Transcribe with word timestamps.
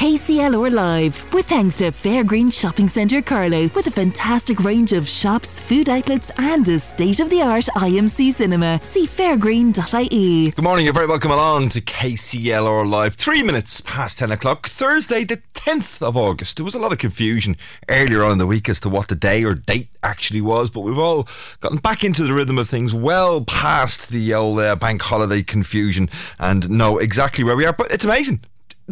KCLR 0.00 0.72
Live, 0.72 1.30
with 1.34 1.46
thanks 1.50 1.76
to 1.76 1.92
Fairgreen 1.92 2.50
Shopping 2.50 2.88
Centre 2.88 3.20
Carlow, 3.20 3.68
with 3.74 3.86
a 3.86 3.90
fantastic 3.90 4.60
range 4.60 4.94
of 4.94 5.06
shops, 5.06 5.60
food 5.60 5.90
outlets, 5.90 6.30
and 6.38 6.66
a 6.68 6.78
state 6.78 7.20
of 7.20 7.28
the 7.28 7.42
art 7.42 7.66
IMC 7.76 8.32
cinema. 8.32 8.80
See 8.82 9.06
fairgreen.ie. 9.06 10.52
Good 10.52 10.64
morning, 10.64 10.86
you're 10.86 10.94
very 10.94 11.06
welcome 11.06 11.30
along 11.30 11.68
to 11.70 11.82
KCLR 11.82 12.88
Live. 12.88 13.14
Three 13.16 13.42
minutes 13.42 13.82
past 13.82 14.18
10 14.20 14.32
o'clock, 14.32 14.70
Thursday, 14.70 15.22
the 15.22 15.36
10th 15.52 16.00
of 16.00 16.16
August. 16.16 16.56
There 16.56 16.64
was 16.64 16.74
a 16.74 16.78
lot 16.78 16.92
of 16.92 16.98
confusion 16.98 17.58
earlier 17.90 18.24
on 18.24 18.32
in 18.32 18.38
the 18.38 18.46
week 18.46 18.70
as 18.70 18.80
to 18.80 18.88
what 18.88 19.08
the 19.08 19.14
day 19.14 19.44
or 19.44 19.52
date 19.52 19.90
actually 20.02 20.40
was, 20.40 20.70
but 20.70 20.80
we've 20.80 20.98
all 20.98 21.28
gotten 21.60 21.76
back 21.76 22.04
into 22.04 22.24
the 22.24 22.32
rhythm 22.32 22.56
of 22.56 22.70
things 22.70 22.94
well 22.94 23.42
past 23.42 24.08
the 24.08 24.32
old 24.32 24.60
uh, 24.60 24.76
bank 24.76 25.02
holiday 25.02 25.42
confusion 25.42 26.08
and 26.38 26.70
know 26.70 26.96
exactly 26.96 27.44
where 27.44 27.54
we 27.54 27.66
are. 27.66 27.74
But 27.74 27.92
it's 27.92 28.06
amazing 28.06 28.40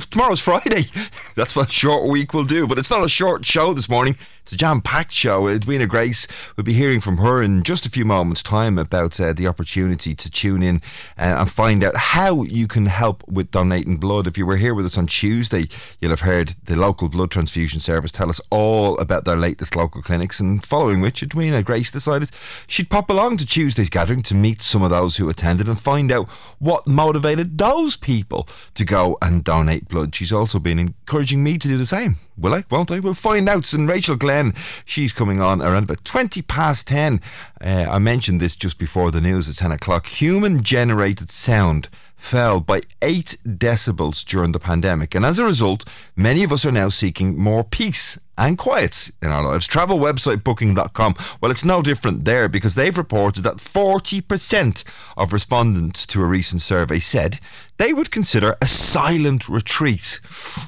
tomorrow's 0.06 0.40
Friday. 0.40 0.84
That's 1.36 1.56
what 1.56 1.68
a 1.68 1.72
short 1.72 2.08
week 2.08 2.34
will 2.34 2.44
do. 2.44 2.66
But 2.66 2.78
it's 2.78 2.90
not 2.90 3.04
a 3.04 3.08
short 3.08 3.44
show 3.44 3.74
this 3.74 3.88
morning. 3.88 4.16
It's 4.48 4.54
a 4.54 4.56
jam-packed 4.56 5.12
show. 5.12 5.46
Edwina 5.46 5.86
Grace 5.86 6.26
will 6.56 6.64
be 6.64 6.72
hearing 6.72 7.02
from 7.02 7.18
her 7.18 7.42
in 7.42 7.62
just 7.64 7.84
a 7.84 7.90
few 7.90 8.06
moments' 8.06 8.42
time 8.42 8.78
about 8.78 9.20
uh, 9.20 9.34
the 9.34 9.46
opportunity 9.46 10.14
to 10.14 10.30
tune 10.30 10.62
in 10.62 10.76
uh, 11.18 11.36
and 11.40 11.50
find 11.50 11.84
out 11.84 11.94
how 11.94 12.44
you 12.44 12.66
can 12.66 12.86
help 12.86 13.22
with 13.28 13.50
donating 13.50 13.98
blood. 13.98 14.26
If 14.26 14.38
you 14.38 14.46
were 14.46 14.56
here 14.56 14.72
with 14.72 14.86
us 14.86 14.96
on 14.96 15.06
Tuesday, 15.06 15.66
you'll 16.00 16.12
have 16.12 16.22
heard 16.22 16.54
the 16.64 16.76
local 16.76 17.10
blood 17.10 17.30
transfusion 17.30 17.78
service 17.78 18.10
tell 18.10 18.30
us 18.30 18.40
all 18.48 18.98
about 18.98 19.26
their 19.26 19.36
latest 19.36 19.76
local 19.76 20.00
clinics. 20.00 20.40
And 20.40 20.64
following 20.64 21.02
which, 21.02 21.22
Edwina 21.22 21.62
Grace 21.62 21.90
decided 21.90 22.30
she'd 22.66 22.88
pop 22.88 23.10
along 23.10 23.36
to 23.36 23.46
Tuesday's 23.46 23.90
gathering 23.90 24.22
to 24.22 24.34
meet 24.34 24.62
some 24.62 24.82
of 24.82 24.88
those 24.88 25.18
who 25.18 25.28
attended 25.28 25.68
and 25.68 25.78
find 25.78 26.10
out 26.10 26.26
what 26.58 26.86
motivated 26.86 27.58
those 27.58 27.96
people 27.96 28.48
to 28.72 28.86
go 28.86 29.18
and 29.20 29.44
donate 29.44 29.88
blood. 29.88 30.14
She's 30.14 30.32
also 30.32 30.58
been 30.58 30.78
encouraging 30.78 31.44
me 31.44 31.58
to 31.58 31.68
do 31.68 31.76
the 31.76 31.84
same. 31.84 32.16
Will 32.38 32.54
I? 32.54 32.64
Won't 32.70 32.90
I? 32.90 33.00
We'll 33.00 33.14
find 33.14 33.48
out. 33.48 33.72
And 33.72 33.88
Rachel 33.88 34.16
Glenn, 34.16 34.54
she's 34.84 35.12
coming 35.12 35.40
on 35.40 35.60
around 35.60 35.84
about 35.84 36.04
20 36.04 36.42
past 36.42 36.86
10. 36.88 37.20
Uh, 37.60 37.86
I 37.90 37.98
mentioned 37.98 38.40
this 38.40 38.54
just 38.54 38.78
before 38.78 39.10
the 39.10 39.20
news 39.20 39.48
at 39.48 39.56
10 39.56 39.72
o'clock. 39.72 40.06
Human 40.06 40.62
generated 40.62 41.30
sound 41.30 41.88
fell 42.14 42.60
by 42.60 42.82
8 43.00 43.36
decibels 43.44 44.24
during 44.24 44.52
the 44.52 44.58
pandemic. 44.58 45.14
And 45.14 45.24
as 45.24 45.38
a 45.38 45.44
result, 45.44 45.84
many 46.16 46.42
of 46.44 46.52
us 46.52 46.66
are 46.66 46.72
now 46.72 46.88
seeking 46.88 47.38
more 47.38 47.64
peace 47.64 48.18
and 48.36 48.56
quiet 48.56 49.10
in 49.20 49.28
our 49.28 49.42
lives. 49.42 49.66
Travel 49.66 49.98
website 49.98 50.44
booking.com, 50.44 51.14
well, 51.40 51.50
it's 51.50 51.64
no 51.64 51.82
different 51.82 52.24
there 52.24 52.48
because 52.48 52.74
they've 52.74 52.96
reported 52.96 53.42
that 53.42 53.56
40% 53.56 54.84
of 55.16 55.32
respondents 55.32 56.06
to 56.06 56.22
a 56.22 56.26
recent 56.26 56.62
survey 56.62 56.98
said 56.98 57.40
they 57.78 57.92
would 57.92 58.10
consider 58.10 58.56
a 58.60 58.66
silent 58.66 59.48
retreat. 59.48 60.20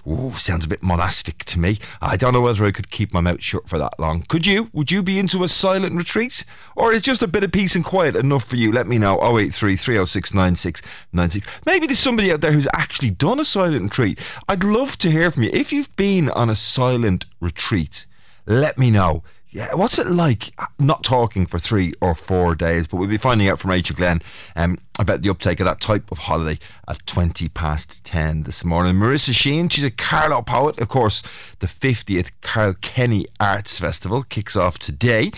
Ooh, 0.06 0.32
sounds 0.34 0.64
a 0.64 0.68
bit 0.68 0.82
monastic 0.82 1.44
to 1.46 1.58
me. 1.58 1.78
I 2.00 2.16
don't 2.16 2.32
know 2.32 2.40
whether 2.40 2.64
I 2.64 2.70
could 2.70 2.90
keep 2.90 3.12
my 3.12 3.20
mouth 3.20 3.42
shut 3.42 3.68
for 3.68 3.78
that 3.78 3.98
long. 3.98 4.22
Could 4.22 4.46
you? 4.46 4.70
Would 4.72 4.90
you 4.90 5.02
be 5.02 5.18
into 5.18 5.44
a 5.44 5.48
silent 5.48 5.96
retreat? 5.96 6.44
Or 6.76 6.92
is 6.92 7.02
just 7.02 7.22
a 7.22 7.28
bit 7.28 7.44
of 7.44 7.52
peace 7.52 7.74
and 7.74 7.84
quiet 7.84 8.16
enough 8.16 8.44
for 8.44 8.56
you? 8.56 8.72
Let 8.72 8.86
me 8.86 8.96
know. 8.96 9.20
083 9.20 9.76
306 9.76 10.34
9696. 10.34 11.60
Maybe 11.66 11.86
there's 11.86 11.98
somebody 11.98 12.32
out 12.32 12.40
there 12.40 12.52
who's 12.52 12.68
actually 12.74 13.10
done 13.10 13.40
a 13.40 13.44
silent 13.44 13.82
retreat. 13.82 14.18
I'd 14.48 14.64
love 14.64 14.96
to 14.98 15.10
hear 15.10 15.30
from 15.30 15.42
you. 15.42 15.50
If 15.52 15.72
you've 15.72 15.94
been 15.96 16.30
on 16.30 16.48
a 16.48 16.54
silent 16.54 17.26
retreat, 17.40 18.06
let 18.46 18.78
me 18.78 18.90
know 18.90 19.22
yeah, 19.52 19.74
what's 19.74 19.98
it 19.98 20.06
like 20.06 20.52
uh, 20.58 20.66
not 20.78 21.02
talking 21.02 21.44
for 21.44 21.58
three 21.58 21.92
or 22.00 22.14
four 22.14 22.54
days? 22.54 22.86
But 22.86 22.98
we'll 22.98 23.08
be 23.08 23.16
finding 23.16 23.48
out 23.48 23.58
from 23.58 23.70
Rachel 23.70 23.96
Glenn 23.96 24.22
um, 24.54 24.78
about 24.98 25.22
the 25.22 25.30
uptake 25.30 25.58
of 25.58 25.66
that 25.66 25.80
type 25.80 26.12
of 26.12 26.18
holiday 26.18 26.58
at 26.86 27.04
20 27.06 27.48
past 27.48 28.04
10 28.04 28.44
this 28.44 28.64
morning. 28.64 28.94
Marissa 28.94 29.34
Sheen, 29.34 29.68
she's 29.68 29.84
a 29.84 29.90
Carlow 29.90 30.42
poet. 30.42 30.80
Of 30.80 30.88
course, 30.88 31.22
the 31.58 31.66
50th 31.66 32.30
Kilkenny 32.42 33.26
Arts 33.40 33.80
Festival 33.80 34.22
kicks 34.22 34.54
off 34.54 34.78
today. 34.78 35.32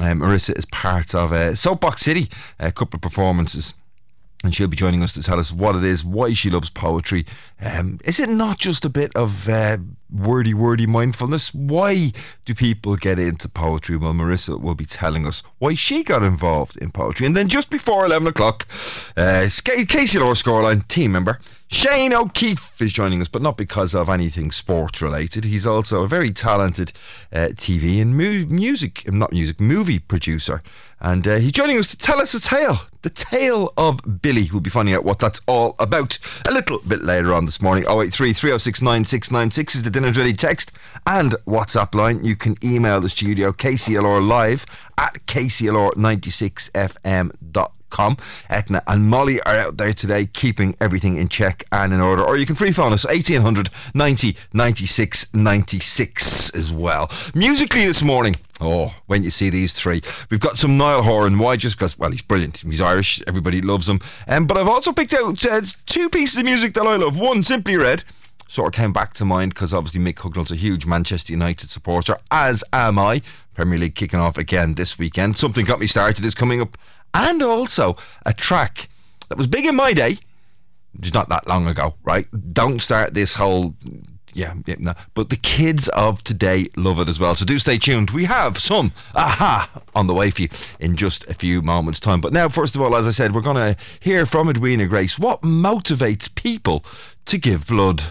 Um, 0.00 0.20
Marissa 0.20 0.56
is 0.56 0.64
part 0.66 1.14
of 1.14 1.32
uh, 1.32 1.56
Soapbox 1.56 2.02
City, 2.02 2.28
a 2.60 2.70
couple 2.70 2.98
of 2.98 3.02
performances 3.02 3.74
and 4.44 4.54
she'll 4.54 4.68
be 4.68 4.76
joining 4.76 5.02
us 5.02 5.12
to 5.12 5.22
tell 5.22 5.38
us 5.38 5.52
what 5.52 5.74
it 5.74 5.84
is, 5.84 6.04
why 6.04 6.32
she 6.32 6.48
loves 6.48 6.70
poetry. 6.70 7.26
Um, 7.60 7.98
is 8.04 8.20
it 8.20 8.28
not 8.28 8.58
just 8.58 8.84
a 8.84 8.88
bit 8.88 9.10
of 9.16 9.48
uh, 9.48 9.78
wordy, 10.12 10.54
wordy 10.54 10.86
mindfulness? 10.86 11.54
Why 11.54 12.12
do 12.44 12.54
people 12.54 12.96
get 12.96 13.18
into 13.18 13.48
poetry? 13.48 13.96
Well, 13.96 14.12
Marissa 14.12 14.60
will 14.60 14.74
be 14.74 14.86
telling 14.86 15.26
us 15.26 15.42
why 15.58 15.74
she 15.74 16.02
got 16.02 16.22
involved 16.22 16.76
in 16.76 16.90
poetry. 16.90 17.26
And 17.26 17.36
then 17.36 17.48
just 17.48 17.70
before 17.70 18.04
11 18.06 18.28
o'clock, 18.28 18.66
uh, 19.16 19.46
KCLR 19.48 20.34
Scoreline 20.34 20.86
team 20.88 21.12
member 21.12 21.38
Shane 21.70 22.14
O'Keefe 22.14 22.80
is 22.80 22.94
joining 22.94 23.20
us, 23.20 23.28
but 23.28 23.42
not 23.42 23.58
because 23.58 23.94
of 23.94 24.08
anything 24.08 24.50
sports 24.50 25.02
related. 25.02 25.44
He's 25.44 25.66
also 25.66 26.02
a 26.02 26.08
very 26.08 26.32
talented 26.32 26.94
uh, 27.30 27.48
TV 27.52 28.00
and 28.00 28.16
mu- 28.16 28.46
music, 28.46 29.06
not 29.12 29.32
music, 29.32 29.60
movie 29.60 29.98
producer. 29.98 30.62
And 30.98 31.28
uh, 31.28 31.36
he's 31.36 31.52
joining 31.52 31.76
us 31.76 31.88
to 31.88 31.98
tell 31.98 32.22
us 32.22 32.32
a 32.32 32.40
tale. 32.40 32.78
The 33.02 33.10
tale 33.10 33.74
of 33.76 34.00
Billy. 34.22 34.48
We'll 34.50 34.62
be 34.62 34.70
finding 34.70 34.94
out 34.94 35.04
what 35.04 35.18
that's 35.18 35.42
all 35.46 35.74
about 35.78 36.18
a 36.48 36.50
little 36.50 36.78
bit 36.88 37.02
later 37.02 37.34
on 37.34 37.44
this 37.44 37.60
morning. 37.60 37.84
083 37.84 38.32
306 38.32 38.80
9696 38.80 39.74
is 39.74 39.82
the 39.82 39.90
dinner 39.90 40.10
Ready 40.10 40.32
text 40.32 40.72
and 41.06 41.34
WhatsApp 41.46 41.94
line. 41.94 42.24
You 42.24 42.34
can 42.34 42.56
email 42.64 42.98
the 43.00 43.10
studio 43.10 43.52
KCLR 43.52 44.26
live 44.26 44.64
at 44.96 45.26
KCLR96fm.com 45.26 47.72
com. 47.90 48.16
Etna 48.48 48.82
and 48.86 49.08
Molly 49.08 49.40
are 49.42 49.56
out 49.56 49.76
there 49.76 49.92
today 49.92 50.26
keeping 50.26 50.76
everything 50.80 51.16
in 51.16 51.28
check 51.28 51.64
and 51.72 51.92
in 51.92 52.00
order. 52.00 52.22
Or 52.24 52.36
you 52.36 52.46
can 52.46 52.56
free 52.56 52.72
phone 52.72 52.92
us 52.92 53.04
1800 53.04 53.70
90 53.94 54.36
96 54.52 55.34
96 55.34 56.50
as 56.50 56.72
well. 56.72 57.10
Musically 57.34 57.84
this 57.86 58.02
morning. 58.02 58.36
Oh, 58.60 58.94
when 59.06 59.22
you 59.22 59.30
see 59.30 59.50
these 59.50 59.72
three, 59.72 60.02
we've 60.30 60.40
got 60.40 60.58
some 60.58 60.76
Niall 60.76 61.02
Horan. 61.02 61.38
Why? 61.38 61.56
Just 61.56 61.76
because, 61.76 61.96
well, 61.96 62.10
he's 62.10 62.22
brilliant. 62.22 62.58
He's 62.58 62.80
Irish. 62.80 63.22
Everybody 63.26 63.62
loves 63.62 63.88
him. 63.88 64.00
Um, 64.26 64.46
but 64.46 64.56
I've 64.56 64.68
also 64.68 64.92
picked 64.92 65.14
out 65.14 65.44
uh, 65.46 65.62
two 65.86 66.08
pieces 66.08 66.38
of 66.38 66.44
music 66.44 66.74
that 66.74 66.86
I 66.86 66.96
love. 66.96 67.16
One, 67.18 67.44
Simply 67.44 67.76
Red 67.76 68.02
sort 68.48 68.74
of 68.74 68.80
came 68.80 68.92
back 68.92 69.14
to 69.14 69.24
mind 69.24 69.54
because 69.54 69.72
obviously 69.72 70.00
Mick 70.00 70.18
Hucknall's 70.18 70.50
a 70.50 70.56
huge 70.56 70.86
Manchester 70.86 71.32
United 71.32 71.70
supporter, 71.70 72.16
as 72.30 72.64
am 72.72 72.98
I. 72.98 73.22
Premier 73.54 73.78
League 73.78 73.94
kicking 73.94 74.20
off 74.20 74.38
again 74.38 74.74
this 74.74 74.98
weekend. 74.98 75.36
Something 75.36 75.64
got 75.64 75.80
me 75.80 75.86
started 75.86 76.24
is 76.24 76.34
coming 76.34 76.60
up 76.60 76.78
and 77.14 77.42
also 77.42 77.96
a 78.24 78.32
track 78.32 78.88
that 79.28 79.38
was 79.38 79.46
big 79.46 79.66
in 79.66 79.76
my 79.76 79.92
day, 79.92 80.18
just 81.00 81.14
not 81.14 81.28
that 81.28 81.46
long 81.46 81.66
ago, 81.66 81.94
right? 82.02 82.26
Don't 82.52 82.80
start 82.80 83.14
this 83.14 83.34
whole 83.34 83.74
yeah, 84.34 84.54
yeah 84.66 84.76
no. 84.78 84.94
but 85.14 85.30
the 85.30 85.36
kids 85.36 85.88
of 85.88 86.22
today 86.22 86.68
love 86.76 86.98
it 87.00 87.08
as 87.08 87.18
well. 87.18 87.34
So 87.34 87.44
do 87.44 87.58
stay 87.58 87.78
tuned. 87.78 88.10
We 88.10 88.24
have 88.24 88.58
some 88.58 88.92
aha 89.14 89.68
on 89.94 90.06
the 90.06 90.14
way 90.14 90.30
for 90.30 90.42
you 90.42 90.48
in 90.78 90.96
just 90.96 91.26
a 91.26 91.34
few 91.34 91.62
moments' 91.62 92.00
time. 92.00 92.20
But 92.20 92.32
now, 92.32 92.48
first 92.48 92.76
of 92.76 92.82
all, 92.82 92.94
as 92.96 93.08
I 93.08 93.10
said, 93.10 93.34
we're 93.34 93.40
going 93.40 93.56
to 93.56 93.76
hear 94.00 94.26
from 94.26 94.48
Edwina 94.48 94.86
Grace. 94.86 95.18
What 95.18 95.42
motivates 95.42 96.32
people 96.32 96.84
to 97.26 97.38
give 97.38 97.66
blood? 97.66 98.04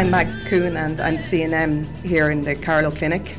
I'm 0.00 0.10
Mag 0.10 0.46
Coon 0.46 0.78
and 0.78 0.98
I'm 0.98 1.16
the 1.16 1.20
CNM 1.20 1.94
here 1.96 2.30
in 2.30 2.42
the 2.42 2.54
Carlow 2.54 2.90
Clinic 2.90 3.36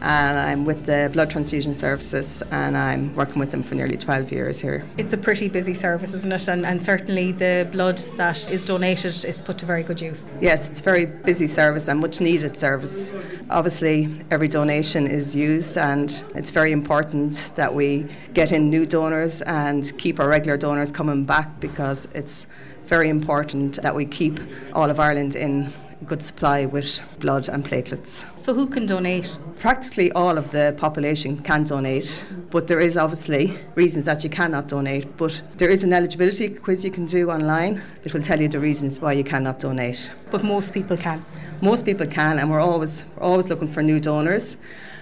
and 0.00 0.38
I'm 0.38 0.64
with 0.64 0.86
the 0.86 1.10
Blood 1.12 1.28
Transfusion 1.28 1.74
Services 1.74 2.42
and 2.50 2.78
I'm 2.78 3.14
working 3.14 3.38
with 3.38 3.50
them 3.50 3.62
for 3.62 3.74
nearly 3.74 3.98
12 3.98 4.32
years 4.32 4.58
here. 4.58 4.86
It's 4.96 5.12
a 5.12 5.18
pretty 5.18 5.50
busy 5.50 5.74
service, 5.74 6.14
isn't 6.14 6.32
it? 6.32 6.48
And, 6.48 6.64
and 6.64 6.82
certainly 6.82 7.32
the 7.32 7.68
blood 7.70 7.98
that 8.16 8.50
is 8.50 8.64
donated 8.64 9.22
is 9.26 9.42
put 9.42 9.58
to 9.58 9.66
very 9.66 9.82
good 9.82 10.00
use. 10.00 10.26
Yes, 10.40 10.70
it's 10.70 10.80
a 10.80 10.82
very 10.82 11.04
busy 11.04 11.46
service 11.46 11.88
and 11.88 12.00
much 12.00 12.22
needed 12.22 12.56
service. 12.56 13.12
Obviously, 13.50 14.08
every 14.30 14.48
donation 14.48 15.06
is 15.06 15.36
used 15.36 15.76
and 15.76 16.24
it's 16.34 16.50
very 16.50 16.72
important 16.72 17.52
that 17.54 17.74
we 17.74 18.06
get 18.32 18.50
in 18.50 18.70
new 18.70 18.86
donors 18.86 19.42
and 19.42 19.92
keep 19.98 20.20
our 20.20 20.28
regular 20.28 20.56
donors 20.56 20.90
coming 20.90 21.26
back 21.26 21.60
because 21.60 22.08
it's 22.14 22.46
very 22.86 23.10
important 23.10 23.82
that 23.82 23.94
we 23.94 24.06
keep 24.06 24.40
all 24.72 24.88
of 24.88 24.98
Ireland 24.98 25.36
in 25.36 25.70
good 26.06 26.22
supply 26.22 26.64
with 26.64 27.00
blood 27.18 27.48
and 27.48 27.64
platelets. 27.64 28.24
So, 28.40 28.54
who 28.54 28.66
can 28.66 28.86
donate? 28.86 29.38
Practically 29.58 30.12
all 30.12 30.38
of 30.38 30.50
the 30.50 30.74
population 30.76 31.38
can 31.38 31.64
donate, 31.64 32.24
but 32.50 32.66
there 32.66 32.80
is 32.80 32.96
obviously 32.96 33.58
reasons 33.74 34.04
that 34.06 34.22
you 34.24 34.30
cannot 34.30 34.68
donate. 34.68 35.16
But 35.16 35.42
there 35.56 35.68
is 35.68 35.84
an 35.84 35.92
eligibility 35.92 36.48
quiz 36.48 36.84
you 36.84 36.90
can 36.90 37.06
do 37.06 37.30
online 37.30 37.82
that 38.02 38.12
will 38.12 38.22
tell 38.22 38.40
you 38.40 38.48
the 38.48 38.60
reasons 38.60 39.00
why 39.00 39.12
you 39.12 39.24
cannot 39.24 39.58
donate. 39.58 40.10
But 40.30 40.44
most 40.44 40.72
people 40.72 40.96
can. 40.96 41.24
Most 41.60 41.84
people 41.84 42.06
can, 42.06 42.38
and 42.38 42.50
we're 42.50 42.60
always 42.60 43.04
we're 43.16 43.24
always 43.24 43.48
looking 43.48 43.68
for 43.68 43.82
new 43.82 43.98
donors. 43.98 44.56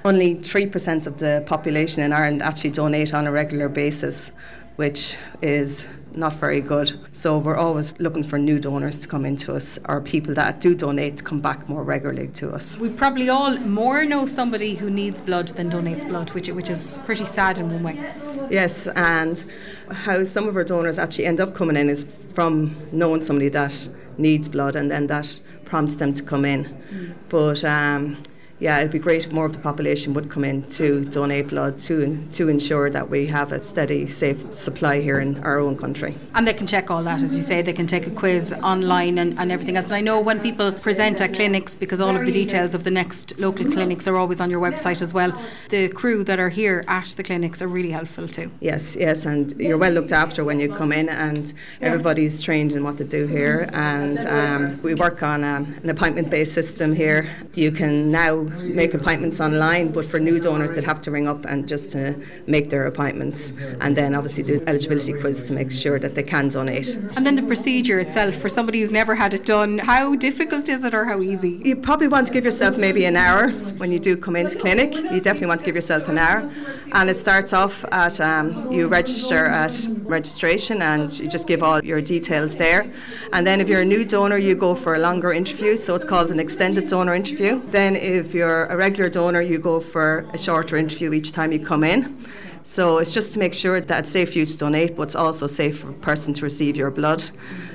Only 0.05 0.35
three 0.35 0.67
percent 0.67 1.07
of 1.07 1.19
the 1.19 1.43
population 1.47 2.03
in 2.03 2.13
Ireland 2.13 2.43
actually 2.43 2.71
donate 2.71 3.13
on 3.13 3.27
a 3.27 3.33
regular 3.33 3.69
basis, 3.69 4.31
which 4.77 5.19
is 5.43 5.87
not 6.17 6.35
very 6.35 6.61
good. 6.61 6.93
So 7.13 7.39
we're 7.39 7.57
always 7.57 7.99
looking 7.99 8.23
for 8.23 8.39
new 8.39 8.59
donors 8.59 8.99
to 8.99 9.09
come 9.09 9.25
into 9.25 9.55
us 9.55 9.79
or 9.89 10.01
people 10.01 10.35
that 10.35 10.61
do 10.61 10.75
donate 10.75 11.19
to 11.19 11.25
come 11.25 11.41
back 11.41 11.69
more 11.69 11.85
regularly 11.85 12.29
to 12.29 12.53
us. 12.53 12.79
We 12.79 12.89
probably 12.89 13.29
all 13.29 13.57
more 13.59 14.05
know 14.05 14.27
somebody 14.27 14.75
who 14.75 14.91
needs 14.91 15.21
blood 15.21 15.49
than 15.49 15.71
donates 15.71 16.09
blood, 16.09 16.31
which 16.33 16.49
which 16.49 16.71
is 16.71 16.99
pretty 17.05 17.25
sad 17.27 17.59
in 17.59 17.71
one 17.71 17.83
way. 17.83 18.15
Yes, 18.51 18.87
and 18.89 19.45
how 19.91 20.25
some 20.25 20.49
of 20.49 20.57
our 20.57 20.65
donors 20.65 20.99
actually 20.99 21.27
end 21.27 21.41
up 21.41 21.55
coming 21.55 21.77
in 21.77 21.89
is 21.89 22.05
from 22.35 22.77
knowing 22.93 23.23
somebody 23.23 23.49
that 23.51 23.89
needs 24.19 24.49
blood 24.49 24.77
and 24.77 24.91
then 24.91 25.07
that 25.09 25.41
prompts 25.65 25.97
them 25.97 26.15
to 26.15 26.23
come 26.23 26.45
in. 26.45 26.65
Mm. 26.65 27.15
But 27.29 27.65
um, 27.65 28.17
yeah, 28.59 28.79
it'd 28.79 28.91
be 28.91 28.99
great 28.99 29.27
if 29.27 29.33
more 29.33 29.45
of 29.45 29.53
the 29.53 29.59
population 29.59 30.15
would 30.15 30.31
come 30.31 30.45
in 30.45 30.63
to 30.65 31.05
donate 31.05 31.49
blood 31.49 31.79
to 31.81 32.27
to 32.33 32.49
ensure 32.49 32.89
that 32.91 33.11
we 33.11 33.27
have 33.27 33.53
a 33.53 33.63
steady, 33.63 34.07
safe 34.07 34.53
supply 34.53 35.01
here 35.01 35.21
in 35.21 35.39
our 35.45 35.59
own 35.59 35.77
country. 35.77 36.17
And 36.35 36.47
they 36.47 36.55
can 36.55 36.67
check 36.67 36.91
all 36.91 37.03
that, 37.03 37.23
as 37.23 37.37
you 37.37 37.43
say, 37.43 37.61
they 37.63 37.73
can 37.73 37.87
take 37.87 38.07
a 38.07 38.11
quiz 38.11 38.55
online 38.63 39.19
and, 39.19 39.39
and 39.39 39.53
everything 39.53 39.77
else. 39.77 39.87
And 39.87 39.97
I 39.97 40.01
know 40.01 40.21
when 40.21 40.41
people 40.41 40.73
present 40.73 41.21
at 41.21 41.35
clinics, 41.35 41.77
because 41.77 42.01
all 42.01 42.17
of 42.17 42.25
the 42.25 42.33
details 42.33 42.75
of 42.75 42.85
the 42.85 42.91
next 42.91 43.39
local 43.39 43.71
clinics 43.71 44.09
are 44.09 44.17
always 44.17 44.41
on 44.41 44.51
your 44.51 44.61
website 44.61 45.03
as 45.03 45.13
well, 45.13 45.39
the 45.69 45.89
crew 45.89 46.25
that 46.25 46.39
are 46.39 46.49
here 46.49 46.85
at 46.89 47.07
the 47.17 47.23
clinics 47.23 47.61
are 47.61 47.69
really 47.69 47.91
helpful 47.91 48.27
too. 48.27 48.51
Yes, 48.61 48.97
yes, 48.97 49.27
and 49.27 49.53
you're 49.61 49.79
well 49.79 49.93
looked 49.93 50.13
after 50.13 50.45
when 50.45 50.61
you 50.61 50.73
come 50.73 50.93
in, 50.93 51.09
and 51.11 51.53
everybody's 51.83 52.43
trained 52.43 52.73
in 52.73 52.85
what 52.85 52.97
to 52.99 53.05
do 53.05 53.27
here. 53.27 53.69
And 53.73 54.19
um, 54.27 54.83
we 54.83 54.95
work 54.95 55.23
on 55.23 55.45
um, 55.45 55.75
an 55.83 55.91
appointment 55.91 56.31
based 56.31 56.55
system 56.55 56.95
here. 56.95 57.29
You 57.55 57.71
can 57.71 58.11
now 58.11 58.46
make 58.63 58.95
appointments 58.95 59.41
online, 59.41 59.93
but 59.93 60.05
for 60.05 60.19
new 60.21 60.39
donors, 60.41 60.73
they'd 60.73 60.85
have 60.85 61.01
to 61.03 61.11
ring 61.11 61.27
up 61.29 61.45
and 61.47 61.69
just 61.69 61.93
to 61.93 62.21
make 62.47 62.71
their 62.71 62.87
appointments, 62.87 63.53
and 63.81 63.97
then 63.97 64.15
obviously 64.15 64.43
do 64.43 64.63
eligibility 64.67 65.13
quiz 65.13 65.45
to 65.45 65.53
make 65.53 65.71
sure 65.71 65.99
that 65.99 66.15
they 66.15 66.23
can 66.23 66.49
donate. 66.49 66.95
And 67.17 67.27
then 67.27 67.35
the 67.35 67.43
procedure 67.43 67.99
itself 67.99 68.35
for 68.35 68.49
somebody 68.49 68.81
who's 68.81 68.93
never 68.93 69.15
had 69.15 69.35
it 69.35 69.45
done, 69.45 69.79
how 69.79 70.15
difficult 70.15 70.69
is 70.69 70.85
it 70.85 70.95
or 70.95 71.05
how 71.05 71.21
easy? 71.21 71.61
You 71.65 71.77
probably 71.77 72.09
want 72.09 72.27
to 72.29 72.33
give 72.33 72.45
yourself 72.45 72.77
maybe 72.77 73.05
an 73.05 73.17
hour 73.17 73.51
when 73.51 73.93
you 73.93 73.99
do 73.99 74.17
come 74.17 74.37
into 74.37 74.59
clinic. 74.59 74.95
You 74.95 75.21
definitely 75.21 75.49
want 75.49 75.61
to 75.61 75.67
give 75.67 75.75
yourself 75.75 76.09
an 76.09 76.19
hour, 76.19 76.51
and 76.93 77.11
it 77.11 77.17
starts 77.17 77.53
off 77.53 77.85
at 77.93 78.21
um, 78.21 78.71
you 78.71 78.89
register 78.89 79.47
at 79.47 79.89
registration 80.03 80.83
and 80.83 81.19
you 81.19 81.29
just 81.29 81.47
give 81.47 81.63
all 81.63 81.85
your 81.85 82.01
details 82.01 82.57
there, 82.57 82.91
and 83.33 83.47
then 83.47 83.61
if 83.61 83.69
you're 83.69 83.83
a 83.83 83.85
new 83.85 84.05
donor, 84.05 84.37
you 84.37 84.55
go 84.55 84.75
for 84.75 84.95
a 84.95 84.99
longer 84.99 85.33
interview, 85.33 85.77
so 85.77 85.95
it's 85.95 86.05
called 86.05 86.31
an 86.31 86.41
extended 86.41 86.89
donor 86.89 87.15
interview. 87.15 87.61
Then 87.71 87.97
if 87.97 88.35
you're 88.35 88.67
a 88.67 88.77
regular 88.77 89.11
donor, 89.11 89.41
you 89.41 89.59
go 89.59 89.81
for 89.81 90.27
a 90.33 90.39
shorter 90.39 90.77
interview 90.77 91.13
each 91.13 91.33
time 91.33 91.53
you 91.53 91.61
come 91.61 91.85
in. 91.85 92.17
So 92.67 92.99
it's 92.99 93.15
just 93.15 93.33
to 93.35 93.39
make 93.39 93.55
sure 93.55 93.81
that 93.81 94.01
it's 94.01 94.11
safe 94.11 94.33
for 94.33 94.39
you 94.39 94.45
to 94.45 94.59
donate, 94.59 94.97
but 94.97 95.03
it's 95.03 95.15
also 95.15 95.47
safe 95.47 95.79
for 95.79 95.91
a 95.91 95.93
person 95.93 96.35
to 96.35 96.43
receive 96.43 96.77
your 96.77 96.91
blood. 96.91 97.23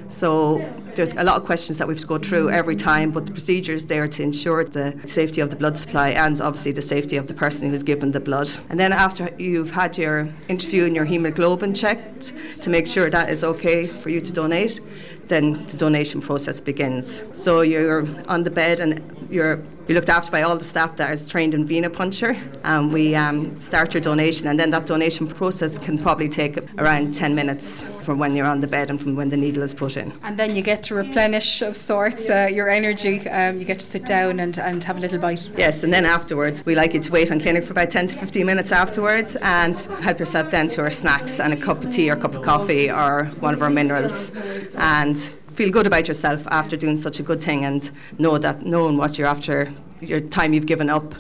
So 0.10 0.58
there's 0.96 1.14
a 1.14 1.24
lot 1.24 1.38
of 1.38 1.46
questions 1.46 1.78
that 1.78 1.88
we 1.88 1.94
have 1.94 2.02
to 2.02 2.08
go 2.08 2.18
through 2.18 2.50
every 2.50 2.76
time, 2.76 3.12
but 3.12 3.26
the 3.26 3.32
procedure 3.32 3.72
is 3.72 3.86
there 3.86 4.10
to 4.10 4.22
ensure 4.22 4.66
the 4.66 5.02
safety 5.08 5.40
of 5.40 5.50
the 5.50 5.56
blood 5.56 5.78
supply 5.78 6.10
and 6.10 6.42
obviously 6.42 6.74
the 6.74 6.82
safety 6.82 7.16
of 7.16 7.28
the 7.28 7.34
person 7.34 7.70
who's 7.70 7.84
given 7.84 8.12
the 8.12 8.20
blood. 8.20 8.50
And 8.70 8.78
then 8.78 8.92
after 8.92 9.30
you've 9.40 9.72
had 9.72 9.98
your 9.98 10.28
interview 10.50 10.84
and 10.84 10.94
your 10.94 11.06
hemoglobin 11.06 11.74
checked 11.74 12.34
to 12.62 12.70
make 12.70 12.86
sure 12.86 13.10
that 13.10 13.30
is 13.30 13.46
okay 13.46 13.88
for 13.88 14.10
you 14.10 14.20
to 14.20 14.34
donate, 14.34 14.82
then 15.28 15.66
the 15.68 15.78
donation 15.78 16.20
process 16.20 16.60
begins. 16.60 17.24
So 17.32 17.62
you're 17.62 18.06
on 18.28 18.44
the 18.44 18.52
bed 18.52 18.82
and 18.82 19.21
you're 19.32 19.64
you're 19.88 19.96
looked 19.96 20.10
after 20.10 20.32
by 20.32 20.44
all 20.44 20.56
the 20.56 20.64
staff 20.64 20.96
that 20.98 21.12
is 21.12 21.28
trained 21.28 21.54
in 21.54 21.68
venipuncture, 21.68 22.38
and 22.64 22.94
we 22.94 23.14
um, 23.16 23.60
start 23.60 23.94
your 23.94 24.00
donation, 24.00 24.48
and 24.48 24.60
then 24.60 24.70
that 24.72 24.86
donation 24.86 25.28
process 25.28 25.78
can 25.78 25.98
probably 25.98 26.30
take 26.30 26.58
around 26.80 27.14
10 27.14 27.36
minutes 27.36 27.84
from 28.04 28.18
when 28.18 28.36
you're 28.36 28.46
on 28.46 28.62
the 28.62 28.68
bed 28.68 28.90
and 28.90 29.02
from 29.02 29.16
when 29.16 29.28
the 29.30 29.36
needle 29.36 29.64
is 29.64 29.74
put 29.74 29.98
in. 29.98 30.14
And 30.24 30.38
then 30.38 30.56
you 30.56 30.62
get 30.62 30.84
to 30.84 30.96
replenish 30.96 31.62
of 31.62 31.76
sorts 31.76 32.30
uh, 32.30 32.48
your 32.52 32.70
energy. 32.70 33.28
Um, 33.30 33.58
you 33.58 33.66
get 33.66 33.80
to 33.80 33.86
sit 33.86 34.06
down 34.06 34.40
and, 34.40 34.58
and 34.60 34.84
have 34.84 34.98
a 34.98 35.02
little 35.02 35.20
bite. 35.20 35.50
Yes, 35.58 35.84
and 35.84 35.92
then 35.92 36.06
afterwards, 36.06 36.66
we 36.66 36.76
like 36.76 36.94
you 36.94 37.00
to 37.00 37.12
wait 37.12 37.32
on 37.32 37.40
clinic 37.40 37.64
for 37.64 37.72
about 37.72 37.90
10 37.90 38.08
to 38.08 38.16
15 38.16 38.46
minutes 38.46 38.72
afterwards 38.72 39.36
and 39.42 39.78
help 40.02 40.20
yourself 40.20 40.52
then 40.52 40.68
to 40.70 40.82
our 40.82 40.90
snacks 40.90 41.40
and 41.40 41.54
a 41.54 41.58
cup 41.58 41.84
of 41.84 41.90
tea 41.90 42.10
or 42.10 42.14
a 42.14 42.20
cup 42.20 42.36
of 42.36 42.44
coffee 42.44 42.90
or 42.90 43.26
one 43.40 43.54
of 43.54 43.62
our 43.62 43.70
minerals. 43.70 44.34
And 44.76 45.34
feel 45.54 45.72
good 45.72 45.88
about 45.88 46.08
yourself 46.08 46.46
after 46.48 46.78
doing 46.78 46.98
such 46.98 47.20
a 47.20 47.24
good 47.24 47.44
thing 47.44 47.66
and 47.66 47.92
know 48.18 48.38
that 48.38 48.66
knowing 48.66 48.98
what 48.98 49.18
you're 49.18 49.28
after, 49.28 49.72
your 50.00 50.20
time 50.20 50.54
you've 50.54 50.66
given 50.66 50.90
up 50.90 51.14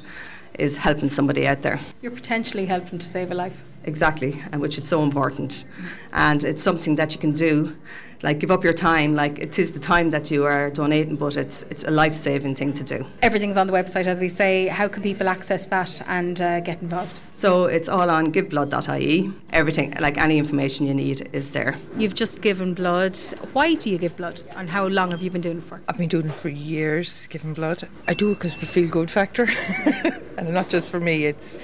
is 0.60 0.78
helping 0.78 1.10
somebody 1.10 1.48
out 1.48 1.62
there. 1.62 1.80
You're 2.02 2.12
potentially 2.12 2.66
helping 2.66 3.00
to 3.00 3.06
save 3.06 3.32
a 3.32 3.36
life. 3.36 3.62
Exactly, 3.84 4.40
and 4.52 4.62
which 4.62 4.78
is 4.78 4.88
so 4.88 5.02
important. 5.02 5.66
And 6.14 6.44
it's 6.44 6.62
something 6.62 6.96
that 6.96 7.14
you 7.14 7.20
can 7.20 7.32
do 7.32 7.76
like 8.24 8.40
give 8.40 8.52
up 8.52 8.64
your 8.64 8.74
time. 8.74 9.16
Like 9.16 9.40
it 9.40 9.58
is 9.60 9.72
the 9.72 9.80
time 9.80 10.10
that 10.12 10.32
you 10.32 10.46
are 10.46 10.70
donating, 10.70 11.16
but 11.16 11.38
it's 11.38 11.64
it's 11.64 11.84
a 11.84 11.92
life 11.92 12.14
saving 12.14 12.56
thing 12.56 12.74
to 12.74 12.84
do. 12.84 13.06
Everything's 13.22 13.58
on 13.58 13.68
the 13.68 13.74
website, 13.74 14.08
as 14.08 14.20
we 14.20 14.30
say. 14.30 14.68
How 14.68 14.88
can 14.88 15.04
people 15.04 15.28
access 15.30 15.68
that 15.68 16.02
and 16.08 16.40
uh, 16.42 16.60
get 16.60 16.82
involved? 16.82 17.22
So 17.32 17.66
it's 17.66 17.90
all 17.90 18.10
on 18.10 18.32
giveblood.ie. 18.32 19.32
Everything, 19.54 19.94
like 20.00 20.18
any 20.18 20.38
information 20.38 20.86
you 20.88 20.94
need, 20.94 21.30
is 21.34 21.50
there. 21.52 21.78
You've 21.98 22.14
just 22.14 22.42
given 22.42 22.74
blood. 22.74 23.18
Why 23.54 23.76
do 23.76 23.90
you 23.90 23.98
give 23.98 24.16
blood, 24.18 24.42
and 24.56 24.70
how 24.70 24.88
long 24.88 25.12
have 25.12 25.22
you 25.22 25.32
been 25.32 25.42
doing 25.42 25.58
it 25.58 25.64
for? 25.64 25.82
I've 25.88 25.98
been 25.98 26.10
doing 26.10 26.28
it 26.28 26.34
for 26.34 26.50
years, 26.50 27.28
giving 27.28 27.54
blood. 27.54 27.88
I 28.08 28.14
do 28.14 28.32
it 28.32 28.36
because 28.36 28.54
it's 28.54 28.64
a 28.64 28.68
feel 28.68 28.90
good 28.90 29.10
factor, 29.10 29.48
and 30.38 30.54
not 30.54 30.70
just 30.70 30.90
for 30.92 31.00
me. 31.00 31.26
It's 31.26 31.58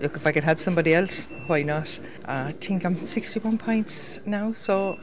look 0.00 0.16
if 0.16 0.26
I 0.26 0.32
can 0.32 0.42
help 0.42 0.60
somebody 0.60 0.92
else, 0.92 1.26
why 1.46 1.62
not? 1.62 1.98
Uh, 2.26 2.46
I 2.48 2.52
think 2.52 2.84
I'm 2.84 3.00
61 3.00 3.58
pints 3.58 4.20
now, 4.26 4.52
so 4.52 4.98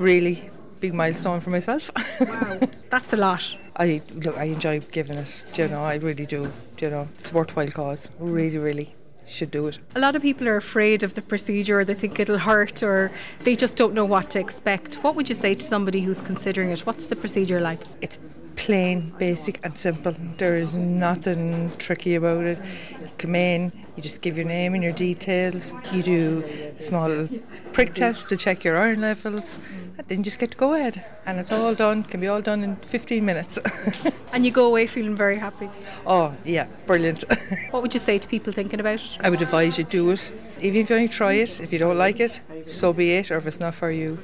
really 0.00 0.50
big 0.80 0.94
milestone 0.94 1.40
for 1.40 1.50
myself. 1.50 1.90
wow, 2.20 2.60
that's 2.90 3.12
a 3.12 3.16
lot. 3.16 3.56
I 3.76 4.02
look, 4.14 4.36
I 4.36 4.44
enjoy 4.44 4.80
giving 4.80 5.18
it. 5.18 5.44
Do 5.52 5.62
you 5.62 5.68
know, 5.68 5.84
I 5.84 5.96
really 5.96 6.26
do. 6.26 6.50
do 6.76 6.86
you 6.86 6.90
know, 6.90 7.08
it's 7.18 7.30
a 7.30 7.34
worthwhile 7.34 7.68
cause. 7.68 8.10
Really, 8.18 8.58
really 8.58 8.94
should 9.26 9.50
do 9.50 9.68
it. 9.68 9.78
A 9.94 10.00
lot 10.00 10.16
of 10.16 10.22
people 10.22 10.48
are 10.48 10.56
afraid 10.56 11.02
of 11.02 11.14
the 11.14 11.22
procedure, 11.22 11.84
they 11.84 11.94
think 11.94 12.18
it'll 12.18 12.38
hurt, 12.38 12.82
or 12.82 13.12
they 13.44 13.54
just 13.54 13.76
don't 13.76 13.94
know 13.94 14.04
what 14.04 14.30
to 14.30 14.40
expect. 14.40 14.96
What 14.96 15.14
would 15.14 15.28
you 15.28 15.36
say 15.36 15.54
to 15.54 15.62
somebody 15.62 16.00
who's 16.00 16.20
considering 16.20 16.70
it? 16.70 16.80
What's 16.80 17.06
the 17.06 17.16
procedure 17.16 17.60
like? 17.60 17.80
It's 18.00 18.18
plain, 18.56 19.12
basic, 19.18 19.60
and 19.64 19.76
simple. 19.78 20.14
There 20.36 20.56
is 20.56 20.74
nothing 20.74 21.70
tricky 21.78 22.16
about 22.16 22.44
it. 22.44 22.58
You 23.00 23.08
come 23.18 23.34
in, 23.36 23.72
you 23.96 24.02
just 24.02 24.22
give 24.22 24.36
your 24.36 24.46
name 24.46 24.74
and 24.74 24.82
your 24.82 24.92
details. 24.92 25.74
You 25.92 26.02
do 26.02 26.44
small 26.76 27.28
prick 27.72 27.94
tests 27.94 28.24
to 28.30 28.36
check 28.36 28.64
your 28.64 28.76
iron 28.76 29.00
levels, 29.00 29.58
and 29.98 30.06
then 30.06 30.18
you 30.18 30.24
just 30.24 30.38
get 30.38 30.52
to 30.52 30.56
go 30.56 30.74
ahead. 30.74 31.04
And 31.26 31.38
it's 31.38 31.52
all 31.52 31.74
done. 31.74 32.04
Can 32.04 32.20
be 32.20 32.28
all 32.28 32.40
done 32.40 32.62
in 32.64 32.76
15 32.76 33.24
minutes. 33.24 33.58
and 34.32 34.44
you 34.44 34.50
go 34.52 34.66
away 34.66 34.86
feeling 34.86 35.16
very 35.16 35.38
happy. 35.38 35.68
Oh 36.06 36.34
yeah, 36.44 36.66
brilliant. 36.86 37.24
what 37.70 37.82
would 37.82 37.94
you 37.94 38.00
say 38.00 38.18
to 38.18 38.28
people 38.28 38.52
thinking 38.52 38.80
about 38.80 39.04
it? 39.04 39.18
I 39.20 39.30
would 39.30 39.42
advise 39.42 39.78
you 39.78 39.84
do 39.84 40.10
it. 40.10 40.32
Even 40.60 40.80
if 40.80 40.90
you 40.90 40.96
only 40.96 41.08
try 41.08 41.34
it, 41.34 41.60
if 41.60 41.72
you 41.72 41.78
don't 41.78 41.98
like 41.98 42.20
it, 42.20 42.40
so 42.66 42.92
be 42.92 43.12
it. 43.12 43.30
Or 43.30 43.36
if 43.36 43.46
it's 43.46 43.60
not 43.60 43.74
for 43.74 43.90
you, 43.90 44.18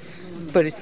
but 0.52 0.66
it, 0.66 0.74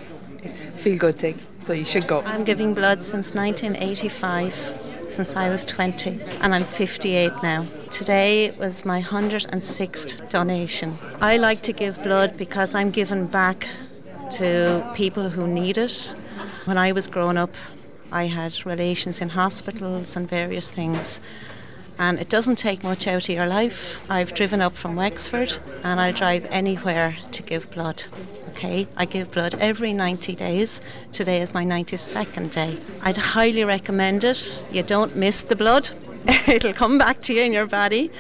it's 0.43 0.69
a 0.69 0.73
feel 0.73 0.99
good 0.99 1.19
thing. 1.19 1.39
So 1.63 1.73
you 1.73 1.85
should 1.85 2.07
go. 2.07 2.21
I'm 2.23 2.45
giving 2.45 2.75
blood 2.75 3.01
since 3.01 3.35
1985 3.35 4.93
since 5.09 5.37
I 5.37 5.49
was 5.49 5.65
20, 5.65 6.21
and 6.41 6.55
I'm 6.55 6.65
58 6.65 7.33
now. 7.43 7.67
Today 7.95 8.51
was 8.51 8.85
my 8.85 9.01
106th 9.01 10.29
donation. 10.29 10.99
I 11.21 11.37
like 11.37 11.63
to 11.63 11.73
give 11.73 12.03
blood 12.03 12.37
because 12.37 12.75
I'm 12.75 12.91
giving 12.91 13.29
back 13.29 13.69
to 14.33 14.85
people 14.97 15.29
who 15.29 15.47
need 15.47 15.79
it. 15.79 16.13
When 16.65 16.77
I 16.77 16.91
was 16.91 17.07
growing 17.07 17.37
up, 17.37 17.55
I 18.11 18.27
had 18.27 18.67
relations 18.67 19.21
in 19.21 19.29
hospitals 19.29 20.17
and 20.17 20.29
various 20.29 20.69
things. 20.69 21.21
And 21.97 22.19
it 22.19 22.29
doesn't 22.29 22.57
take 22.57 22.83
much 22.83 23.07
out 23.07 23.29
of 23.29 23.35
your 23.37 23.47
life. 23.47 24.11
I've 24.11 24.35
driven 24.35 24.61
up 24.61 24.75
from 24.75 24.97
Wexford 24.97 25.59
and 25.85 26.01
I'll 26.01 26.13
drive 26.13 26.49
anywhere 26.51 27.17
to 27.31 27.43
give 27.45 27.71
blood. 27.71 28.03
Okay, 28.49 28.89
I 28.97 29.05
give 29.05 29.31
blood 29.31 29.55
every 29.61 29.93
90 29.93 30.35
days. 30.35 30.83
Today 31.13 31.41
is 31.41 31.55
my 31.55 31.65
92nd 31.65 32.53
day. 32.53 32.77
I'd 33.03 33.19
highly 33.19 33.63
recommend 33.63 34.25
it. 34.25 34.67
You 34.73 34.83
don't 34.83 35.15
miss 35.15 35.45
the 35.45 35.55
blood, 35.55 35.91
it'll 36.49 36.73
come 36.73 36.99
back 36.99 37.21
to 37.23 37.35
you 37.35 37.43
in 37.43 37.53
your 37.53 37.67
body. 37.67 38.11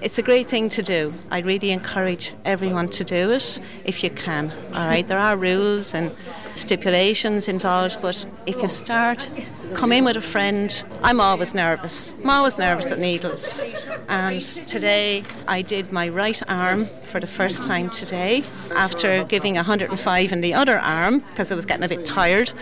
It's 0.00 0.18
a 0.18 0.22
great 0.22 0.48
thing 0.48 0.68
to 0.70 0.82
do. 0.82 1.12
I 1.30 1.40
really 1.40 1.72
encourage 1.72 2.32
everyone 2.44 2.88
to 2.90 3.04
do 3.04 3.32
it 3.32 3.58
if 3.84 4.04
you 4.04 4.10
can. 4.10 4.52
All 4.74 4.86
right, 4.86 5.06
there 5.06 5.18
are 5.18 5.36
rules 5.36 5.92
and 5.92 6.14
stipulations 6.54 7.48
involved, 7.48 8.00
but 8.00 8.24
if 8.46 8.62
you 8.62 8.68
start, 8.68 9.28
come 9.74 9.90
in 9.90 10.04
with 10.04 10.16
a 10.16 10.20
friend. 10.20 10.84
I'm 11.02 11.20
always 11.20 11.52
nervous. 11.52 12.12
I'm 12.22 12.30
always 12.30 12.58
nervous 12.58 12.92
at 12.92 13.00
needles. 13.00 13.60
And 14.08 14.40
today 14.40 15.24
I 15.48 15.62
did 15.62 15.90
my 15.92 16.08
right 16.08 16.40
arm 16.48 16.86
for 17.02 17.18
the 17.18 17.26
first 17.26 17.64
time 17.64 17.90
today 17.90 18.44
after 18.76 19.24
giving 19.24 19.56
105 19.56 20.32
in 20.32 20.40
the 20.40 20.54
other 20.54 20.78
arm 20.78 21.20
because 21.20 21.50
I 21.50 21.56
was 21.56 21.66
getting 21.66 21.84
a 21.84 21.88
bit 21.88 22.04
tired. 22.04 22.52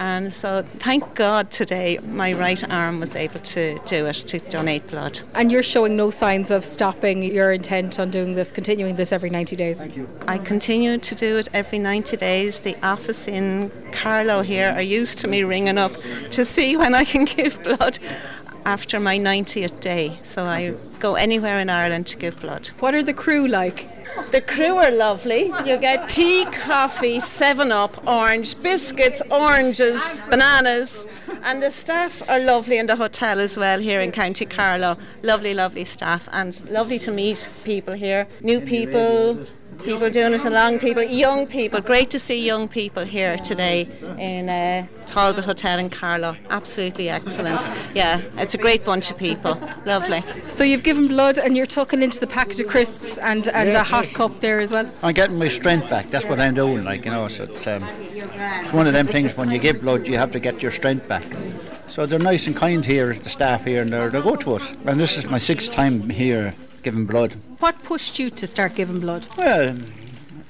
And 0.00 0.32
so, 0.32 0.62
thank 0.78 1.14
God 1.14 1.50
today 1.50 1.98
my 1.98 2.32
right 2.32 2.64
arm 2.70 3.00
was 3.00 3.14
able 3.14 3.38
to 3.40 3.78
do 3.84 4.06
it, 4.06 4.14
to 4.14 4.38
donate 4.38 4.88
blood. 4.88 5.20
And 5.34 5.52
you're 5.52 5.62
showing 5.62 5.94
no 5.94 6.08
signs 6.08 6.50
of 6.50 6.64
stopping 6.64 7.22
your 7.22 7.52
intent 7.52 8.00
on 8.00 8.10
doing 8.10 8.34
this, 8.34 8.50
continuing 8.50 8.96
this 8.96 9.12
every 9.12 9.28
90 9.28 9.56
days? 9.56 9.78
Thank 9.78 9.98
you. 9.98 10.08
I 10.26 10.38
continue 10.38 10.96
to 10.96 11.14
do 11.14 11.36
it 11.36 11.48
every 11.52 11.78
90 11.78 12.16
days. 12.16 12.60
The 12.60 12.76
office 12.82 13.28
in 13.28 13.70
Carlow 13.92 14.40
here 14.40 14.72
are 14.74 14.80
used 14.80 15.18
to 15.18 15.28
me 15.28 15.42
ringing 15.42 15.76
up 15.76 15.92
to 16.30 16.46
see 16.46 16.78
when 16.78 16.94
I 16.94 17.04
can 17.04 17.24
give 17.36 17.62
blood 17.62 17.98
after 18.64 18.98
my 18.98 19.18
90th 19.18 19.80
day. 19.80 20.18
So 20.22 20.46
I 20.46 20.74
go 20.98 21.14
anywhere 21.14 21.60
in 21.60 21.68
Ireland 21.68 22.06
to 22.06 22.16
give 22.16 22.40
blood. 22.40 22.68
What 22.78 22.94
are 22.94 23.02
the 23.02 23.14
crew 23.14 23.46
like? 23.46 23.86
The 24.30 24.40
crew 24.40 24.76
are 24.76 24.90
lovely. 24.90 25.52
You 25.64 25.76
get 25.76 26.08
tea, 26.08 26.44
coffee, 26.52 27.20
7 27.20 27.72
Up, 27.72 28.06
orange, 28.06 28.60
biscuits, 28.62 29.22
oranges, 29.30 30.12
bananas. 30.30 31.06
And 31.42 31.62
the 31.62 31.70
staff 31.70 32.22
are 32.28 32.38
lovely 32.38 32.78
in 32.78 32.86
the 32.86 32.96
hotel 32.96 33.40
as 33.40 33.58
well 33.58 33.80
here 33.80 34.00
in 34.00 34.12
County 34.12 34.46
Carlow. 34.46 34.96
Lovely, 35.22 35.54
lovely 35.54 35.84
staff 35.84 36.28
and 36.32 36.68
lovely 36.70 36.98
to 37.00 37.10
meet 37.10 37.48
people 37.64 37.94
here. 37.94 38.28
New 38.40 38.60
people, 38.60 39.46
people 39.80 40.10
doing 40.10 40.34
it 40.34 40.44
along, 40.44 40.78
people, 40.78 41.02
young 41.02 41.46
people. 41.46 41.80
Great 41.80 42.10
to 42.10 42.18
see 42.18 42.44
young 42.44 42.68
people 42.68 43.04
here 43.04 43.36
today 43.38 43.86
in 44.18 44.48
uh, 44.48 44.86
Talbot 45.06 45.44
Hotel 45.44 45.78
in 45.78 45.90
Carlow. 45.90 46.36
Absolutely 46.50 47.08
excellent. 47.08 47.60
Yeah, 47.94 48.20
it's 48.36 48.54
a 48.54 48.58
great 48.58 48.84
bunch 48.84 49.10
of 49.10 49.18
people. 49.18 49.58
Lovely. 49.86 50.22
So 50.54 50.64
you've 50.64 50.82
given 50.82 51.08
blood 51.08 51.38
and 51.38 51.56
you're 51.56 51.66
tucking 51.66 52.02
into 52.02 52.20
the 52.20 52.26
packet 52.26 52.60
of 52.60 52.68
crisps 52.68 53.18
and, 53.18 53.48
and 53.48 53.72
yeah, 53.72 53.80
a 53.80 53.84
hot 53.84 54.06
cup 54.08 54.40
there 54.40 54.60
as 54.60 54.70
well? 54.70 54.90
I'm 55.02 55.14
getting 55.14 55.38
my 55.38 55.48
strength 55.48 55.88
back. 55.90 56.10
That's 56.10 56.26
what 56.26 56.40
I'm 56.40 56.54
doing, 56.54 56.84
like, 56.84 57.04
you 57.04 57.10
know. 57.10 57.28
So 57.28 57.44
it's, 57.44 57.66
um, 57.66 57.84
it's 58.00 58.72
one 58.72 58.86
of 58.86 58.92
them 58.92 59.06
things 59.06 59.36
when 59.36 59.50
you 59.50 59.58
give 59.58 59.80
blood, 59.80 60.06
you 60.06 60.18
have 60.18 60.30
to 60.32 60.40
get 60.40 60.62
your 60.62 60.70
strength 60.70 61.08
back. 61.08 61.24
So 61.86 62.06
they're 62.06 62.20
nice 62.20 62.46
and 62.46 62.54
kind 62.54 62.84
here, 62.84 63.14
the 63.14 63.28
staff 63.28 63.64
here, 63.64 63.82
and 63.82 63.90
they're, 63.90 64.10
they 64.10 64.20
go 64.20 64.36
to 64.36 64.54
us. 64.54 64.72
And 64.86 65.00
this 65.00 65.16
is 65.16 65.26
my 65.26 65.38
sixth 65.38 65.72
time 65.72 66.08
here 66.08 66.54
giving 66.82 67.04
blood. 67.04 67.34
What 67.60 67.82
pushed 67.84 68.18
you 68.18 68.30
to 68.30 68.46
start 68.46 68.74
giving 68.74 69.00
blood? 69.00 69.26
Well, 69.36 69.76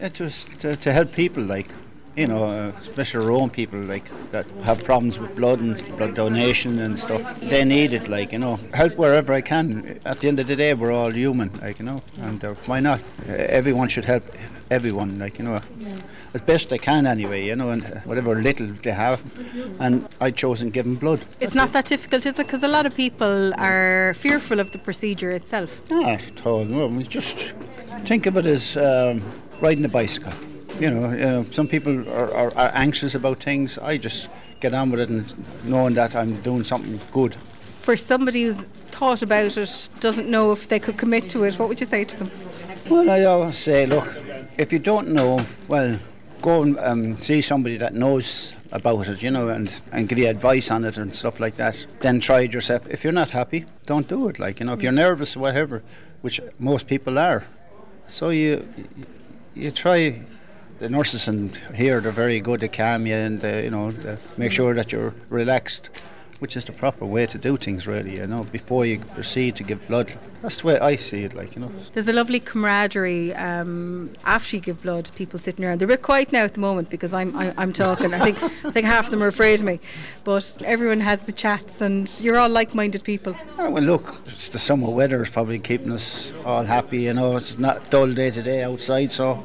it 0.01 0.21
was 0.21 0.45
to, 0.61 0.77
to 0.77 0.93
help 0.93 1.13
people, 1.13 1.43
like, 1.43 1.69
you 2.17 2.27
know, 2.27 2.45
uh, 2.45 2.73
especially 2.79 3.25
our 3.25 3.33
own 3.33 3.51
people, 3.51 3.79
like, 3.81 4.11
that 4.31 4.47
have 4.59 4.85
problems 4.85 5.19
with 5.19 5.35
blood 5.37 5.61
and 5.61 5.77
blood 5.97 6.15
donation 6.15 6.79
and 6.81 6.99
stuff. 6.99 7.41
They 7.41 7.65
need 7.65 7.93
it, 7.93 8.09
like, 8.09 8.33
you 8.33 8.39
know, 8.39 8.59
help 8.75 8.97
wherever 8.97 9.33
I 9.33 9.41
can. 9.41 10.01
At 10.05 10.19
the 10.19 10.29
end 10.29 10.41
of 10.41 10.47
the 10.47 10.57
day, 10.57 10.75
we're 10.75 10.93
all 10.93 11.13
human, 11.13 11.51
like, 11.61 11.79
you 11.79 11.85
know, 11.85 12.03
and 12.21 12.45
uh, 12.45 12.55
why 12.67 12.81
not? 12.81 13.01
Uh, 13.29 13.33
everyone 13.33 13.89
should 13.89 14.05
help 14.05 14.25
everyone, 14.71 15.19
like, 15.19 15.39
you 15.39 15.45
know. 15.45 15.61
As 16.33 16.41
best 16.41 16.73
I 16.73 16.79
can 16.79 17.07
anyway, 17.07 17.45
you 17.47 17.57
know, 17.57 17.71
and 17.71 17.83
whatever 18.05 18.37
little 18.37 18.69
they 18.85 18.93
have. 18.93 19.21
And 19.81 20.09
I 20.21 20.31
chose 20.31 20.51
chosen 20.51 20.71
giving 20.71 20.95
blood. 20.95 21.21
It's 21.41 21.55
not 21.55 21.73
that 21.73 21.87
difficult, 21.87 22.25
is 22.27 22.39
it? 22.39 22.47
Because 22.47 22.63
a 22.63 22.69
lot 22.69 22.87
of 22.87 22.95
people 22.95 23.53
are 23.55 24.15
fearful 24.15 24.61
of 24.61 24.71
the 24.71 24.79
procedure 24.79 25.33
itself. 25.33 25.91
Not 25.91 26.27
at 26.27 26.47
all. 26.47 26.65
No, 26.65 26.89
just 27.03 27.53
think 28.05 28.27
of 28.27 28.37
it 28.37 28.47
as 28.47 28.77
um, 28.77 29.23
riding 29.61 29.85
a 29.85 29.89
bicycle. 29.89 30.33
You 30.81 30.91
know, 30.91 31.11
you 31.11 31.19
know 31.19 31.45
some 31.45 31.69
people 31.69 32.09
are, 32.09 32.35
are, 32.35 32.57
are 32.57 32.71
anxious 32.75 33.15
about 33.15 33.43
things. 33.43 33.77
I 33.79 33.99
just 33.99 34.29
get 34.61 34.73
on 34.73 34.91
with 34.91 35.01
it 35.01 35.11
and 35.11 35.65
knowing 35.65 35.95
that 35.95 36.17
I'm 36.17 36.41
doing 36.41 36.65
something 36.65 36.99
good. 37.13 37.35
For 37.35 37.97
somebody 37.97 38.45
who's 38.45 38.65
thought 38.87 39.23
about 39.23 39.57
it, 39.57 39.89
doesn't 40.01 40.29
know 40.29 40.53
if 40.53 40.69
they 40.69 40.79
could 40.79 40.97
commit 40.97 41.29
to 41.31 41.45
it, 41.45 41.59
what 41.59 41.69
would 41.69 41.81
you 41.81 41.87
say 41.87 42.05
to 42.05 42.17
them? 42.17 42.31
Well, 42.89 43.11
I 43.11 43.25
always 43.25 43.59
say, 43.59 43.87
look, 43.87 44.07
if 44.59 44.73
you 44.73 44.79
don't 44.79 45.09
know, 45.09 45.45
well, 45.69 45.99
go 46.41 46.63
and 46.63 46.79
um, 46.79 47.21
see 47.21 47.43
somebody 47.43 47.77
that 47.77 47.95
knows 47.95 48.57
about 48.73 49.09
it, 49.09 49.23
you 49.23 49.31
know, 49.31 49.49
and, 49.49 49.73
and 49.93 50.09
give 50.09 50.19
you 50.19 50.29
advice 50.29 50.71
on 50.71 50.85
it 50.85 50.97
and 50.97 51.15
stuff 51.15 51.41
like 51.41 51.57
that. 51.57 51.87
Then 52.01 52.21
try 52.21 52.41
it 52.41 52.55
yourself. 52.55 52.89
If 52.89 53.05
you're 53.05 53.13
not 53.13 53.31
happy, 53.31 53.67
don't 53.87 54.09
do 54.09 54.29
it. 54.29 54.39
Like, 54.39 54.61
you 54.61 54.67
know, 54.67 54.73
if 54.73 54.83
you're 54.83 54.93
nervous 54.93 55.37
or 55.37 55.41
whatever, 55.41 55.83
which 56.23 56.41
most 56.59 56.87
people 56.87 57.19
are. 57.19 57.45
So 58.07 58.31
you, 58.31 58.67
you, 58.77 59.07
you 59.55 59.71
try 59.71 60.23
the 60.81 60.89
nurses 60.89 61.29
and 61.29 61.57
here 61.75 62.01
they're 62.01 62.11
very 62.11 62.41
good 62.41 62.61
to 62.61 62.69
calm 62.69 63.07
you 63.07 63.15
and 63.15 63.45
uh, 63.45 63.49
you 63.49 63.71
know 63.71 63.93
make 64.37 64.51
sure 64.51 64.75
that 64.75 64.91
you're 64.93 65.15
relaxed 65.29 65.91
which 66.41 66.57
is 66.57 66.65
the 66.65 66.73
proper 66.73 67.05
way 67.05 67.27
to 67.27 67.37
do 67.37 67.59
things, 67.59 67.87
really, 67.87 68.17
you 68.17 68.27
know, 68.27 68.43
before 68.45 68.87
you 68.87 68.99
proceed 68.99 69.55
to 69.57 69.63
give 69.63 69.87
blood. 69.89 70.13
That's 70.41 70.57
the 70.57 70.69
way 70.69 70.79
I 70.79 70.97
see 70.97 71.23
it, 71.25 71.35
like, 71.35 71.55
you 71.55 71.61
know. 71.61 71.71
There's 71.93 72.09
a 72.09 72.15
lovely 72.15 72.41
camaraderie 72.41 73.35
um, 73.35 74.11
after 74.25 74.57
you 74.57 74.63
give 74.63 74.81
blood, 74.81 75.11
people 75.17 75.39
sitting 75.39 75.67
around. 75.67 75.81
They're 75.81 75.87
a 75.87 75.93
bit 75.93 76.03
quiet 76.03 76.33
now 76.33 76.45
at 76.45 76.55
the 76.55 76.61
moment 76.61 76.89
because 76.89 77.13
I'm, 77.13 77.37
I, 77.37 77.47
am 77.49 77.55
i 77.59 77.63
am 77.63 77.73
talking. 77.75 78.15
I 78.15 78.33
think, 78.33 78.43
I 78.65 78.71
think 78.71 78.87
half 78.87 79.05
of 79.05 79.11
them 79.11 79.23
are 79.23 79.27
afraid 79.27 79.61
of 79.61 79.67
me. 79.67 79.81
But 80.25 80.57
everyone 80.65 81.01
has 81.01 81.21
the 81.21 81.33
chats 81.33 81.83
and 81.83 82.11
you're 82.23 82.39
all 82.39 82.49
like 82.49 82.75
minded 82.75 83.05
people. 83.05 83.37
Yeah, 83.59 83.69
well, 83.69 83.83
look, 83.83 84.23
it's 84.25 84.49
the 84.49 84.59
summer 84.59 84.89
weather 84.89 85.23
is 85.23 85.29
probably 85.29 85.59
keeping 85.59 85.93
us 85.93 86.33
all 86.47 86.65
happy, 86.65 87.03
you 87.03 87.13
know. 87.13 87.37
It's 87.37 87.59
not 87.59 87.91
dull 87.91 88.11
day 88.15 88.31
to 88.31 88.43
day 88.43 88.63
outside, 88.63 89.13
so 89.13 89.45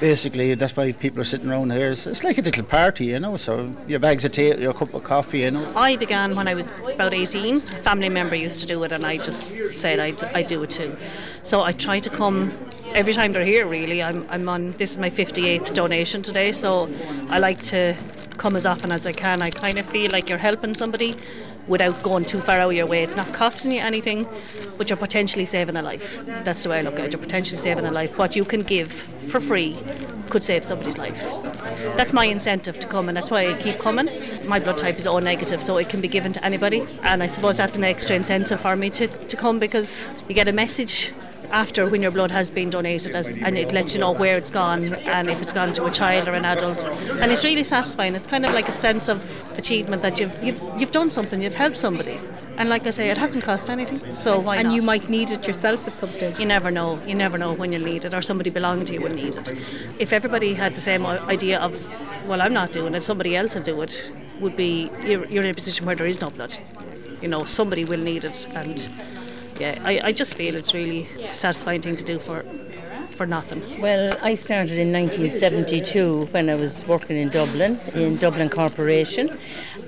basically 0.00 0.54
that's 0.54 0.76
why 0.76 0.90
people 0.92 1.20
are 1.20 1.24
sitting 1.24 1.50
around 1.50 1.70
here. 1.70 1.90
It's, 1.90 2.06
it's 2.06 2.24
like 2.24 2.38
a 2.38 2.42
little 2.42 2.64
party, 2.64 3.06
you 3.06 3.20
know. 3.20 3.36
So 3.36 3.72
your 3.86 4.00
bags 4.00 4.24
of 4.24 4.32
tea, 4.32 4.54
your 4.56 4.72
cup 4.72 4.94
of 4.94 5.04
coffee, 5.04 5.40
you 5.40 5.50
know. 5.50 5.72
I 5.76 5.96
began 5.96 6.34
when 6.34 6.48
I 6.48 6.54
was 6.54 6.70
about 6.70 7.14
18. 7.14 7.56
A 7.56 7.60
family 7.60 8.08
member 8.08 8.34
used 8.34 8.60
to 8.62 8.66
do 8.66 8.82
it, 8.84 8.92
and 8.92 9.04
I 9.04 9.18
just 9.18 9.54
said 9.80 10.00
I'd, 10.00 10.22
I'd 10.34 10.46
do 10.46 10.62
it 10.62 10.70
too. 10.70 10.96
So 11.42 11.62
I 11.62 11.72
try 11.72 12.00
to 12.00 12.10
come 12.10 12.52
every 12.94 13.12
time 13.12 13.32
they're 13.32 13.44
here. 13.44 13.66
Really, 13.66 14.02
I'm, 14.02 14.26
I'm 14.30 14.48
on. 14.48 14.72
This 14.72 14.92
is 14.92 14.98
my 14.98 15.10
58th 15.10 15.74
donation 15.74 16.22
today, 16.22 16.52
so 16.52 16.88
I 17.28 17.38
like 17.38 17.60
to 17.66 17.94
come 18.38 18.56
as 18.56 18.64
often 18.64 18.90
as 18.90 19.06
I 19.06 19.12
can. 19.12 19.42
I 19.42 19.50
kind 19.50 19.78
of 19.78 19.84
feel 19.86 20.10
like 20.10 20.30
you're 20.30 20.38
helping 20.38 20.72
somebody 20.72 21.14
without 21.66 22.02
going 22.02 22.24
too 22.24 22.38
far 22.38 22.58
out 22.58 22.70
of 22.70 22.76
your 22.76 22.86
way. 22.86 23.02
It's 23.02 23.16
not 23.16 23.32
costing 23.32 23.72
you 23.72 23.80
anything, 23.80 24.26
but 24.76 24.90
you're 24.90 24.96
potentially 24.96 25.44
saving 25.44 25.76
a 25.76 25.82
life. 25.82 26.24
That's 26.44 26.62
the 26.62 26.70
way 26.70 26.78
I 26.78 26.82
look 26.82 26.98
at 26.98 27.06
it. 27.06 27.12
You're 27.12 27.22
potentially 27.22 27.58
saving 27.58 27.84
a 27.84 27.90
life. 27.90 28.18
What 28.18 28.36
you 28.36 28.44
can 28.44 28.62
give 28.62 28.90
for 28.90 29.40
free 29.40 29.76
could 30.28 30.42
save 30.42 30.64
somebody's 30.64 30.98
life. 30.98 31.22
That's 31.96 32.12
my 32.12 32.24
incentive 32.24 32.78
to 32.80 32.86
come, 32.86 33.08
and 33.08 33.16
that's 33.16 33.30
why 33.30 33.48
I 33.48 33.54
keep 33.54 33.78
coming. 33.78 34.08
My 34.46 34.58
blood 34.58 34.78
type 34.78 34.96
is 34.96 35.06
O 35.06 35.18
negative, 35.18 35.62
so 35.62 35.76
it 35.76 35.88
can 35.88 36.00
be 36.00 36.08
given 36.08 36.32
to 36.32 36.44
anybody, 36.44 36.82
and 37.02 37.22
I 37.22 37.26
suppose 37.26 37.56
that's 37.56 37.76
an 37.76 37.84
extra 37.84 38.16
incentive 38.16 38.60
for 38.60 38.76
me 38.76 38.90
to, 38.90 39.06
to 39.06 39.36
come 39.36 39.58
because 39.58 40.10
you 40.28 40.34
get 40.34 40.48
a 40.48 40.52
message 40.52 41.12
after 41.52 41.88
when 41.88 42.02
your 42.02 42.10
blood 42.10 42.30
has 42.30 42.50
been 42.50 42.70
donated 42.70 43.14
as, 43.14 43.30
and 43.30 43.58
it 43.58 43.72
lets 43.72 43.94
you 43.94 44.00
know 44.00 44.12
where 44.12 44.36
it's 44.36 44.50
gone 44.50 44.84
and 45.06 45.28
if 45.28 45.42
it's 45.42 45.52
gone 45.52 45.72
to 45.72 45.84
a 45.86 45.90
child 45.90 46.28
or 46.28 46.34
an 46.34 46.44
adult 46.44 46.86
and 46.86 47.30
it's 47.32 47.44
really 47.44 47.64
satisfying 47.64 48.14
it's 48.14 48.26
kind 48.26 48.44
of 48.46 48.52
like 48.54 48.68
a 48.68 48.72
sense 48.72 49.08
of 49.08 49.44
achievement 49.58 50.02
that 50.02 50.20
you've 50.20 50.42
you've, 50.42 50.60
you've 50.78 50.90
done 50.90 51.10
something 51.10 51.42
you've 51.42 51.54
helped 51.54 51.76
somebody 51.76 52.18
and 52.58 52.68
like 52.68 52.86
I 52.86 52.90
say, 52.90 53.08
it 53.08 53.16
hasn't 53.16 53.42
cost 53.42 53.70
anything, 53.70 54.14
so 54.14 54.38
why 54.38 54.56
And 54.56 54.68
not? 54.68 54.74
you 54.74 54.82
might 54.82 55.08
need 55.08 55.30
it 55.30 55.46
yourself 55.46 55.88
at 55.88 55.94
some 55.96 56.10
stage. 56.10 56.38
You 56.38 56.44
never 56.44 56.70
know. 56.70 57.00
You 57.06 57.14
never 57.14 57.38
know 57.38 57.54
when 57.54 57.72
you'll 57.72 57.84
need 57.84 58.04
it, 58.04 58.12
or 58.12 58.20
somebody 58.20 58.50
belonging 58.50 58.84
to 58.84 58.92
you 58.92 59.00
will 59.00 59.14
need 59.14 59.34
it. 59.34 59.48
If 59.98 60.12
everybody 60.12 60.52
had 60.52 60.74
the 60.74 60.80
same 60.82 61.06
idea 61.06 61.58
of, 61.58 61.72
well, 62.28 62.42
I'm 62.42 62.52
not 62.52 62.72
doing 62.72 62.94
it, 62.94 63.02
somebody 63.02 63.34
else 63.34 63.54
will 63.54 63.62
do 63.62 63.80
it, 63.80 64.12
would 64.40 64.56
be 64.56 64.90
you're, 65.06 65.24
you're 65.26 65.42
in 65.42 65.48
a 65.50 65.54
position 65.54 65.86
where 65.86 65.96
there 65.96 66.06
is 66.06 66.20
no 66.20 66.28
blood. 66.28 66.58
You 67.22 67.28
know, 67.28 67.44
somebody 67.44 67.86
will 67.86 68.00
need 68.00 68.24
it, 68.24 68.46
and 68.54 68.86
yeah, 69.60 69.78
I, 69.84 70.00
I 70.04 70.12
just 70.12 70.36
feel 70.36 70.56
it's 70.56 70.72
really 70.72 71.06
satisfying 71.32 71.82
thing 71.82 71.96
to 71.96 72.04
do 72.04 72.18
for 72.18 72.44
for 73.10 73.26
nothing. 73.26 73.60
Well, 73.82 74.16
I 74.22 74.32
started 74.32 74.78
in 74.78 74.90
1972 74.92 76.24
when 76.30 76.48
I 76.48 76.54
was 76.54 76.86
working 76.86 77.18
in 77.18 77.28
Dublin, 77.28 77.78
in 77.94 78.16
Dublin 78.16 78.48
Corporation, 78.48 79.36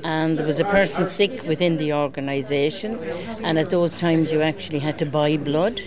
and 0.04 0.38
there 0.38 0.44
was 0.44 0.60
a 0.60 0.66
person 0.66 1.06
sick 1.06 1.42
within 1.44 1.78
the 1.78 1.94
organisation, 1.94 2.98
and 3.42 3.58
at 3.58 3.70
those 3.70 3.98
times 3.98 4.30
you 4.32 4.42
actually 4.42 4.80
had 4.80 4.98
to 4.98 5.06
buy 5.06 5.38
blood. 5.38 5.80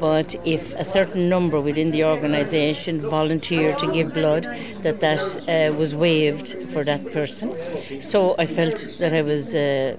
But 0.00 0.34
if 0.44 0.74
a 0.74 0.84
certain 0.84 1.28
number 1.28 1.60
within 1.60 1.92
the 1.92 2.02
organisation 2.02 3.00
volunteered 3.02 3.78
to 3.78 3.92
give 3.92 4.12
blood, 4.12 4.42
that 4.82 4.98
that 4.98 5.22
uh, 5.46 5.72
was 5.76 5.94
waived 5.94 6.56
for 6.72 6.82
that 6.82 7.12
person. 7.12 7.54
So 8.02 8.34
I 8.36 8.46
felt 8.46 8.96
that 8.98 9.12
I 9.12 9.22
was 9.22 9.54
uh, 9.54 9.96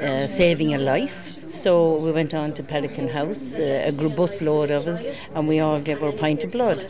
uh, 0.00 0.28
saving 0.28 0.72
a 0.74 0.78
life 0.78 1.29
so 1.50 1.96
we 1.96 2.12
went 2.12 2.32
on 2.32 2.54
to 2.54 2.62
Pelican 2.62 3.08
House, 3.08 3.58
uh, 3.58 3.84
a 3.86 3.92
group 3.92 4.18
load 4.40 4.70
of 4.70 4.86
us, 4.86 5.08
and 5.34 5.48
we 5.48 5.58
all 5.60 5.80
gave 5.80 6.02
our 6.02 6.12
pint 6.12 6.44
of 6.44 6.52
blood. 6.52 6.86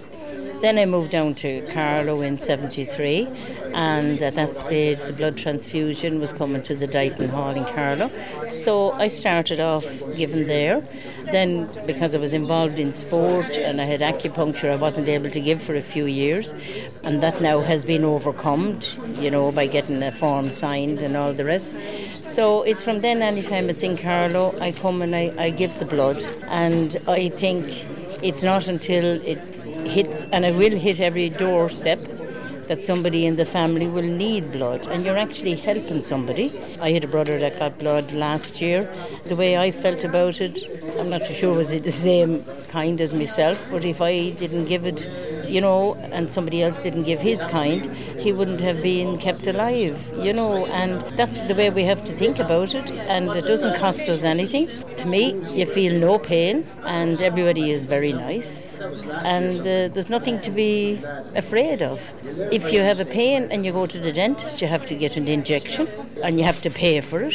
Then 0.60 0.78
I 0.78 0.84
moved 0.84 1.10
down 1.10 1.34
to 1.36 1.62
Carlow 1.72 2.20
in 2.20 2.38
73, 2.38 3.26
and 3.72 4.22
at 4.22 4.34
that 4.34 4.58
stage, 4.58 4.98
the 5.04 5.12
blood 5.14 5.38
transfusion 5.38 6.20
was 6.20 6.34
coming 6.34 6.62
to 6.62 6.74
the 6.74 6.86
Deighton 6.86 7.30
Hall 7.30 7.50
in 7.50 7.64
Carlow. 7.64 8.10
So 8.50 8.92
I 8.92 9.08
started 9.08 9.60
off 9.60 9.86
giving 10.14 10.46
there. 10.46 10.86
Then, 11.32 11.68
because 11.86 12.14
I 12.16 12.18
was 12.18 12.32
involved 12.32 12.78
in 12.78 12.92
sport 12.92 13.56
and 13.56 13.80
I 13.80 13.84
had 13.84 14.00
acupuncture, 14.00 14.70
I 14.70 14.76
wasn't 14.76 15.08
able 15.08 15.30
to 15.30 15.40
give 15.40 15.62
for 15.62 15.76
a 15.76 15.80
few 15.80 16.06
years, 16.06 16.54
and 17.04 17.22
that 17.22 17.40
now 17.40 17.60
has 17.60 17.84
been 17.84 18.04
overcome, 18.04 18.80
you 19.20 19.30
know, 19.30 19.52
by 19.52 19.66
getting 19.68 20.02
a 20.02 20.10
form 20.10 20.50
signed 20.50 21.02
and 21.02 21.16
all 21.16 21.32
the 21.32 21.44
rest. 21.44 21.72
So 22.24 22.62
it's 22.62 22.82
from 22.82 22.98
then, 22.98 23.22
anytime 23.22 23.70
it's 23.70 23.82
in 23.82 23.96
Carlow, 23.96 24.54
I 24.60 24.72
come 24.72 25.02
and 25.02 25.14
I, 25.14 25.32
I 25.38 25.50
give 25.50 25.78
the 25.78 25.86
blood, 25.86 26.20
and 26.46 26.96
I 27.06 27.28
think 27.28 27.66
it's 28.24 28.42
not 28.42 28.66
until 28.66 29.20
it 29.22 29.38
hits, 29.86 30.26
and 30.32 30.44
I 30.44 30.50
will 30.50 30.76
hit 30.76 31.00
every 31.00 31.30
doorstep 31.30 32.00
that 32.70 32.84
somebody 32.84 33.26
in 33.26 33.34
the 33.34 33.44
family 33.44 33.88
will 33.88 34.10
need 34.24 34.52
blood 34.52 34.86
and 34.86 35.04
you're 35.04 35.18
actually 35.18 35.56
helping 35.56 36.00
somebody. 36.00 36.52
I 36.80 36.92
had 36.92 37.02
a 37.02 37.08
brother 37.08 37.36
that 37.36 37.58
got 37.58 37.76
blood 37.80 38.12
last 38.12 38.62
year. 38.62 38.88
The 39.26 39.34
way 39.34 39.58
I 39.58 39.72
felt 39.72 40.04
about 40.04 40.40
it, 40.40 40.60
I'm 40.96 41.10
not 41.10 41.24
too 41.24 41.34
sure 41.34 41.52
was 41.52 41.72
it 41.72 41.82
the 41.82 41.90
same 41.90 42.44
kind 42.68 43.00
as 43.00 43.12
myself, 43.12 43.66
but 43.72 43.84
if 43.84 44.00
I 44.00 44.30
didn't 44.30 44.66
give 44.66 44.86
it, 44.86 45.10
you 45.50 45.60
know, 45.60 45.94
and 46.12 46.32
somebody 46.32 46.62
else 46.62 46.78
didn't 46.80 47.02
give 47.02 47.20
his 47.20 47.44
kind, 47.44 47.86
he 48.18 48.32
wouldn't 48.32 48.60
have 48.60 48.82
been 48.82 49.18
kept 49.18 49.46
alive, 49.46 49.98
you 50.18 50.32
know, 50.32 50.66
and 50.66 51.00
that's 51.16 51.36
the 51.48 51.54
way 51.54 51.70
we 51.70 51.84
have 51.84 52.04
to 52.04 52.12
think 52.12 52.38
about 52.38 52.74
it, 52.74 52.90
and 52.90 53.28
it 53.30 53.46
doesn't 53.46 53.76
cost 53.76 54.08
us 54.08 54.24
anything. 54.24 54.68
To 54.98 55.06
me, 55.06 55.34
you 55.52 55.66
feel 55.66 55.98
no 55.98 56.18
pain, 56.18 56.66
and 56.84 57.20
everybody 57.20 57.70
is 57.70 57.84
very 57.84 58.12
nice, 58.12 58.78
and 58.78 59.60
uh, 59.60 59.88
there's 59.92 60.10
nothing 60.10 60.40
to 60.42 60.50
be 60.50 61.02
afraid 61.34 61.82
of. 61.82 62.00
If 62.52 62.72
you 62.72 62.80
have 62.80 63.00
a 63.00 63.04
pain 63.04 63.48
and 63.50 63.64
you 63.64 63.72
go 63.72 63.86
to 63.86 63.98
the 63.98 64.12
dentist, 64.12 64.60
you 64.60 64.68
have 64.68 64.86
to 64.86 64.94
get 64.94 65.16
an 65.16 65.26
injection, 65.28 65.88
and 66.22 66.38
you 66.38 66.44
have 66.44 66.60
to 66.62 66.70
pay 66.70 67.00
for 67.00 67.22
it. 67.22 67.34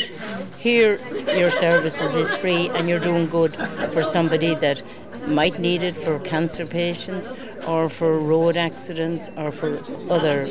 Here, 0.59 0.99
your 1.35 1.51
services 1.51 2.15
is 2.15 2.35
free, 2.35 2.69
and 2.69 2.87
you're 2.87 2.99
doing 2.99 3.27
good 3.27 3.55
for 3.91 4.03
somebody 4.03 4.55
that 4.55 4.83
might 5.27 5.59
need 5.59 5.83
it 5.83 5.95
for 5.95 6.19
cancer 6.19 6.65
patients 6.65 7.31
or 7.67 7.89
for 7.89 8.19
road 8.19 8.57
accidents 8.57 9.29
or 9.37 9.51
for 9.51 9.79
other 10.09 10.43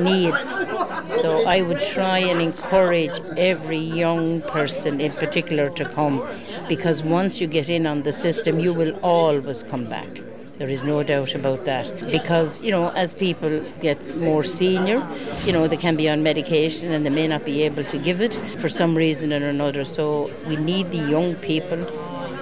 needs. 0.00 0.62
So 1.04 1.44
I 1.46 1.62
would 1.62 1.82
try 1.84 2.18
and 2.18 2.40
encourage 2.40 3.18
every 3.36 3.78
young 3.78 4.42
person 4.42 5.00
in 5.00 5.12
particular 5.12 5.68
to 5.70 5.84
come 5.84 6.26
because 6.68 7.02
once 7.02 7.40
you 7.40 7.46
get 7.46 7.68
in 7.68 7.86
on 7.86 8.02
the 8.02 8.12
system, 8.12 8.60
you 8.60 8.72
will 8.72 8.96
always 9.02 9.62
come 9.62 9.86
back. 9.86 10.10
There 10.60 10.68
is 10.68 10.84
no 10.84 11.02
doubt 11.02 11.34
about 11.34 11.64
that. 11.64 11.86
Because, 12.12 12.62
you 12.62 12.70
know, 12.70 12.90
as 12.90 13.14
people 13.14 13.64
get 13.80 14.14
more 14.18 14.44
senior, 14.44 15.02
you 15.46 15.54
know, 15.54 15.66
they 15.66 15.78
can 15.78 15.96
be 15.96 16.06
on 16.06 16.22
medication 16.22 16.92
and 16.92 17.06
they 17.06 17.08
may 17.08 17.26
not 17.26 17.46
be 17.46 17.62
able 17.62 17.82
to 17.84 17.96
give 17.96 18.20
it 18.20 18.34
for 18.58 18.68
some 18.68 18.94
reason 18.94 19.32
or 19.32 19.48
another. 19.48 19.86
So 19.86 20.30
we 20.46 20.56
need 20.56 20.90
the 20.90 20.98
young 20.98 21.34
people 21.36 21.78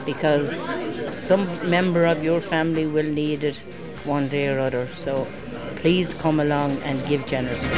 because 0.05 0.67
some 1.15 1.47
member 1.69 2.05
of 2.05 2.23
your 2.23 2.41
family 2.41 2.87
will 2.87 3.07
need 3.07 3.45
it 3.45 3.59
one 4.05 4.29
day 4.29 4.49
or 4.49 4.59
other. 4.59 4.87
So 4.89 5.27
please 5.77 6.15
come 6.15 6.41
along 6.41 6.79
and 6.83 7.05
give 7.07 7.27
generously. 7.27 7.71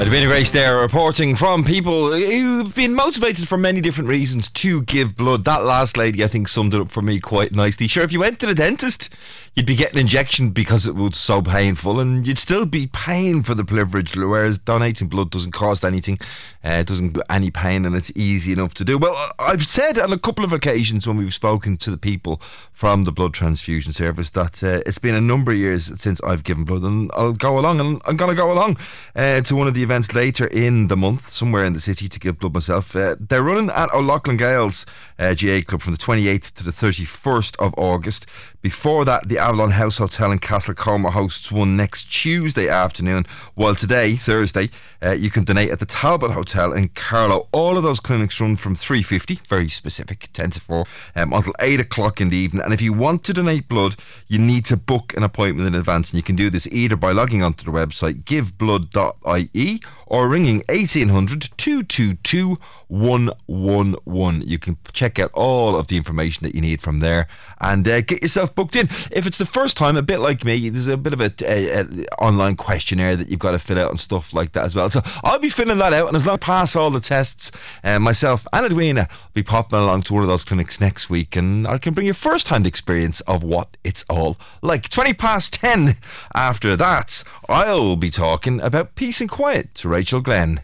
Edwina 0.00 0.26
Grace 0.26 0.50
there 0.50 0.78
reporting 0.78 1.36
from 1.36 1.62
people 1.62 2.12
who've 2.12 2.74
been 2.74 2.94
motivated 2.94 3.46
for 3.46 3.56
many 3.56 3.80
different 3.80 4.08
reasons 4.08 4.50
to 4.50 4.82
give 4.82 5.14
blood. 5.14 5.44
That 5.44 5.64
last 5.64 5.96
lady, 5.96 6.24
I 6.24 6.26
think, 6.26 6.48
summed 6.48 6.74
it 6.74 6.80
up 6.80 6.90
for 6.90 7.00
me 7.00 7.20
quite 7.20 7.52
nicely. 7.52 7.86
Sure, 7.86 8.02
if 8.02 8.10
you 8.10 8.18
went 8.18 8.40
to 8.40 8.46
the 8.46 8.54
dentist, 8.54 9.08
you'd 9.54 9.66
be 9.66 9.76
getting 9.76 10.00
injection 10.00 10.50
because 10.50 10.86
it 10.86 10.94
was 10.94 11.16
so 11.16 11.40
painful, 11.40 12.00
and 12.00 12.26
you'd 12.26 12.38
still 12.38 12.66
be 12.66 12.88
paying 12.88 13.42
for 13.42 13.54
the 13.54 13.64
privilege. 13.64 14.16
Whereas 14.16 14.58
donating 14.58 15.08
blood 15.08 15.30
doesn't 15.30 15.52
cost 15.52 15.84
anything, 15.84 16.18
uh, 16.62 16.82
doesn't 16.82 17.14
do 17.14 17.22
any 17.30 17.50
pain, 17.50 17.84
and 17.84 17.94
it's 17.94 18.12
easy 18.16 18.52
enough 18.52 18.74
to 18.74 18.84
do. 18.84 18.98
Well, 18.98 19.16
I've 19.38 19.64
said 19.64 19.98
on 19.98 20.12
a 20.12 20.18
couple 20.18 20.44
of 20.44 20.52
occasions 20.52 21.06
when 21.06 21.16
we've 21.16 21.34
spoken 21.34 21.76
to 21.78 21.90
the 21.90 21.98
people 21.98 22.40
from 22.72 23.04
the 23.04 23.12
blood 23.12 23.34
transfusion 23.34 23.92
service 23.92 24.30
that 24.30 24.62
uh, 24.62 24.82
it's 24.86 24.98
been 24.98 25.14
a 25.14 25.20
number 25.20 25.52
of 25.52 25.58
years 25.58 26.00
since 26.00 26.22
I've 26.22 26.44
given 26.44 26.64
blood, 26.64 26.82
and 26.82 27.10
I'll 27.14 27.32
go 27.32 27.58
along, 27.58 27.80
and 27.80 28.02
I'm 28.06 28.16
going 28.16 28.30
to 28.30 28.36
go 28.36 28.52
along 28.52 28.78
uh, 29.14 29.40
to 29.42 29.56
one 29.56 29.68
of 29.68 29.74
the 29.74 29.82
events 29.82 30.14
later 30.14 30.46
in 30.46 30.88
the 30.88 30.96
month, 30.96 31.22
somewhere 31.28 31.64
in 31.64 31.72
the 31.72 31.80
city, 31.80 32.08
to 32.08 32.18
give 32.18 32.38
blood 32.38 32.54
myself. 32.54 32.96
Uh, 32.96 33.16
they're 33.20 33.42
running 33.42 33.70
at 33.70 33.92
O'Loughlin 33.94 34.36
Gales 34.36 34.86
uh, 35.18 35.34
GAA 35.34 35.60
Club 35.66 35.80
from 35.80 35.92
the 35.92 35.98
28th 35.98 36.52
to 36.54 36.64
the 36.64 36.70
31st 36.70 37.56
of 37.58 37.74
August. 37.76 38.26
Before 38.64 39.04
that, 39.04 39.28
the 39.28 39.36
Avalon 39.36 39.72
House 39.72 39.98
Hotel 39.98 40.32
in 40.32 40.38
Castlecomer 40.38 41.10
hosts 41.10 41.52
one 41.52 41.76
next 41.76 42.04
Tuesday 42.04 42.66
afternoon. 42.66 43.26
While 43.54 43.74
today, 43.74 44.16
Thursday, 44.16 44.70
uh, 45.02 45.10
you 45.10 45.28
can 45.28 45.44
donate 45.44 45.70
at 45.70 45.80
the 45.80 45.84
Talbot 45.84 46.30
Hotel 46.30 46.72
in 46.72 46.88
Carlow. 46.88 47.46
All 47.52 47.76
of 47.76 47.82
those 47.82 48.00
clinics 48.00 48.40
run 48.40 48.56
from 48.56 48.74
3.50, 48.74 49.46
very 49.46 49.68
specific, 49.68 50.30
10 50.32 50.52
to 50.52 50.60
4, 50.62 50.86
um, 51.14 51.34
until 51.34 51.52
8 51.60 51.78
o'clock 51.78 52.22
in 52.22 52.30
the 52.30 52.38
evening. 52.38 52.64
And 52.64 52.72
if 52.72 52.80
you 52.80 52.94
want 52.94 53.22
to 53.24 53.34
donate 53.34 53.68
blood, 53.68 53.96
you 54.28 54.38
need 54.38 54.64
to 54.64 54.78
book 54.78 55.14
an 55.14 55.24
appointment 55.24 55.68
in 55.68 55.74
advance. 55.74 56.12
And 56.12 56.16
you 56.16 56.22
can 56.22 56.34
do 56.34 56.48
this 56.48 56.66
either 56.68 56.96
by 56.96 57.12
logging 57.12 57.42
onto 57.42 57.66
the 57.66 57.70
website 57.70 58.24
giveblood.ie 58.24 59.80
or 60.06 60.26
ringing 60.26 60.62
1800 60.70 61.50
222 61.58 62.56
111. 62.88 64.42
You 64.48 64.58
can 64.58 64.78
check 64.92 65.18
out 65.18 65.32
all 65.34 65.76
of 65.76 65.88
the 65.88 65.98
information 65.98 66.44
that 66.44 66.54
you 66.54 66.62
need 66.62 66.80
from 66.80 67.00
there 67.00 67.26
and 67.60 67.86
uh, 67.86 68.00
get 68.00 68.22
yourself 68.22 68.53
booked 68.54 68.76
in. 68.76 68.88
If 69.10 69.26
it's 69.26 69.38
the 69.38 69.46
first 69.46 69.76
time, 69.76 69.96
a 69.96 70.02
bit 70.02 70.18
like 70.18 70.44
me, 70.44 70.68
there's 70.68 70.88
a 70.88 70.96
bit 70.96 71.12
of 71.12 71.20
a, 71.20 71.32
a, 71.42 71.80
a, 71.80 71.84
online 72.18 72.56
questionnaire 72.56 73.16
that 73.16 73.28
you've 73.28 73.40
got 73.40 73.52
to 73.52 73.58
fill 73.58 73.78
out 73.78 73.90
and 73.90 74.00
stuff 74.00 74.32
like 74.32 74.52
that 74.52 74.64
as 74.64 74.74
well. 74.74 74.90
So 74.90 75.02
I'll 75.22 75.38
be 75.38 75.48
filling 75.48 75.78
that 75.78 75.92
out, 75.92 76.08
and 76.08 76.16
as 76.16 76.26
long 76.26 76.34
as 76.34 76.38
I 76.42 76.46
pass 76.46 76.76
all 76.76 76.90
the 76.90 77.00
tests, 77.00 77.50
uh, 77.82 77.98
myself 77.98 78.46
and 78.52 78.66
Edwina 78.66 79.08
will 79.10 79.30
be 79.34 79.42
popping 79.42 79.78
along 79.78 80.02
to 80.02 80.14
one 80.14 80.22
of 80.22 80.28
those 80.28 80.44
clinics 80.44 80.80
next 80.80 81.10
week, 81.10 81.36
and 81.36 81.66
I 81.66 81.78
can 81.78 81.94
bring 81.94 82.06
you 82.06 82.14
first-hand 82.14 82.66
experience 82.66 83.20
of 83.22 83.42
what 83.42 83.76
it's 83.84 84.04
all 84.08 84.36
like. 84.62 84.88
Twenty 84.88 85.14
past 85.14 85.54
ten. 85.54 85.96
After 86.34 86.76
that, 86.76 87.22
I'll 87.48 87.96
be 87.96 88.10
talking 88.10 88.60
about 88.60 88.94
peace 88.94 89.20
and 89.20 89.30
quiet 89.30 89.74
to 89.76 89.88
Rachel 89.88 90.20
Glenn. 90.20 90.62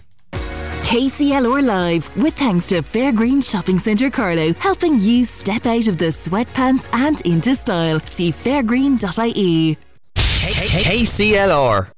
KCLR 0.90 1.64
Live, 1.64 2.16
with 2.16 2.34
thanks 2.34 2.66
to 2.70 2.82
Fairgreen 2.82 3.48
Shopping 3.48 3.78
Centre 3.78 4.10
Carlow, 4.10 4.52
helping 4.54 4.98
you 4.98 5.24
step 5.24 5.64
out 5.64 5.86
of 5.86 5.98
the 5.98 6.06
sweatpants 6.06 6.88
and 6.92 7.20
into 7.20 7.54
style. 7.54 8.00
See 8.00 8.32
fairgreen.ie. 8.32 9.78
KCLR. 10.16 11.92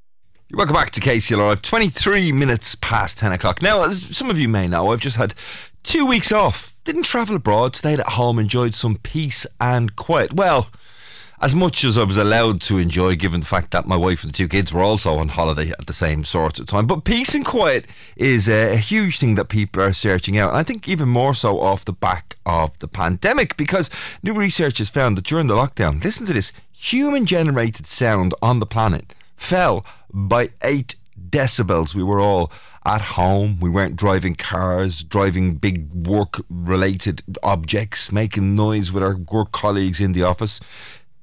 Welcome 0.53 0.75
back 0.75 0.91
to 0.91 1.01
KCLR. 1.01 1.53
I've 1.53 1.63
23 1.63 2.33
minutes 2.33 2.75
past 2.75 3.17
10 3.17 3.33
o'clock. 3.33 3.63
Now, 3.63 3.83
as 3.83 4.15
some 4.15 4.29
of 4.29 4.39
you 4.39 4.47
may 4.47 4.69
know, 4.69 4.93
I've 4.93 5.01
just 5.01 5.17
had 5.17 5.35
two 5.83 6.05
weeks 6.05 6.31
off. 6.31 6.75
Didn't 6.85 7.05
travel 7.05 7.37
abroad, 7.37 7.75
stayed 7.75 7.99
at 7.99 8.09
home, 8.09 8.39
enjoyed 8.39 8.75
some 8.75 8.97
peace 8.97 9.47
and 9.59 9.97
quiet. 9.97 10.35
Well, 10.35 10.69
as 11.43 11.57
much 11.57 11.85
as 11.85 11.99
I 11.99 12.05
was 12.05 12.17
allowed 12.17 12.61
to 12.63 12.79
enjoy, 12.79 13.17
given 13.17 13.41
the 13.41 13.47
fact 13.47 13.73
that 13.73 13.89
my 13.89 13.97
wife 13.97 14.23
and 14.23 14.33
the 14.33 14.37
two 14.37 14.47
kids 14.47 14.73
were 14.73 14.83
also 14.83 15.19
on 15.19 15.29
holiday 15.29 15.71
at 15.71 15.87
the 15.87 15.93
same 15.93 16.23
sort 16.23 16.61
of 16.61 16.67
time. 16.67 16.87
But 16.87 17.03
peace 17.03 17.35
and 17.35 17.45
quiet 17.45 17.87
is 18.17 18.49
a, 18.49 18.77
huge 18.77 19.19
thing 19.19 19.35
that 19.35 19.49
people 19.49 19.83
are 19.83 19.93
searching 19.93 20.39
out. 20.39 20.51
And 20.51 20.59
I 20.59 20.63
think 20.63 20.89
even 20.89 21.09
more 21.09 21.35
so 21.35 21.61
off 21.61 21.85
the 21.85 21.93
back 21.93 22.37
of 22.47 22.79
the 22.79 22.87
pandemic, 22.87 23.57
because 23.57 23.91
new 24.23 24.35
research 24.35 24.79
has 24.79 24.89
found 24.89 25.17
that 25.17 25.25
during 25.25 25.49
the 25.49 25.57
lockdown, 25.57 26.03
listen 26.03 26.27
to 26.27 26.33
this 26.33 26.53
human 26.73 27.27
generated 27.27 27.87
sound 27.87 28.35
on 28.41 28.61
the 28.61 28.67
planet 28.67 29.15
fell 29.35 29.85
by 30.13 30.51
eight 30.63 30.95
decibels. 31.29 31.95
We 31.95 32.05
were 32.05 32.21
all 32.21 32.53
at 32.85 33.03
home. 33.03 33.59
We 33.61 33.71
weren't 33.71 33.97
driving 33.97 34.35
cars, 34.35 35.03
driving 35.03 35.57
big 35.57 35.93
work 35.93 36.41
related 36.49 37.23
objects, 37.43 38.13
making 38.13 38.55
noise 38.55 38.93
with 38.93 39.03
our 39.03 39.17
work 39.17 39.53
colleagues 39.53 40.01
in 40.01 40.13
the 40.13 40.23
office. 40.23 40.61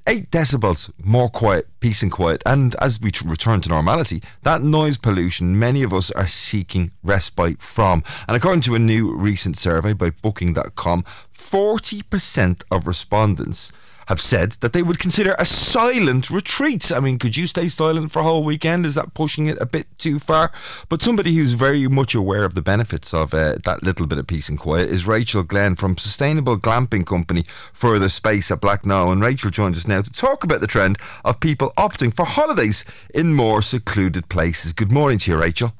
8 0.07 0.31
decibels 0.31 0.89
more 1.03 1.29
quiet, 1.29 1.67
peace 1.79 2.01
and 2.01 2.11
quiet. 2.11 2.41
And 2.45 2.75
as 2.75 2.99
we 2.99 3.11
return 3.23 3.61
to 3.61 3.69
normality, 3.69 4.21
that 4.43 4.61
noise 4.61 4.97
pollution 4.97 5.59
many 5.59 5.83
of 5.83 5.93
us 5.93 6.11
are 6.11 6.27
seeking 6.27 6.91
respite 7.03 7.61
from. 7.61 8.03
And 8.27 8.35
according 8.35 8.61
to 8.61 8.75
a 8.75 8.79
new 8.79 9.15
recent 9.15 9.57
survey 9.57 9.93
by 9.93 10.09
Booking.com, 10.09 11.03
40% 11.33 12.63
of 12.71 12.87
respondents 12.87 13.71
have 14.09 14.19
said 14.19 14.53
that 14.59 14.73
they 14.73 14.81
would 14.83 14.99
consider 14.99 15.35
a 15.37 15.45
silent 15.45 16.31
retreat. 16.31 16.91
I 16.91 16.99
mean, 16.99 17.19
could 17.19 17.37
you 17.37 17.45
stay 17.45 17.69
silent 17.69 18.11
for 18.11 18.19
a 18.19 18.23
whole 18.23 18.43
weekend? 18.43 18.85
Is 18.85 18.95
that 18.95 19.13
pushing 19.13 19.45
it 19.45 19.57
a 19.61 19.65
bit 19.65 19.85
too 19.99 20.19
far? 20.19 20.51
But 20.89 21.01
somebody 21.01 21.35
who's 21.35 21.53
very 21.53 21.87
much 21.87 22.15
aware 22.15 22.43
of 22.43 22.55
the 22.55 22.63
benefits 22.63 23.13
of 23.13 23.33
uh, 23.35 23.57
that 23.65 23.83
little 23.83 24.07
bit 24.07 24.17
of 24.17 24.25
peace 24.25 24.49
and 24.49 24.57
quiet 24.57 24.89
is 24.89 25.07
Rachel 25.07 25.43
Glenn 25.43 25.75
from 25.75 25.97
sustainable 25.97 26.57
glamping 26.57 27.05
company 27.05 27.43
Further 27.71 28.09
Space 28.09 28.49
at 28.51 28.59
Black 28.59 28.79
Blacknow. 28.79 29.11
And 29.11 29.21
Rachel 29.21 29.51
joins 29.51 29.77
us 29.77 29.87
now 29.87 30.01
to 30.01 30.11
talk 30.11 30.43
about 30.43 30.61
the 30.61 30.67
trend 30.67 30.97
of 31.23 31.39
people 31.39 31.73
opting 31.77 32.13
for 32.13 32.25
holidays 32.25 32.85
in 33.13 33.33
more 33.33 33.61
secluded 33.61 34.29
places. 34.29 34.73
Good 34.73 34.91
morning 34.91 35.19
to 35.19 35.31
you, 35.31 35.37
Rachel. 35.37 35.73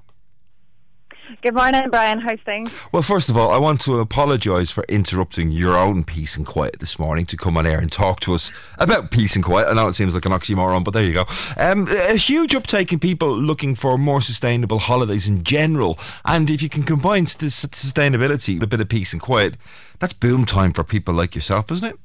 Good 1.44 1.54
morning, 1.54 1.90
Brian. 1.92 2.20
How's 2.20 2.40
things? 2.42 2.72
Well, 2.92 3.04
first 3.04 3.30
of 3.30 3.38
all, 3.38 3.52
I 3.52 3.58
want 3.58 3.82
to 3.82 4.00
apologise 4.00 4.72
for 4.72 4.84
interrupting 4.90 5.52
your 5.52 5.78
own 5.78 6.04
peace 6.04 6.36
and 6.36 6.44
quiet 6.44 6.80
this 6.80 6.98
morning 6.98 7.28
to 7.28 7.38
come 7.38 7.56
on 7.56 7.68
air 7.68 7.80
and 7.80 7.92
talk 7.92 8.20
to 8.22 8.34
us 8.34 8.52
about 8.80 9.12
peace 9.12 9.36
and 9.36 9.46
quiet. 9.46 9.70
I 9.70 9.74
know 9.74 9.88
it 9.88 9.94
seems 9.94 10.16
like 10.16 10.26
an 10.26 10.32
oxymoron, 10.32 10.84
but 10.84 10.92
there 10.92 11.04
you 11.04 11.14
go. 11.14 11.26
Um, 11.56 11.88
a 11.88 12.16
huge 12.16 12.56
uptake 12.56 12.92
in 12.92 13.00
people 13.00 13.38
looking 13.38 13.76
for 13.76 13.98
more 13.98 14.22
sustainable 14.22 14.80
holidays 14.80 15.28
in 15.28 15.44
general. 15.44 16.00
And 16.26 16.50
if 16.50 16.64
you 16.64 16.70
can 16.70 16.82
combine 16.82 17.26
sustainability 17.26 18.56
with 18.56 18.64
a 18.64 18.68
bit 18.68 18.82
of 18.82 18.90
peace 18.90 19.14
and 19.14 19.22
quiet, 19.22 19.56
that's 20.00 20.14
boom 20.14 20.46
time 20.46 20.74
for 20.74 20.84
people 20.84 21.14
like 21.14 21.36
yourself, 21.36 21.72
isn't 21.72 21.90
it? 21.90 22.00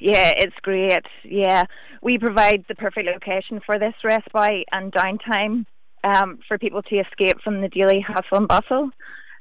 Yeah, 0.00 0.32
it's 0.36 0.56
great. 0.62 1.04
Yeah, 1.22 1.64
we 2.02 2.16
provide 2.16 2.64
the 2.66 2.74
perfect 2.74 3.06
location 3.06 3.60
for 3.66 3.78
this 3.78 3.94
respite 4.02 4.64
and 4.72 4.90
downtime 4.90 5.66
um, 6.08 6.38
for 6.46 6.58
people 6.58 6.82
to 6.82 6.96
escape 6.96 7.40
from 7.44 7.60
the 7.60 7.68
daily 7.68 8.00
hustle 8.00 8.38
and 8.38 8.48
bustle. 8.48 8.90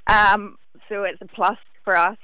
Um, 0.07 0.57
so 0.89 1.03
it's 1.03 1.21
a 1.21 1.27
plus 1.27 1.57
for 1.83 1.95
us. 1.95 2.17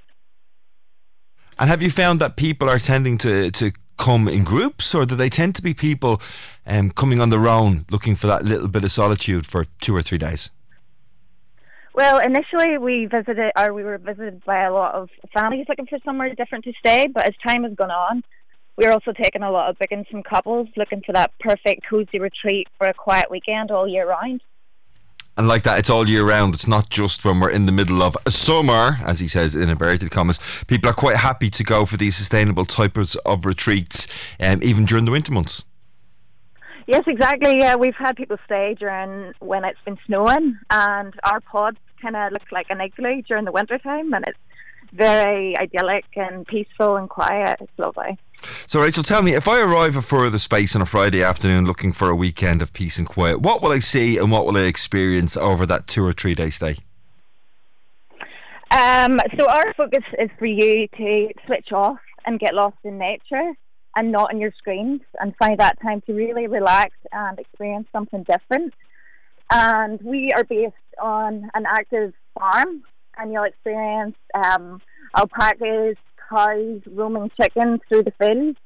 And 1.60 1.70
have 1.70 1.82
you 1.82 1.92
found 1.92 2.20
that 2.20 2.36
people 2.36 2.70
are 2.70 2.80
tending 2.80 3.18
to, 3.20 3.52
to 3.52 3.72
come 3.98 4.28
in 4.28 4.44
groups, 4.44 4.96
or 4.96 5.06
do 5.06 5.16
they 5.16 5.30
tend 5.30 5.56
to 5.56 5.62
be 5.62 5.74
people 5.74 6.22
um, 6.66 6.92
coming 6.92 7.22
on 7.22 7.30
their 7.30 7.48
own, 7.48 7.86
looking 7.92 8.16
for 8.16 8.28
that 8.28 8.44
little 8.44 8.68
bit 8.68 8.84
of 8.84 8.92
solitude 8.92 9.46
for 9.46 9.66
two 9.80 9.96
or 9.96 10.02
three 10.02 10.18
days? 10.18 10.50
Well, 11.94 12.18
initially 12.18 12.80
we 12.80 13.06
visited, 13.06 13.52
or 13.56 13.72
we 13.72 13.84
were 13.84 14.00
visited 14.00 14.44
by 14.46 14.64
a 14.64 14.74
lot 14.74 14.96
of 14.96 15.10
families 15.32 15.68
looking 15.70 15.86
for 15.86 16.00
somewhere 16.04 16.34
different 16.34 16.64
to 16.66 16.74
stay. 16.80 17.08
But 17.08 17.28
as 17.28 17.34
time 17.46 17.64
has 17.64 17.76
gone 17.76 17.92
on, 17.92 18.24
we're 18.78 18.92
also 18.92 19.12
taking 19.12 19.44
a 19.44 19.52
lot 19.52 19.70
of 19.70 19.78
bookings 19.78 20.08
from 20.08 20.24
couples 20.24 20.68
looking 20.76 21.02
for 21.06 21.14
that 21.14 21.32
perfect 21.40 21.86
cozy 21.90 22.20
retreat 22.20 22.68
for 22.78 22.88
a 22.88 22.94
quiet 22.94 23.30
weekend 23.30 23.72
all 23.72 23.88
year 23.88 24.08
round. 24.08 24.42
And 25.36 25.48
like 25.48 25.64
that, 25.64 25.80
it's 25.80 25.90
all 25.90 26.08
year 26.08 26.24
round. 26.24 26.54
It's 26.54 26.68
not 26.68 26.90
just 26.90 27.26
when 27.26 27.40
we're 27.40 27.50
in 27.50 27.66
the 27.66 27.72
middle 27.72 28.04
of 28.04 28.16
a 28.26 28.32
summer, 28.32 29.00
as 29.04 29.20
he 29.20 29.28
says 29.28 29.56
in 29.56 29.70
inverted 29.70 30.12
commas. 30.12 30.40
People 30.68 30.92
are 30.92 30.94
quite 30.94 31.18
happy 31.18 31.50
to 31.50 31.64
go 31.64 31.86
for 31.86 31.98
these 31.98 32.16
sustainable 32.16 32.66
types 32.66 33.16
of 33.16 33.46
retreats, 33.46 34.08
um, 34.40 34.60
even 34.62 34.86
during 34.86 35.06
the 35.06 35.12
winter 35.12 35.32
months. 35.32 35.66
Yes, 36.86 37.04
exactly. 37.08 37.58
Yeah, 37.60 37.76
we've 37.76 37.96
had 37.96 38.16
people 38.16 38.38
stay 38.46 38.76
during 38.78 39.34
when 39.40 39.66
it's 39.66 39.80
been 39.86 39.98
snowing, 40.06 40.60
and 40.70 41.14
our 41.24 41.40
pods 41.40 41.78
kind 42.00 42.16
of 42.16 42.32
look 42.32 42.52
like 42.52 42.68
an 42.70 42.82
igloo 42.82 43.24
during 43.24 43.46
the 43.46 43.52
winter 43.52 43.80
time, 43.80 44.14
and 44.14 44.26
it's 44.28 44.38
very 44.92 45.58
idyllic 45.58 46.06
and 46.16 46.46
peaceful 46.46 46.98
and 46.98 47.10
quiet. 47.10 47.58
It's 47.60 47.72
lovely. 47.78 48.20
So, 48.68 48.82
Rachel, 48.82 49.04
tell 49.04 49.22
me 49.22 49.34
if 49.34 49.48
I 49.48 49.60
arrive 49.60 49.98
at 49.98 50.04
Further 50.04 50.38
Space 50.38 50.76
on 50.76 50.82
a 50.82 50.86
Friday 50.86 51.24
afternoon 51.24 51.66
looking 51.66 51.94
for 51.94 52.10
a 52.10 52.16
weekend 52.16 52.62
of 52.62 52.74
peace 52.74 52.98
and 52.98 53.08
quiet, 53.08 53.42
what 53.42 53.62
will 53.62 53.72
I 53.72 53.80
see 53.80 54.18
and 54.18 54.32
what 54.32 54.46
will 54.46 54.58
I 54.58 54.62
experience 54.62 55.38
over 55.38 55.66
that 55.66 55.88
two 55.88 56.06
or 56.06 56.14
three 56.14 56.36
day 56.36 56.50
stay? 56.50 56.78
Um, 58.72 59.20
so, 59.38 59.48
our 59.48 59.74
focus 59.76 60.04
is 60.20 60.30
for 60.40 60.46
you 60.46 60.88
to 60.98 61.30
switch 61.46 61.72
off 61.72 62.00
and 62.26 62.40
get 62.40 62.54
lost 62.54 62.78
in 62.84 62.98
nature 62.98 63.54
and 63.96 64.12
not 64.12 64.32
in 64.34 64.40
your 64.40 64.52
screens 64.58 65.02
and 65.20 65.36
find 65.38 65.60
that 65.60 65.80
time 65.82 66.02
to 66.02 66.14
really 66.14 66.48
relax 66.48 66.96
and 67.12 67.38
experience 67.40 67.88
something 67.92 68.24
different. 68.24 68.74
And 69.52 70.02
we 70.02 70.32
are 70.36 70.44
based 70.44 70.74
on 71.02 71.50
an 71.54 71.66
active 71.68 72.14
farm, 72.38 72.84
and 73.18 73.32
you'll 73.32 73.44
experience 73.44 74.16
um, 74.34 74.82
alpacas, 75.16 75.96
cows, 76.34 76.82
roaming 76.92 77.32
chickens 77.40 77.80
through 77.88 78.04
the 78.04 78.14
fields. 78.20 78.58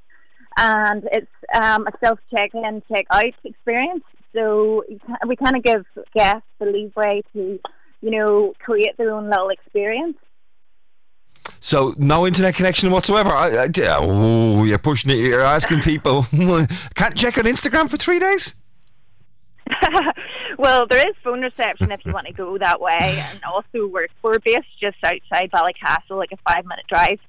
And 0.58 1.08
it's 1.12 1.32
um, 1.54 1.88
a 1.88 1.92
self 2.04 2.20
check 2.34 2.52
in, 2.54 2.82
check 2.92 3.06
out 3.12 3.26
experience. 3.44 4.04
So 4.34 4.84
we 5.28 5.36
kind 5.36 5.56
of 5.56 5.64
give 5.64 5.86
guests 6.14 6.48
the 6.60 6.66
leeway 6.66 7.22
to, 7.34 7.60
you 8.02 8.12
know, 8.12 8.54
create 8.60 8.98
their 8.98 9.12
own 9.12 9.30
little 9.30 9.50
experience. 9.50 10.18
So 11.60 11.94
no 11.98 12.28
internet 12.28 12.56
connection 12.56 12.92
whatsoever. 12.92 13.30
I, 13.30 13.66
I, 13.66 13.70
oh, 14.00 14.64
you're 14.64 14.78
pushing 14.78 15.12
it. 15.12 15.16
You're 15.16 15.42
asking 15.42 15.82
people 15.82 16.24
can't 16.96 17.16
check 17.16 17.38
on 17.38 17.46
Instagram 17.46 17.90
for 17.90 17.98
three 17.98 18.20
days. 18.20 18.56
well, 20.58 20.88
there 20.88 21.08
is 21.08 21.16
phone 21.24 21.42
reception 21.42 21.92
if 21.92 22.06
you 22.06 22.14
want 22.14 22.28
to 22.28 22.34
go 22.34 22.58
that 22.58 22.80
way, 22.80 23.22
and 23.32 23.42
also 23.44 23.88
we're 23.88 24.08
we're 24.22 24.40
based 24.40 24.68
just 24.80 24.98
outside 25.04 25.52
Ballycastle, 25.52 26.18
like 26.18 26.32
a 26.32 26.38
five 26.38 26.66
minute 26.66 26.86
drive. 26.88 27.20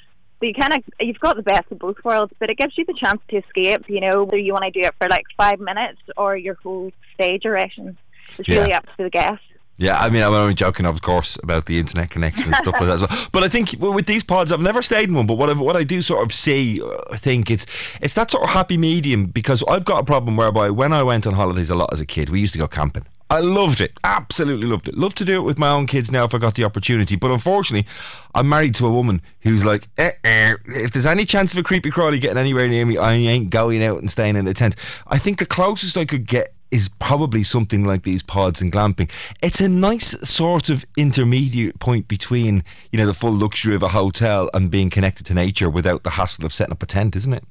So 0.40 0.46
you 0.46 0.54
kind 0.54 0.72
of 0.72 0.82
you've 1.00 1.18
got 1.18 1.36
the 1.36 1.42
best 1.42 1.70
of 1.70 1.78
both 1.78 1.96
worlds, 2.04 2.32
but 2.38 2.50
it 2.50 2.58
gives 2.58 2.78
you 2.78 2.84
the 2.84 2.94
chance 2.94 3.20
to 3.28 3.38
escape. 3.38 3.88
You 3.88 4.00
know, 4.00 4.24
whether 4.24 4.38
you 4.38 4.52
want 4.52 4.64
to 4.64 4.70
do 4.70 4.86
it 4.86 4.94
for 4.98 5.08
like 5.08 5.24
five 5.36 5.58
minutes 5.58 6.00
or 6.16 6.36
your 6.36 6.54
whole 6.54 6.92
stay 7.14 7.38
duration. 7.38 7.96
It's 8.38 8.48
really 8.48 8.72
up 8.72 8.84
to 8.96 9.04
the 9.04 9.10
guest. 9.10 9.42
Yeah, 9.80 9.96
I 9.96 10.10
mean, 10.10 10.24
I'm 10.24 10.34
only 10.34 10.54
joking, 10.54 10.86
of 10.86 11.00
course, 11.02 11.38
about 11.40 11.66
the 11.66 11.78
internet 11.78 12.10
connection 12.10 12.46
and 12.46 12.56
stuff 12.56 12.74
like 12.80 12.86
that 12.86 12.94
as 12.94 13.00
well. 13.00 13.28
But 13.30 13.44
I 13.44 13.48
think 13.48 13.76
with 13.78 14.06
these 14.06 14.24
pods, 14.24 14.50
I've 14.50 14.60
never 14.60 14.82
stayed 14.82 15.08
in 15.08 15.14
one. 15.14 15.28
But 15.28 15.34
what 15.34 15.50
I, 15.50 15.52
what 15.52 15.76
I 15.76 15.84
do 15.84 16.02
sort 16.02 16.24
of 16.26 16.32
see, 16.32 16.82
uh, 16.82 16.98
I 17.12 17.16
think 17.16 17.48
it's 17.48 17.64
it's 18.00 18.14
that 18.14 18.32
sort 18.32 18.42
of 18.42 18.50
happy 18.50 18.76
medium 18.76 19.26
because 19.26 19.62
I've 19.68 19.84
got 19.84 20.00
a 20.00 20.04
problem 20.04 20.36
whereby 20.36 20.70
when 20.70 20.92
I 20.92 21.04
went 21.04 21.28
on 21.28 21.34
holidays 21.34 21.70
a 21.70 21.76
lot 21.76 21.92
as 21.92 22.00
a 22.00 22.06
kid, 22.06 22.28
we 22.28 22.40
used 22.40 22.54
to 22.54 22.58
go 22.58 22.66
camping. 22.66 23.06
I 23.30 23.40
loved 23.40 23.80
it, 23.80 23.92
absolutely 24.04 24.66
loved 24.66 24.88
it. 24.88 24.96
Love 24.96 25.14
to 25.16 25.24
do 25.24 25.36
it 25.36 25.44
with 25.44 25.58
my 25.58 25.68
own 25.70 25.86
kids 25.86 26.10
now 26.10 26.24
if 26.24 26.34
I 26.34 26.38
got 26.38 26.54
the 26.54 26.64
opportunity. 26.64 27.14
But 27.16 27.30
unfortunately, 27.30 27.90
I'm 28.34 28.48
married 28.48 28.74
to 28.76 28.86
a 28.86 28.90
woman 28.90 29.20
who's 29.40 29.64
like, 29.64 29.86
eh, 29.98 30.12
eh, 30.24 30.54
if 30.66 30.92
there's 30.92 31.06
any 31.06 31.26
chance 31.26 31.52
of 31.52 31.58
a 31.58 31.62
creepy 31.62 31.90
crawly 31.90 32.18
getting 32.18 32.38
anywhere 32.38 32.68
near 32.68 32.86
me, 32.86 32.96
I 32.96 33.14
ain't 33.14 33.50
going 33.50 33.84
out 33.84 33.98
and 33.98 34.10
staying 34.10 34.36
in 34.36 34.48
a 34.48 34.54
tent. 34.54 34.76
I 35.06 35.18
think 35.18 35.38
the 35.38 35.46
closest 35.46 35.96
I 35.98 36.06
could 36.06 36.26
get 36.26 36.54
is 36.70 36.88
probably 36.88 37.42
something 37.42 37.84
like 37.84 38.02
these 38.02 38.22
pods 38.22 38.60
and 38.60 38.72
glamping. 38.72 39.10
It's 39.42 39.60
a 39.60 39.68
nice 39.68 40.10
sort 40.28 40.68
of 40.70 40.84
intermediate 40.96 41.78
point 41.80 42.08
between, 42.08 42.64
you 42.92 42.98
know, 42.98 43.06
the 43.06 43.14
full 43.14 43.32
luxury 43.32 43.74
of 43.74 43.82
a 43.82 43.88
hotel 43.88 44.50
and 44.52 44.70
being 44.70 44.90
connected 44.90 45.24
to 45.26 45.34
nature 45.34 45.70
without 45.70 46.02
the 46.02 46.10
hassle 46.10 46.44
of 46.44 46.52
setting 46.52 46.72
up 46.72 46.82
a 46.82 46.86
tent, 46.86 47.16
isn't 47.16 47.32
it? 47.32 47.44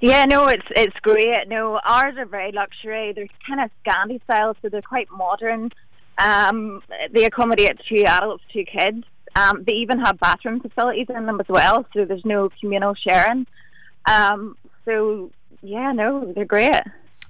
Yeah, 0.00 0.24
no, 0.26 0.46
it's 0.46 0.66
it's 0.76 0.96
great. 1.00 1.48
No, 1.48 1.80
ours 1.84 2.16
are 2.18 2.26
very 2.26 2.52
luxury. 2.52 3.12
They're 3.12 3.28
kind 3.46 3.60
of 3.60 3.70
Scandi 3.84 4.22
style, 4.24 4.56
so 4.60 4.68
they're 4.68 4.82
quite 4.82 5.10
modern. 5.10 5.70
Um, 6.18 6.82
they 7.12 7.24
accommodate 7.24 7.80
two 7.88 8.04
adults, 8.04 8.44
two 8.52 8.64
kids. 8.64 9.04
Um, 9.36 9.64
they 9.64 9.74
even 9.74 10.00
have 10.00 10.18
bathroom 10.18 10.60
facilities 10.60 11.06
in 11.08 11.26
them 11.26 11.40
as 11.40 11.48
well, 11.48 11.86
so 11.94 12.04
there's 12.04 12.24
no 12.24 12.50
communal 12.60 12.94
sharing. 12.94 13.46
Um, 14.06 14.56
so 14.84 15.30
yeah, 15.62 15.92
no, 15.92 16.32
they're 16.34 16.44
great. 16.44 16.82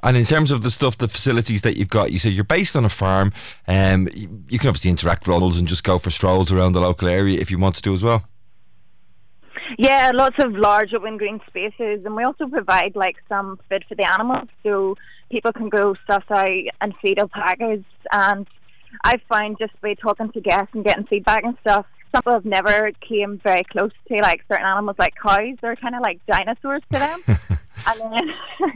And 0.02 0.16
in 0.16 0.24
terms 0.24 0.50
of 0.50 0.62
the 0.62 0.70
stuff, 0.70 0.96
the 0.96 1.08
facilities 1.08 1.62
that 1.62 1.76
you've 1.76 1.88
got, 1.88 2.12
you 2.12 2.18
said 2.18 2.32
you're 2.32 2.44
based 2.44 2.76
on 2.76 2.84
a 2.84 2.88
farm. 2.88 3.32
Um, 3.66 4.08
you 4.14 4.58
can 4.58 4.68
obviously 4.68 4.90
interact 4.90 5.26
with 5.26 5.36
roles 5.36 5.58
and 5.58 5.66
just 5.66 5.82
go 5.82 5.98
for 5.98 6.10
strolls 6.10 6.52
around 6.52 6.72
the 6.72 6.80
local 6.80 7.08
area 7.08 7.40
if 7.40 7.50
you 7.50 7.58
want 7.58 7.74
to 7.76 7.82
do 7.82 7.92
as 7.92 8.04
well. 8.04 8.24
Yeah, 9.80 10.10
lots 10.12 10.34
of 10.40 10.54
large 10.54 10.92
open 10.92 11.18
green 11.18 11.40
spaces, 11.46 12.04
and 12.04 12.16
we 12.16 12.24
also 12.24 12.48
provide 12.48 12.96
like 12.96 13.14
some 13.28 13.60
food 13.70 13.84
for 13.88 13.94
the 13.94 14.12
animals, 14.12 14.48
so 14.64 14.96
people 15.30 15.52
can 15.52 15.68
go 15.68 15.94
stuff 16.02 16.24
out 16.30 16.50
and 16.80 16.92
feed 17.00 17.20
alpacas. 17.20 17.84
And 18.10 18.48
I 19.04 19.18
find 19.28 19.56
just 19.56 19.80
by 19.80 19.94
talking 19.94 20.32
to 20.32 20.40
guests 20.40 20.70
and 20.74 20.84
getting 20.84 21.06
feedback 21.06 21.44
and 21.44 21.56
stuff, 21.60 21.86
some 22.12 22.22
people 22.22 22.32
have 22.32 22.44
never 22.44 22.90
came 23.08 23.40
very 23.44 23.62
close 23.70 23.92
to 24.08 24.14
like 24.16 24.40
certain 24.50 24.66
animals, 24.66 24.96
like 24.98 25.14
cows. 25.14 25.56
They're 25.62 25.76
kind 25.76 25.94
of 25.94 26.02
like 26.02 26.18
dinosaurs 26.26 26.82
to 26.92 26.98
them. 26.98 27.38
and 27.86 28.00
then, 28.00 28.34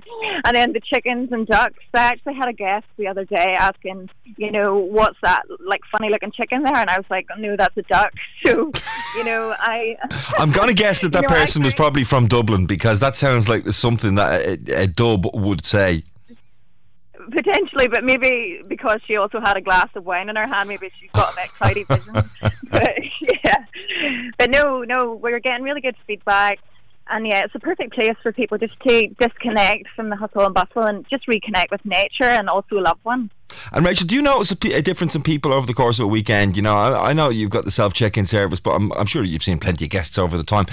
and 0.45 0.57
then 0.57 0.73
the 0.73 0.81
chickens 0.81 1.31
and 1.33 1.47
ducks. 1.47 1.79
I 1.95 1.99
actually 1.99 2.35
had 2.35 2.49
a 2.49 2.53
guest 2.53 2.87
the 2.97 3.09
other 3.09 3.25
day 3.25 3.55
asking, 3.59 4.11
you 4.37 4.51
know, 4.51 4.77
what's 4.77 5.19
that 5.23 5.43
like 5.61 5.81
funny 5.91 6.11
looking 6.11 6.33
chicken 6.33 6.63
there? 6.63 6.77
And 6.77 6.91
I 6.91 6.97
was 6.97 7.07
like, 7.11 7.27
no, 7.39 7.57
that's 7.57 7.77
a 7.77 7.83
duck. 7.83 8.13
So, 8.45 8.73
you 9.17 9.25
know, 9.25 9.55
I. 9.57 9.97
I'm 10.37 10.51
gonna 10.51 10.73
guess 10.73 11.01
that 11.03 11.13
that 11.13 11.23
you 11.23 11.29
know, 11.29 11.41
person 11.41 11.63
was 11.63 11.75
probably 11.75 12.03
from 12.03 12.27
Dublin 12.27 12.67
because 12.67 12.99
that 12.99 13.15
sounds 13.15 13.49
like 13.49 13.69
something 13.69 14.17
that 14.17 14.69
a, 14.69 14.83
a 14.83 14.87
dub 14.89 15.33
would 15.33 15.65
say 15.65 16.03
potentially, 17.31 17.89
but 17.89 18.05
maybe 18.05 18.63
because 18.67 19.01
she 19.07 19.17
also 19.17 19.41
had 19.41 19.57
a 19.57 19.61
glass 19.61 19.89
of 19.95 20.05
wine 20.05 20.29
in 20.29 20.37
her 20.37 20.47
hand, 20.47 20.69
maybe 20.69 20.91
she's 21.01 21.11
got 21.13 21.37
an 21.37 21.45
exciting 21.45 21.85
vision. 21.87 22.15
but 22.71 22.93
yeah, 23.45 23.65
but 24.39 24.51
no, 24.51 24.83
no, 24.83 25.15
we're 25.15 25.39
getting 25.39 25.63
really 25.63 25.81
good 25.81 25.97
feedback 26.07 26.59
and 27.09 27.27
yeah, 27.27 27.45
it's 27.45 27.55
a 27.55 27.59
perfect 27.59 27.95
place 27.95 28.17
for 28.23 28.33
people 28.33 28.59
just 28.59 28.79
to 28.87 29.09
disconnect 29.19 29.89
from 29.95 30.09
the 30.09 30.17
hustle 30.17 30.45
and 30.45 30.55
bustle 30.55 30.83
and 30.83 31.07
just 31.11 31.27
reconnect 31.27 31.71
with 31.71 31.85
nature 31.85 32.25
and 32.25 32.49
also 32.49 32.77
loved 32.77 33.01
one. 33.05 33.31
And 33.73 33.85
Rachel, 33.85 34.07
do 34.07 34.15
you 34.15 34.23
notice 34.23 34.53
a, 34.53 34.77
a, 34.77 34.81
difference 34.81 35.15
in 35.15 35.23
people 35.23 35.53
over 35.53 35.67
the 35.67 35.75
course 35.75 35.99
of 35.99 36.05
a 36.05 36.09
weekend? 36.09 36.57
You 36.57 36.63
know, 36.63 36.75
I, 36.75 37.11
I 37.11 37.13
know 37.13 37.29
you've 37.29 37.51
got 37.51 37.65
the 37.65 37.71
self 37.71 37.93
check-in 37.93 38.25
service, 38.25 38.61
but 38.61 38.71
I'm, 38.71 38.93
I'm, 38.93 39.07
sure 39.07 39.23
you've 39.23 39.43
seen 39.43 39.59
plenty 39.59 39.85
of 39.85 39.91
guests 39.91 40.17
over 40.17 40.37
the 40.39 40.45
time. 40.45 40.67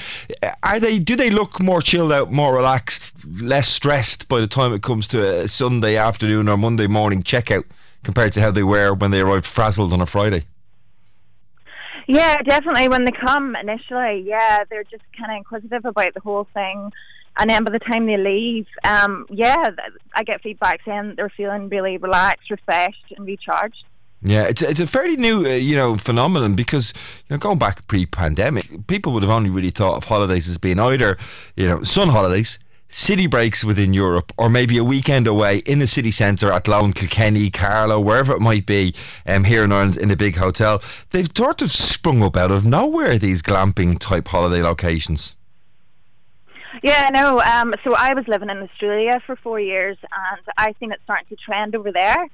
Are 0.64 0.80
they? 0.80 1.00
Do 1.00 1.16
they 1.16 1.30
look 1.30 1.60
more 1.60 1.82
chilled 1.82 2.14
out, 2.14 2.32
more 2.32 2.56
relaxed, 2.56 3.12
less 3.42 3.68
stressed 3.68 4.30
by 4.30 4.40
the 4.40 4.48
time 4.48 4.74
it 4.74 4.82
comes 4.82 5.08
to 5.10 5.42
a 5.42 5.48
Sunday 5.48 5.98
afternoon 5.98 6.48
or 6.48 6.58
Monday 6.58 6.88
morning 6.88 7.22
checkout 7.22 7.64
compared 8.04 8.32
to 8.34 8.42
how 8.42 8.52
they 8.52 8.64
were 8.64 8.94
when 8.94 9.12
they 9.12 9.20
arrived 9.20 9.46
frazzled 9.46 9.92
on 9.92 10.00
a 10.00 10.06
Friday? 10.06 10.46
Yeah, 12.10 12.42
definitely. 12.42 12.90
When 12.90 13.06
they 13.06 13.12
come 13.12 13.56
initially, 13.56 14.24
yeah, 14.26 14.64
they're 14.68 14.84
just 14.84 15.04
kind 15.16 15.32
of 15.32 15.38
inquisitive 15.38 15.86
about 15.86 16.16
the 16.16 16.20
whole 16.22 16.48
thing. 16.56 16.92
And 17.38 17.48
then 17.48 17.64
by 17.64 17.72
the 17.72 17.78
time 17.78 18.08
they 18.08 18.18
leave, 18.18 18.66
um, 18.84 19.28
yeah, 19.30 19.64
I 20.16 20.24
get 20.24 20.42
feedback 20.42 20.80
saying 20.84 21.14
they're 21.18 21.30
feeling 21.30 21.70
really 21.70 21.98
relaxed, 21.98 22.50
refreshed, 22.50 23.14
and 23.16 23.28
recharged. 23.28 23.86
Yeah, 24.24 24.46
it's 24.46 24.64
it's 24.64 24.80
a 24.80 24.88
fairly 24.88 25.18
new 25.18 25.46
uh, 25.46 25.50
you 25.50 25.76
know 25.76 25.98
phenomenon 25.98 26.56
because 26.56 26.96
you 27.30 27.36
know 27.36 27.38
going 27.38 27.60
back 27.60 27.88
pre-pandemic, 27.88 28.88
people 28.88 29.14
would 29.14 29.22
have 29.22 29.30
only 29.30 29.52
really 29.52 29.70
thought 29.70 29.96
of 29.96 30.06
holidays 30.06 30.50
as 30.50 30.58
being 30.58 30.80
either 30.80 31.16
you 31.56 31.68
know 31.68 31.84
sun 31.84 32.10
holidays 32.10 32.58
city 32.90 33.28
breaks 33.28 33.64
within 33.64 33.94
Europe, 33.94 34.34
or 34.38 34.50
maybe 34.50 34.78
a 34.78 34.84
weekend 34.84 35.28
away 35.28 35.60
in 35.60 35.80
the 35.80 35.88
city 35.88 36.12
centre 36.12 36.52
Athlone 36.52 36.92
Kilkenny, 36.92 37.50
Carlow, 37.50 38.00
wherever 38.00 38.34
it 38.34 38.42
might 38.42 38.66
be, 38.66 38.94
um, 39.26 39.46
here 39.46 39.64
in 39.64 39.72
Ireland 39.72 39.98
in 39.98 40.12
a 40.12 40.18
big 40.18 40.36
hotel. 40.36 40.82
They've 41.12 41.30
sort 41.34 41.62
of 41.62 41.72
sprung 41.72 42.22
up 42.24 42.36
out 42.36 42.52
of 42.52 42.66
nowhere, 42.66 43.18
these 43.18 43.42
glamping 43.42 43.98
type 43.98 44.28
holiday 44.28 44.62
locations. 44.62 45.36
Yeah, 46.84 47.10
no. 47.14 47.40
Um, 47.42 47.74
so 47.84 47.94
I 47.96 48.14
was 48.14 48.28
living 48.28 48.50
in 48.50 48.58
Australia 48.58 49.22
for 49.26 49.36
four 49.36 49.60
years, 49.60 49.98
and 50.02 50.42
I 50.58 50.74
seen 50.80 50.92
it 50.92 51.00
starting 51.04 51.28
to 51.30 51.36
trend 51.36 51.76
over 51.76 51.92
there. 51.92 52.28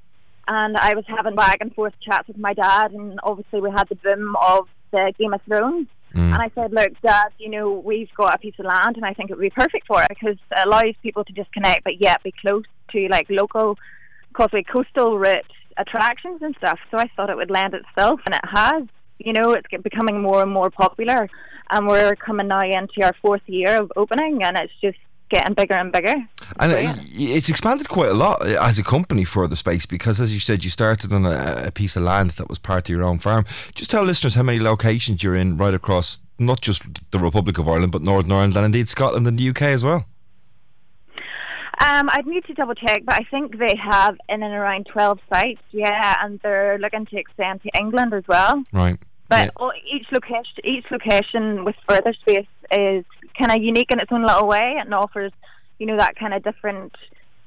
And 0.47 0.77
I 0.77 0.93
was 0.93 1.05
having 1.07 1.35
back 1.35 1.57
and 1.61 1.73
forth 1.73 1.93
chats 2.01 2.27
with 2.27 2.37
my 2.37 2.53
dad, 2.53 2.91
and 2.91 3.19
obviously 3.23 3.61
we 3.61 3.71
had 3.71 3.89
the 3.89 3.95
boom 3.95 4.35
of 4.41 4.67
the 4.91 5.11
Game 5.19 5.33
of 5.33 5.41
Thrones. 5.43 5.87
Mm. 6.15 6.33
And 6.33 6.41
I 6.41 6.49
said, 6.55 6.71
look, 6.71 6.89
Dad, 7.01 7.29
you 7.37 7.49
know, 7.49 7.71
we've 7.71 8.13
got 8.15 8.35
a 8.35 8.37
piece 8.37 8.55
of 8.57 8.65
land, 8.65 8.95
and 8.95 9.05
I 9.05 9.13
think 9.13 9.29
it 9.29 9.37
would 9.37 9.43
be 9.43 9.49
perfect 9.49 9.85
for 9.85 10.01
it 10.01 10.09
because 10.09 10.37
it 10.51 10.65
allows 10.65 10.95
people 11.03 11.25
to 11.25 11.33
disconnect, 11.33 11.83
but 11.83 12.01
yet 12.01 12.23
be 12.23 12.33
close 12.41 12.63
to 12.91 13.07
like 13.09 13.27
local 13.29 13.77
Causeway 14.33 14.63
coastal 14.63 15.17
route 15.19 15.45
attractions 15.77 16.41
and 16.41 16.55
stuff. 16.57 16.79
So 16.89 16.97
I 16.97 17.09
thought 17.15 17.29
it 17.29 17.35
would 17.35 17.51
lend 17.51 17.73
itself, 17.73 18.21
and 18.25 18.35
it 18.35 18.49
has. 18.49 18.83
You 19.17 19.31
know, 19.31 19.53
it's 19.53 19.67
becoming 19.81 20.21
more 20.21 20.41
and 20.41 20.51
more 20.51 20.69
popular, 20.69 21.29
and 21.69 21.87
we're 21.87 22.15
coming 22.17 22.49
now 22.49 22.61
into 22.61 23.01
our 23.01 23.13
fourth 23.21 23.43
year 23.47 23.81
of 23.81 23.91
opening, 23.95 24.43
and 24.43 24.57
it's 24.57 24.73
just 24.81 24.97
getting 25.29 25.53
bigger 25.53 25.73
and 25.75 25.91
bigger. 25.91 26.15
And 26.59 26.71
y- 26.71 26.97
it's 27.17 27.49
expanded 27.49 27.89
quite 27.89 28.09
a 28.09 28.13
lot 28.13 28.41
uh, 28.41 28.57
as 28.61 28.77
a 28.79 28.83
company 28.83 29.23
Further 29.23 29.55
Space 29.55 29.85
because, 29.85 30.21
as 30.21 30.33
you 30.33 30.39
said, 30.39 30.63
you 30.63 30.69
started 30.69 31.11
on 31.13 31.25
a, 31.25 31.63
a 31.67 31.71
piece 31.71 31.95
of 31.95 32.03
land 32.03 32.31
that 32.31 32.47
was 32.49 32.59
part 32.59 32.87
of 32.89 32.95
your 32.95 33.03
own 33.03 33.19
farm. 33.19 33.45
Just 33.73 33.91
tell 33.91 34.03
listeners 34.03 34.35
how 34.35 34.43
many 34.43 34.59
locations 34.59 35.23
you're 35.23 35.35
in 35.35 35.57
right 35.57 35.73
across 35.73 36.19
not 36.37 36.61
just 36.61 36.83
the 37.11 37.19
Republic 37.19 37.57
of 37.57 37.67
Ireland, 37.67 37.91
but 37.91 38.01
Northern 38.01 38.31
Ireland 38.31 38.55
and 38.57 38.65
indeed 38.65 38.87
Scotland 38.89 39.25
and 39.27 39.39
the 39.39 39.49
UK 39.49 39.61
as 39.63 39.83
well. 39.83 40.05
Um, 41.81 42.09
I'd 42.11 42.25
need 42.25 42.45
to 42.45 42.53
double 42.53 42.73
check, 42.73 43.03
but 43.05 43.15
I 43.15 43.25
think 43.29 43.57
they 43.57 43.73
have 43.75 44.15
in 44.29 44.41
and 44.43 44.53
around 44.53 44.85
12 44.91 45.19
sites, 45.33 45.61
yeah, 45.71 46.15
and 46.23 46.39
they're 46.41 46.79
looking 46.79 47.05
to 47.07 47.17
extend 47.17 47.63
to 47.63 47.69
England 47.77 48.13
as 48.13 48.23
well. 48.27 48.63
Right. 48.71 48.97
But 49.27 49.51
Yeah. 49.59 49.69
each 49.93 50.05
location, 50.11 50.53
each 50.63 50.85
location 50.89 51.65
with 51.65 51.75
further 51.87 52.13
space 52.13 52.47
is 52.71 53.03
kind 53.37 53.51
of 53.51 53.63
unique 53.63 53.91
in 53.91 53.99
its 53.99 54.11
own 54.11 54.23
little 54.23 54.47
way, 54.47 54.75
and 54.79 54.93
offers, 54.93 55.31
you 55.79 55.85
know, 55.85 55.97
that 55.97 56.15
kind 56.15 56.33
of 56.33 56.43
different 56.43 56.95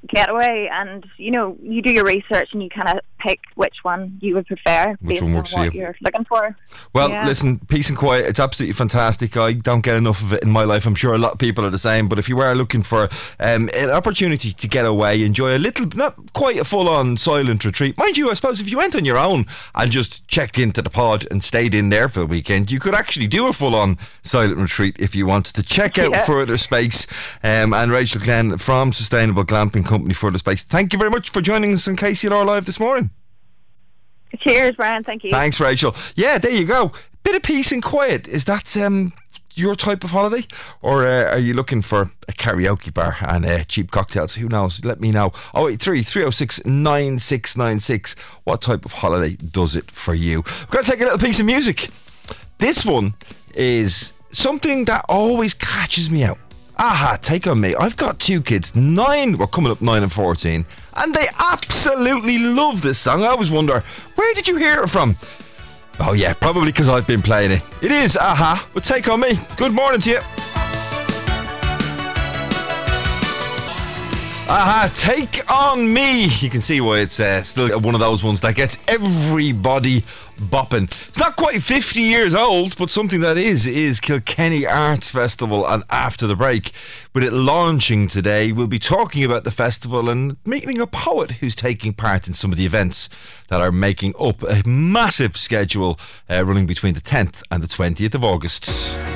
getaway. 0.06 0.68
And 0.72 1.04
you 1.16 1.30
know, 1.30 1.56
you 1.62 1.82
do 1.82 1.92
your 1.92 2.04
research 2.04 2.50
and 2.52 2.62
you 2.62 2.68
kind 2.68 2.96
of 2.96 3.04
pick 3.18 3.40
which 3.54 3.76
one 3.82 4.18
you 4.20 4.34
would 4.34 4.46
prefer 4.46 4.96
Which 5.00 5.20
one 5.22 5.34
works 5.34 5.52
for 5.52 5.60
what 5.60 5.74
you. 5.74 5.80
you're 5.80 5.96
looking 6.00 6.24
for. 6.24 6.56
Well, 6.92 7.10
Yeah. 7.10 7.26
listen, 7.26 7.58
peace 7.68 7.88
and 7.88 7.98
quiet. 7.98 8.26
It's 8.26 8.40
absolutely 8.40 8.74
fantastic. 8.74 9.36
I 9.36 9.52
don't 9.52 9.80
get 9.82 9.96
enough 9.96 10.22
of 10.22 10.32
it 10.32 10.42
in 10.42 10.50
my 10.50 10.64
life. 10.64 10.86
I'm 10.86 10.94
sure 10.94 11.14
a 11.14 11.18
lot 11.18 11.32
of 11.32 11.38
people 11.38 11.64
are 11.64 11.70
the 11.70 11.78
same. 11.78 12.08
But 12.08 12.18
if 12.18 12.28
you 12.28 12.38
are 12.40 12.54
looking 12.54 12.82
for 12.82 13.08
um, 13.40 13.68
an 13.74 13.90
opportunity 13.90 14.52
to 14.52 14.68
get 14.68 14.84
away, 14.84 15.22
enjoy 15.24 15.56
a 15.56 15.58
little, 15.58 15.86
not 15.94 16.32
quite 16.32 16.56
a 16.58 16.64
full 16.64 16.88
on 16.88 17.16
silent 17.16 17.64
retreat, 17.64 17.96
mind 17.98 18.16
you, 18.16 18.30
I 18.30 18.34
suppose 18.34 18.60
if 18.60 18.70
you 18.70 18.76
went 18.78 18.94
on 18.96 19.04
your 19.04 19.18
own 19.18 19.46
and 19.74 19.90
just 19.90 20.26
checked 20.28 20.58
into 20.58 20.82
the 20.82 20.90
pod 20.90 21.26
and 21.30 21.42
stayed 21.42 21.74
in 21.74 21.88
there 21.88 22.08
for 22.08 22.20
the 22.20 22.26
weekend, 22.26 22.70
you 22.70 22.80
could 22.80 22.94
actually 22.94 23.26
do 23.26 23.46
a 23.46 23.52
full 23.52 23.74
on 23.74 23.98
silent 24.22 24.58
retreat 24.58 24.96
if 24.98 25.14
you 25.16 25.26
wanted 25.26 25.54
to 25.54 25.62
check 25.62 25.98
out 25.98 26.12
Yeah. 26.12 26.24
Further 26.24 26.56
Space. 26.58 27.06
Um, 27.42 27.72
and 27.74 27.90
Rachel 27.90 28.20
Glenn 28.20 28.56
from 28.58 28.92
Sustainable 28.92 29.44
Glamping 29.44 29.84
Company 29.86 30.14
Further 30.14 30.38
Space. 30.38 30.62
Thank 30.62 30.92
you 30.92 30.98
very 30.98 31.10
much 31.10 31.30
for 31.30 31.40
joining 31.40 31.72
us 31.74 31.88
on 31.88 31.96
KCLR 31.96 32.44
Live 32.44 32.64
this 32.64 32.78
morning. 32.80 33.07
Cheers, 34.40 34.76
Brian. 34.76 35.04
Thank 35.04 35.24
you. 35.24 35.30
Thanks, 35.30 35.60
Rachel. 35.60 35.94
Yeah, 36.14 36.38
there 36.38 36.52
you 36.52 36.64
go. 36.64 36.92
Bit 37.22 37.36
of 37.36 37.42
peace 37.42 37.72
and 37.72 37.82
quiet. 37.82 38.28
Is 38.28 38.44
that 38.44 38.76
um, 38.76 39.12
your 39.54 39.74
type 39.74 40.04
of 40.04 40.10
holiday? 40.10 40.46
Or 40.80 41.06
uh, 41.06 41.32
are 41.32 41.38
you 41.38 41.54
looking 41.54 41.82
for 41.82 42.10
a 42.28 42.32
karaoke 42.32 42.92
bar 42.92 43.16
and 43.20 43.44
uh, 43.44 43.64
cheap 43.64 43.90
cocktails? 43.90 44.34
Who 44.36 44.48
knows? 44.48 44.84
Let 44.84 45.00
me 45.00 45.10
know. 45.10 45.32
083 45.54 46.02
306 46.02 46.64
9696. 46.64 48.14
What 48.44 48.62
type 48.62 48.84
of 48.84 48.92
holiday 48.92 49.36
does 49.36 49.74
it 49.76 49.90
for 49.90 50.14
you? 50.14 50.38
We're 50.42 50.70
going 50.70 50.84
to 50.84 50.90
take 50.90 51.00
a 51.00 51.04
little 51.04 51.18
piece 51.18 51.40
of 51.40 51.46
music. 51.46 51.88
This 52.58 52.84
one 52.86 53.14
is 53.54 54.12
something 54.30 54.84
that 54.86 55.04
always 55.08 55.54
catches 55.54 56.10
me 56.10 56.24
out. 56.24 56.38
Aha, 56.80 57.18
take 57.20 57.48
on 57.48 57.60
me. 57.60 57.74
I've 57.74 57.96
got 57.96 58.20
two 58.20 58.40
kids, 58.40 58.76
nine, 58.76 59.36
we're 59.36 59.48
coming 59.48 59.72
up 59.72 59.82
nine 59.82 60.04
and 60.04 60.12
14, 60.12 60.64
and 60.94 61.12
they 61.12 61.26
absolutely 61.40 62.38
love 62.38 62.82
this 62.82 63.00
song. 63.00 63.24
I 63.24 63.26
always 63.28 63.50
wonder, 63.50 63.82
where 64.14 64.32
did 64.34 64.46
you 64.46 64.56
hear 64.58 64.84
it 64.84 64.88
from? 64.88 65.16
Oh, 65.98 66.12
yeah, 66.12 66.34
probably 66.34 66.66
because 66.66 66.88
I've 66.88 67.06
been 67.06 67.20
playing 67.20 67.50
it. 67.50 67.62
It 67.82 67.90
is 67.90 68.16
Aha, 68.16 68.64
but 68.72 68.84
take 68.84 69.08
on 69.08 69.18
me. 69.18 69.32
Good 69.56 69.72
morning 69.72 70.00
to 70.02 70.10
you. 70.10 70.20
Aha, 74.50 74.88
take 74.94 75.50
on 75.50 75.92
me. 75.92 76.26
You 76.26 76.48
can 76.48 76.60
see 76.60 76.80
why 76.80 77.00
it's 77.00 77.18
uh, 77.18 77.42
still 77.42 77.80
one 77.80 77.94
of 77.94 78.00
those 78.00 78.22
ones 78.22 78.40
that 78.42 78.54
gets 78.54 78.78
everybody 78.86 80.04
bopping. 80.38 80.84
It's 81.08 81.18
not 81.18 81.36
quite 81.36 81.62
50 81.62 82.00
years 82.00 82.34
old, 82.34 82.76
but 82.76 82.90
something 82.90 83.20
that 83.20 83.36
is 83.36 83.66
is 83.66 84.00
Kilkenny 84.00 84.66
Arts 84.66 85.10
Festival. 85.10 85.66
And 85.66 85.84
after 85.90 86.26
the 86.26 86.36
break, 86.36 86.72
with 87.14 87.24
it 87.24 87.32
launching 87.32 88.08
today, 88.08 88.52
we'll 88.52 88.66
be 88.66 88.78
talking 88.78 89.24
about 89.24 89.44
the 89.44 89.50
festival 89.50 90.08
and 90.08 90.36
meeting 90.46 90.80
a 90.80 90.86
poet 90.86 91.32
who's 91.32 91.56
taking 91.56 91.92
part 91.92 92.28
in 92.28 92.34
some 92.34 92.52
of 92.52 92.58
the 92.58 92.66
events 92.66 93.08
that 93.48 93.60
are 93.60 93.72
making 93.72 94.14
up 94.18 94.42
a 94.42 94.62
massive 94.66 95.36
schedule 95.36 95.98
uh, 96.30 96.44
running 96.44 96.66
between 96.66 96.94
the 96.94 97.00
10th 97.00 97.42
and 97.50 97.62
the 97.62 97.66
20th 97.66 98.14
of 98.14 98.22
August. 98.24 98.64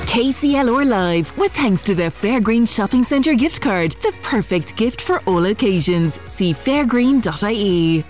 KCLR 0.07 0.87
Live, 0.87 1.37
with 1.37 1.53
thanks 1.53 1.83
to 1.83 1.95
the 1.95 2.03
Fairgreen 2.03 2.67
Shopping 2.67 3.03
Centre 3.03 3.35
gift 3.35 3.61
card, 3.61 3.91
the 4.03 4.13
perfect 4.21 4.75
gift 4.75 5.01
for 5.01 5.19
all 5.21 5.45
occasions. 5.45 6.19
See 6.27 6.53
fairgreen.ie. 6.53 8.03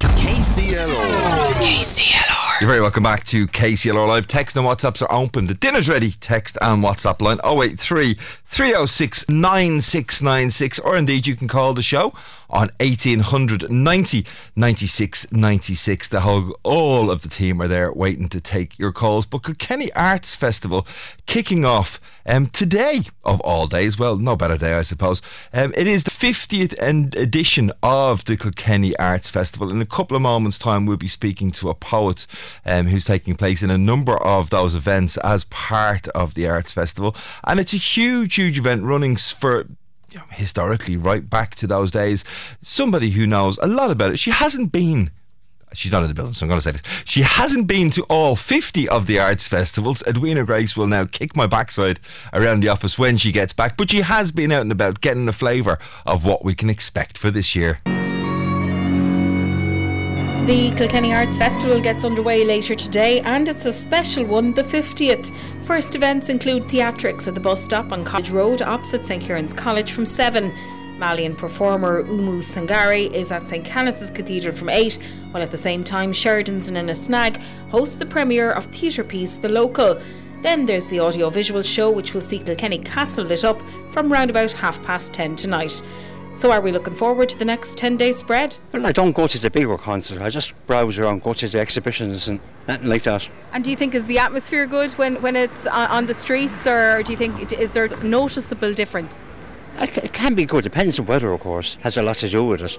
KCLR. 0.00 1.52
KCLR. 1.60 2.39
You're 2.60 2.68
very 2.68 2.82
welcome 2.82 3.02
back 3.02 3.24
to 3.24 3.46
KCLR 3.46 4.06
Live. 4.06 4.26
Text 4.26 4.54
and 4.54 4.66
WhatsApps 4.66 5.00
are 5.00 5.10
open. 5.10 5.46
The 5.46 5.54
dinner's 5.54 5.88
ready. 5.88 6.10
Text 6.10 6.58
and 6.60 6.84
WhatsApp 6.84 7.22
line 7.22 7.38
083 7.42 8.12
306 8.12 9.30
9696. 9.30 10.78
Or 10.80 10.94
indeed, 10.94 11.26
you 11.26 11.34
can 11.36 11.48
call 11.48 11.72
the 11.72 11.80
show 11.80 12.12
on 12.50 12.70
1800 12.80 13.70
90 13.70 14.26
96 14.56 15.32
96. 15.32 16.08
The 16.08 16.20
whole, 16.20 16.58
all 16.62 17.10
of 17.10 17.22
the 17.22 17.28
team 17.28 17.60
are 17.62 17.68
there 17.68 17.92
waiting 17.92 18.28
to 18.28 18.40
take 18.40 18.78
your 18.78 18.92
calls. 18.92 19.26
But 19.26 19.44
Kilkenny 19.44 19.92
Arts 19.94 20.36
Festival 20.36 20.86
kicking 21.26 21.64
off 21.64 22.00
um, 22.26 22.46
today, 22.48 23.02
of 23.24 23.40
all 23.40 23.66
days. 23.66 23.98
Well, 23.98 24.16
no 24.16 24.36
better 24.36 24.56
day, 24.56 24.74
I 24.74 24.82
suppose. 24.82 25.22
Um, 25.52 25.72
it 25.76 25.86
is 25.86 26.04
the 26.04 26.10
50th 26.10 26.74
en- 26.80 27.10
edition 27.16 27.72
of 27.82 28.24
the 28.24 28.36
Kilkenny 28.36 28.96
Arts 28.96 29.30
Festival. 29.30 29.70
In 29.70 29.80
a 29.80 29.86
couple 29.86 30.16
of 30.16 30.22
moments' 30.22 30.58
time, 30.58 30.86
we'll 30.86 30.96
be 30.96 31.08
speaking 31.08 31.50
to 31.52 31.70
a 31.70 31.74
poet 31.74 32.26
um, 32.64 32.86
who's 32.86 33.04
taking 33.04 33.34
place 33.34 33.62
in 33.62 33.70
a 33.70 33.78
number 33.78 34.16
of 34.22 34.50
those 34.50 34.74
events 34.74 35.16
as 35.18 35.44
part 35.46 36.08
of 36.08 36.34
the 36.34 36.48
Arts 36.48 36.72
Festival. 36.72 37.16
And 37.44 37.58
it's 37.58 37.72
a 37.72 37.78
huge, 37.78 38.34
huge 38.36 38.58
event 38.58 38.84
running 38.84 39.16
for 39.16 39.66
you 40.10 40.18
know, 40.18 40.24
historically 40.30 40.96
right 40.96 41.28
back 41.28 41.54
to 41.56 41.66
those 41.66 41.90
days. 41.90 42.24
Somebody 42.60 43.10
who 43.10 43.26
knows 43.26 43.58
a 43.58 43.66
lot 43.66 43.90
about 43.90 44.12
it. 44.12 44.18
She 44.18 44.30
hasn't 44.30 44.72
been. 44.72 45.10
She's 45.72 45.92
not 45.92 46.02
in 46.02 46.08
the 46.08 46.14
building, 46.14 46.34
so 46.34 46.44
I'm 46.44 46.48
going 46.48 46.58
to 46.58 46.64
say 46.64 46.72
this. 46.72 46.82
She 47.04 47.22
hasn't 47.22 47.68
been 47.68 47.90
to 47.92 48.02
all 48.04 48.34
50 48.34 48.88
of 48.88 49.06
the 49.06 49.20
arts 49.20 49.46
festivals. 49.46 50.02
Edwina 50.04 50.44
Grace 50.44 50.76
will 50.76 50.88
now 50.88 51.04
kick 51.04 51.36
my 51.36 51.46
backside 51.46 52.00
around 52.32 52.60
the 52.60 52.68
office 52.68 52.98
when 52.98 53.16
she 53.16 53.30
gets 53.30 53.52
back, 53.52 53.76
but 53.76 53.90
she 53.90 54.00
has 54.00 54.32
been 54.32 54.50
out 54.50 54.62
and 54.62 54.72
about 54.72 55.00
getting 55.00 55.28
a 55.28 55.32
flavour 55.32 55.78
of 56.04 56.24
what 56.24 56.44
we 56.44 56.56
can 56.56 56.68
expect 56.68 57.16
for 57.16 57.30
this 57.30 57.54
year. 57.54 57.80
The 60.46 60.74
Kilkenny 60.76 61.12
Arts 61.14 61.36
Festival 61.36 61.80
gets 61.80 62.04
underway 62.04 62.44
later 62.44 62.74
today 62.74 63.20
and 63.20 63.48
it's 63.48 63.66
a 63.66 63.72
special 63.72 64.24
one, 64.24 64.52
the 64.52 64.64
50th. 64.64 65.32
First 65.64 65.94
events 65.94 66.28
include 66.28 66.64
theatrics 66.64 67.28
at 67.28 67.34
the 67.34 67.40
bus 67.40 67.62
stop 67.62 67.92
on 67.92 68.04
College 68.04 68.30
Road 68.30 68.62
opposite 68.62 69.06
St 69.06 69.22
Kieran's 69.22 69.52
College 69.52 69.92
from 69.92 70.06
7. 70.06 70.52
Malian 70.98 71.36
performer 71.36 72.02
Oumou 72.04 72.40
Sangaré 72.42 73.12
is 73.12 73.30
at 73.30 73.46
St 73.46 73.64
Canice's 73.64 74.10
Cathedral 74.10 74.54
from 74.54 74.70
8, 74.70 74.98
while 75.30 75.42
at 75.42 75.50
the 75.50 75.58
same 75.58 75.84
time 75.84 76.12
Sheridan's 76.12 76.68
and 76.68 76.76
in 76.76 76.88
a 76.88 76.94
snag 76.94 77.40
host 77.70 77.98
the 77.98 78.06
premiere 78.06 78.50
of 78.50 78.64
theatre 78.66 79.04
piece 79.04 79.36
The 79.36 79.48
Local. 79.48 80.00
Then 80.42 80.64
there's 80.64 80.86
the 80.86 81.00
audio-visual 81.00 81.62
show 81.62 81.90
which 81.90 82.14
will 82.14 82.22
see 82.22 82.38
Kilkenny 82.38 82.78
Castle 82.78 83.24
lit 83.24 83.44
up 83.44 83.60
from 83.92 84.10
round 84.10 84.30
about 84.30 84.52
half 84.52 84.82
past 84.84 85.12
10 85.12 85.36
tonight. 85.36 85.82
So 86.34 86.50
are 86.52 86.60
we 86.60 86.72
looking 86.72 86.94
forward 86.94 87.28
to 87.30 87.38
the 87.38 87.44
next 87.44 87.76
10 87.76 87.96
day 87.96 88.12
spread? 88.12 88.56
Well, 88.72 88.86
I 88.86 88.92
don't 88.92 89.12
go 89.12 89.26
to 89.26 89.38
the 89.38 89.50
bigger 89.50 89.76
concerts. 89.76 90.20
I 90.20 90.30
just 90.30 90.54
browse 90.66 90.98
around, 90.98 91.22
go 91.22 91.34
to 91.34 91.48
the 91.48 91.60
exhibitions 91.60 92.28
and 92.28 92.40
nothing 92.66 92.88
like 92.88 93.02
that. 93.02 93.28
And 93.52 93.62
do 93.62 93.70
you 93.70 93.76
think 93.76 93.94
is 93.94 94.06
the 94.06 94.18
atmosphere 94.18 94.66
good 94.66 94.92
when, 94.92 95.20
when 95.22 95.36
it's 95.36 95.66
on 95.66 95.88
on 95.90 96.06
the 96.06 96.14
streets, 96.14 96.66
or 96.66 97.02
do 97.02 97.12
you 97.12 97.18
think 97.18 97.52
is 97.52 97.72
there 97.72 97.88
noticeable 98.02 98.72
difference? 98.72 99.12
It 99.78 99.96
it 99.98 100.12
can 100.12 100.34
be 100.34 100.44
good. 100.46 100.64
Depends 100.64 100.98
on 100.98 101.06
weather, 101.06 101.32
of 101.32 101.40
course. 101.40 101.76
Has 101.82 101.98
a 101.98 102.02
lot 102.02 102.16
to 102.16 102.28
do 102.28 102.44
with 102.44 102.62
it. 102.62 102.78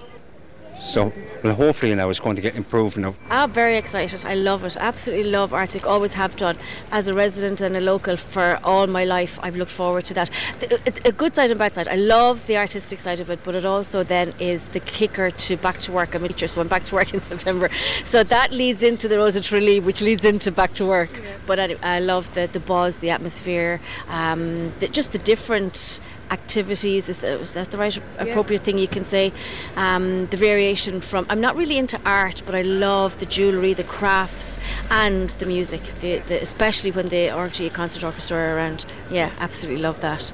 So, 0.82 1.14
well, 1.44 1.54
hopefully 1.54 1.94
now 1.94 2.10
it's 2.10 2.20
going 2.20 2.36
to 2.36 2.42
get 2.42 2.56
improved 2.56 2.98
now. 2.98 3.14
I'm 3.30 3.52
very 3.52 3.78
excited. 3.78 4.26
I 4.26 4.34
love 4.34 4.66
it. 4.66 4.76
Absolutely 4.80 5.30
love 5.30 5.54
Arctic. 5.54 5.86
Always 5.86 6.14
have 6.14 6.36
done. 6.36 6.58
As 6.92 7.08
a 7.08 7.14
resident 7.14 7.62
and 7.62 7.78
a 7.78 7.80
local 7.80 8.18
for 8.18 8.60
all 8.64 8.88
my 8.88 9.06
life, 9.06 9.40
I've 9.44 9.56
looked 9.56 9.72
forward 9.72 10.06
to 10.06 10.14
that. 10.16 10.32
The- 10.60 10.80
A 11.06 11.12
good 11.12 11.36
side 11.36 11.52
and 11.52 11.60
bad 11.60 11.76
side. 11.76 11.88
I 11.88 11.98
love 11.98 12.48
the 12.48 12.58
artistic 12.58 13.00
side 13.00 13.20
of 13.20 13.30
it, 13.30 13.40
but 13.44 13.54
it 13.56 13.64
also 13.66 14.04
then 14.04 14.34
is 14.40 14.66
the 14.68 14.80
kicker 14.80 15.30
to 15.30 15.56
back 15.58 15.78
to 15.82 15.92
work. 15.92 16.16
I'm 16.16 16.24
a 16.24 16.28
teacher, 16.28 16.48
so 16.48 16.62
I'm 16.62 16.68
back 16.68 16.84
to 16.86 16.96
work 16.96 17.14
in 17.18 17.20
September. 17.20 17.70
So 18.04 18.24
that 18.24 18.52
leads 18.52 18.82
into 18.82 19.08
the 19.08 19.18
Rose 19.18 19.36
of 19.36 19.44
Tralee, 19.46 19.80
which 19.80 20.02
leads 20.02 20.26
into 20.26 20.52
back 20.52 20.74
to 20.74 20.86
work. 20.86 21.12
But 21.46 21.60
anyway, 21.60 21.80
I 21.84 22.00
love 22.00 22.34
the, 22.34 22.48
the 22.48 22.60
buzz, 22.60 22.98
the 23.00 23.12
atmosphere, 23.12 23.80
um, 24.10 24.72
the, 24.80 24.88
just 24.88 25.12
the 25.12 25.20
different 25.20 26.00
activities. 26.32 27.10
Is 27.10 27.20
that, 27.20 27.42
is 27.42 27.54
that 27.54 27.70
the 27.72 27.78
right 27.78 27.96
appropriate 28.18 28.64
thing 28.64 28.78
you 28.78 28.88
can 28.88 29.04
say? 29.04 29.34
Um, 29.76 30.28
the 30.28 30.38
variation 30.38 30.71
inspiration 30.72 31.02
from. 31.02 31.26
I'm 31.30 31.42
not 31.42 31.56
really 31.56 31.78
into 31.78 32.00
art, 32.06 32.42
but 32.46 32.56
I 32.56 32.62
love 32.62 33.20
the 33.20 33.26
jewellery, 33.26 33.74
the 33.74 33.84
crafts, 33.84 34.60
and 34.90 35.30
the 35.32 35.46
music. 35.46 35.82
The, 36.00 36.20
the, 36.20 36.42
especially 36.42 36.92
when 36.92 37.08
the 37.10 37.28
RTÉ 37.28 37.72
Concert 37.74 38.04
Orchestra 38.04 38.38
are 38.38 38.56
around. 38.56 38.86
Yeah, 39.12 39.30
absolutely 39.40 39.82
love 39.82 40.00
that. 40.02 40.32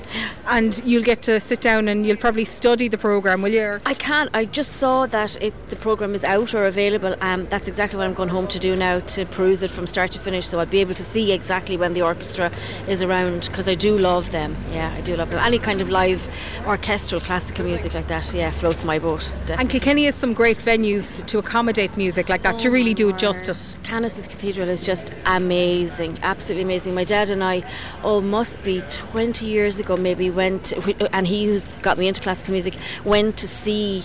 And 0.48 0.82
you'll 0.86 1.04
get 1.04 1.22
to 1.24 1.40
sit 1.40 1.62
down 1.62 1.88
and 1.88 2.06
you'll 2.06 2.18
probably 2.18 2.46
study 2.46 2.88
the 2.88 2.98
programme, 2.98 3.42
will 3.42 3.52
you? 3.52 3.80
I 3.86 3.94
can't. 3.96 4.30
I 4.34 4.46
just 4.46 4.74
saw 4.74 5.08
that 5.08 5.42
it, 5.42 5.54
the 5.70 5.76
programme 5.76 6.14
is 6.14 6.24
out 6.24 6.54
or 6.54 6.68
available. 6.68 7.16
Um, 7.22 7.48
that's 7.48 7.68
exactly 7.68 7.98
what 7.98 8.06
I'm 8.06 8.14
going 8.14 8.30
home 8.30 8.48
to 8.48 8.60
do 8.60 8.76
now 8.76 9.00
to 9.00 9.26
peruse 9.26 9.64
it 9.64 9.72
from 9.72 9.88
start 9.88 10.12
to 10.12 10.20
finish. 10.20 10.48
So 10.48 10.60
I'll 10.60 10.66
be 10.66 10.80
able 10.80 10.94
to 10.96 11.04
see 11.04 11.32
exactly 11.32 11.78
when 11.78 11.94
the 11.94 12.04
orchestra 12.04 12.52
is 12.88 13.02
around 13.02 13.48
because 13.48 13.68
I 13.68 13.74
do 13.74 13.98
love 13.98 14.32
them. 14.32 14.56
Yeah, 14.72 14.94
I 14.96 15.02
do 15.02 15.16
love 15.16 15.32
them. 15.32 15.40
Any 15.44 15.60
kind 15.60 15.82
of 15.82 15.90
live 15.90 16.28
orchestral 16.66 17.22
classical 17.22 17.66
music 17.66 17.94
like 17.94 18.08
that, 18.08 18.34
yeah, 18.34 18.52
floats 18.52 18.84
my 18.84 19.00
boat. 19.00 19.32
Definitely. 19.48 19.56
And 19.62 19.70
Kilkenny 19.70 20.06
has 20.06 20.16
some 20.28 20.34
great 20.34 20.58
venues 20.58 21.26
to 21.26 21.40
accommodate 21.40 21.96
music 21.96 22.28
like 22.28 22.42
that 22.42 22.56
Oh 22.56 22.58
to 22.58 22.70
really 22.70 22.94
do 22.94 23.10
it 23.10 23.18
justice. 23.18 23.80
Canice's 23.84 24.28
Cathedral 24.28 24.68
is 24.68 24.84
just 24.84 25.14
amazing, 25.26 26.20
absolutely 26.22 26.64
amazing. 26.64 26.94
My 26.94 27.06
dad 27.06 27.30
and 27.30 27.42
I, 27.42 27.64
oh, 28.04 28.20
must 28.20 28.62
be 28.62 28.82
20 28.90 29.46
years 29.46 29.80
ago, 29.80 29.96
maybe 29.96 30.30
went, 30.30 30.74
and 31.14 31.26
he 31.26 31.46
who's 31.46 31.78
got 31.78 31.98
me 31.98 32.10
into 32.10 32.20
classical 32.20 32.52
music, 32.52 32.76
went 33.06 33.38
to 33.38 33.48
see, 33.48 34.04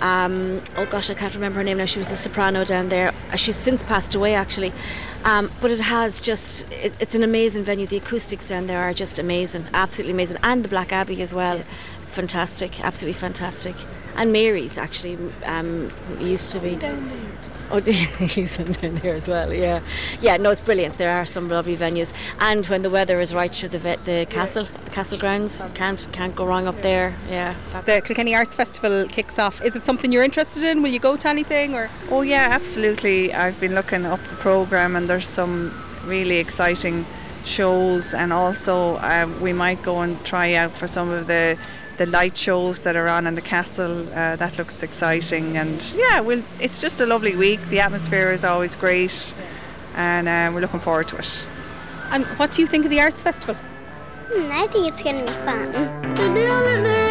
um, 0.00 0.62
oh 0.76 0.86
gosh, 0.86 1.10
I 1.10 1.14
can't 1.14 1.34
remember 1.34 1.58
her 1.58 1.64
name 1.64 1.78
now. 1.78 1.86
She 1.86 1.98
was 1.98 2.12
a 2.12 2.16
soprano 2.16 2.64
down 2.64 2.88
there. 2.88 3.12
She's 3.34 3.56
since 3.56 3.82
passed 3.82 4.14
away, 4.14 4.34
actually. 4.34 4.72
Um, 5.24 5.50
but 5.60 5.72
it 5.72 5.80
has 5.80 6.20
just, 6.20 6.70
it, 6.70 6.96
it's 7.00 7.16
an 7.16 7.24
amazing 7.24 7.64
venue. 7.64 7.88
The 7.88 7.96
acoustics 7.96 8.46
down 8.46 8.68
there 8.68 8.80
are 8.80 8.92
just 8.92 9.18
amazing, 9.18 9.66
absolutely 9.74 10.12
amazing. 10.12 10.38
And 10.44 10.64
the 10.64 10.68
Black 10.68 10.92
Abbey 10.92 11.20
as 11.20 11.34
well. 11.34 11.64
It's 12.00 12.14
fantastic, 12.14 12.80
absolutely 12.80 13.18
fantastic. 13.18 13.74
And 14.16 14.32
Mary's 14.32 14.78
actually 14.78 15.18
um, 15.44 15.90
used 16.18 16.52
to 16.52 16.60
be. 16.60 16.76
Down 16.76 17.08
there. 17.08 17.18
Oh, 17.70 17.80
he's 17.80 18.56
down 18.56 18.94
there 18.96 19.14
as 19.14 19.26
well. 19.26 19.52
Yeah, 19.52 19.80
yeah. 20.20 20.36
No, 20.36 20.50
it's 20.50 20.60
brilliant. 20.60 20.98
There 20.98 21.10
are 21.10 21.24
some 21.24 21.48
lovely 21.48 21.76
venues, 21.76 22.12
and 22.38 22.64
when 22.66 22.82
the 22.82 22.90
weather 22.90 23.18
is 23.20 23.34
right, 23.34 23.54
sure, 23.54 23.68
the 23.68 23.78
vet, 23.78 24.04
the 24.04 24.26
castle, 24.28 24.64
the 24.84 24.90
castle 24.90 25.18
grounds 25.18 25.62
can't 25.74 26.06
can't 26.12 26.36
go 26.36 26.46
wrong 26.46 26.66
up 26.66 26.80
there. 26.82 27.14
Yeah. 27.30 27.54
The 27.86 28.02
Kilkenny 28.04 28.34
Arts 28.34 28.54
Festival 28.54 29.06
kicks 29.08 29.38
off. 29.38 29.64
Is 29.64 29.76
it 29.76 29.82
something 29.82 30.12
you're 30.12 30.22
interested 30.22 30.62
in? 30.62 30.82
Will 30.82 30.90
you 30.90 31.00
go 31.00 31.16
to 31.16 31.28
anything 31.28 31.74
or? 31.74 31.88
Oh 32.10 32.22
yeah, 32.22 32.48
absolutely. 32.50 33.32
I've 33.32 33.58
been 33.60 33.74
looking 33.74 34.04
up 34.04 34.20
the 34.28 34.36
program, 34.36 34.94
and 34.94 35.08
there's 35.08 35.26
some 35.26 35.72
really 36.04 36.36
exciting 36.36 37.06
shows, 37.44 38.14
and 38.14 38.32
also 38.32 38.98
um, 38.98 39.40
we 39.40 39.52
might 39.52 39.82
go 39.82 40.00
and 40.00 40.22
try 40.24 40.54
out 40.54 40.72
for 40.72 40.86
some 40.86 41.10
of 41.10 41.26
the 41.26 41.58
the 41.96 42.06
light 42.06 42.36
shows 42.36 42.82
that 42.82 42.96
are 42.96 43.08
on 43.08 43.26
in 43.26 43.34
the 43.34 43.40
castle. 43.40 44.08
Uh, 44.08 44.36
that 44.36 44.58
looks 44.58 44.82
exciting, 44.82 45.56
and 45.56 45.92
yeah, 45.96 46.20
well, 46.20 46.42
it's 46.60 46.80
just 46.80 47.00
a 47.00 47.06
lovely 47.06 47.36
week. 47.36 47.60
The 47.68 47.80
atmosphere 47.80 48.30
is 48.32 48.44
always 48.44 48.76
great, 48.76 49.34
and 49.94 50.28
uh, 50.28 50.50
we're 50.52 50.60
looking 50.60 50.80
forward 50.80 51.08
to 51.08 51.16
it. 51.16 51.46
And 52.10 52.24
what 52.38 52.52
do 52.52 52.62
you 52.62 52.68
think 52.68 52.84
of 52.84 52.90
the 52.90 53.00
Arts 53.00 53.22
Festival? 53.22 53.54
Hmm, 53.54 54.50
I 54.52 54.66
think 54.68 54.86
it's 54.86 55.02
going 55.02 55.24
to 55.24 55.30
be 55.30 55.38
fun. 55.44 57.03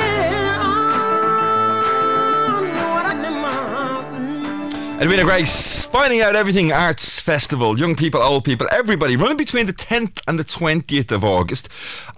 Edwina 5.01 5.23
Grace, 5.23 5.85
finding 5.85 6.21
out 6.21 6.35
everything 6.35 6.71
arts 6.71 7.19
festival, 7.19 7.77
young 7.77 7.95
people, 7.95 8.21
old 8.21 8.45
people, 8.45 8.67
everybody, 8.71 9.17
running 9.17 9.35
between 9.35 9.65
the 9.65 9.73
10th 9.73 10.21
and 10.27 10.39
the 10.39 10.43
20th 10.43 11.11
of 11.11 11.23
August. 11.25 11.67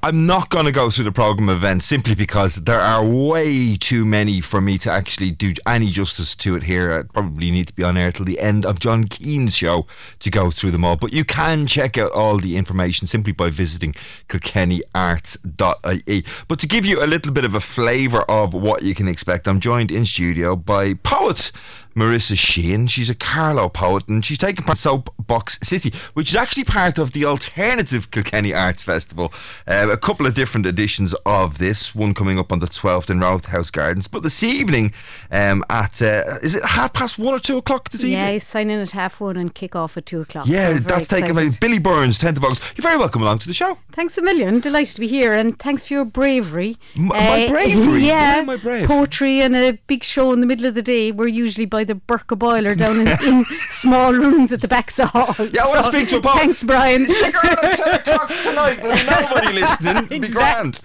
I'm 0.03 0.25
not 0.27 0.49
going 0.49 0.65
to 0.65 0.71
go 0.71 0.89
through 0.91 1.05
the 1.05 1.11
programme 1.11 1.49
events 1.49 1.87
simply 1.87 2.13
because 2.13 2.55
there 2.55 2.81
are 2.81 3.03
way 3.03 3.75
too 3.75 4.05
many 4.05 4.39
for 4.39 4.61
me 4.61 4.77
to 4.79 4.91
actually 4.91 5.31
do 5.31 5.53
any 5.65 5.89
justice 5.89 6.35
to 6.35 6.55
it 6.55 6.63
here. 6.63 6.91
I 6.91 7.03
probably 7.11 7.49
need 7.49 7.67
to 7.67 7.73
be 7.73 7.83
on 7.83 7.97
air 7.97 8.11
till 8.11 8.25
the 8.25 8.39
end 8.39 8.65
of 8.65 8.77
John 8.79 9.05
Keane's 9.05 9.55
show 9.55 9.87
to 10.19 10.29
go 10.29 10.51
through 10.51 10.71
them 10.71 10.85
all. 10.85 10.97
But 10.97 11.13
you 11.13 11.25
can 11.25 11.65
check 11.65 11.97
out 11.97 12.11
all 12.11 12.37
the 12.37 12.55
information 12.55 13.07
simply 13.07 13.31
by 13.31 13.49
visiting 13.49 13.93
kilkennyarts.ie. 14.27 16.25
But 16.47 16.59
to 16.59 16.67
give 16.67 16.85
you 16.85 17.01
a 17.03 17.07
little 17.07 17.31
bit 17.31 17.45
of 17.45 17.55
a 17.55 17.61
flavour 17.61 18.21
of 18.29 18.53
what 18.53 18.83
you 18.83 18.93
can 18.93 19.07
expect, 19.07 19.47
I'm 19.47 19.59
joined 19.59 19.91
in 19.91 20.05
studio 20.05 20.55
by 20.55 20.93
poet 20.93 21.51
Marissa 21.95 22.37
Sheehan. 22.37 22.87
She's 22.87 23.09
a 23.09 23.15
Carlow 23.15 23.69
poet 23.69 24.07
and 24.07 24.23
she's 24.25 24.37
taking 24.37 24.65
part 24.65 24.77
in 24.77 24.81
Soapbox 24.81 25.59
City, 25.63 25.93
which 26.13 26.29
is 26.29 26.35
actually 26.35 26.65
part 26.65 26.97
of 26.97 27.13
the 27.13 27.23
alternative 27.25 28.11
Kilkenny 28.11 28.53
Arts 28.53 28.83
Festival. 28.83 29.31
Uh, 29.67 29.87
a 29.89 29.97
couple 29.97 30.25
of 30.25 30.33
different 30.33 30.65
editions 30.65 31.13
of 31.25 31.57
this, 31.57 31.95
one 31.95 32.13
coming 32.13 32.37
up 32.37 32.51
on 32.51 32.59
the 32.59 32.67
12th 32.67 33.09
in 33.09 33.19
Rothe 33.19 33.45
House 33.45 33.71
Gardens. 33.71 34.07
But 34.07 34.23
this 34.23 34.43
evening, 34.43 34.91
um, 35.31 35.63
at 35.69 36.01
uh, 36.01 36.39
is 36.43 36.55
it 36.55 36.65
half 36.65 36.91
past 36.93 37.17
one 37.17 37.33
or 37.33 37.39
two 37.39 37.57
o'clock 37.57 37.89
this 37.89 38.03
Yeah, 38.03 38.19
evening? 38.19 38.35
I 38.35 38.37
sign 38.39 38.69
in 38.69 38.79
at 38.81 38.91
half 38.91 39.19
one 39.21 39.37
and 39.37 39.53
kick 39.55 39.75
off 39.75 39.95
at 39.95 40.05
two 40.05 40.19
o'clock. 40.21 40.47
Yeah, 40.47 40.73
So 40.73 40.79
that's 40.79 41.07
taken 41.07 41.33
by 41.33 41.43
excited. 41.43 41.59
Billy 41.61 41.79
Byrne's, 41.79 42.19
10th 42.19 42.37
of 42.37 42.43
August. 42.45 42.61
You're 42.75 42.83
very 42.83 42.97
welcome 42.97 43.21
along 43.21 43.39
to 43.39 43.47
the 43.47 43.53
show. 43.53 43.77
Thanks 43.93 44.17
a 44.17 44.21
million. 44.21 44.59
Delighted 44.59 44.95
to 44.95 45.01
be 45.01 45.07
here, 45.07 45.31
and 45.33 45.57
thanks 45.57 45.87
for 45.87 45.93
your 45.93 46.05
bravery. 46.05 46.77
M- 46.97 47.05
my 47.05 47.47
bravery? 47.47 48.03
Yeah, 48.05 48.43
I 48.47 48.55
brave? 48.57 48.87
Poetry 48.87 49.39
and 49.39 49.55
a 49.55 49.73
big 49.87 50.03
show 50.03 50.31
in 50.33 50.41
the 50.41 50.45
middle 50.47 50.65
of 50.65 50.75
the 50.75 50.81
day. 50.81 51.11
We're 51.11 51.27
usually 51.27 51.65
by 51.65 51.84
the 51.85 51.95
Burka 51.95 52.35
boiler 52.35 52.75
down 52.75 52.99
in, 52.99 53.07
in 53.25 53.45
small 53.69 54.13
rooms 54.13 54.51
at 54.51 54.61
the 54.61 54.67
back 54.67 54.89
of 54.91 54.95
the 54.95 55.05
hall. 55.07 55.35
Yeah, 55.51 55.63
I 55.63 55.67
want 55.67 55.85
to 55.85 55.91
speak 55.91 56.07
to 56.09 56.17
a 56.17 56.21
poet. 56.21 56.39
Thanks, 56.39 56.63
Brian. 56.63 57.05
Stick 57.05 57.35
around 57.35 57.59
at 57.63 57.77
10 57.77 57.93
o'clock 57.95 58.27
tonight. 58.43 58.79
There's 58.81 59.05
nobody 59.05 59.53
listening. 59.53 60.05
Be 60.21 60.27
grand. 60.31 60.79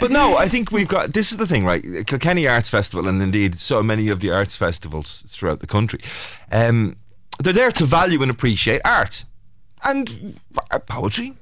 But 0.00 0.10
no, 0.10 0.36
I 0.36 0.48
think 0.48 0.70
we've 0.70 0.88
got. 0.88 1.12
This 1.12 1.30
is 1.32 1.38
the 1.38 1.46
thing, 1.46 1.64
right? 1.64 1.82
Kilkenny 2.06 2.46
Arts 2.46 2.70
Festival, 2.70 3.08
and 3.08 3.20
indeed 3.22 3.56
so 3.56 3.82
many 3.82 4.08
of 4.08 4.20
the 4.20 4.30
arts 4.30 4.56
festivals 4.56 5.24
throughout 5.26 5.60
the 5.60 5.66
country, 5.66 6.00
um, 6.50 6.96
they're 7.42 7.52
there 7.52 7.70
to 7.72 7.86
value 7.86 8.22
and 8.22 8.30
appreciate 8.30 8.80
art 8.84 9.24
and 9.84 10.38
uh, 10.70 10.78
poetry. 10.78 11.34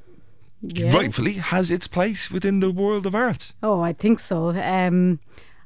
Yeah. 0.62 0.94
Rightfully 0.94 1.34
has 1.34 1.70
its 1.70 1.86
place 1.86 2.30
within 2.30 2.60
the 2.60 2.70
world 2.70 3.06
of 3.06 3.14
art. 3.14 3.52
Oh, 3.62 3.80
I 3.80 3.94
think 3.94 4.18
so. 4.18 4.50
Um, 4.50 5.18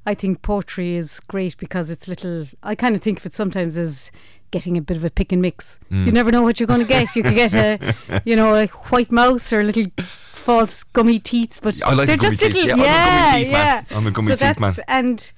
I 0.06 0.14
think 0.14 0.42
poetry 0.42 0.96
is 0.96 1.20
great 1.20 1.56
because 1.56 1.90
it's 1.90 2.06
little. 2.08 2.46
I 2.62 2.74
kind 2.74 2.94
of 2.94 3.02
think 3.02 3.18
of 3.20 3.26
it 3.26 3.34
sometimes 3.34 3.78
as 3.78 4.10
getting 4.50 4.76
a 4.76 4.80
bit 4.82 4.96
of 4.96 5.04
a 5.04 5.10
pick 5.10 5.32
and 5.32 5.40
mix. 5.42 5.78
Mm. 5.90 6.06
You 6.06 6.12
never 6.12 6.30
know 6.30 6.42
what 6.42 6.60
you're 6.60 6.66
going 6.66 6.80
to 6.82 6.86
get. 6.86 7.16
You 7.16 7.22
could 7.22 7.34
get 7.34 7.54
a, 7.54 7.94
you 8.24 8.36
know, 8.36 8.54
a 8.54 8.66
white 8.66 9.10
mouse 9.10 9.52
or 9.52 9.60
a 9.60 9.64
little 9.64 9.86
false 10.32 10.82
gummy 10.84 11.18
teeth, 11.18 11.58
but 11.62 11.82
I 11.82 11.94
like 11.94 12.06
they're 12.06 12.16
the 12.16 12.22
gummy 12.22 12.36
just 12.36 12.52
teeth. 12.52 12.54
little. 12.66 12.78
Yeah, 12.78 12.84
I'm 12.84 12.84
a 12.84 12.84
yeah, 12.84 13.32
gummy 13.32 13.44
teeth 13.44 13.52
man. 13.52 13.86
I'm 13.90 14.06
a 14.06 14.10
gummy 14.10 14.36
so 14.36 14.46
teeth 14.46 14.60
man. 14.60 14.74
And 14.88 15.32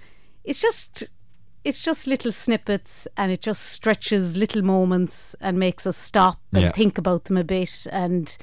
it's 0.45 0.61
just. 0.61 1.05
It's 1.65 1.81
just 1.81 2.07
little 2.07 2.31
snippets, 2.31 3.09
and 3.17 3.33
it 3.33 3.41
just 3.43 3.61
stretches 3.61 4.37
little 4.37 4.63
moments 4.63 5.35
and 5.41 5.59
makes 5.59 5.85
us 5.85 5.97
stop 5.97 6.39
and 6.53 6.63
Yeah. 6.63 6.71
think 6.71 6.97
about 6.97 7.25
them 7.25 7.37
a 7.37 7.43
bit. 7.43 7.89
And 7.91 8.37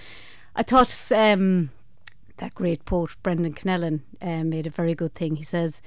I 0.58 0.64
thought 0.64 1.10
um, 1.16 1.70
that 2.40 2.54
great 2.54 2.84
poet 2.84 3.12
Brendan 3.24 3.54
Kennelly 3.54 4.02
uh, 4.22 4.44
made 4.44 4.68
a 4.68 4.70
very 4.70 4.94
good 4.94 5.16
thing. 5.16 5.38
He 5.38 5.44
says 5.46 5.82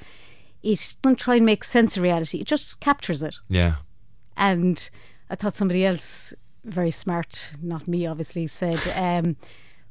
it 0.72 0.96
doesn't 1.02 1.16
try 1.16 1.37
and 1.37 1.46
make 1.46 1.64
sense 1.64 1.96
of 1.96 2.02
reality; 2.02 2.38
it 2.38 2.46
just 2.46 2.81
captures 2.81 3.22
it. 3.22 3.37
Yeah. 3.48 3.76
And 4.37 4.90
I 5.31 5.35
thought 5.35 5.55
somebody 5.57 5.85
else, 5.85 6.35
very 6.64 6.90
smart, 6.90 7.52
not 7.62 7.88
me, 7.88 8.07
obviously, 8.07 8.46
said 8.46 8.81
um, 8.94 9.37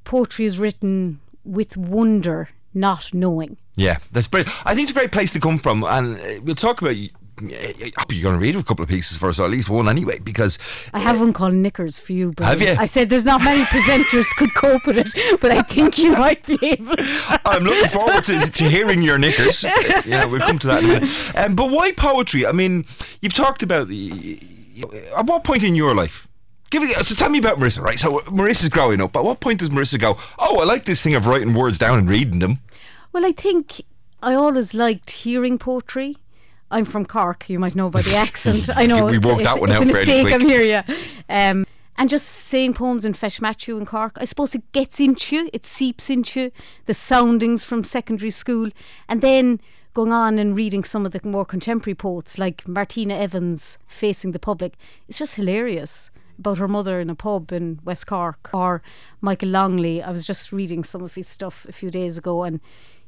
poetry 0.04 0.46
is 0.46 0.60
written 0.60 1.20
with 1.44 1.78
wonder, 1.78 2.50
not 2.74 3.14
knowing. 3.14 3.58
Yeah, 3.76 3.98
that's 4.12 4.28
great. 4.28 4.48
I 4.66 4.76
think 4.76 4.90
it's 4.90 4.92
a 4.92 5.00
great 5.00 5.12
place 5.12 5.32
to 5.34 5.40
come 5.40 5.58
from, 5.58 5.84
and 5.84 6.18
uh, 6.18 6.42
we'll 6.44 6.56
talk 6.56 6.82
about. 6.82 6.96
You're 7.42 8.24
going 8.24 8.36
to 8.36 8.38
read 8.38 8.56
a 8.56 8.64
couple 8.64 8.84
of 8.84 8.90
pieces 8.90 9.18
for 9.18 9.28
us, 9.30 9.40
or 9.40 9.44
at 9.44 9.52
least 9.52 9.70
one 9.70 9.90
anyway, 9.90 10.20
because 10.20 10.58
I 10.94 11.00
have 11.00 11.20
one 11.20 11.34
called 11.34 11.54
Knickers 11.54 12.00
for 12.00 12.14
you, 12.14 12.32
but 12.32 12.46
Have 12.46 12.62
you? 12.62 12.76
I 12.80 12.86
said 12.86 13.10
there's 13.10 13.26
not 13.26 13.42
many 13.44 13.64
presenters 13.64 14.26
could 14.38 14.54
cope 14.56 14.86
with 14.86 14.98
it, 14.98 15.42
but 15.42 15.52
I 15.52 15.62
think 15.64 15.98
you 15.98 16.12
might 16.14 16.46
be 16.46 16.58
able 16.62 16.96
to. 16.96 17.42
I'm 17.46 17.64
looking 17.64 17.90
forward 17.90 18.24
to, 18.26 18.40
to 18.40 18.64
hearing 18.70 19.02
your 19.02 19.18
knickers. 19.18 19.66
Uh, 19.66 20.02
yeah, 20.06 20.26
we'll 20.26 20.40
come 20.40 20.60
to 20.60 20.68
that 20.68 20.84
in 20.84 20.90
a 20.90 20.94
minute. 20.94 21.36
Um, 21.36 21.56
but 21.56 21.70
why 21.70 21.92
poetry? 21.92 22.46
I 22.46 22.54
mean, 22.54 22.86
you've 23.22 23.34
talked 23.34 23.64
about 23.64 23.90
the. 23.90 24.40
At 25.18 25.26
what 25.26 25.44
point 25.44 25.64
in 25.64 25.76
your 25.76 25.94
life? 25.94 26.28
Give 26.70 26.82
me, 26.82 26.90
so 26.90 27.16
tell 27.16 27.30
me 27.30 27.40
about 27.40 27.60
Marissa, 27.60 27.82
right? 27.82 28.00
So 28.00 28.20
Marissa's 28.22 28.70
growing 28.70 29.02
up. 29.02 29.16
At 29.16 29.24
what 29.24 29.40
point 29.40 29.60
does 29.60 29.70
Marissa 29.70 30.00
go, 30.00 30.18
oh, 30.40 30.60
I 30.60 30.64
like 30.66 30.86
this 30.86 31.02
thing 31.02 31.16
of 31.16 31.28
writing 31.28 31.54
words 31.54 31.78
down 31.78 32.00
and 32.00 32.10
reading 32.10 32.40
them? 32.40 32.60
Well, 33.14 33.26
I 33.26 33.32
think 33.32 33.82
I 34.22 34.34
always 34.34 34.74
liked 34.74 35.12
hearing 35.12 35.58
poetry. 35.58 36.18
I'm 36.72 36.86
from 36.86 37.06
Cork. 37.06 37.50
You 37.50 37.60
might 37.60 37.76
know 37.76 37.90
by 37.90 38.02
the 38.02 38.16
accent. 38.16 38.70
I 38.76 38.86
know 38.86 39.06
We 39.06 39.18
it's, 39.18 39.26
worked 39.26 39.44
that 39.44 39.60
one 39.60 39.70
it's 39.70 39.78
out 39.82 39.84
a 39.84 39.86
mistake. 39.86 40.34
I'm 40.34 40.42
here, 40.42 40.62
yeah. 40.62 40.84
Um, 41.30 41.66
and 41.98 42.10
just 42.10 42.28
saying 42.28 42.74
poems 42.74 43.06
in 43.06 43.14
Feis 43.14 43.40
Maitiú 43.40 43.78
in 43.78 43.86
Cork. 43.86 44.18
I 44.18 44.26
suppose 44.26 44.54
it 44.54 44.70
gets 44.74 45.00
into 45.00 45.36
you. 45.36 45.50
It 45.54 45.66
seeps 45.66 46.10
into 46.10 46.42
you. 46.42 46.52
The 46.86 46.94
soundings 46.94 47.64
from 47.64 47.84
secondary 47.84 48.32
school, 48.32 48.70
and 49.08 49.22
then 49.22 49.60
going 49.94 50.12
on 50.12 50.38
and 50.38 50.56
reading 50.56 50.84
some 50.84 51.06
of 51.06 51.14
the 51.14 51.22
more 51.24 51.46
contemporary 51.46 51.96
poets 51.96 52.38
like 52.38 52.68
Martina 52.68 53.16
Evans, 53.16 53.78
Facing 53.88 54.34
the 54.34 54.40
Public. 54.40 54.74
It's 55.08 55.18
just 55.18 55.36
hilarious 55.36 56.10
about 56.38 56.58
her 56.58 56.68
mother 56.68 57.00
in 57.00 57.10
a 57.10 57.16
pub 57.16 57.54
in 57.54 57.80
West 57.86 58.08
Cork, 58.08 58.50
or 58.54 58.82
Michael 59.22 59.50
Longley. 59.50 60.04
I 60.04 60.12
was 60.12 60.28
just 60.28 60.52
reading 60.52 60.84
some 60.84 61.02
of 61.02 61.16
his 61.16 61.30
stuff 61.30 61.66
a 61.70 61.72
few 61.72 61.90
days 61.90 62.18
ago, 62.18 62.44
and 62.44 62.60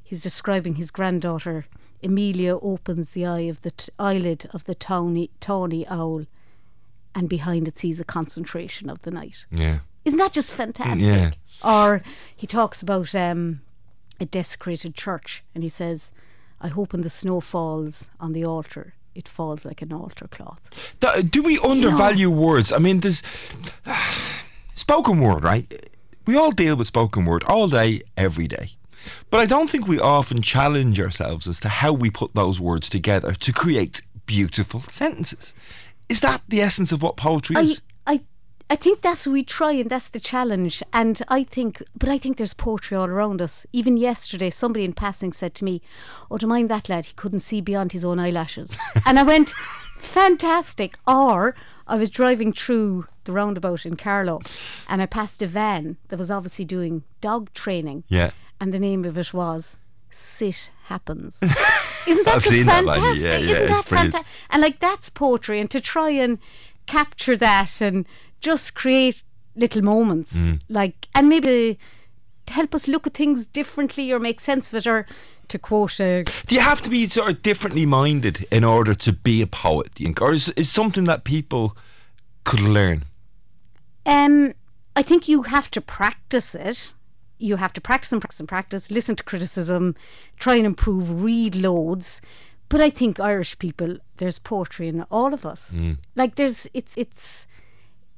he's 0.01 0.23
describing 0.23 0.75
his 0.75 0.91
granddaughter 0.91 1.65
Amelia 2.03 2.57
opens 2.57 3.11
the 3.11 3.25
eye 3.25 3.41
of 3.41 3.61
the 3.61 3.71
t- 3.71 3.91
eyelid 3.97 4.49
of 4.53 4.65
the 4.65 4.75
tawny, 4.75 5.29
tawny 5.39 5.87
owl, 5.87 6.25
and 7.15 7.27
behind 7.27 7.67
it 7.67 7.77
sees 7.77 7.99
a 7.99 8.03
concentration 8.03 8.89
of 8.89 9.01
the 9.01 9.11
night. 9.11 9.45
Yeah. 9.51 9.79
Isn't 10.05 10.19
that 10.19 10.33
just 10.33 10.53
fantastic? 10.53 11.01
Yeah. 11.01 11.31
Or 11.63 12.01
he 12.35 12.47
talks 12.47 12.81
about 12.81 13.13
um, 13.15 13.61
a 14.19 14.25
desecrated 14.25 14.95
church, 14.95 15.43
and 15.53 15.63
he 15.63 15.69
says, 15.69 16.13
"I 16.61 16.69
hope 16.69 16.93
when 16.93 17.01
the 17.01 17.09
snow 17.09 17.41
falls 17.41 18.09
on 18.19 18.33
the 18.33 18.45
altar, 18.45 18.93
it 19.15 19.27
falls 19.27 19.65
like 19.65 19.81
an 19.81 19.91
altar 19.91 20.27
cloth." 20.27 20.61
Do, 20.99 21.23
do 21.23 21.41
we 21.43 21.59
undervalue 21.59 22.29
words? 22.29 22.71
I 22.71 22.77
mean, 22.77 22.99
there's 23.01 23.23
spoken 24.75 25.19
word, 25.19 25.43
right? 25.43 25.89
We 26.25 26.37
all 26.37 26.51
deal 26.51 26.75
with 26.75 26.87
spoken 26.87 27.25
word 27.25 27.43
all 27.45 27.67
day, 27.67 28.01
every 28.15 28.47
day. 28.47 28.76
But 29.29 29.39
I 29.39 29.45
don't 29.45 29.69
think 29.69 29.87
we 29.87 29.99
often 29.99 30.41
challenge 30.41 30.99
ourselves 30.99 31.47
as 31.47 31.59
to 31.61 31.69
how 31.69 31.93
we 31.93 32.09
put 32.09 32.33
those 32.33 32.59
words 32.59 32.89
together 32.89 33.33
to 33.33 33.53
create 33.53 34.01
beautiful 34.25 34.81
sentences. 34.81 35.53
Is 36.09 36.21
that 36.21 36.41
the 36.47 36.61
essence 36.61 36.91
of 36.91 37.01
what 37.01 37.17
poetry 37.17 37.55
I, 37.55 37.61
is? 37.61 37.81
I, 38.05 38.21
I 38.69 38.75
think 38.75 39.01
that's 39.01 39.25
what 39.25 39.33
we 39.33 39.43
try, 39.43 39.71
and 39.71 39.89
that's 39.89 40.09
the 40.09 40.19
challenge. 40.19 40.83
And 40.93 41.21
I 41.27 41.43
think, 41.43 41.81
but 41.97 42.09
I 42.09 42.17
think 42.17 42.37
there's 42.37 42.53
poetry 42.53 42.97
all 42.97 43.07
around 43.07 43.41
us. 43.41 43.65
Even 43.73 43.97
yesterday, 43.97 44.49
somebody 44.49 44.85
in 44.85 44.93
passing 44.93 45.33
said 45.33 45.55
to 45.55 45.65
me, 45.65 45.81
"Oh, 46.29 46.37
do 46.37 46.45
you 46.45 46.49
mind 46.49 46.69
that 46.69 46.89
lad? 46.89 47.05
He 47.05 47.13
couldn't 47.13 47.41
see 47.41 47.61
beyond 47.61 47.91
his 47.91 48.05
own 48.05 48.19
eyelashes." 48.19 48.77
and 49.05 49.19
I 49.19 49.23
went, 49.23 49.49
"Fantastic!" 49.97 50.97
Or 51.07 51.55
I 51.87 51.95
was 51.95 52.09
driving 52.09 52.53
through 52.53 53.05
the 53.23 53.31
roundabout 53.31 53.85
in 53.85 53.95
Carlow, 53.95 54.41
and 54.87 55.01
I 55.01 55.05
passed 55.05 55.41
a 55.41 55.47
van 55.47 55.97
that 56.09 56.19
was 56.19 56.31
obviously 56.31 56.65
doing 56.65 57.03
dog 57.21 57.53
training. 57.53 58.03
Yeah. 58.07 58.31
And 58.59 58.73
the 58.73 58.79
name 58.79 59.05
of 59.05 59.17
it 59.17 59.33
was 59.33 59.77
"Sit 60.09 60.71
Happens." 60.85 61.39
Isn't 62.07 62.25
that 62.25 62.41
just 62.41 62.55
that 62.55 62.65
fantastic? 62.65 62.85
line. 62.85 63.15
Yeah, 63.15 63.21
yeah, 63.21 63.37
Isn't 63.37 63.49
it's 63.49 63.69
that 63.69 63.85
fantastic? 63.85 64.27
And 64.49 64.61
like 64.61 64.79
that's 64.79 65.09
poetry, 65.09 65.59
and 65.59 65.69
to 65.71 65.79
try 65.81 66.09
and 66.09 66.39
capture 66.85 67.37
that 67.37 67.81
and 67.81 68.05
just 68.41 68.73
create 68.75 69.23
little 69.55 69.81
moments, 69.83 70.33
Mm. 70.33 70.59
like 70.69 71.07
and 71.13 71.27
maybe 71.29 71.77
help 72.47 72.73
us 72.73 72.87
look 72.87 73.05
at 73.05 73.13
things 73.13 73.45
differently 73.47 74.11
or 74.13 74.19
make 74.19 74.39
sense 74.39 74.69
of 74.69 74.75
it, 74.75 74.87
or 74.87 75.05
to 75.49 75.59
quote 75.59 75.99
a 75.99 76.23
Do 76.47 76.55
you 76.55 76.61
have 76.61 76.81
to 76.83 76.89
be 76.89 77.07
sort 77.07 77.29
of 77.31 77.41
differently 77.41 77.85
minded 77.85 78.45
in 78.51 78.63
order 78.63 78.93
to 78.95 79.11
be 79.13 79.41
a 79.41 79.47
poet, 79.47 79.93
do 79.95 80.03
you 80.03 80.07
think? 80.07 80.21
Or 80.21 80.33
is 80.33 80.49
is 80.49 80.71
something 80.71 81.03
that 81.05 81.23
people 81.25 81.75
could 82.43 82.61
learn? 82.61 83.03
Um, 84.05 84.53
I 84.95 85.03
think 85.03 85.27
you 85.27 85.43
have 85.43 85.69
to 85.71 85.81
practice 85.81 86.55
it. 86.55 86.93
You 87.37 87.57
have 87.57 87.73
to 87.73 87.81
practice 87.81 88.11
and 88.11 88.21
practice 88.21 88.39
and 88.39 88.49
practice, 88.49 88.91
listen 88.91 89.15
to 89.15 89.23
criticism, 89.23 89.95
try 90.37 90.55
and 90.55 90.65
improve, 90.65 91.23
read 91.23 91.55
loads. 91.55 92.21
But 92.69 92.81
I 92.81 92.89
think 92.89 93.19
Irish 93.19 93.57
people, 93.59 93.97
there's 94.17 94.39
poetry 94.39 94.87
in 94.87 95.03
all 95.03 95.33
of 95.33 95.45
us. 95.45 95.71
Mm. 95.71 95.97
Like 96.15 96.35
there's, 96.35 96.67
it's, 96.73 96.93
it's, 96.97 97.47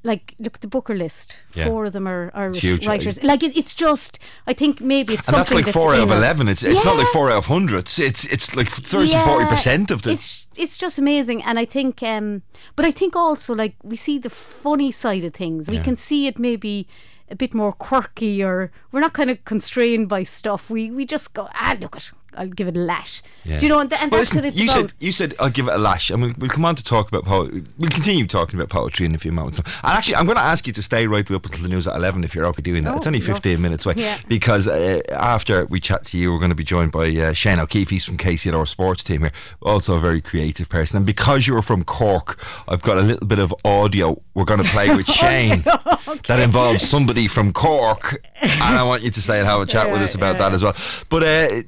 like 0.02 0.34
look 0.38 0.54
at 0.54 0.60
the 0.60 0.68
Booker 0.68 0.94
list. 0.94 1.40
Yeah. 1.54 1.66
Four 1.66 1.86
of 1.86 1.92
them 1.92 2.08
are 2.08 2.30
Irish 2.34 2.64
writers. 2.86 3.22
Like 3.22 3.42
it, 3.42 3.56
it's 3.56 3.74
just, 3.74 4.18
I 4.46 4.52
think 4.52 4.80
maybe 4.80 5.14
it's 5.14 5.28
And 5.28 5.36
that's 5.36 5.50
something 5.50 5.66
like 5.66 5.74
four 5.74 5.94
out 5.94 6.00
of 6.00 6.10
eleven. 6.10 6.48
It's 6.48 6.62
it's 6.62 6.84
not 6.84 6.96
like 6.96 7.08
four 7.08 7.30
out 7.30 7.38
of 7.38 7.46
hundreds. 7.46 7.98
It's 7.98 8.24
it's, 8.24 8.56
like 8.56 8.70
30 8.70 9.08
Yeah, 9.08 9.26
40 9.26 9.46
percent 9.46 9.90
of 9.90 10.02
the. 10.02 10.12
It's 10.12 10.46
it's 10.56 10.78
just 10.78 10.98
amazing, 10.98 11.42
and 11.42 11.58
I 11.58 11.64
think, 11.64 12.02
um, 12.02 12.42
but 12.76 12.84
I 12.84 12.90
think 12.90 13.14
also 13.14 13.54
like 13.54 13.76
we 13.82 13.96
see 13.96 14.18
the 14.18 14.30
funny 14.30 14.90
side 14.90 15.24
of 15.24 15.34
things. 15.34 15.68
We 15.68 15.78
can 15.80 15.96
see 15.96 16.26
it 16.26 16.38
maybe 16.38 16.88
a 17.30 17.36
bit 17.36 17.54
more 17.54 17.72
quirky, 17.72 18.42
or 18.42 18.70
we're 18.90 19.00
not 19.00 19.12
kind 19.12 19.30
of 19.30 19.44
constrained 19.44 20.08
by 20.08 20.22
stuff. 20.22 20.68
We 20.70 20.90
we 20.90 21.06
just 21.06 21.32
go 21.34 21.48
ah 21.54 21.76
look 21.80 21.96
it, 21.96 22.12
I'll 22.36 22.46
give 22.48 22.68
it 22.68 22.76
a 22.76 22.80
lash. 22.80 23.22
Do 23.44 23.54
you 23.58 23.68
know? 23.68 23.80
And, 23.80 23.90
th- 23.90 24.00
and 24.02 24.10
Well, 24.12 24.20
that's 24.20 24.34
listen, 24.34 24.36
what 24.44 24.44
it's 24.46 24.56
you 24.58 24.64
about. 24.64 24.74
said 24.74 24.92
you 24.98 25.12
said 25.12 25.34
I'll 25.40 25.50
give 25.50 25.66
it 25.68 25.74
a 25.74 25.78
lash, 25.78 26.10
and 26.10 26.22
we'll, 26.22 26.32
we'll 26.38 26.50
come 26.50 26.64
on 26.64 26.74
to 26.76 26.84
talk 26.84 27.08
about 27.08 27.24
poetry. 27.24 27.64
We'll 27.78 27.90
continue 27.90 28.26
talking 28.26 28.58
about 28.58 28.68
poetry 28.70 29.06
in 29.06 29.14
a 29.14 29.18
few 29.18 29.32
moments. 29.32 29.58
And 29.58 29.66
actually, 29.82 30.16
I'm 30.16 30.26
going 30.26 30.36
to 30.36 30.42
ask 30.42 30.66
you 30.66 30.72
to 30.74 30.82
stay 30.82 31.06
right 31.06 31.28
up 31.30 31.44
until 31.46 31.62
the 31.62 31.68
news 31.68 31.88
at 31.88 31.96
eleven 31.96 32.22
if 32.24 32.34
you're 32.34 32.46
okay 32.46 32.62
doing 32.62 32.84
that. 32.84 32.94
Oh, 32.94 32.96
it's 32.98 33.06
only 33.06 33.18
lovely. 33.20 33.34
15 33.34 33.60
minutes 33.60 33.86
away 33.86 33.94
Yeah. 33.96 34.18
because 34.28 34.68
uh, 34.68 35.00
after 35.10 35.64
we 35.66 35.80
chat 35.80 36.04
to 36.04 36.18
you, 36.18 36.32
we're 36.32 36.38
going 36.38 36.50
to 36.50 36.54
be 36.54 36.64
joined 36.64 36.92
by 36.92 37.08
uh, 37.16 37.32
Shane 37.32 37.58
O'Keefe. 37.58 37.90
He's 37.90 38.04
from 38.04 38.18
KCLR 38.18 38.66
Sports 38.68 39.02
Team 39.04 39.22
here, 39.22 39.32
also 39.62 39.96
a 39.96 40.00
very 40.00 40.20
creative 40.20 40.68
person. 40.68 40.98
And 40.98 41.06
because 41.06 41.46
you're 41.46 41.62
from 41.62 41.84
Cork, 41.84 42.38
I've 42.68 42.82
got 42.82 42.98
a 42.98 43.02
little 43.02 43.26
bit 43.26 43.38
of 43.38 43.54
audio 43.64 44.20
we're 44.34 44.44
going 44.44 44.62
to 44.62 44.68
play 44.70 44.94
with 44.94 45.06
Shane 45.20 45.62
that 45.62 46.40
involves 46.40 46.88
somebody 46.88 47.26
from 47.26 47.52
Cork, 47.52 48.22
and 48.40 48.62
I 48.62 48.82
want 48.84 49.02
you 49.02 49.10
to 49.10 49.20
stay 49.22 49.38
and 49.38 49.46
have 49.48 49.60
a 49.60 49.66
chat 49.66 49.90
with 49.90 50.02
us 50.02 50.14
about 50.14 50.38
that 50.38 50.52
as 50.52 50.62
well. 50.62 50.76
But. 51.08 51.24
Uh, 51.24 51.62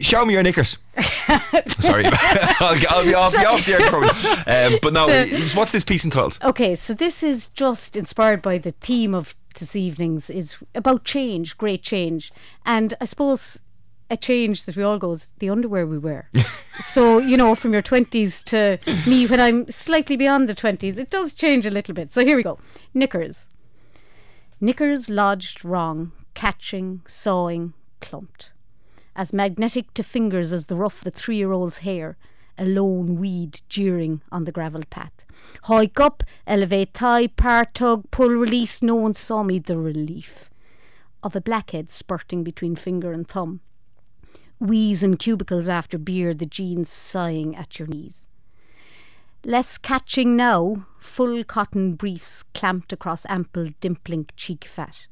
Show 0.00 0.24
me 0.24 0.34
your 0.34 0.42
knickers. 0.42 0.78
Sorry, 1.78 2.04
I'll, 2.60 2.76
I'll 2.88 3.04
be 3.04 3.14
off, 3.14 3.32
be 3.32 3.44
off 3.44 3.64
the 3.64 3.74
air 3.74 4.00
minute. 4.00 4.48
Um, 4.48 4.78
but 4.82 4.92
no, 4.92 5.06
what's 5.54 5.72
this 5.72 5.84
piece 5.84 6.04
entitled? 6.04 6.38
Okay, 6.42 6.74
so 6.74 6.94
this 6.94 7.22
is 7.22 7.48
just 7.48 7.96
inspired 7.96 8.42
by 8.42 8.58
the 8.58 8.72
theme 8.72 9.14
of 9.14 9.34
this 9.58 9.76
evening's 9.76 10.30
is 10.30 10.56
about 10.74 11.04
change, 11.04 11.56
great 11.56 11.82
change, 11.82 12.32
and 12.66 12.94
I 13.00 13.04
suppose 13.04 13.62
a 14.10 14.16
change 14.16 14.66
that 14.66 14.76
we 14.76 14.82
all 14.82 14.98
go 14.98 15.12
is 15.12 15.32
the 15.38 15.48
underwear 15.48 15.86
we 15.86 15.98
wear. 15.98 16.28
so 16.82 17.18
you 17.18 17.36
know, 17.36 17.54
from 17.54 17.72
your 17.72 17.82
twenties 17.82 18.42
to 18.44 18.78
me 19.06 19.26
when 19.26 19.40
I'm 19.40 19.70
slightly 19.70 20.16
beyond 20.16 20.48
the 20.48 20.54
twenties, 20.54 20.98
it 20.98 21.10
does 21.10 21.34
change 21.34 21.66
a 21.66 21.70
little 21.70 21.94
bit. 21.94 22.12
So 22.12 22.24
here 22.24 22.36
we 22.36 22.42
go, 22.42 22.58
knickers. 22.94 23.46
Knickers 24.60 25.08
lodged 25.08 25.64
wrong, 25.64 26.12
catching, 26.34 27.02
sawing, 27.06 27.74
clumped. 28.00 28.50
As 29.16 29.32
magnetic 29.32 29.94
to 29.94 30.02
fingers 30.02 30.52
as 30.52 30.66
the 30.66 30.76
rough 30.76 30.98
of 30.98 31.04
the 31.04 31.10
three 31.10 31.36
year 31.36 31.52
old's 31.52 31.78
hair, 31.78 32.16
a 32.58 32.64
lone 32.64 33.16
weed 33.16 33.60
jeering 33.68 34.20
on 34.30 34.44
the 34.44 34.52
gravel 34.52 34.82
path. 34.90 35.24
Hike 35.64 36.00
up, 36.00 36.22
elevate 36.46 36.94
thigh, 36.94 37.26
part 37.26 37.74
tug, 37.74 38.10
pull 38.10 38.28
release, 38.28 38.82
no 38.82 38.94
one 38.94 39.14
saw 39.14 39.42
me 39.42 39.58
the 39.58 39.78
relief 39.78 40.50
of 41.22 41.34
a 41.34 41.40
blackhead 41.40 41.90
spurting 41.90 42.44
between 42.44 42.76
finger 42.76 43.12
and 43.12 43.26
thumb. 43.26 43.60
Wheeze 44.60 45.02
and 45.02 45.18
cubicles 45.18 45.68
after 45.68 45.98
beer, 45.98 46.34
the 46.34 46.46
jeans 46.46 46.90
sighing 46.90 47.56
at 47.56 47.78
your 47.78 47.88
knees. 47.88 48.28
Less 49.44 49.78
catching 49.78 50.36
now, 50.36 50.86
full 50.98 51.44
cotton 51.44 51.94
briefs 51.94 52.44
clamped 52.54 52.92
across 52.92 53.26
ample 53.26 53.70
dimpling 53.80 54.28
cheek 54.36 54.64
fat. 54.64 55.06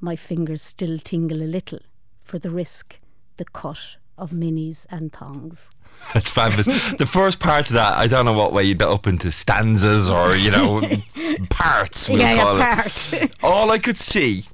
My 0.00 0.16
fingers 0.16 0.62
still 0.62 0.98
tingle 0.98 1.42
a 1.42 1.44
little 1.44 1.80
for 2.22 2.38
the 2.38 2.50
risk, 2.50 2.98
the 3.42 3.50
cut 3.50 3.96
of 4.16 4.30
minis 4.30 4.86
and 4.88 5.12
thongs. 5.12 5.70
That's 6.14 6.30
fabulous. 6.30 6.66
the 6.92 7.06
first 7.06 7.40
part 7.40 7.66
of 7.70 7.74
that, 7.74 7.94
I 7.98 8.06
don't 8.06 8.24
know 8.24 8.32
what 8.32 8.52
way 8.52 8.62
you'd 8.62 8.78
get 8.78 8.88
up 8.88 9.08
into 9.08 9.32
stanzas 9.32 10.08
or, 10.08 10.36
you 10.36 10.52
know, 10.52 10.80
parts. 11.50 12.08
We'll 12.08 12.20
yeah, 12.20 12.36
call 12.36 12.56
yeah, 12.58 12.74
parts. 12.76 13.14
All 13.42 13.72
I 13.72 13.78
could 13.78 13.96
see 13.96 14.44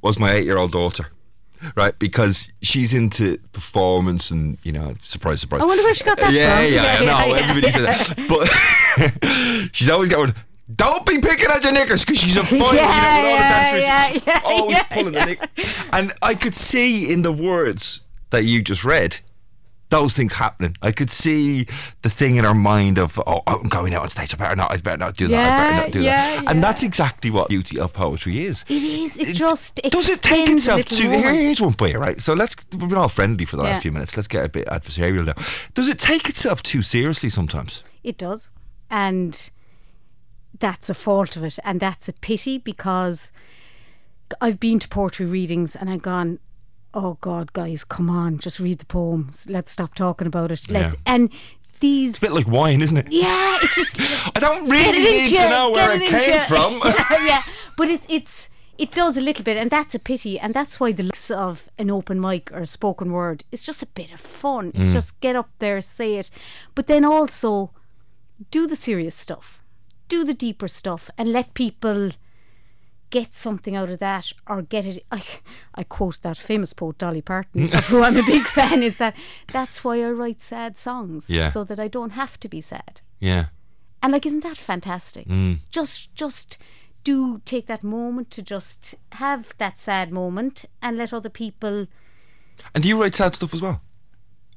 was 0.00 0.18
my 0.18 0.32
eight 0.32 0.46
year 0.46 0.56
old 0.56 0.72
daughter. 0.72 1.08
Right, 1.76 1.96
because 1.96 2.50
she's 2.60 2.92
into 2.92 3.38
performance 3.52 4.32
and 4.32 4.58
you 4.64 4.72
know, 4.72 4.96
surprise, 5.00 5.40
surprise. 5.40 5.62
I 5.62 5.64
wonder 5.64 5.84
where 5.84 5.94
she 5.94 6.02
got 6.02 6.18
that 6.18 6.32
yeah, 6.32 6.56
from. 6.56 6.64
Yeah, 6.64 6.70
Yeah, 6.70 6.92
yeah, 6.92 7.06
no, 7.06 7.18
yeah, 7.18 7.26
yeah. 7.26 7.48
everybody 7.48 7.70
says 7.70 8.08
that. 8.08 8.28
But 8.28 9.68
she's 9.72 9.88
always 9.88 10.08
going, 10.08 10.34
"Don't 10.74 11.06
be 11.06 11.18
picking 11.20 11.46
at 11.50 11.62
your 11.62 11.72
knickers," 11.72 12.04
because 12.04 12.18
she's 12.20 12.36
a 12.36 12.42
funny, 12.42 12.58
you 12.58 12.64
know, 12.64 12.72
with 12.72 12.80
all 12.80 13.72
the 13.72 13.78
Yeah, 13.78 14.12
yeah, 14.12 14.20
yeah, 14.26 14.40
always 14.44 14.76
yeah, 14.76 14.82
pulling 14.90 15.12
the 15.12 15.24
knick. 15.24 15.48
And 15.92 16.12
I 16.20 16.34
could 16.34 16.56
see 16.56 17.12
in 17.12 17.22
the 17.22 17.32
words 17.32 18.01
that 18.32 18.44
you 18.44 18.60
just 18.62 18.84
read 18.84 19.20
those 19.90 20.14
things 20.14 20.32
happening. 20.32 20.74
I 20.80 20.90
could 20.90 21.10
see 21.10 21.66
the 22.00 22.08
thing 22.08 22.36
in 22.36 22.44
her 22.44 22.54
mind 22.54 22.96
of, 22.98 23.18
oh, 23.26 23.42
oh, 23.46 23.58
I'm 23.60 23.68
going 23.68 23.94
out 23.94 24.02
on 24.02 24.08
stage. 24.08 24.34
I 24.34 24.38
better 24.38 24.56
not. 24.56 24.72
I 24.72 24.78
better 24.78 24.96
not 24.96 25.16
do 25.18 25.28
that. 25.28 25.52
I 25.52 25.64
better 25.64 25.82
not 25.82 25.92
do 25.92 26.00
yeah, 26.02 26.40
that. 26.40 26.50
And 26.50 26.64
that's 26.64 26.82
exactly 26.82 27.30
what 27.30 27.50
beauty 27.50 27.78
of 27.78 27.92
poetry 27.92 28.46
is. 28.46 28.64
It 28.70 28.82
is. 28.82 29.18
It 29.18 29.36
just 29.36 29.78
it 29.84 29.92
Does 29.92 30.08
it 30.08 30.22
take 30.22 30.48
itself 30.48 30.82
to? 30.86 31.10
Here's 31.10 31.60
one 31.60 31.74
for 31.74 31.88
you, 31.88 31.98
right? 31.98 32.20
So 32.20 32.32
let's. 32.32 32.56
We've 32.72 32.88
been 32.88 32.96
all 32.96 33.08
friendly 33.08 33.44
for 33.44 33.56
the 33.56 33.64
Yeah. 33.64 33.72
last 33.72 33.82
few 33.82 33.92
minutes. 33.92 34.16
Let's 34.16 34.28
get 34.28 34.44
a 34.44 34.48
bit 34.48 34.66
adversarial 34.66 35.26
now. 35.26 35.34
Does 35.74 35.90
it 35.90 35.98
take 35.98 36.28
itself 36.28 36.62
too 36.62 36.80
seriously 36.80 37.28
sometimes? 37.28 37.84
It 38.02 38.16
does. 38.16 38.50
And 38.90 39.50
that's 40.58 40.88
a 40.88 40.94
fault 40.94 41.36
of 41.36 41.44
it. 41.44 41.58
And 41.64 41.80
that's 41.80 42.08
a 42.08 42.14
pity 42.14 42.56
because 42.56 43.30
I've 44.40 44.58
been 44.58 44.78
to 44.78 44.88
poetry 44.88 45.26
readings 45.26 45.76
and 45.76 45.90
I've 45.90 46.02
gone, 46.02 46.38
oh 46.94 47.18
God, 47.20 47.52
guys, 47.52 47.84
come 47.84 48.08
on, 48.10 48.38
just 48.38 48.58
read 48.60 48.78
the 48.78 48.86
poems. 48.86 49.46
Let's 49.48 49.72
stop 49.72 49.94
talking 49.94 50.26
about 50.26 50.50
it. 50.52 50.70
Let's, 50.70 50.94
Yeah. 50.94 51.00
And 51.06 51.30
these. 51.80 52.10
It's 52.10 52.18
a 52.18 52.22
bit 52.22 52.32
like 52.32 52.46
wine, 52.46 52.80
isn't 52.82 52.96
it? 52.96 53.06
Yeah, 53.10 53.58
it's 53.62 53.74
just. 53.74 53.96
I 54.36 54.40
don't 54.40 54.68
really 54.68 54.98
need 55.00 55.24
into 55.24 55.36
to 55.36 55.48
know 55.50 55.70
where 55.70 55.92
it 55.92 56.02
it 56.02 56.08
came 56.10 56.34
you. 56.34 56.40
from. 56.40 56.80
yeah, 56.84 57.26
yeah, 57.26 57.42
but 57.76 57.88
it's 57.88 58.06
it's 58.08 58.48
it 58.78 58.90
does 58.92 59.16
a 59.16 59.20
little 59.20 59.44
bit, 59.44 59.56
and 59.56 59.70
that's 59.70 59.94
a 59.94 59.98
pity, 59.98 60.38
and 60.38 60.54
that's 60.54 60.78
why 60.80 60.92
the 60.92 61.02
looks 61.02 61.30
of 61.30 61.68
an 61.78 61.90
open 61.90 62.20
mic 62.20 62.50
or 62.52 62.60
a 62.60 62.66
spoken 62.66 63.12
word 63.12 63.44
is 63.52 63.62
just 63.64 63.82
a 63.82 63.86
bit 63.86 64.12
of 64.12 64.20
fun. 64.20 64.72
It's 64.74 64.86
Mm. 64.88 64.92
just 64.92 65.20
get 65.20 65.36
up 65.36 65.50
there, 65.58 65.80
say 65.80 66.16
it, 66.16 66.30
but 66.74 66.86
then 66.86 67.04
also 67.04 67.70
do 68.50 68.66
the 68.66 68.74
serious 68.76 69.14
stuff, 69.14 69.60
do 70.08 70.24
the 70.24 70.34
deeper 70.34 70.68
stuff, 70.68 71.10
and 71.18 71.32
let 71.32 71.54
people 71.54 72.12
get 73.12 73.32
something 73.32 73.76
out 73.76 73.90
of 73.90 73.98
that 74.00 74.32
or 74.48 74.62
get 74.62 74.84
it. 74.86 75.04
I, 75.12 75.22
I 75.76 75.84
quote 75.84 76.20
that 76.22 76.36
famous 76.36 76.72
poet 76.72 76.98
Dolly 76.98 77.22
Parton, 77.22 77.72
of 77.76 77.86
who 77.86 78.02
I'm 78.02 78.16
a 78.16 78.24
big 78.26 78.42
fan, 78.42 78.82
is 78.82 78.96
that 78.98 79.14
that's 79.52 79.84
why 79.84 80.02
I 80.02 80.10
write 80.10 80.40
sad 80.40 80.76
songs, 80.76 81.30
Yeah. 81.30 81.50
so 81.50 81.62
that 81.64 81.78
I 81.78 81.86
don't 81.88 82.10
have 82.12 82.40
to 82.40 82.48
be 82.48 82.60
sad. 82.60 83.00
Yeah. 83.20 83.46
And 84.02 84.12
like, 84.12 84.26
isn't 84.26 84.42
that 84.42 84.56
fantastic? 84.56 85.28
Mm. 85.28 85.58
Just, 85.70 86.12
just 86.16 86.58
do 87.04 87.40
take 87.44 87.66
that 87.66 87.84
moment 87.84 88.30
to 88.32 88.42
just 88.42 88.96
have 89.12 89.54
that 89.58 89.78
sad 89.78 90.10
moment 90.10 90.64
and 90.80 90.96
let 90.96 91.12
other 91.12 91.28
people. 91.30 91.86
And 92.74 92.82
do 92.82 92.88
you 92.88 93.00
write 93.00 93.14
sad 93.14 93.34
stuff 93.36 93.54
as 93.54 93.62
well? 93.62 93.80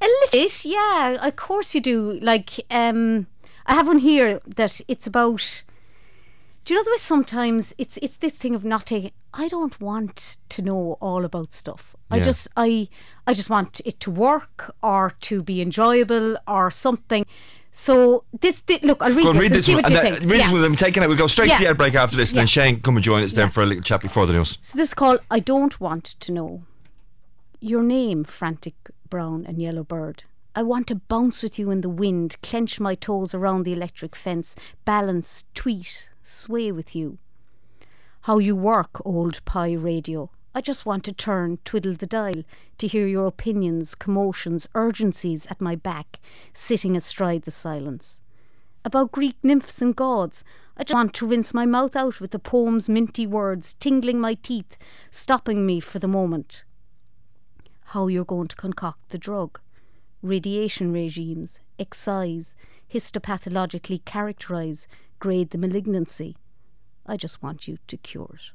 A 0.01 0.05
little 0.05 0.29
bit, 0.31 0.65
yeah. 0.65 1.17
Of 1.21 1.35
course 1.35 1.75
you 1.75 1.81
do. 1.81 2.19
Like, 2.21 2.59
um, 2.71 3.27
I 3.65 3.73
have 3.75 3.87
one 3.87 3.99
here 3.99 4.39
that 4.47 4.81
it's 4.87 5.07
about. 5.07 5.63
Do 6.65 6.73
you 6.73 6.79
know 6.79 6.83
the 6.83 6.91
way 6.91 6.97
sometimes 6.97 7.73
it's 7.77 7.97
it's 8.01 8.17
this 8.17 8.33
thing 8.35 8.55
of 8.55 8.63
not 8.65 8.85
taking. 8.87 9.11
I 9.33 9.47
don't 9.47 9.79
want 9.79 10.37
to 10.49 10.61
know 10.61 10.97
all 10.99 11.23
about 11.23 11.53
stuff. 11.53 11.95
I 12.11 12.19
just 12.19 12.47
I 12.57 12.87
I 13.27 13.33
just 13.33 13.49
want 13.49 13.81
it 13.85 13.99
to 14.01 14.11
work 14.11 14.73
or 14.81 15.13
to 15.21 15.41
be 15.43 15.61
enjoyable 15.61 16.37
or 16.47 16.71
something. 16.71 17.25
So 17.71 18.23
this, 18.39 18.61
thi- 18.61 18.79
look, 18.83 19.01
I'll 19.01 19.13
read 19.13 19.25
this 19.25 19.35
read 19.35 19.45
and 19.47 19.55
this 19.55 19.65
see 19.65 19.73
one. 19.75 19.83
what 19.83 19.91
And 19.91 20.01
think. 20.01 20.19
read 20.31 20.39
this 20.39 20.47
Yeah. 20.47 20.51
one, 20.53 20.61
then 20.61 20.75
take 20.75 20.95
it. 20.95 21.07
We'll 21.07 21.17
go 21.17 21.27
straight 21.27 21.51
to 21.51 21.57
the 21.57 21.67
ad 21.67 21.77
break 21.77 21.93
after 21.93 22.15
this, 22.15 22.31
and 22.31 22.39
then 22.39 22.47
Shane 22.47 22.79
come 22.79 22.95
and 22.95 23.03
join 23.03 23.21
us 23.21 23.33
then 23.33 23.49
for 23.49 23.61
a 23.63 23.65
little 23.65 23.83
chat 23.83 24.01
before 24.01 24.25
the 24.25 24.31
news. 24.33 24.57
So 24.61 24.77
this 24.77 24.89
is 24.89 24.93
called 24.93 25.19
I 25.29 25.39
Don't 25.41 25.79
Want 25.81 26.05
to 26.05 26.31
Know. 26.31 26.63
Your 27.59 27.83
name, 27.83 28.23
frantic 28.23 28.75
brown 29.09 29.45
and 29.45 29.61
yellow 29.61 29.83
bird. 29.83 30.23
I 30.55 30.63
want 30.63 30.87
to 30.87 30.95
bounce 30.95 31.43
with 31.43 31.59
you 31.59 31.69
in 31.69 31.81
the 31.81 31.89
wind, 31.89 32.37
clench 32.41 32.79
my 32.79 32.95
toes 32.95 33.33
around 33.33 33.63
the 33.65 33.73
electric 33.73 34.15
fence, 34.15 34.55
balance, 34.85 35.43
tweet, 35.53 36.07
sway 36.27 36.71
with 36.71 36.95
you. 36.95 37.17
How 38.21 38.37
you 38.37 38.55
work, 38.55 39.05
old 39.05 39.43
pie 39.45 39.73
radio. 39.73 40.31
I 40.53 40.61
just 40.61 40.85
want 40.85 41.03
to 41.05 41.11
turn, 41.11 41.59
twiddle 41.65 41.93
the 41.93 42.05
dial, 42.05 42.43
to 42.77 42.87
hear 42.87 43.07
your 43.07 43.27
opinions, 43.27 43.93
commotions, 43.95 44.67
urgencies 44.73 45.47
at 45.47 45.61
my 45.61 45.75
back, 45.75 46.19
sitting 46.53 46.95
astride 46.95 47.43
the 47.43 47.51
silence 47.51 48.21
about 48.85 49.11
Greek 49.11 49.35
nymphs 49.41 49.81
and 49.81 49.95
gods. 49.95 50.45
I 50.77 50.83
just 50.83 50.95
want 50.95 51.13
to 51.15 51.27
rinse 51.27 51.53
my 51.53 51.65
mouth 51.65 51.95
out 51.95 52.21
with 52.21 52.31
the 52.31 52.39
poem's 52.39 52.87
minty 52.87 53.25
words, 53.25 53.73
tingling 53.73 54.21
my 54.21 54.35
teeth, 54.35 54.77
stopping 55.09 55.65
me 55.65 55.79
for 55.79 55.97
the 55.97 56.07
moment. 56.07 56.63
How 57.87 58.07
you're 58.07 58.23
going 58.23 58.47
to 58.49 58.55
concoct 58.55 59.09
the 59.09 59.17
drug, 59.17 59.59
radiation 60.21 60.93
regimes, 60.93 61.59
excise, 61.79 62.53
histopathologically 62.93 64.05
characterize, 64.05 64.87
grade 65.25 65.49
the 65.49 65.57
malignancy. 65.57 66.35
I 67.07 67.17
just 67.17 67.41
want 67.41 67.67
you 67.67 67.79
to 67.87 67.97
cure 67.97 68.35
it. 68.35 68.54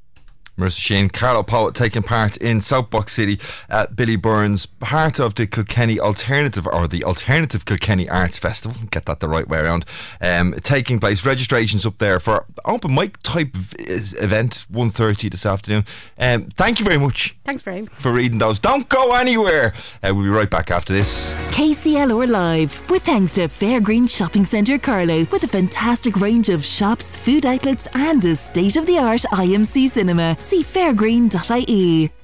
Marissa 0.61 0.79
Shane, 0.79 1.09
Carlow 1.09 1.43
Poet 1.43 1.73
taking 1.73 2.03
part 2.03 2.37
in 2.37 2.61
Soapbox 2.61 3.13
City 3.13 3.39
at 3.69 3.95
Billy 3.95 4.15
Byrne's, 4.15 4.65
part 4.67 5.19
of 5.19 5.35
the 5.35 5.47
Kilkenny 5.47 5.99
Alternative 5.99 6.67
or 6.67 6.87
the 6.87 7.03
Alternative 7.03 7.65
Kilkenny 7.65 8.07
Arts 8.07 8.37
Festival. 8.37 8.87
Get 8.91 9.05
that 9.05 9.19
the 9.19 9.27
right 9.27 9.47
way 9.47 9.59
around. 9.59 9.85
Um, 10.21 10.53
taking 10.61 10.99
place, 10.99 11.25
registrations 11.25 11.85
up 11.85 11.97
there 11.97 12.19
for 12.19 12.45
open 12.65 12.93
mic 12.93 13.17
type 13.23 13.55
event, 13.55 14.65
1.30 14.71 15.31
this 15.31 15.45
afternoon. 15.45 15.85
Um, 16.19 16.45
thank 16.45 16.79
you 16.79 16.85
very 16.85 16.97
much 16.97 17.35
Thanks, 17.43 17.63
Brian. 17.63 17.87
for 17.87 18.11
reading 18.11 18.37
those. 18.37 18.59
Don't 18.59 18.87
go 18.87 19.13
anywhere. 19.13 19.73
Uh, 20.03 20.13
we'll 20.13 20.23
be 20.23 20.29
right 20.29 20.49
back 20.49 20.69
after 20.69 20.93
this. 20.93 21.33
KCLR 21.51 22.29
Live, 22.29 22.89
with 22.89 23.03
thanks 23.03 23.35
to 23.35 23.41
Fairgreen 23.47 24.07
Shopping 24.09 24.45
Centre 24.45 24.77
Carlow, 24.77 25.25
with 25.31 25.43
a 25.43 25.47
fantastic 25.47 26.17
range 26.19 26.49
of 26.49 26.63
shops, 26.63 27.17
food 27.17 27.45
outlets, 27.45 27.87
and 27.93 28.23
a 28.25 28.35
state 28.35 28.75
of 28.75 28.85
the 28.85 28.97
art 28.97 29.21
IMC 29.31 29.89
cinema. 29.89 30.35
See 30.51 30.63
fairgreen.ie. 30.63 32.20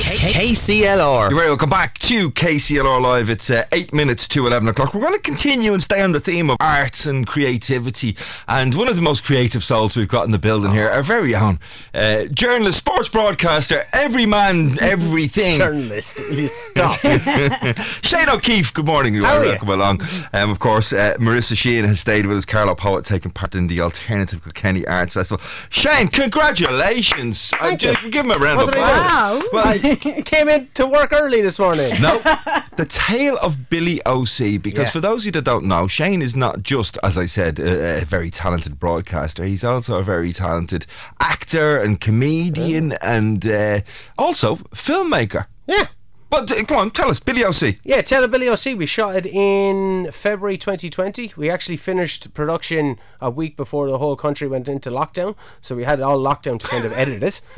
KCLR. 0.00 1.30
You're 1.30 1.38
very 1.38 1.48
welcome 1.48 1.70
back 1.70 1.98
to 2.00 2.30
KCLR 2.32 3.00
Live. 3.00 3.30
It's 3.30 3.48
uh, 3.48 3.64
eight 3.72 3.94
minutes 3.94 4.28
to 4.28 4.46
11 4.46 4.68
o'clock. 4.68 4.92
We're 4.92 5.00
going 5.00 5.14
to 5.14 5.18
continue 5.18 5.72
and 5.72 5.82
stay 5.82 6.02
on 6.02 6.12
the 6.12 6.20
theme 6.20 6.50
of 6.50 6.58
arts 6.60 7.06
and 7.06 7.26
creativity. 7.26 8.14
And 8.46 8.74
one 8.74 8.88
of 8.88 8.96
the 8.96 9.02
most 9.02 9.24
creative 9.24 9.64
souls 9.64 9.96
we've 9.96 10.06
got 10.08 10.24
in 10.26 10.32
the 10.32 10.38
building 10.38 10.72
here, 10.72 10.88
our 10.88 11.02
very 11.02 11.34
own 11.34 11.58
uh, 11.94 12.24
journalist, 12.26 12.78
sports 12.78 13.08
broadcaster, 13.08 13.86
every 13.94 14.26
man, 14.26 14.78
everything. 14.80 15.56
Journalist, 15.58 16.18
will 16.18 16.40
you 16.40 16.48
stop? 16.48 16.98
Shane 18.02 18.28
O'Keefe, 18.28 18.74
good 18.74 18.84
morning. 18.86 19.14
You 19.14 19.24
How 19.24 19.36
are 19.36 19.40
are 19.40 19.44
you? 19.44 19.50
welcome 19.52 19.68
along. 19.70 20.00
Um, 20.34 20.50
of 20.50 20.58
course, 20.58 20.92
uh, 20.92 21.14
Marissa 21.18 21.56
Sheehan 21.56 21.86
has 21.86 22.00
stayed 22.00 22.26
with 22.26 22.36
us. 22.36 22.44
Carlow 22.44 22.74
Poet 22.74 23.04
taking 23.06 23.30
part 23.30 23.54
in 23.54 23.66
the 23.68 23.80
Alternative 23.80 24.42
Kilkenny 24.42 24.86
Arts 24.86 25.14
Festival. 25.14 25.42
Shane, 25.70 26.08
congratulations. 26.08 27.50
Uh, 27.54 27.68
Thank 27.70 27.82
you. 27.82 27.94
ju- 27.94 28.10
give 28.10 28.24
him 28.26 28.30
a 28.32 28.36
round 28.38 28.58
What 28.58 28.68
of 28.76 28.82
applause. 28.82 29.40
do? 29.42 29.48
Well, 29.52 29.66
I 29.66 29.85
came 30.24 30.48
in 30.48 30.68
to 30.74 30.86
work 30.86 31.12
early 31.12 31.40
this 31.42 31.58
morning. 31.58 32.00
No, 32.00 32.18
the 32.76 32.86
tale 32.88 33.36
of 33.38 33.68
Billy 33.70 34.00
OC. 34.04 34.60
Because 34.62 34.86
Yeah. 34.88 34.90
for 34.90 35.00
those 35.00 35.22
of 35.22 35.26
you 35.26 35.32
that 35.32 35.44
don't 35.44 35.64
know, 35.66 35.86
Shane 35.86 36.22
is 36.22 36.34
not 36.34 36.62
just, 36.62 36.98
as 37.02 37.16
I 37.18 37.26
said, 37.26 37.58
a, 37.58 38.02
a 38.02 38.04
very 38.04 38.30
talented 38.30 38.78
broadcaster. 38.80 39.44
He's 39.44 39.64
also 39.64 39.98
a 39.98 40.02
very 40.02 40.32
talented 40.32 40.86
actor 41.20 41.78
and 41.78 42.00
comedian, 42.00 42.92
and 43.02 43.46
uh, 43.46 43.80
also 44.18 44.56
filmmaker. 44.74 45.46
Yeah. 45.66 45.86
But 46.28 46.52
come 46.66 46.78
on, 46.78 46.90
tell 46.90 47.08
us, 47.08 47.20
Billy 47.20 47.44
OC. 47.44 47.76
Yeah, 47.84 48.02
Tell 48.02 48.26
Billy 48.26 48.48
OC. 48.48 48.76
We 48.76 48.86
shot 48.86 49.14
it 49.14 49.26
in 49.26 50.10
February 50.10 50.58
2020. 50.58 51.34
We 51.36 51.48
actually 51.48 51.76
finished 51.76 52.34
production 52.34 52.98
a 53.20 53.30
week 53.30 53.56
before 53.56 53.88
the 53.88 53.98
whole 53.98 54.16
country 54.16 54.48
went 54.48 54.68
into 54.68 54.90
lockdown. 54.90 55.36
So 55.60 55.76
we 55.76 55.84
had 55.84 56.00
it 56.00 56.02
all 56.02 56.18
locked 56.18 56.44
down 56.44 56.58
to 56.58 56.66
kind 56.66 56.84
of 56.84 56.92
edit 56.92 57.22
it. 57.22 57.40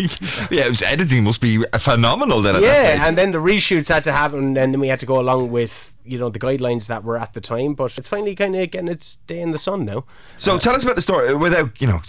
yeah, 0.50 0.66
it 0.66 0.68
was, 0.68 0.82
editing 0.82 1.24
must 1.24 1.40
be 1.40 1.64
phenomenal 1.78 2.42
then. 2.42 2.62
Yeah, 2.62 3.06
and 3.06 3.16
then 3.16 3.30
the 3.30 3.38
reshoots 3.38 3.88
had 3.88 4.04
to 4.04 4.12
happen, 4.12 4.56
and 4.56 4.56
then 4.56 4.80
we 4.80 4.88
had 4.88 5.00
to 5.00 5.06
go 5.06 5.18
along 5.18 5.50
with 5.50 5.96
you 6.04 6.18
know 6.18 6.28
the 6.28 6.38
guidelines 6.38 6.86
that 6.88 7.04
were 7.04 7.16
at 7.16 7.32
the 7.32 7.40
time. 7.40 7.74
But 7.74 7.96
it's 7.96 8.08
finally 8.08 8.34
kind 8.34 8.54
of 8.54 8.70
getting 8.70 8.88
its 8.88 9.16
day 9.26 9.40
in 9.40 9.52
the 9.52 9.58
sun 9.58 9.86
now. 9.86 10.04
So 10.36 10.58
tell 10.58 10.74
us 10.74 10.84
about 10.84 10.96
the 10.96 11.02
story 11.02 11.30
uh, 11.30 11.38
without, 11.38 11.80
you 11.80 11.86
know, 11.86 12.00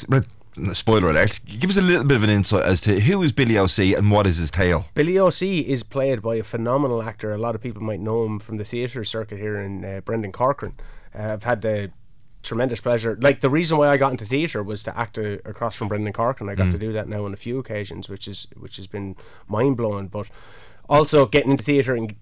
spoiler 0.74 1.10
alert. 1.10 1.39
Give 1.45 1.70
us 1.70 1.78
a 1.78 1.82
little 1.82 2.04
bit 2.04 2.18
of 2.18 2.24
an 2.24 2.30
insight 2.30 2.64
as 2.64 2.82
to 2.82 3.00
who 3.02 3.22
is 3.24 3.32
Billy 3.32 3.58
OC 3.58 3.80
and 3.97 4.12
what 4.12 4.28
is 4.28 4.38
his 4.38 4.52
tale. 4.52 4.86
Billy 4.93 5.18
OC 5.18 5.41
is 5.43 5.84
played 5.84 6.22
by 6.22 6.36
a 6.36 6.43
phenomenal 6.43 7.02
actor. 7.04 7.32
A 7.34 7.38
lot 7.38 7.56
of 7.56 7.62
people 7.62 7.82
might 7.82 8.00
know 8.00 8.26
him 8.26 8.39
from 8.39 8.58
the 8.58 8.66
theatre 8.66 9.04
circuit 9.06 9.38
here 9.39 9.58
in 9.60 9.86
uh, 9.86 10.02
Brendan 10.02 10.32
Corcoran. 10.32 10.74
Uh, 11.18 11.34
I've 11.34 11.43
had 11.43 11.62
the 11.62 11.91
tremendous 12.41 12.80
pleasure. 12.82 13.18
Like 13.22 13.41
the 13.41 13.50
reason 13.50 13.78
why 13.78 13.89
I 13.89 13.97
got 13.97 14.12
into 14.12 14.26
theatre 14.26 14.64
was 14.64 14.82
to 14.84 14.97
act 14.97 15.18
uh, 15.18 15.38
across 15.45 15.76
from 15.76 15.88
Brendan 15.88 16.14
Corcoran. 16.14 16.50
I 16.50 16.56
got 16.56 16.68
Mm. 16.68 16.72
to 16.72 16.78
do 16.78 16.93
that 16.93 17.08
now 17.08 17.26
on 17.26 17.34
a 17.34 17.38
few 17.38 17.60
occasions, 17.60 18.10
which 18.10 18.28
is 18.28 18.47
which 18.58 18.78
has 18.78 18.88
been 18.88 19.16
mind 19.47 19.78
blowing. 19.78 20.08
But 20.08 20.30
also 20.89 21.26
getting 21.26 21.52
into 21.52 21.64
theatre 21.64 21.95
and 21.95 22.16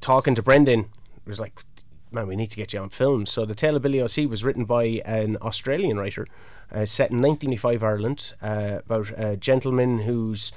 talking 0.00 0.34
to 0.34 0.42
Brendan 0.42 0.86
was 1.26 1.40
like, 1.40 1.60
man, 2.12 2.26
we 2.28 2.36
need 2.36 2.50
to 2.50 2.56
get 2.56 2.72
you 2.72 2.80
on 2.80 2.88
film. 2.90 3.26
So 3.26 3.44
the 3.44 3.54
Tale 3.54 3.76
of 3.76 3.82
Billy 3.82 4.00
O.C. 4.00 4.24
was 4.26 4.44
written 4.44 4.64
by 4.64 4.84
an 5.04 5.36
Australian 5.42 5.98
writer, 5.98 6.26
set 6.84 7.10
in 7.10 7.22
1985 7.22 7.82
Ireland, 7.82 8.32
uh, 8.42 8.80
about 8.84 9.10
a 9.16 9.36
gentleman 9.36 10.00
who's 10.00 10.52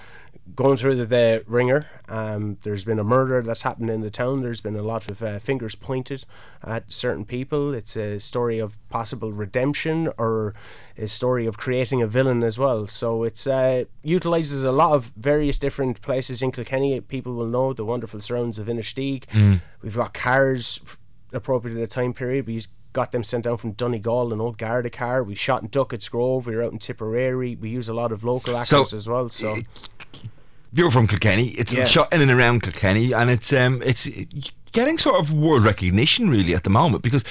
going 0.55 0.77
through 0.77 0.95
the, 0.95 1.05
the 1.05 1.43
ringer. 1.47 1.87
Um, 2.07 2.57
there's 2.63 2.83
been 2.83 2.99
a 2.99 3.03
murder 3.03 3.41
that's 3.41 3.61
happened 3.61 3.89
in 3.89 4.01
the 4.01 4.09
town. 4.09 4.41
There's 4.41 4.61
been 4.61 4.75
a 4.75 4.81
lot 4.81 5.09
of 5.09 5.21
uh, 5.21 5.39
fingers 5.39 5.75
pointed 5.75 6.25
at 6.63 6.91
certain 6.91 7.25
people. 7.25 7.73
It's 7.73 7.95
a 7.95 8.19
story 8.19 8.59
of 8.59 8.77
possible 8.89 9.31
redemption 9.31 10.09
or 10.17 10.53
a 10.97 11.07
story 11.07 11.45
of 11.45 11.57
creating 11.57 12.01
a 12.01 12.07
villain 12.07 12.43
as 12.43 12.57
well. 12.57 12.87
So 12.87 13.23
it's 13.23 13.47
uh, 13.47 13.85
utilizes 14.03 14.63
a 14.63 14.71
lot 14.71 14.93
of 14.93 15.11
various 15.15 15.59
different 15.59 16.01
places 16.01 16.41
in 16.41 16.51
Kilkenny. 16.51 16.99
People 17.01 17.33
will 17.33 17.47
know 17.47 17.73
the 17.73 17.85
wonderful 17.85 18.19
surrounds 18.19 18.57
of 18.59 18.67
Inistioge. 18.67 19.25
Mm. 19.27 19.61
We've 19.81 19.95
got 19.95 20.13
cars 20.13 20.79
appropriate 21.31 21.75
to 21.75 21.79
the 21.79 21.87
time 21.87 22.13
period. 22.13 22.47
We 22.47 22.53
used- 22.53 22.69
got 22.93 23.11
them 23.11 23.23
sent 23.23 23.43
down 23.43 23.57
from 23.57 23.73
Donegal, 23.73 24.33
an 24.33 24.41
old 24.41 24.57
Garda 24.57 24.89
car. 24.89 25.23
We 25.23 25.35
shot 25.35 25.61
in 25.61 25.67
Duckett's 25.69 26.09
Grove. 26.09 26.47
We 26.47 26.55
were 26.55 26.63
out 26.63 26.71
in 26.71 26.79
Tipperary. 26.79 27.55
We 27.55 27.69
use 27.69 27.87
a 27.87 27.93
lot 27.93 28.11
of 28.11 28.23
local 28.23 28.53
So, 28.63 28.77
actors 28.79 28.93
as 28.93 29.07
well. 29.07 29.29
So 29.29 29.57
You're 30.71 30.91
from 30.91 31.07
Kilkenny. 31.07 31.49
It's 31.49 31.73
Yeah. 31.73 31.83
shot 31.85 32.13
in 32.13 32.21
and 32.21 32.29
around 32.31 32.61
Kilkenny, 32.63 33.11
and 33.11 33.29
it's 33.31 33.51
um, 33.53 33.81
it's 33.83 34.07
getting 34.71 34.97
sort 34.97 35.19
of 35.19 35.31
world 35.31 35.63
recognition 35.63 36.29
really 36.29 36.53
at 36.53 36.63
the 36.63 36.69
moment. 36.69 37.03
Because 37.03 37.23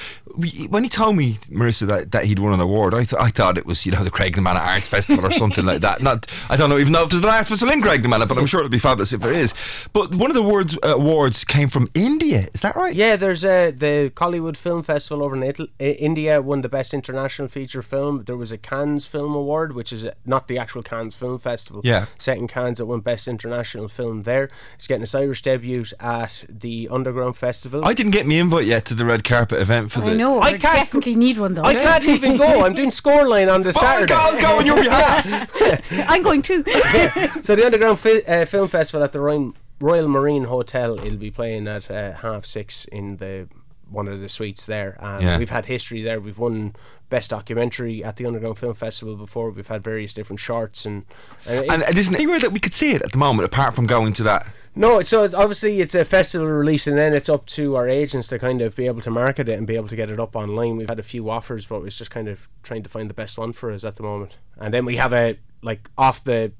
when 0.69 0.83
he 0.83 0.89
told 0.89 1.15
me, 1.15 1.33
Marissa, 1.49 1.87
that, 1.87 2.11
that 2.11 2.25
he'd 2.25 2.39
won 2.39 2.53
an 2.53 2.59
award, 2.59 2.93
I, 2.93 3.03
th- 3.03 3.21
I 3.21 3.29
thought 3.29 3.57
it 3.57 3.65
was 3.65 3.85
you 3.85 3.91
know 3.91 4.03
the 4.03 4.11
Graiguenamanagh 4.11 4.67
Arts 4.67 4.87
Festival 4.87 5.25
or 5.25 5.31
something 5.31 5.65
like 5.65 5.81
that. 5.81 6.01
Not 6.01 6.27
I 6.49 6.57
don't 6.57 6.69
know 6.69 6.77
even 6.77 6.93
know 6.93 7.03
if 7.03 7.09
there's 7.09 7.23
an 7.23 7.29
arts 7.29 7.49
festival 7.49 7.73
in 7.73 7.81
Graiguenamanagh, 7.81 8.27
but 8.27 8.37
I'm 8.37 8.45
sure 8.45 8.61
it'll 8.61 8.69
be 8.69 8.79
fabulous 8.79 9.13
if 9.13 9.21
there 9.21 9.33
is. 9.33 9.53
But 9.93 10.15
one 10.15 10.29
of 10.29 10.35
the 10.35 10.43
awards 10.43 10.77
uh, 10.83 10.95
awards 10.95 11.43
came 11.45 11.69
from 11.69 11.89
India. 11.93 12.47
Is 12.53 12.61
that 12.61 12.75
right? 12.75 12.95
Yeah, 12.95 13.15
there's 13.15 13.43
uh, 13.43 13.71
the 13.75 14.11
Collywood 14.15 14.57
Film 14.57 14.83
Festival 14.83 15.23
over 15.23 15.35
in 15.35 15.43
Italy, 15.43 15.69
India 15.79 16.41
won 16.41 16.61
the 16.61 16.69
best 16.69 16.93
international 16.93 17.47
feature 17.47 17.81
film. 17.81 18.23
There 18.25 18.37
was 18.37 18.51
a 18.51 18.57
Cannes 18.57 19.05
Film 19.05 19.35
Award, 19.35 19.73
which 19.73 19.91
is 19.93 20.05
uh, 20.05 20.13
not 20.25 20.47
the 20.47 20.57
actual 20.57 20.83
Cannes 20.83 21.15
Film 21.15 21.39
Festival. 21.39 21.81
Yeah. 21.83 22.05
Set 22.17 22.37
in 22.37 22.47
Cannes, 22.47 22.75
that 22.75 22.85
won 22.85 23.01
best 23.01 23.27
international 23.27 23.87
film 23.87 24.23
there. 24.23 24.49
It's 24.75 24.87
getting 24.87 25.03
its 25.03 25.15
Irish 25.15 25.41
debut 25.41 25.85
at 25.99 26.45
the 26.49 26.87
Underground 26.89 27.28
Underground 27.29 27.37
Festival. 27.37 27.85
I 27.85 27.93
didn't 27.93 28.11
get 28.11 28.25
me 28.25 28.39
invite 28.39 28.65
yet 28.65 28.85
to 28.85 28.93
the 28.93 29.05
red 29.05 29.23
carpet 29.23 29.61
event 29.61 29.91
for 29.91 30.01
the. 30.01 30.11
I 30.11 30.13
know. 30.15 30.39
I 30.39 30.49
I 30.49 30.57
definitely 30.57 31.15
need 31.15 31.37
one 31.37 31.53
though. 31.53 31.63
I 31.63 31.73
can't 31.73 32.03
even 32.05 32.37
go. 32.37 32.65
I'm 32.65 32.73
doing 32.73 32.89
scoreline 32.89 33.53
on 33.53 33.63
the 33.63 33.73
Saturday. 33.83 34.13
I'll 34.13 34.39
go 34.39 34.57
on 34.59 34.65
your 34.65 34.75
behalf. 34.83 35.51
I'm 36.09 36.23
going 36.23 36.41
too. 36.41 36.63
so 37.43 37.55
the 37.55 37.63
Underground 37.65 37.99
Fi- 37.99 38.23
uh, 38.23 38.45
Film 38.45 38.67
Festival 38.67 39.03
at 39.03 39.11
the 39.11 39.19
Royal, 39.19 39.53
Royal 39.79 40.07
Marine 40.07 40.45
Hotel. 40.45 40.99
It'll 40.99 41.17
be 41.17 41.31
playing 41.31 41.67
at 41.67 41.89
uh, 41.89 42.13
half 42.13 42.45
six 42.45 42.85
in 42.85 43.17
the 43.17 43.47
one 43.91 44.07
of 44.07 44.19
the 44.21 44.29
suites 44.29 44.65
there. 44.65 44.97
And 44.99 45.23
Yeah. 45.23 45.37
we've 45.37 45.49
had 45.49 45.65
history 45.65 46.01
there. 46.01 46.19
We've 46.19 46.37
won 46.37 46.75
best 47.09 47.31
documentary 47.31 48.03
at 48.03 48.17
the 48.17 48.25
Underground 48.25 48.57
Film 48.59 48.73
Festival 48.75 49.15
before. 49.15 49.49
We've 49.49 49.67
had 49.67 49.83
various 49.83 50.13
different 50.13 50.39
shorts 50.39 50.85
and 50.85 51.05
and, 51.45 51.65
it- 51.65 51.71
And 51.71 51.81
it 51.83 51.97
isn't 51.97 52.15
anywhere 52.15 52.39
that 52.39 52.51
we 52.51 52.59
could 52.59 52.73
see 52.73 52.91
it 52.91 53.01
at 53.01 53.11
the 53.11 53.17
moment, 53.17 53.45
apart 53.45 53.73
from 53.73 53.87
going 53.87 54.13
to 54.13 54.23
that. 54.23 54.47
No, 54.75 55.01
so 55.01 55.23
it's 55.23 55.33
obviously 55.33 55.81
it's 55.81 55.95
a 55.95 56.05
festival 56.05 56.47
release, 56.47 56.85
and 56.85 56.97
then 56.97 57.13
it's 57.13 57.27
up 57.27 57.47
to 57.47 57.75
our 57.75 57.89
agents 57.89 58.27
to 58.29 58.37
kind 58.39 58.61
of 58.61 58.75
be 58.75 58.85
able 58.85 59.01
to 59.01 59.09
market 59.09 59.49
it 59.49 59.57
and 59.57 59.65
be 59.65 59.75
able 59.75 59.87
to 59.87 59.95
get 59.95 60.11
it 60.11 60.19
up 60.19 60.35
online. 60.35 60.77
We've 60.77 60.87
had 60.87 60.99
a 60.99 61.03
few 61.03 61.29
offers, 61.29 61.65
but 61.65 61.81
it's 61.81 61.97
just 61.97 62.11
kind 62.11 62.27
of 62.27 62.47
trying 62.63 62.83
to 62.83 62.89
find 62.89 63.09
the 63.09 63.13
best 63.15 63.37
one 63.37 63.51
for 63.51 63.71
us 63.71 63.83
at 63.83 63.95
the 63.95 64.03
moment. 64.03 64.37
And 64.57 64.73
then 64.73 64.85
we 64.85 64.97
have 64.97 65.11
a 65.11 65.37
like 65.63 65.89
off 65.97 66.23
the 66.23 66.53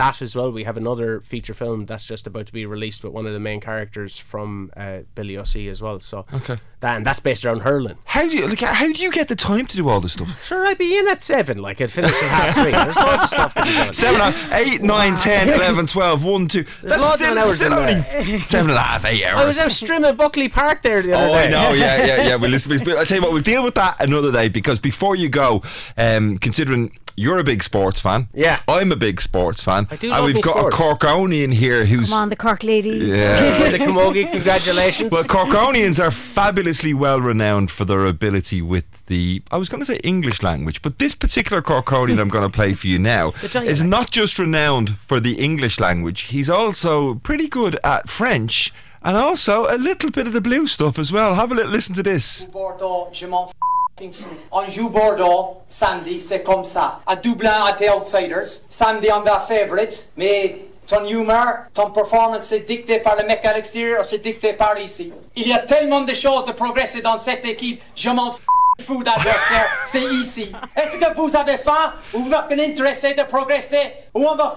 that 0.00 0.22
as 0.22 0.34
well. 0.34 0.50
We 0.50 0.64
have 0.64 0.76
another 0.78 1.20
feature 1.20 1.54
film 1.54 1.86
that's 1.86 2.06
just 2.06 2.26
about 2.26 2.46
to 2.46 2.52
be 2.52 2.64
released 2.66 3.04
with 3.04 3.12
one 3.12 3.26
of 3.26 3.32
the 3.32 3.40
main 3.40 3.60
characters 3.60 4.18
from 4.18 4.70
uh, 4.76 5.00
Billy 5.14 5.36
O'C 5.36 5.56
as 5.68 5.82
well. 5.82 6.00
So 6.00 6.24
Okay. 6.32 6.56
that 6.80 6.96
and 6.96 7.04
that's 7.04 7.20
based 7.20 7.44
around 7.44 7.60
hurling. 7.60 7.98
How 8.04 8.26
do 8.26 8.36
you 8.36 8.46
like? 8.48 8.60
How 8.60 8.90
do 8.90 9.02
you 9.02 9.10
get 9.10 9.28
the 9.28 9.36
time 9.36 9.66
to 9.66 9.76
do 9.76 9.88
all 9.88 10.00
this 10.00 10.14
stuff? 10.14 10.44
Sure, 10.46 10.66
I'd 10.66 10.78
be 10.78 10.98
in 10.98 11.06
at 11.08 11.22
seven. 11.22 11.58
Like 11.58 11.80
I'd 11.80 11.92
finish 11.92 12.12
at 12.22 12.28
half 12.30 12.54
three. 12.54 12.72
There's 12.72 12.96
lots 12.96 13.22
of 13.24 13.28
stuff 13.28 13.54
to 13.54 13.62
be 13.64 13.70
done. 13.72 13.92
Seven, 13.92 14.20
uh, 14.20 14.48
eight, 14.52 14.82
nine, 14.82 15.16
ten, 15.16 15.48
eleven, 15.50 15.86
twelve, 15.86 16.24
one, 16.24 16.48
two. 16.48 16.64
That's 16.82 17.04
of 17.04 17.20
still, 17.20 17.38
hours 17.38 17.56
still 17.56 17.74
only 17.74 17.94
there. 17.94 18.40
seven 18.44 18.70
and 18.70 18.78
a 18.78 18.82
half, 18.82 19.04
eight 19.04 19.24
I 19.26 19.44
was 19.44 19.58
hours. 19.58 19.66
out 19.66 19.72
streaming 19.72 20.16
Buckley 20.16 20.48
Park 20.48 20.82
there 20.82 21.02
the 21.02 21.12
other 21.12 21.26
Oh, 21.28 21.32
day. 21.34 21.46
I 21.46 21.50
know, 21.50 21.72
yeah, 21.72 22.06
yeah, 22.06 22.28
yeah. 22.28 22.36
Well, 22.40 22.50
listen, 22.50 22.72
I 22.72 23.04
tell 23.04 23.18
you 23.18 23.22
what, 23.22 23.32
we'll 23.32 23.42
deal 23.42 23.62
with 23.62 23.74
that 23.74 24.00
another 24.00 24.32
day 24.32 24.48
because 24.48 24.80
before 24.80 25.14
you 25.14 25.28
go, 25.28 25.62
um, 25.98 26.38
considering 26.38 26.96
you're 27.22 27.38
a 27.38 27.44
big 27.44 27.62
sports 27.62 28.00
fan, 28.00 28.28
Yeah. 28.32 28.58
I'm 28.66 28.90
a 28.92 28.96
big 28.96 29.20
sports 29.20 29.62
fan, 29.62 29.86
I 29.90 29.96
do 29.96 30.06
and 30.08 30.16
love 30.16 30.24
we've 30.26 30.34
me 30.36 30.42
got 30.42 30.56
sports. 30.72 30.76
a 30.76 30.78
Corkonian 30.82 31.52
here 31.52 31.84
who's 31.84 32.08
Come 32.10 32.22
on, 32.22 32.28
the 32.30 32.36
Cork 32.36 32.62
ladies. 32.64 33.04
Yeah. 33.08 33.70
the 33.70 33.78
Camogie, 33.78 34.30
congratulations. 34.30 35.12
Well, 35.12 35.24
Corkonians 35.24 35.98
are 36.04 36.10
fabulously 36.10 36.94
well 36.94 37.20
renowned 37.20 37.70
for 37.70 37.84
their 37.84 38.04
ability 38.06 38.62
with 38.62 38.84
the, 39.06 39.42
I 39.50 39.56
was 39.58 39.68
going 39.68 39.80
to 39.80 39.86
say 39.86 39.98
English 40.04 40.42
language, 40.42 40.82
but 40.82 40.98
this 40.98 41.14
particular 41.14 41.60
Corkonian 41.62 42.18
I'm 42.20 42.28
going 42.28 42.48
to 42.50 42.54
play 42.54 42.74
for 42.74 42.86
you 42.86 42.98
now 42.98 43.32
is 43.54 43.82
not 43.82 44.10
just 44.10 44.38
renowned 44.38 44.96
for 44.98 45.20
the 45.20 45.34
English 45.40 45.78
language, 45.80 46.22
he's 46.34 46.48
also 46.50 47.16
pretty 47.16 47.48
good 47.48 47.78
at 47.84 48.08
French 48.08 48.72
and 49.02 49.16
also 49.16 49.66
a 49.74 49.78
little 49.78 50.10
bit 50.10 50.26
of 50.26 50.32
the 50.34 50.40
blue 50.42 50.66
stuff 50.66 50.98
as 50.98 51.10
well. 51.12 51.34
Have 51.34 51.50
a 51.52 51.54
little 51.54 51.72
listen 51.72 51.94
to 51.94 52.02
this. 52.02 52.48
Bordeaux, 54.00 54.12
je 54.12 54.12
m'en 54.12 54.12
f***ing 54.12 54.12
fous. 54.12 54.36
On 54.52 54.68
joue 54.68 54.88
Bordeaux, 54.88 55.56
samedi, 55.68 56.20
c'est 56.20 56.42
comme 56.42 56.64
ça. 56.64 57.00
À 57.06 57.16
Dublin, 57.16 57.64
à 57.64 57.72
tes 57.72 57.90
outsiders. 57.90 58.46
Samedi, 58.68 59.08
on 59.12 59.20
va 59.20 59.40
favorites. 59.40 60.10
Mais 60.16 60.62
ton 60.86 61.06
humeur, 61.06 61.66
ton 61.72 61.90
performance, 61.90 62.46
c'est 62.46 62.60
dicté 62.60 62.98
par 63.00 63.16
le 63.16 63.26
mec 63.26 63.44
à 63.44 63.52
l'extérieur 63.52 64.04
c'est 64.04 64.18
dicté 64.18 64.52
par 64.54 64.78
ici. 64.78 65.12
Il 65.36 65.48
y 65.48 65.52
a 65.52 65.58
tellement 65.58 66.00
de 66.00 66.14
choses 66.14 66.46
de 66.46 66.52
progresser 66.52 67.00
dans 67.00 67.18
cette 67.18 67.44
équipe. 67.44 67.80
Je 67.94 68.10
m'en 68.10 68.34
fous 68.80 69.02
d'adversaire, 69.04 69.68
c'est 69.86 70.02
ici. 70.02 70.52
Est-ce 70.76 70.96
que 70.96 71.14
vous 71.14 71.36
avez 71.36 71.58
faim 71.58 71.92
ou 72.14 72.24
vous 72.24 72.32
êtes 72.32 72.58
intéressé 72.58 73.14
de 73.14 73.22
progresser 73.22 73.92
ou 74.14 74.26
on 74.26 74.34
va 74.34 74.56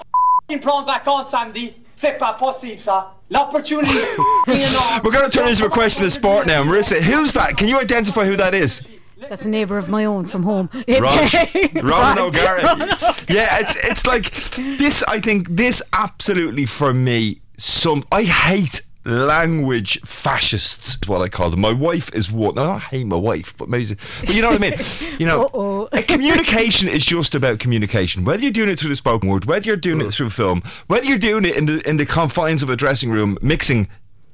prendre 0.62 0.88
vacances 0.88 1.30
samedi? 1.30 1.74
C'est 1.96 2.18
pas 2.18 2.34
possible 2.34 2.80
ça. 2.80 3.14
L'opportunity 3.30 3.98
énorme. 4.48 5.02
We're 5.04 5.12
going 5.12 5.30
to 5.30 5.36
turn 5.36 5.48
into 5.48 5.66
a 5.66 5.70
question 5.70 6.06
of 6.06 6.12
sport 6.12 6.48
now. 6.48 6.64
Marissa, 6.64 7.00
who's 7.00 7.34
that? 7.34 7.58
Can 7.58 7.68
you 7.68 7.80
identify 7.80 8.26
who 8.26 8.36
that 8.36 8.54
is? 8.54 8.82
That's 9.30 9.46
a 9.46 9.50
neighbour 9.50 9.78
of 9.78 9.90
my 9.90 10.06
own 10.06 10.26
from 10.26 10.44
home. 10.44 10.70
Ron, 10.88 11.00
Ronan 11.76 11.86
Ron 11.86 12.20
O'Gara. 12.20 12.76
Yeah, 13.30 13.60
it's 13.60 13.76
it's 13.86 14.06
like 14.06 14.32
this. 14.78 15.04
I 15.04 15.20
think 15.20 15.50
this 15.50 15.82
absolutely 15.94 16.66
for 16.66 16.94
me. 16.94 17.40
Some 17.58 18.04
I 18.12 18.24
hate 18.24 18.82
language 19.06 20.00
fascists. 20.02 20.98
Is 21.02 21.08
what 21.08 21.22
I 21.22 21.30
call 21.30 21.50
them. 21.50 21.62
My 21.62 21.74
wife 21.74 22.14
is 22.14 22.32
one. 22.32 22.58
I 22.58 22.64
don't 22.64 22.82
hate 22.82 23.06
my 23.06 23.16
wife, 23.16 23.56
but 23.58 23.70
maybe. 23.70 23.96
But 24.22 24.34
you 24.34 24.42
know 24.42 24.50
what 24.50 24.64
I 24.64 24.70
mean. 24.70 24.80
You 25.20 25.26
know, 25.26 25.88
communication 26.08 26.90
is 26.90 27.06
just 27.06 27.36
about 27.36 27.60
communication. 27.60 28.26
Whether 28.26 28.44
you're 28.44 28.52
doing 28.52 28.70
it 28.70 28.80
through 28.80 28.90
the 28.90 28.96
spoken 28.96 29.30
word, 29.30 29.46
whether 29.46 29.66
you're 29.66 29.78
doing 29.78 30.02
it 30.02 30.12
through 30.12 30.30
film, 30.32 30.64
whether 30.88 31.06
you're 31.06 31.18
doing 31.18 31.46
it 31.46 31.56
in 31.56 31.66
the 31.66 31.88
in 31.90 31.98
the 31.98 32.06
confines 32.06 32.64
of 32.64 32.70
a 32.70 32.76
dressing 32.76 33.12
room, 33.12 33.38
mixing. 33.42 33.88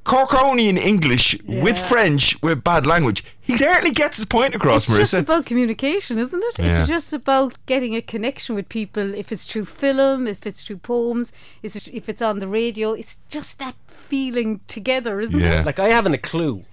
Corkonian 0.06 0.78
English 0.78 1.38
with 1.46 1.78
French 1.78 2.42
with 2.42 2.64
bad 2.64 2.86
language. 2.88 3.24
He 3.40 3.58
certainly 3.58 3.92
gets 3.92 4.18
his 4.18 4.26
point 4.26 4.56
across, 4.56 4.90
It's 4.90 4.98
just 5.12 5.14
about 5.14 5.46
communication, 5.46 6.18
isn't 6.18 6.44
it? 6.44 6.60
Yeah. 6.60 6.80
It's 6.82 6.90
just 6.90 7.14
about 7.14 7.58
getting 7.66 7.96
a 7.96 8.02
connection 8.02 8.56
with 8.56 8.70
people. 8.70 9.14
If 9.14 9.32
it's 9.32 9.46
through 9.46 9.66
film, 9.66 10.28
if 10.28 10.48
it's 10.48 10.64
through 10.64 10.78
poems, 10.78 11.32
if 11.62 12.10
it's 12.10 12.22
on 12.22 12.40
the 12.40 12.48
radio, 12.48 12.94
it's 12.94 13.18
just 13.30 13.60
that 13.60 13.76
feeling 13.88 14.62
together, 14.68 15.20
isn't 15.20 15.40
Yeah. 15.40 15.62
it? 15.62 15.66
Like 15.66 15.80
I 15.80 15.90
haven't 15.90 16.14
a 16.16 16.18
clue 16.18 16.64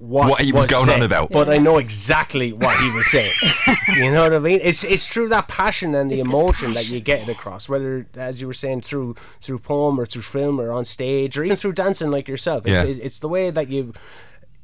what, 0.00 0.30
What 0.30 0.40
he 0.40 0.50
was 0.50 0.66
going 0.66 0.88
on 0.88 1.02
about. 1.02 1.30
but 1.30 1.48
I 1.50 1.58
know 1.58 1.76
exactly 1.76 2.52
what 2.54 2.74
he 2.80 2.90
was 2.96 3.10
saying. 3.10 3.30
you 3.96 4.10
know 4.10 4.22
what 4.22 4.32
I 4.32 4.38
mean? 4.38 4.58
It's 4.62 4.82
it's 4.82 5.06
through 5.06 5.28
that 5.28 5.46
passion 5.46 5.94
and 5.94 6.10
the 6.10 6.14
It's 6.14 6.22
the 6.24 6.28
emotion 6.30 6.72
that 6.74 6.88
you 6.90 7.00
get 7.00 7.20
it 7.20 7.28
across, 7.28 7.68
whether 7.68 8.06
as 8.16 8.40
you 8.40 8.46
were 8.46 8.54
saying 8.54 8.80
through 8.80 9.14
through 9.42 9.58
poem 9.58 10.00
or 10.00 10.06
through 10.06 10.22
film 10.22 10.58
or 10.60 10.72
on 10.72 10.84
stage 10.86 11.36
or 11.36 11.44
even 11.44 11.56
through 11.58 11.74
dancing 11.74 12.10
like 12.10 12.28
yourself. 12.28 12.66
It's, 12.66 12.82
Yeah. 12.82 12.90
it's, 12.90 12.98
it's 13.00 13.18
the 13.18 13.28
way 13.28 13.50
that 13.50 13.68
you 13.68 13.92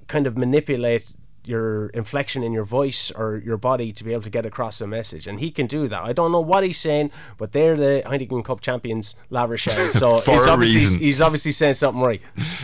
kind 0.08 0.26
of 0.26 0.38
manipulate 0.38 1.12
your 1.48 1.86
inflection 1.88 2.42
in 2.42 2.52
your 2.52 2.64
voice 2.64 3.10
or 3.12 3.36
your 3.44 3.56
body 3.56 3.92
to 3.92 4.04
be 4.04 4.12
able 4.12 4.22
to 4.22 4.30
get 4.30 4.44
across 4.46 4.80
a 4.80 4.86
message 4.86 5.26
and 5.26 5.40
he 5.40 5.50
can 5.50 5.66
do 5.66 5.88
that 5.88 6.02
I 6.02 6.12
don't 6.12 6.32
know 6.32 6.40
what 6.40 6.64
he's 6.64 6.78
saying 6.78 7.10
but 7.38 7.52
they're 7.52 7.76
the 7.76 8.02
Heineken 8.04 8.44
Cup 8.44 8.60
champions 8.60 9.14
La 9.30 9.44
Rochelle 9.44 9.88
so 9.90 10.18
For 10.20 10.32
he's 10.32 10.46
a 10.46 10.50
obviously 10.50 10.80
reason. 10.80 11.00
he's 11.00 11.20
obviously 11.20 11.52
saying 11.52 11.74
something 11.74 12.02
right 12.02 12.20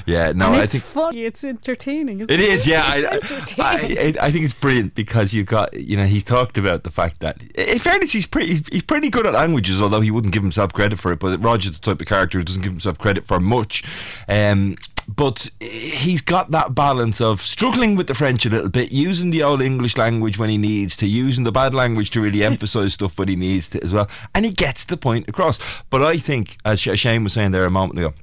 Yeah, 0.06 0.32
no, 0.32 0.46
and 0.46 0.56
I 0.56 0.62
it's 0.64 0.72
think 0.72 0.84
funny. 0.84 1.24
It's 1.24 1.44
entertaining. 1.44 2.20
Isn't 2.20 2.30
It 2.30 2.40
it 2.40 2.48
is, 2.48 2.66
yeah. 2.66 3.18
It's 3.22 3.58
I. 3.58 3.74
I, 4.20 4.26
I 4.26 4.30
think 4.32 4.44
it's 4.44 4.52
brilliant 4.54 4.94
because 4.96 5.32
you 5.32 5.44
got, 5.44 5.72
you 5.74 5.96
know, 5.96 6.04
he's 6.04 6.24
talked 6.24 6.58
about 6.58 6.82
the 6.82 6.90
fact 6.90 7.20
that, 7.20 7.40
in 7.54 7.78
fairness, 7.78 8.10
he's 8.12 8.26
pretty, 8.26 8.48
he's, 8.48 8.66
he's 8.68 8.82
pretty 8.82 9.10
good 9.10 9.26
at 9.26 9.32
languages, 9.34 9.80
although 9.80 10.00
he 10.00 10.10
wouldn't 10.10 10.34
give 10.34 10.42
himself 10.42 10.72
credit 10.72 10.98
for 10.98 11.12
it. 11.12 11.20
But 11.20 11.42
Roger's 11.42 11.72
the 11.72 11.78
type 11.78 12.00
of 12.00 12.06
character 12.08 12.38
who 12.38 12.44
doesn't 12.44 12.62
give 12.62 12.72
himself 12.72 12.98
credit 12.98 13.24
for 13.24 13.38
much. 13.38 13.84
Um, 14.28 14.76
but 15.08 15.50
he's 15.60 16.22
got 16.22 16.50
that 16.50 16.74
balance 16.74 17.20
of 17.20 17.40
struggling 17.40 17.96
with 17.96 18.06
the 18.06 18.14
French 18.14 18.46
a 18.46 18.50
little 18.50 18.68
bit, 18.68 18.92
using 18.92 19.30
the 19.30 19.42
old 19.42 19.62
English 19.62 19.96
language 19.96 20.38
when 20.38 20.50
he 20.50 20.58
needs 20.58 20.96
to, 20.98 21.06
using 21.06 21.44
the 21.44 21.52
bad 21.52 21.74
language 21.74 22.10
to 22.10 22.20
really 22.20 22.42
emphasise 22.42 22.94
stuff 22.94 23.18
when 23.18 23.28
he 23.28 23.36
needs 23.36 23.68
to 23.68 23.82
as 23.82 23.92
well, 23.92 24.08
and 24.34 24.44
he 24.44 24.50
gets 24.50 24.84
the 24.84 24.96
point 24.96 25.28
across. 25.28 25.58
But 25.90 26.02
I 26.02 26.18
think, 26.18 26.56
as 26.64 26.80
Shane 26.80 27.24
was 27.24 27.32
saying 27.32 27.52
there 27.52 27.64
a 27.64 27.70
moment 27.70 27.98
ago, 27.98 28.14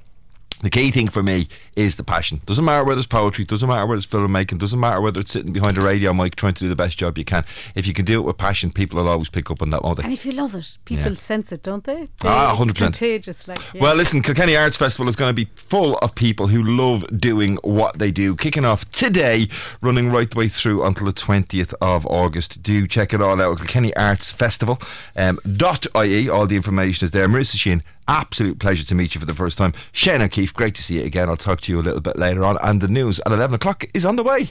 the 0.62 0.70
key 0.70 0.91
thing 0.91 1.07
for 1.07 1.24
me 1.24 1.47
is 1.76 1.95
the 1.95 2.03
passion. 2.03 2.41
Doesn't 2.45 2.66
matter 2.66 2.84
whether 2.84 2.99
it's 2.99 3.07
poetry, 3.07 3.45
doesn't 3.45 3.68
matter 3.70 3.86
whether 3.86 3.97
it's 3.99 4.07
filmmaking, 4.07 4.57
doesn't 4.60 4.80
matter 4.80 4.99
whether 4.99 5.20
it's 5.22 5.32
sitting 5.32 5.53
behind 5.53 5.78
a 5.78 5.82
radio 5.82 6.14
mic 6.14 6.36
trying 6.36 6.53
to 6.55 6.64
do 6.64 6.70
the 6.70 6.76
best 6.76 6.97
job 6.97 7.18
you 7.18 7.24
can. 7.26 7.45
If 7.76 7.88
you 7.88 7.93
can 7.93 8.05
do 8.05 8.20
it 8.20 8.24
with 8.26 8.38
passion, 8.38 8.72
people 8.72 9.01
will 9.01 9.10
always 9.10 9.30
pick 9.30 9.49
up 9.51 9.62
on 9.62 9.70
that, 9.70 9.84
won't 9.84 9.97
they? 9.97 10.03
And 10.03 10.14
if 10.14 10.26
you 10.26 10.34
love 10.34 10.55
it, 10.55 10.78
people 10.86 11.12
Yeah. 11.14 11.18
sense 11.18 11.51
it, 11.51 11.64
don't 11.64 11.84
they? 11.84 12.07
they 12.22 12.28
Ah, 12.30 12.53
100%. 12.55 12.76
contagious. 12.93 13.47
Like, 13.47 13.60
yeah. 13.74 13.82
Well, 13.82 13.95
listen, 13.95 14.22
Kilkenny 14.22 14.55
Arts 14.57 14.76
Festival 14.78 15.07
is 15.07 15.16
going 15.16 15.30
to 15.30 15.34
be 15.34 15.49
full 15.55 15.97
of 15.99 16.16
people 16.16 16.47
who 16.47 16.62
love 16.62 17.05
doing 17.18 17.57
what 17.64 17.99
they 17.99 18.12
do. 18.12 18.36
Kicking 18.36 18.66
off 18.66 18.84
today, 18.91 19.47
running 19.82 20.10
right 20.12 20.30
the 20.30 20.38
way 20.38 20.47
through 20.49 20.84
until 20.84 21.05
the 21.05 21.14
20th 21.14 21.74
of 21.82 22.05
August. 22.07 22.62
Do 22.62 22.86
check 22.88 23.14
it 23.14 23.22
all 23.22 23.41
out. 23.41 23.57
Kilkenny 23.60 23.95
Arts 23.95 24.32
Festival. 24.32 24.80
Um, 25.16 25.39
dot 25.55 25.86
.ie, 25.95 26.28
all 26.30 26.45
the 26.47 26.55
information 26.55 27.05
is 27.05 27.12
there. 27.12 27.28
Marissa 27.28 27.55
Sheen, 27.57 27.84
absolute 28.10 28.60
pleasure 28.60 28.86
to 28.86 28.95
meet 28.95 29.16
you 29.16 29.20
for 29.20 29.28
the 29.28 29.36
first 29.36 29.57
time. 29.57 29.74
Shane 29.91 30.22
O'Keefe, 30.22 30.53
great 30.53 30.76
to 30.76 30.84
see 30.84 30.99
you 30.99 31.05
again. 31.05 31.30
I'll 31.30 31.38
talk 31.38 31.62
to 31.62 31.72
you 31.72 31.80
a 31.80 31.84
little 31.84 32.01
bit 32.01 32.18
later 32.18 32.43
on. 32.43 32.57
And 32.62 32.82
the 32.82 32.88
news 32.88 33.20
at 33.26 33.32
11 33.32 33.55
o'clock 33.55 33.86
is 33.93 34.05
on 34.05 34.16
the 34.16 34.24
way. 34.24 34.49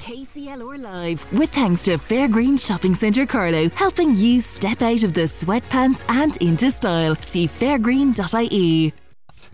KCLR 0.00 0.80
Live, 0.82 1.32
with 1.32 1.50
thanks 1.50 1.84
to 1.84 1.98
Fairgreen 1.98 2.64
Shopping 2.64 2.94
Centre 2.94 3.26
Carlow, 3.26 3.68
helping 3.70 4.14
you 4.14 4.40
step 4.40 4.82
out 4.82 5.02
of 5.02 5.14
the 5.14 5.22
sweatpants 5.22 6.04
and 6.08 6.36
into 6.38 6.70
style. 6.70 7.16
See 7.16 7.48
fairgreen.ie. 7.48 9.05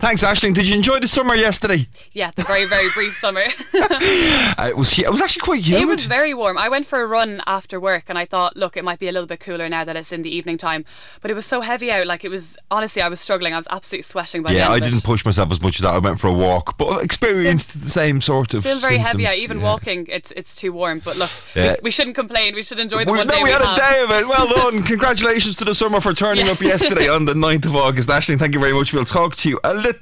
Thanks, 0.03 0.21
Ashling. 0.21 0.53
Did 0.53 0.67
you 0.67 0.75
enjoy 0.75 0.99
the 0.99 1.07
summer 1.07 1.33
yesterday? 1.33 1.87
Yeah, 2.11 2.31
the 2.35 2.43
very, 2.43 2.65
very 2.65 2.89
brief 2.89 3.15
summer. 3.15 3.43
Uh, 4.55 4.67
it, 4.67 4.77
was, 4.77 4.99
it 4.99 5.09
was 5.09 5.21
actually 5.21 5.41
quite 5.41 5.61
humid. 5.61 5.83
It 5.83 5.85
was 5.87 6.05
very 6.05 6.33
warm. 6.33 6.57
I 6.57 6.69
went 6.69 6.85
for 6.85 7.01
a 7.01 7.07
run 7.07 7.41
after 7.47 7.79
work 7.79 8.03
and 8.07 8.19
I 8.19 8.25
thought, 8.25 8.55
look, 8.55 8.77
it 8.77 8.83
might 8.83 8.99
be 8.99 9.07
a 9.07 9.11
little 9.11 9.25
bit 9.25 9.39
cooler 9.39 9.67
now 9.67 9.83
that 9.83 9.95
it's 9.95 10.11
in 10.11 10.21
the 10.21 10.29
evening 10.29 10.57
time. 10.57 10.85
But 11.21 11.31
it 11.31 11.33
was 11.33 11.45
so 11.45 11.61
heavy 11.61 11.91
out. 11.91 12.05
Like, 12.05 12.23
it 12.23 12.29
was, 12.29 12.57
honestly, 12.69 13.01
I 13.01 13.07
was 13.07 13.19
struggling. 13.19 13.53
I 13.53 13.57
was 13.57 13.67
absolutely 13.71 14.03
sweating 14.03 14.43
by 14.43 14.51
the 14.51 14.59
yeah, 14.59 14.69
I 14.69 14.79
didn't 14.79 15.03
push 15.03 15.25
myself 15.25 15.51
as 15.51 15.61
much 15.61 15.77
as 15.77 15.81
that. 15.81 15.95
I 15.95 15.97
went 15.97 16.19
for 16.19 16.27
a 16.27 16.33
walk, 16.33 16.77
but 16.77 17.03
experienced 17.03 17.73
the 17.81 17.89
same 17.89 18.21
sort 18.21 18.53
of. 18.53 18.61
Still 18.61 18.79
very 18.79 18.97
heavy 18.97 19.25
out. 19.25 19.35
Even 19.37 19.57
yeah. 19.59 19.63
walking, 19.63 20.05
it's 20.09 20.31
it's 20.31 20.55
too 20.55 20.71
warm. 20.71 20.99
But 21.03 21.17
look, 21.17 21.31
Yeah. 21.55 21.73
we, 21.73 21.85
we 21.85 21.91
shouldn't 21.91 22.15
complain. 22.15 22.53
We 22.53 22.63
should 22.63 22.79
enjoy 22.79 23.05
the 23.05 23.11
We, 23.11 23.17
one 23.17 23.27
no, 23.27 23.35
day 23.35 23.43
we 23.43 23.49
had 23.49 23.61
have. 23.61 23.77
a 23.77 23.79
day 23.79 24.03
of 24.03 24.11
it. 24.11 24.27
Well 24.27 24.47
done. 24.71 24.83
Congratulations 24.83 25.55
to 25.57 25.65
the 25.65 25.75
summer 25.75 25.99
for 26.01 26.13
turning 26.13 26.47
up 26.49 26.61
yesterday 26.61 27.07
on 27.09 27.25
the 27.25 27.33
9th 27.33 27.65
of 27.65 27.75
August. 27.75 28.09
Ashling, 28.09 28.37
thank 28.39 28.53
you 28.53 28.59
very 28.59 28.73
much. 28.73 28.93
We'll 28.93 29.05
talk 29.05 29.35
to 29.37 29.49
you 29.49 29.59
a 29.63 29.73
little 29.73 29.92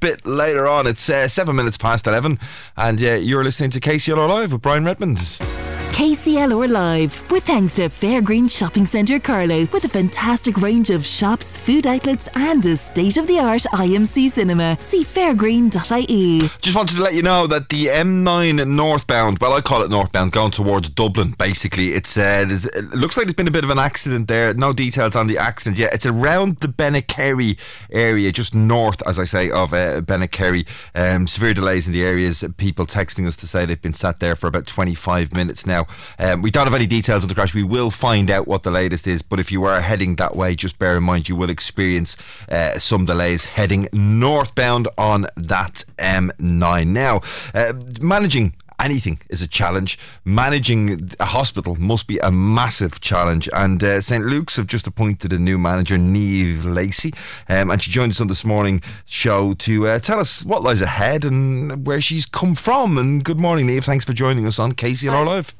bit 0.00 0.26
later 0.26 0.68
on. 0.68 0.86
It's 0.86 1.08
uh, 1.08 1.28
seven 1.28 1.56
minutes 1.56 1.76
past 1.76 2.06
11, 2.06 2.38
and 2.76 3.02
uh, 3.02 3.14
you're 3.14 3.44
listening 3.44 3.70
to 3.70 3.80
KCLR 3.80 4.28
Live 4.28 4.52
with 4.52 4.62
Brian 4.62 4.84
Redmond. 4.84 5.79
KCLR 5.92 6.70
Live, 6.70 7.30
with 7.30 7.44
thanks 7.44 7.74
to 7.74 7.82
Fairgreen 7.82 8.50
Shopping 8.50 8.86
Centre 8.86 9.20
Carlow, 9.20 9.66
with 9.66 9.84
a 9.84 9.88
fantastic 9.88 10.56
range 10.56 10.88
of 10.88 11.04
shops, 11.04 11.58
food 11.58 11.86
outlets, 11.86 12.26
and 12.34 12.64
a 12.64 12.74
state 12.76 13.18
of 13.18 13.26
the 13.26 13.38
art 13.38 13.62
IMC 13.74 14.30
cinema. 14.30 14.78
See 14.80 15.02
fairgreen.ie. 15.04 16.48
Just 16.62 16.74
wanted 16.74 16.96
to 16.96 17.02
let 17.02 17.12
you 17.14 17.22
know 17.22 17.46
that 17.48 17.68
the 17.68 17.88
M9 17.88 18.66
northbound, 18.66 19.40
well, 19.40 19.52
I 19.52 19.60
call 19.60 19.82
it 19.82 19.90
northbound, 19.90 20.32
going 20.32 20.52
towards 20.52 20.88
Dublin, 20.88 21.34
basically. 21.38 21.94
Uh, 21.94 21.98
It 21.98 22.94
looks 22.94 23.18
like 23.18 23.26
there's 23.26 23.34
been 23.34 23.48
a 23.48 23.50
bit 23.50 23.64
of 23.64 23.70
an 23.70 23.78
accident 23.78 24.26
there. 24.28 24.54
No 24.54 24.72
details 24.72 25.14
on 25.14 25.26
the 25.26 25.36
accident 25.36 25.76
yet. 25.76 25.92
It's 25.92 26.06
around 26.06 26.58
the 26.58 26.68
Bennakerry 26.68 27.58
area, 27.92 28.32
just 28.32 28.54
north, 28.54 29.06
as 29.06 29.18
I 29.18 29.24
say, 29.26 29.50
of 29.50 29.74
uh, 29.74 30.00
Bennakerry. 30.00 30.66
Um, 30.94 31.26
severe 31.26 31.52
delays 31.52 31.86
in 31.86 31.92
the 31.92 32.02
areas. 32.02 32.42
People 32.56 32.86
texting 32.86 33.26
us 33.26 33.36
to 33.36 33.46
say 33.46 33.66
they've 33.66 33.82
been 33.82 33.92
sat 33.92 34.20
there 34.20 34.34
for 34.34 34.46
about 34.46 34.66
25 34.66 35.34
minutes 35.34 35.66
now. 35.66 35.79
Um, 36.18 36.42
we 36.42 36.50
don't 36.50 36.66
have 36.66 36.74
any 36.74 36.86
details 36.86 37.24
on 37.24 37.28
the 37.28 37.34
crash. 37.34 37.54
We 37.54 37.62
will 37.62 37.90
find 37.90 38.30
out 38.30 38.46
what 38.46 38.62
the 38.62 38.70
latest 38.70 39.06
is. 39.06 39.22
But 39.22 39.40
if 39.40 39.52
you 39.52 39.64
are 39.64 39.80
heading 39.80 40.16
that 40.16 40.36
way, 40.36 40.54
just 40.54 40.78
bear 40.78 40.96
in 40.96 41.04
mind 41.04 41.28
you 41.28 41.36
will 41.36 41.50
experience 41.50 42.16
uh, 42.48 42.78
some 42.78 43.04
delays 43.04 43.44
heading 43.46 43.88
northbound 43.92 44.88
on 44.98 45.26
that 45.36 45.84
M9. 45.98 46.86
Now, 46.86 47.20
uh, 47.54 47.74
managing 48.00 48.54
anything 48.80 49.20
is 49.28 49.42
a 49.42 49.46
challenge. 49.46 49.98
Managing 50.24 51.10
a 51.20 51.26
hospital 51.26 51.76
must 51.76 52.06
be 52.06 52.18
a 52.18 52.30
massive 52.30 53.00
challenge. 53.00 53.48
And 53.52 53.82
uh, 53.84 54.00
St. 54.00 54.24
Luke's 54.24 54.56
have 54.56 54.66
just 54.66 54.86
appointed 54.86 55.32
a 55.32 55.38
new 55.38 55.58
manager, 55.58 55.96
Niamh 55.96 56.64
Lacey. 56.64 57.12
Um, 57.48 57.70
and 57.70 57.80
she 57.80 57.90
joined 57.90 58.12
us 58.12 58.20
on 58.20 58.26
this 58.26 58.44
morning 58.44 58.80
show 59.04 59.54
to 59.54 59.86
uh, 59.86 59.98
tell 59.98 60.18
us 60.18 60.44
what 60.44 60.62
lies 60.62 60.82
ahead 60.82 61.24
and 61.24 61.86
where 61.86 62.00
she's 62.00 62.26
come 62.26 62.54
from. 62.54 62.98
And 62.98 63.22
good 63.22 63.40
morning, 63.40 63.66
Niamh. 63.66 63.84
Thanks 63.84 64.04
for 64.04 64.12
joining 64.12 64.46
us 64.46 64.58
on 64.58 64.72
KCLR 64.72 65.26
Live. 65.26 65.54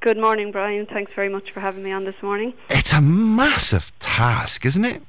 Good 0.00 0.16
morning, 0.16 0.52
Brian. 0.52 0.86
Thanks 0.86 1.10
very 1.16 1.28
much 1.28 1.50
for 1.52 1.58
having 1.58 1.82
me 1.82 1.90
on 1.90 2.04
this 2.04 2.14
morning. 2.22 2.54
It's 2.70 2.92
a 2.92 3.00
massive 3.00 3.90
task, 3.98 4.64
isn't 4.64 4.84
it? 4.84 5.02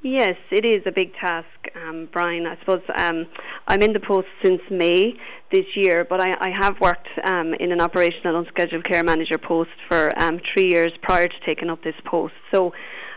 Yes, 0.00 0.36
it 0.50 0.64
is 0.64 0.82
a 0.86 0.90
big 0.90 1.12
task, 1.20 1.46
um, 1.76 2.08
Brian. 2.10 2.46
I 2.46 2.58
suppose 2.60 2.80
um, 2.96 3.26
I'm 3.68 3.82
in 3.82 3.92
the 3.92 4.00
post 4.00 4.28
since 4.42 4.62
May 4.70 5.12
this 5.52 5.66
year, 5.74 6.06
but 6.08 6.22
I, 6.22 6.32
I 6.40 6.50
have 6.58 6.80
worked 6.80 7.08
um, 7.22 7.52
in 7.60 7.70
an 7.70 7.82
operational 7.82 8.38
unscheduled 8.38 8.86
care 8.86 9.04
manager 9.04 9.36
post 9.36 9.70
for 9.88 10.10
um, 10.22 10.40
three 10.54 10.70
years 10.72 10.92
prior 11.02 11.28
to 11.28 11.34
taking 11.44 11.68
up 11.68 11.82
this 11.84 11.94
post. 12.06 12.34
So 12.50 12.72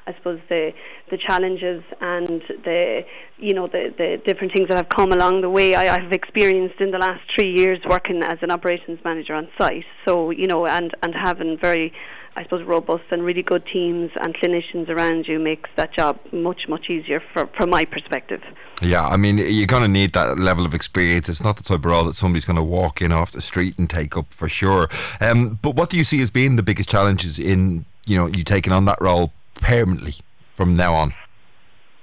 I 0.07 0.13
suppose 0.15 0.39
the 0.49 0.71
the 1.09 1.17
challenges 1.17 1.83
and 2.01 2.41
the 2.63 3.05
you 3.37 3.53
know 3.53 3.67
the 3.67 3.93
the 3.97 4.21
different 4.25 4.53
things 4.53 4.67
that 4.67 4.77
have 4.77 4.89
come 4.89 5.11
along 5.11 5.41
the 5.41 5.49
way 5.49 5.75
I, 5.75 6.01
have 6.01 6.11
experienced 6.11 6.81
in 6.81 6.91
the 6.91 6.97
last 6.97 7.21
three 7.35 7.53
years 7.53 7.79
working 7.87 8.23
as 8.23 8.37
an 8.41 8.51
operations 8.51 8.99
manager 9.03 9.33
on 9.33 9.47
site. 9.57 9.85
So 10.05 10.31
you 10.31 10.47
know 10.47 10.65
and 10.65 10.93
and 11.03 11.13
having 11.15 11.57
very 11.57 11.93
I 12.35 12.43
suppose 12.43 12.63
robust 12.67 13.05
and 13.09 13.23
really 13.23 13.41
good 13.41 13.65
teams 13.65 14.11
and 14.21 14.35
clinicians 14.35 14.89
around 14.89 15.27
you 15.27 15.39
makes 15.39 15.69
that 15.75 15.93
job 15.95 16.19
much 16.31 16.67
much 16.67 16.89
easier 16.89 17.21
for, 17.33 17.47
from 17.57 17.69
my 17.69 17.85
perspective. 17.85 18.41
Yeah, 18.81 19.07
I 19.07 19.17
mean 19.17 19.37
you're 19.37 19.67
going 19.67 19.83
to 19.83 19.87
need 19.87 20.13
that 20.13 20.37
level 20.37 20.65
of 20.65 20.73
experience. 20.73 21.29
It's 21.29 21.43
not 21.43 21.57
the 21.57 21.63
type 21.63 21.79
of 21.79 21.85
role 21.85 22.03
that 22.05 22.13
somebody's 22.13 22.45
going 22.45 22.57
to 22.57 22.63
walk 22.63 23.01
in 23.01 23.11
off 23.11 23.31
the 23.31 23.41
street 23.41 23.77
and 23.77 23.89
take 23.89 24.17
up 24.17 24.31
for 24.33 24.49
sure. 24.49 24.89
Um, 25.21 25.59
but 25.61 25.75
what 25.75 25.89
do 25.89 25.97
you 25.97 26.03
see 26.03 26.21
as 26.21 26.29
being 26.29 26.57
the 26.57 26.63
biggest 26.63 26.89
challenges 26.89 27.39
in 27.39 27.85
you 28.05 28.17
know 28.17 28.27
you 28.27 28.43
taking 28.43 28.73
on 28.73 28.85
that 28.85 29.01
role 29.01 29.31
permanently 29.55 30.15
from 30.57 30.73
now 30.73 30.93
on? 30.93 31.13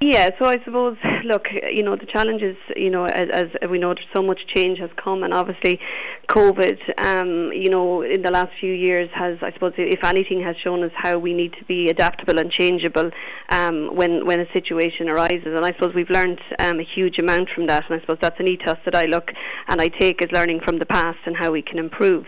Yeah, 0.01 0.31
so 0.39 0.45
I 0.45 0.57
suppose, 0.65 0.97
look, 1.25 1.47
you 1.73 1.83
know, 1.83 1.97
the 1.97 2.07
challenges, 2.07 2.57
you 2.77 2.91
know, 2.91 3.07
as, 3.07 3.29
as 3.33 3.71
we 3.71 3.79
know, 3.79 3.95
so 4.15 4.23
much 4.23 4.41
change 4.55 4.79
has 4.79 4.91
come, 5.03 5.23
and 5.23 5.33
obviously, 5.33 5.81
COVID, 6.29 6.79
um, 6.99 7.53
you 7.53 7.71
know, 7.71 8.03
in 8.03 8.23
the 8.23 8.31
last 8.31 8.51
few 8.61 8.73
years 8.73 9.09
has, 9.15 9.39
I 9.41 9.53
suppose, 9.53 9.73
if 9.79 10.05
anything, 10.05 10.43
has 10.43 10.57
shown 10.63 10.83
us 10.85 10.91
how 10.95 11.19
we 11.19 11.33
need 11.33 11.55
to 11.59 11.65
be 11.65 11.89
adaptable 11.89 12.39
and 12.39 12.51
changeable 12.51 13.11
um, 13.49 13.95
when 13.95 14.27
when 14.27 14.41
a 14.41 14.53
situation 14.53 15.09
arises. 15.09 15.47
And 15.47 15.65
I 15.65 15.73
suppose 15.73 15.95
we've 15.95 16.11
learned 16.11 16.41
um, 16.59 16.81
a 16.81 16.85
huge 16.95 17.19
amount 17.19 17.49
from 17.55 17.67
that, 17.69 17.85
and 17.89 17.97
I 17.97 18.01
suppose 18.01 18.19
that's 18.21 18.41
an 18.41 18.49
ethos 18.49 18.79
that 18.85 18.95
I 18.95 19.07
look 19.07 19.31
and 19.69 19.81
I 19.81 19.89
take 19.89 20.23
as 20.23 20.31
learning 20.33 20.61
from 20.65 20.79
the 20.79 20.87
past 20.87 21.19
and 21.25 21.37
how 21.37 21.51
we 21.51 21.63
can 21.63 21.79
improve. 21.79 22.27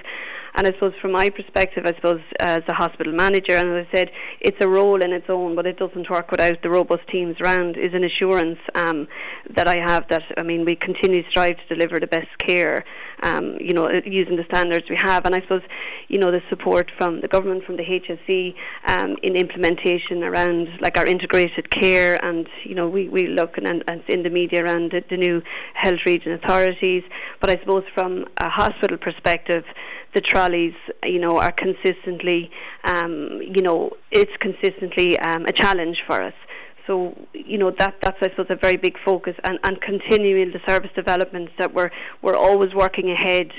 And 0.57 0.67
I 0.67 0.73
suppose 0.73 0.95
from 1.03 1.13
my 1.13 1.29
perspective, 1.29 1.85
I 1.85 1.95
suppose 1.95 2.21
as 2.41 2.61
a 2.67 2.73
hospital 2.73 3.13
manager, 3.13 3.57
and 3.57 3.77
as 3.77 3.87
I 3.93 3.97
said, 3.97 4.11
it's 4.41 4.57
a 4.63 4.69
role 4.69 5.05
in 5.05 5.13
its 5.13 5.27
own, 5.29 5.55
but 5.55 5.67
it 5.67 5.79
doesn't 5.79 6.09
work 6.11 6.31
without 6.31 6.63
the 6.63 6.71
robust 6.71 7.07
teams 7.13 7.37
around. 7.43 7.77
Is 7.77 7.93
an 7.93 8.05
assurance 8.05 8.59
um, 8.75 9.07
that 9.55 9.69
I 9.69 9.77
have 9.77 10.05
that 10.09 10.23
I 10.39 10.43
mean 10.43 10.65
we 10.65 10.75
continue 10.75 11.23
to 11.23 11.31
strive 11.31 11.57
to 11.57 11.75
deliver 11.75 12.01
the 12.01 12.07
best 12.07 12.29
care, 12.39 12.85
um, 13.23 13.59
you 13.61 13.75
know, 13.75 13.87
using 14.07 14.37
the 14.37 14.45
standards 14.49 14.87
we 14.89 14.97
have, 14.97 15.27
and 15.27 15.35
I 15.35 15.43
suppose 15.43 15.63
you 16.09 16.19
know 16.19 16.31
the 16.31 16.41
support 16.49 16.91
from 16.97 17.21
the 17.21 17.29
government, 17.29 17.65
from 17.65 17.77
the 17.77 17.85
HSE 17.85 18.55
um, 18.87 19.17
in 19.23 19.37
implementation 19.37 20.23
around 20.23 20.69
like 20.81 20.97
our 20.97 21.05
integrated 21.05 21.71
care, 21.71 22.19
and 22.25 22.49
you 22.65 22.75
know 22.75 22.89
we 22.89 23.11
we 23.11 23.27
look 23.27 23.59
and, 23.59 23.85
and 23.89 24.03
in 24.09 24.23
the 24.23 24.31
media 24.31 24.65
around 24.65 24.93
the, 24.93 25.03
the 25.11 25.19
new 25.19 25.43
health 25.75 26.01
region 26.07 26.33
authorities, 26.33 27.03
but 27.43 27.51
I 27.51 27.61
suppose 27.61 27.85
from 27.95 28.25
a 28.39 28.49
hospital 28.49 28.97
perspective 28.97 29.65
the 30.17 30.23
trolleys, 30.23 30.73
you 31.05 31.21
know, 31.21 31.37
are 31.37 31.53
consistently, 31.53 32.51
um, 32.85 33.39
you 33.43 33.61
know, 33.61 33.91
it's 34.11 34.33
consistently 34.41 35.19
um, 35.19 35.45
a 35.45 35.53
challenge 35.53 35.99
for 36.07 36.23
us. 36.23 36.33
So 36.87 37.15
you 37.35 37.59
know 37.59 37.73
that 37.81 37.95
that's 38.01 38.17
I 38.23 38.31
suppose 38.31 38.47
a 38.49 38.55
very 38.55 38.77
big 38.77 38.95
focus 39.05 39.35
and, 39.43 39.59
and 39.65 39.81
continuing 39.81 40.53
the 40.53 40.61
service 40.69 40.93
developments 40.95 41.53
that 41.59 41.75
we're 41.75 41.91
we're 42.23 42.37
always 42.37 42.73
working 42.75 43.11
ahead 43.11 43.51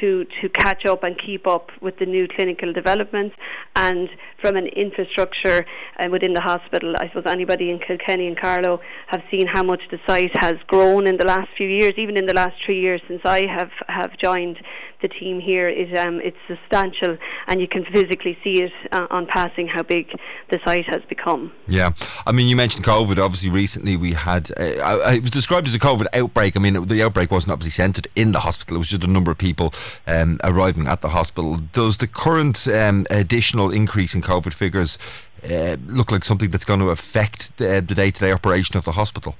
to, 0.00 0.24
to 0.40 0.48
catch 0.48 0.86
up 0.86 1.02
and 1.02 1.16
keep 1.24 1.46
up 1.46 1.70
with 1.80 1.98
the 1.98 2.06
new 2.06 2.26
clinical 2.28 2.72
developments 2.72 3.34
and 3.76 4.08
from 4.40 4.56
an 4.56 4.66
infrastructure 4.66 5.64
uh, 5.98 6.08
within 6.10 6.34
the 6.34 6.40
hospital. 6.40 6.94
I 6.96 7.08
suppose 7.08 7.24
anybody 7.28 7.70
in 7.70 7.78
Kilkenny 7.78 8.26
and 8.26 8.38
Carlow 8.38 8.80
have 9.08 9.22
seen 9.30 9.46
how 9.46 9.62
much 9.62 9.80
the 9.90 9.98
site 10.06 10.32
has 10.34 10.54
grown 10.66 11.06
in 11.06 11.16
the 11.16 11.24
last 11.24 11.48
few 11.56 11.68
years, 11.68 11.92
even 11.96 12.16
in 12.16 12.26
the 12.26 12.34
last 12.34 12.54
three 12.64 12.80
years 12.80 13.00
since 13.08 13.20
I 13.24 13.46
have, 13.46 13.70
have 13.88 14.10
joined 14.22 14.58
the 15.04 15.08
team 15.08 15.38
here. 15.40 15.68
Is 15.68 15.96
um, 15.98 16.20
it's 16.20 16.36
substantial 16.48 17.18
and 17.46 17.60
you 17.60 17.68
can 17.68 17.84
physically 17.84 18.36
see 18.42 18.62
it 18.62 18.72
uh, 18.90 19.06
on 19.10 19.26
passing 19.26 19.66
how 19.68 19.82
big 19.82 20.10
the 20.50 20.58
site 20.64 20.86
has 20.86 21.02
become. 21.08 21.52
Yeah, 21.68 21.92
I 22.26 22.32
mean 22.32 22.48
you 22.48 22.56
mentioned 22.56 22.84
COVID. 22.84 23.18
Obviously, 23.22 23.50
recently 23.50 23.96
we 23.96 24.12
had 24.12 24.50
uh, 24.56 25.12
it 25.14 25.22
was 25.22 25.30
described 25.30 25.66
as 25.66 25.74
a 25.74 25.78
COVID 25.78 26.06
outbreak. 26.14 26.56
I 26.56 26.60
mean 26.60 26.86
the 26.86 27.02
outbreak 27.02 27.30
wasn't 27.30 27.52
obviously 27.52 27.72
centred 27.72 28.08
in 28.16 28.32
the 28.32 28.40
hospital. 28.40 28.76
It 28.76 28.78
was 28.78 28.88
just 28.88 29.04
a 29.04 29.08
number 29.16 29.30
of 29.30 29.38
people 29.38 29.72
um, 30.06 30.40
arriving 30.42 30.88
at 30.88 31.02
the 31.02 31.10
hospital. 31.10 31.56
Does 31.56 31.98
the 31.98 32.06
current 32.06 32.66
um, 32.68 33.06
additional 33.10 33.70
increase 33.70 34.14
in 34.14 34.22
COVID 34.22 34.54
figures 34.54 34.98
uh, 35.44 35.76
look 35.86 36.10
like 36.10 36.24
something 36.24 36.50
that's 36.50 36.64
going 36.64 36.80
to 36.80 36.88
affect 36.90 37.56
the, 37.58 37.84
the 37.86 37.94
day-to-day 37.94 38.32
operation 38.32 38.76
of 38.78 38.84
the 38.84 38.92
hospital? 38.92 39.36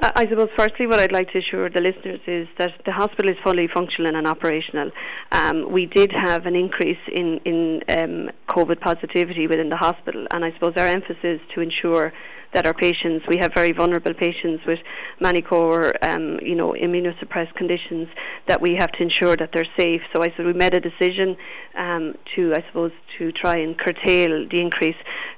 I 0.00 0.26
suppose, 0.28 0.48
firstly, 0.56 0.86
what 0.86 0.98
I'd 0.98 1.12
like 1.12 1.30
to 1.32 1.38
assure 1.38 1.70
the 1.70 1.80
listeners 1.80 2.20
is 2.26 2.48
that 2.58 2.72
the 2.84 2.90
hospital 2.92 3.30
is 3.30 3.36
fully 3.44 3.68
functional 3.72 4.16
and 4.16 4.26
operational. 4.26 4.90
Um, 5.30 5.70
we 5.70 5.86
did 5.86 6.10
have 6.12 6.46
an 6.46 6.56
increase 6.56 6.98
in, 7.12 7.38
in 7.44 7.80
um, 7.88 8.30
COVID 8.48 8.80
positivity 8.80 9.46
within 9.46 9.68
the 9.68 9.76
hospital, 9.76 10.26
and 10.32 10.44
I 10.44 10.52
suppose 10.54 10.74
our 10.76 10.88
emphasis 10.88 11.40
to 11.54 11.60
ensure 11.60 12.12
that 12.54 12.66
our 12.66 12.74
patients, 12.74 13.24
we 13.28 13.36
have 13.40 13.52
very 13.54 13.72
vulnerable 13.72 14.14
patients 14.14 14.62
with 14.66 14.78
many 15.20 15.42
core, 15.42 15.94
um, 16.02 16.38
you 16.40 16.54
know, 16.54 16.72
immunosuppressed 16.72 17.54
conditions, 17.54 18.08
that 18.48 18.60
we 18.60 18.76
have 18.78 18.90
to 18.92 19.02
ensure 19.02 19.36
that 19.36 19.50
they're 19.52 19.66
safe. 19.76 20.00
So 20.14 20.22
I 20.22 20.28
said 20.36 20.46
we 20.46 20.52
made 20.52 20.74
a 20.74 20.80
decision 20.80 21.36
um, 21.76 22.14
to, 22.36 22.52
I 22.54 22.64
suppose, 22.68 22.92
to 23.18 23.32
try 23.32 23.58
and 23.58 23.76
curtail 23.78 24.46
the 24.50 24.60
increase. 24.60 24.96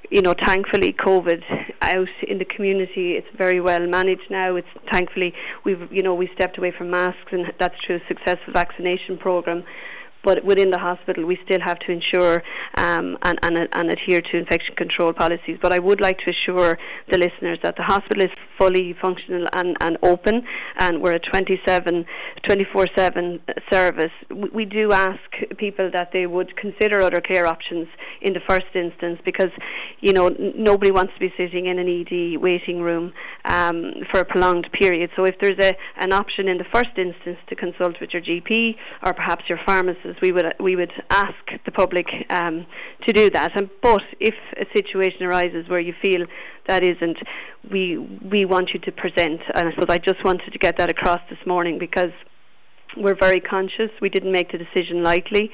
You 0.09 0.21
know, 0.21 0.33
thankfully, 0.45 0.93
COVID 0.93 1.43
out 1.81 2.07
in 2.27 2.37
the 2.37 2.45
community, 2.45 3.13
it's 3.13 3.27
very 3.37 3.59
well 3.59 3.85
managed 3.85 4.29
now. 4.29 4.55
It's 4.55 4.67
thankfully 4.91 5.33
we've, 5.65 5.91
you 5.91 6.01
know, 6.01 6.15
we 6.15 6.29
stepped 6.35 6.57
away 6.57 6.71
from 6.77 6.91
masks, 6.91 7.31
and 7.31 7.45
that's 7.59 7.75
through 7.85 7.97
a 7.97 8.07
successful 8.07 8.53
vaccination 8.53 9.17
program 9.17 9.63
but 10.27 10.43
within 10.43 10.71
the 10.71 10.77
hospital 10.77 11.25
we 11.25 11.39
still 11.45 11.61
have 11.61 11.79
to 11.79 11.89
ensure 11.89 12.43
um, 12.75 13.17
and, 13.21 13.39
and, 13.43 13.57
and, 13.71 13.89
adhere 13.89 14.19
to 14.19 14.37
infection 14.37 14.75
control 14.75 15.13
policies. 15.13 15.57
But 15.61 15.71
I 15.71 15.79
would 15.79 16.01
like 16.01 16.17
to 16.25 16.31
assure 16.35 16.77
the 17.09 17.17
listeners 17.17 17.59
that 17.63 17.77
the 17.77 17.83
hospital 17.83 18.25
is 18.25 18.31
fully 18.59 18.93
functional 19.01 19.47
and, 19.53 19.77
and 19.79 19.97
open 20.03 20.43
and 20.79 21.01
we're 21.01 21.13
a 21.13 21.19
27, 21.19 22.05
24-7 22.45 23.39
service. 23.71 24.11
We, 24.29 24.49
we 24.53 24.65
do 24.65 24.91
ask 24.91 25.19
people 25.57 25.89
that 25.93 26.09
they 26.11 26.25
would 26.25 26.57
consider 26.57 27.01
other 27.01 27.21
care 27.21 27.47
options 27.47 27.87
in 28.21 28.33
the 28.33 28.41
first 28.49 28.65
instance 28.75 29.19
because, 29.23 29.51
you 30.01 30.11
know, 30.11 30.27
n- 30.27 30.53
nobody 30.57 30.91
wants 30.91 31.13
to 31.13 31.19
be 31.21 31.31
sitting 31.37 31.67
in 31.67 31.79
an 31.79 31.87
ED 31.87 32.41
waiting 32.41 32.81
room 32.81 33.13
um, 33.45 33.93
for 34.11 34.19
a 34.19 34.25
prolonged 34.25 34.67
period. 34.77 35.09
So 35.15 35.23
if 35.23 35.35
there's 35.41 35.59
a, 35.61 35.73
an 36.03 36.11
option 36.11 36.49
in 36.49 36.57
the 36.57 36.65
first 36.73 36.97
instance 36.97 37.37
to 37.47 37.55
consult 37.55 37.95
with 38.01 38.09
your 38.11 38.21
GP 38.21 38.75
or 39.03 39.13
perhaps 39.13 39.43
your 39.47 39.59
pharmacist 39.65 40.16
we 40.21 40.31
would 40.31 40.53
we 40.59 40.75
would 40.75 40.91
ask 41.09 41.35
the 41.65 41.71
public 41.71 42.07
um, 42.29 42.65
to 43.05 43.13
do 43.13 43.29
that. 43.31 43.51
And 43.55 43.69
but 43.81 44.01
if 44.19 44.35
a 44.57 44.65
situation 44.75 45.23
arises 45.23 45.67
where 45.67 45.79
you 45.79 45.93
feel 46.01 46.25
that 46.67 46.83
isn't, 46.83 47.17
we 47.71 47.97
we 47.97 48.45
want 48.45 48.71
you 48.73 48.79
to 48.81 48.91
present. 48.91 49.41
And 49.55 49.69
I 49.69 49.71
suppose 49.71 49.89
I 49.89 49.97
just 49.97 50.23
wanted 50.23 50.51
to 50.51 50.59
get 50.59 50.77
that 50.77 50.89
across 50.89 51.19
this 51.29 51.39
morning 51.45 51.77
because 51.79 52.11
we're 52.95 53.17
very 53.19 53.41
conscious. 53.41 53.91
We 54.01 54.09
didn't 54.09 54.31
make 54.31 54.51
the 54.51 54.57
decision 54.57 55.03
lightly 55.03 55.51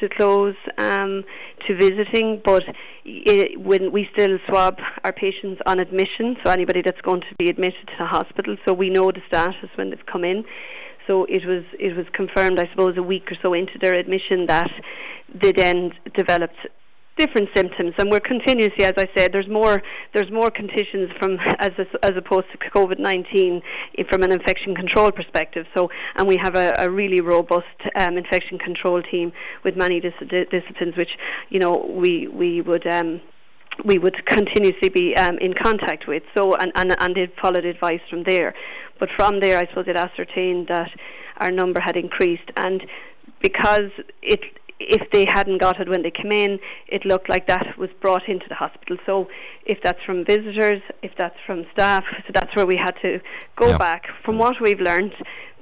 to 0.00 0.08
close 0.08 0.54
um, 0.78 1.24
to 1.66 1.76
visiting, 1.76 2.40
but 2.44 2.62
it, 3.04 3.58
when 3.60 3.92
we 3.92 4.08
still 4.12 4.38
swab 4.48 4.76
our 5.04 5.12
patients 5.12 5.60
on 5.66 5.80
admission, 5.80 6.36
so 6.44 6.50
anybody 6.50 6.82
that's 6.84 7.00
going 7.00 7.22
to 7.22 7.34
be 7.38 7.46
admitted 7.46 7.86
to 7.86 7.94
the 7.98 8.06
hospital, 8.06 8.56
so 8.66 8.74
we 8.74 8.90
know 8.90 9.10
the 9.10 9.22
status 9.26 9.70
when 9.76 9.90
they've 9.90 10.06
come 10.10 10.24
in. 10.24 10.44
So 11.06 11.24
it 11.24 11.46
was 11.46 11.64
it 11.78 11.96
was 11.96 12.06
confirmed, 12.12 12.58
I 12.58 12.68
suppose, 12.70 12.96
a 12.96 13.02
week 13.02 13.30
or 13.30 13.36
so 13.42 13.54
into 13.54 13.78
their 13.80 13.94
admission 13.94 14.46
that 14.46 14.70
they 15.42 15.52
then 15.52 15.92
developed 16.14 16.56
different 17.16 17.48
symptoms, 17.56 17.94
and 17.98 18.10
we're 18.10 18.20
continuously, 18.20 18.84
as 18.84 18.92
I 18.98 19.06
said, 19.16 19.32
there's 19.32 19.48
more 19.48 19.82
there's 20.12 20.30
more 20.30 20.50
conditions 20.50 21.10
from 21.18 21.38
as 21.58 21.70
as 22.02 22.12
opposed 22.16 22.46
to 22.52 22.58
COVID 22.70 22.98
nineteen 22.98 23.62
from 24.10 24.22
an 24.22 24.32
infection 24.32 24.74
control 24.74 25.10
perspective. 25.10 25.66
So, 25.74 25.88
and 26.16 26.28
we 26.28 26.36
have 26.42 26.54
a, 26.54 26.74
a 26.78 26.90
really 26.90 27.20
robust 27.20 27.66
um, 27.96 28.16
infection 28.16 28.58
control 28.58 29.02
team 29.02 29.32
with 29.64 29.76
many 29.76 30.00
dis- 30.00 30.12
disciplines, 30.50 30.96
which 30.96 31.10
you 31.48 31.58
know 31.58 31.86
we 31.88 32.28
we 32.28 32.60
would. 32.60 32.86
Um, 32.86 33.20
we 33.84 33.98
would 33.98 34.16
continuously 34.24 34.88
be 34.88 35.14
um, 35.16 35.36
in 35.38 35.52
contact 35.52 36.08
with. 36.08 36.22
So, 36.34 36.54
and, 36.54 36.72
and, 36.76 36.96
and 36.98 37.14
they 37.14 37.30
followed 37.42 37.66
advice 37.66 38.00
from 38.08 38.22
there. 38.24 38.54
But 38.98 39.10
from 39.16 39.40
there, 39.40 39.58
I 39.58 39.66
suppose 39.68 39.86
it 39.88 39.96
ascertained 39.96 40.68
that 40.68 40.90
our 41.38 41.50
number 41.50 41.80
had 41.80 41.96
increased. 41.96 42.50
And 42.56 42.82
because 43.40 43.90
it 44.22 44.40
if 44.78 45.10
they 45.10 45.24
hadn't 45.26 45.60
got 45.60 45.80
it 45.80 45.88
when 45.88 46.02
they 46.02 46.10
came 46.10 46.32
in, 46.32 46.58
it 46.88 47.04
looked 47.04 47.28
like 47.28 47.46
that 47.48 47.78
was 47.78 47.88
brought 48.00 48.28
into 48.28 48.44
the 48.48 48.54
hospital. 48.54 48.96
So 49.06 49.26
if 49.64 49.78
that's 49.82 49.98
from 50.04 50.24
visitors, 50.24 50.82
if 51.02 51.12
that's 51.18 51.36
from 51.46 51.64
staff, 51.72 52.04
so 52.26 52.32
that's 52.34 52.54
where 52.54 52.66
we 52.66 52.76
had 52.76 52.94
to 53.02 53.20
go 53.56 53.68
yeah. 53.68 53.78
back. 53.78 54.04
From 54.24 54.38
what 54.38 54.56
we've 54.60 54.80
learned, 54.80 55.12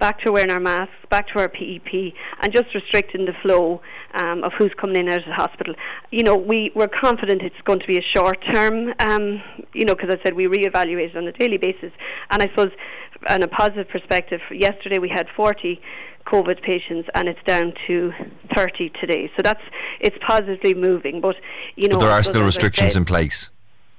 back 0.01 0.21
to 0.21 0.33
wearing 0.33 0.51
our 0.51 0.61
masks, 0.61 0.95
back 1.11 1.29
to 1.29 1.39
our 1.39 1.49
PEP, 1.49 2.13
and 2.43 2.53
just 2.53 2.75
restricting 2.75 3.25
the 3.25 3.33
flow 3.43 3.81
um, 4.15 4.43
of 4.43 4.53
who's 4.59 4.73
coming 4.81 4.97
in 4.97 5.03
and 5.03 5.13
out 5.13 5.19
of 5.21 5.25
the 5.27 5.35
hospital. 5.35 5.75
You 6.11 6.25
know, 6.25 6.37
we, 6.37 6.73
we're 6.75 6.89
confident 6.89 7.43
it's 7.43 7.55
going 7.65 7.81
to 7.81 7.87
be 7.87 7.99
a 7.99 8.17
short 8.17 8.39
term, 8.51 8.93
um, 8.99 9.41
you 9.73 9.85
know, 9.85 9.95
because 9.95 10.11
I 10.11 10.23
said 10.25 10.35
we 10.35 10.47
reevaluate 10.47 11.15
on 11.17 11.27
a 11.27 11.33
daily 11.33 11.59
basis. 11.59 11.93
And 12.31 12.43
I 12.43 12.47
suppose, 12.49 12.73
on 13.29 13.43
a 13.43 13.49
positive 13.49 13.89
perspective, 13.89 14.41
yesterday 14.51 14.99
we 14.99 15.09
had 15.09 15.27
40 15.37 15.81
COVID 16.27 16.63
patients, 16.63 17.09
and 17.15 17.29
it's 17.29 17.43
down 17.47 17.73
to 17.87 18.13
30 18.55 18.91
today. 19.01 19.31
So 19.37 19.43
that's 19.43 19.63
it's 20.01 20.17
positively 20.27 20.75
moving. 20.75 21.21
But 21.21 21.37
you 21.77 21.89
know, 21.89 21.97
but 21.97 22.07
there 22.07 22.15
are 22.15 22.23
still 22.23 22.43
restrictions 22.43 22.93
said, 22.93 23.01
in 23.01 23.05
place. 23.05 23.51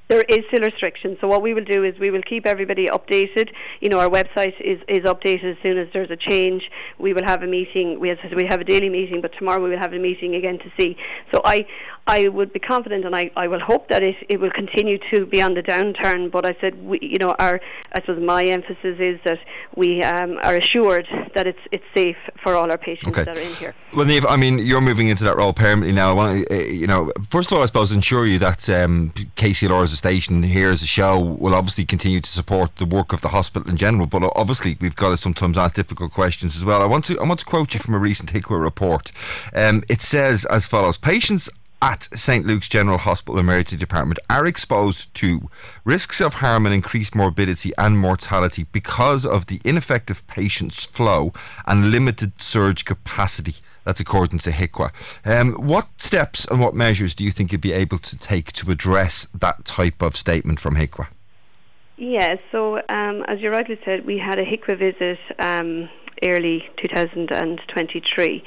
There 0.07 0.21
is 0.21 0.39
still 0.49 0.61
restrictions. 0.61 1.17
So 1.19 1.27
what 1.27 1.41
we 1.41 1.53
will 1.53 1.63
do 1.63 1.83
is 1.83 1.97
we 1.99 2.11
will 2.11 2.21
keep 2.21 2.45
everybody 2.45 2.87
updated. 2.87 3.49
You 3.81 3.89
know, 3.89 3.99
our 3.99 4.09
website 4.09 4.53
is, 4.61 4.79
is 4.87 4.99
updated 4.99 5.53
as 5.53 5.57
soon 5.65 5.79
as 5.79 5.87
there's 5.93 6.11
a 6.11 6.15
change. 6.15 6.69
We 6.99 7.13
will 7.13 7.25
have 7.25 7.41
a 7.41 7.47
meeting. 7.47 7.99
We 7.99 8.09
have, 8.09 8.19
we 8.35 8.45
have 8.47 8.61
a 8.61 8.63
daily 8.63 8.89
meeting, 8.89 9.21
but 9.21 9.31
tomorrow 9.37 9.63
we 9.63 9.71
will 9.71 9.79
have 9.79 9.93
a 9.93 9.99
meeting 9.99 10.35
again 10.35 10.59
to 10.59 10.71
see. 10.79 10.95
So 11.33 11.41
I 11.43 11.65
I 12.07 12.27
would 12.27 12.53
be 12.53 12.59
confident, 12.59 13.03
and 13.03 13.15
I, 13.15 13.31
I 13.35 13.47
will 13.47 13.59
hope 13.59 13.89
that 13.89 14.03
it, 14.03 14.15
it 14.29 14.39
will 14.39 14.51
continue 14.51 14.99
to 15.11 15.25
be 15.25 15.41
on 15.41 15.55
the 15.55 15.63
downturn. 15.63 16.31
But 16.31 16.45
I 16.45 16.55
said, 16.61 16.83
we, 16.83 16.99
you 17.01 17.17
know, 17.19 17.35
our 17.39 17.59
I 17.93 18.01
suppose 18.01 18.21
my 18.21 18.43
emphasis 18.43 18.97
is 18.99 19.19
that 19.25 19.39
we 19.75 20.03
um, 20.03 20.37
are 20.43 20.55
assured 20.55 21.07
that 21.33 21.47
it's 21.47 21.59
it's 21.71 21.83
safe 21.95 22.17
for 22.43 22.53
all 22.53 22.69
our 22.69 22.77
patients 22.77 23.17
okay. 23.17 23.23
that 23.23 23.37
are 23.37 23.41
in 23.41 23.53
here. 23.55 23.73
Well, 23.95 24.05
Niamh, 24.05 24.25
I 24.29 24.37
mean, 24.37 24.59
you're 24.59 24.81
moving 24.81 25.07
into 25.07 25.23
that 25.23 25.35
role 25.35 25.51
permanently 25.51 25.93
now. 25.93 26.11
I 26.11 26.13
want 26.13 26.47
to, 26.47 26.55
uh, 26.55 26.63
you 26.65 26.85
know, 26.85 27.11
first 27.27 27.51
of 27.51 27.57
all, 27.57 27.63
I 27.63 27.65
suppose 27.65 27.91
ensure 27.91 28.27
you 28.27 28.37
that 28.37 28.69
um, 28.69 29.11
KCLR 29.35 29.81
as 29.81 29.91
a 29.91 29.97
station 29.97 30.43
here 30.43 30.69
as 30.69 30.83
a 30.83 30.87
show 30.87 31.19
will 31.19 31.55
obviously 31.55 31.85
continue 31.85 32.21
to 32.21 32.29
support 32.29 32.75
the 32.75 32.85
work 32.85 33.13
of 33.13 33.21
the 33.21 33.29
hospital 33.29 33.67
in 33.67 33.77
general. 33.77 34.05
But 34.05 34.31
obviously, 34.35 34.77
we've 34.79 34.95
got 34.95 35.09
to 35.09 35.17
sometimes 35.17 35.57
ask 35.57 35.73
difficult 35.73 36.11
questions 36.11 36.55
as 36.55 36.63
well. 36.63 36.83
I 36.83 36.85
want 36.85 37.05
to 37.05 37.19
I 37.19 37.23
want 37.23 37.39
to 37.39 37.45
quote 37.45 37.73
you 37.73 37.79
from 37.79 37.95
a 37.95 37.99
recent 37.99 38.31
HIQA 38.31 38.61
report. 38.61 39.11
Um, 39.55 39.83
it 39.89 40.01
says 40.01 40.45
as 40.45 40.67
follows: 40.67 40.99
Patients 40.99 41.49
at 41.85 42.09
St. 42.15 42.47
Luke's 42.47 42.67
General 42.67 42.97
Hospital 42.97 43.37
Emergency 43.37 43.77
Department 43.77 44.17
are 44.27 44.47
exposed 44.47 45.13
to 45.13 45.51
risks 45.83 46.19
of 46.19 46.35
harm 46.35 46.65
and 46.65 46.73
increased 46.73 47.13
morbidity 47.13 47.73
and 47.77 47.99
mortality 47.99 48.65
because 48.71 49.23
of 49.23 49.45
the 49.45 49.61
ineffective 49.63 50.25
patient's 50.25 50.87
flow 50.87 51.31
and 51.67 51.91
limited 51.91 52.41
surge 52.41 52.85
capacity. 52.85 53.53
That's 53.83 53.99
according 53.99 54.39
to 54.39 54.49
HIQA. 54.49 54.89
Um, 55.27 55.53
what 55.53 55.87
steps 55.97 56.45
and 56.45 56.59
what 56.59 56.73
measures 56.73 57.13
do 57.13 57.23
you 57.23 57.29
think 57.29 57.51
you'd 57.51 57.61
be 57.61 57.71
able 57.71 57.99
to 57.99 58.17
take 58.17 58.51
to 58.53 58.71
address 58.71 59.27
that 59.35 59.63
type 59.63 60.01
of 60.01 60.15
statement 60.15 60.59
from 60.59 60.77
HIQA? 60.77 61.07
Yeah, 61.97 62.37
so 62.51 62.77
um, 62.89 63.23
as 63.27 63.41
you 63.41 63.51
rightly 63.51 63.79
said, 63.85 64.07
we 64.07 64.17
had 64.17 64.39
a 64.39 64.43
HIQA 64.43 64.79
visit 64.79 65.19
um, 65.37 65.87
early 66.23 66.63
2023 66.81 68.43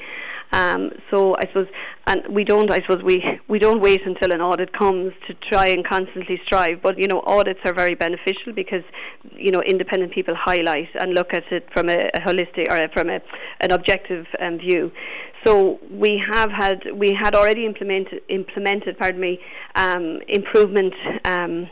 um, 0.51 0.91
so 1.11 1.35
I 1.35 1.41
suppose, 1.47 1.67
and 2.07 2.21
we 2.29 2.43
don't. 2.43 2.71
I 2.71 2.79
suppose 2.81 3.03
we 3.03 3.23
we 3.47 3.59
don't 3.59 3.81
wait 3.81 4.01
until 4.05 4.31
an 4.31 4.41
audit 4.41 4.73
comes 4.73 5.13
to 5.27 5.35
try 5.49 5.67
and 5.67 5.85
constantly 5.87 6.41
strive. 6.45 6.81
But 6.81 6.97
you 6.97 7.07
know, 7.07 7.21
audits 7.25 7.59
are 7.65 7.73
very 7.73 7.93
beneficial 7.93 8.53
because 8.55 8.83
you 9.31 9.51
know 9.51 9.61
independent 9.61 10.11
people 10.11 10.33
highlight 10.35 10.89
and 10.99 11.13
look 11.13 11.33
at 11.33 11.43
it 11.51 11.67
from 11.71 11.89
a, 11.89 11.99
a 12.15 12.19
holistic 12.21 12.67
or 12.69 12.87
from 12.93 13.09
a, 13.09 13.19
an 13.61 13.71
objective 13.71 14.25
um, 14.41 14.57
view. 14.57 14.91
So 15.45 15.79
we 15.91 16.21
have 16.31 16.49
had 16.51 16.79
we 16.95 17.13
had 17.13 17.35
already 17.35 17.65
implemented 17.65 18.21
implemented 18.29 18.97
pardon 18.97 19.21
me 19.21 19.39
um, 19.75 20.19
improvement. 20.27 20.93
Um, 21.25 21.69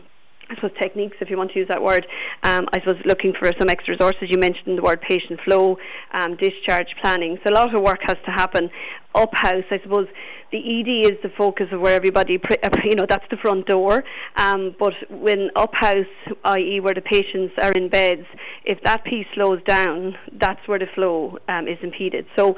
I 0.49 0.55
suppose 0.55 0.71
techniques, 0.81 1.17
if 1.19 1.29
you 1.29 1.37
want 1.37 1.51
to 1.51 1.59
use 1.59 1.67
that 1.67 1.81
word. 1.81 2.05
Um, 2.43 2.67
I 2.73 2.79
suppose 2.79 3.01
looking 3.05 3.33
for 3.37 3.51
some 3.59 3.69
extra 3.69 3.93
resources. 3.93 4.29
You 4.29 4.39
mentioned 4.39 4.77
the 4.77 4.81
word 4.81 5.01
patient 5.01 5.39
flow, 5.43 5.77
um, 6.13 6.37
discharge 6.37 6.87
planning. 7.01 7.37
So 7.43 7.51
a 7.51 7.55
lot 7.55 7.75
of 7.75 7.81
work 7.81 7.99
has 8.03 8.17
to 8.25 8.31
happen 8.31 8.69
up 9.13 9.31
house. 9.33 9.65
I 9.71 9.79
suppose 9.83 10.07
the 10.51 10.57
ED 10.57 11.11
is 11.11 11.17
the 11.21 11.29
focus 11.37 11.67
of 11.71 11.81
where 11.81 11.95
everybody, 11.95 12.33
you 12.85 12.95
know, 12.95 13.05
that's 13.07 13.25
the 13.29 13.37
front 13.37 13.65
door. 13.65 14.03
Um, 14.37 14.75
but 14.79 14.93
when 15.09 15.49
up 15.55 15.71
house, 15.73 16.05
i.e., 16.45 16.79
where 16.79 16.93
the 16.93 17.01
patients 17.01 17.53
are 17.61 17.71
in 17.73 17.89
beds, 17.89 18.25
if 18.63 18.81
that 18.83 19.03
piece 19.03 19.27
slows 19.33 19.61
down, 19.63 20.15
that's 20.39 20.65
where 20.67 20.79
the 20.79 20.87
flow 20.95 21.37
um, 21.49 21.67
is 21.67 21.77
impeded. 21.81 22.25
So 22.37 22.55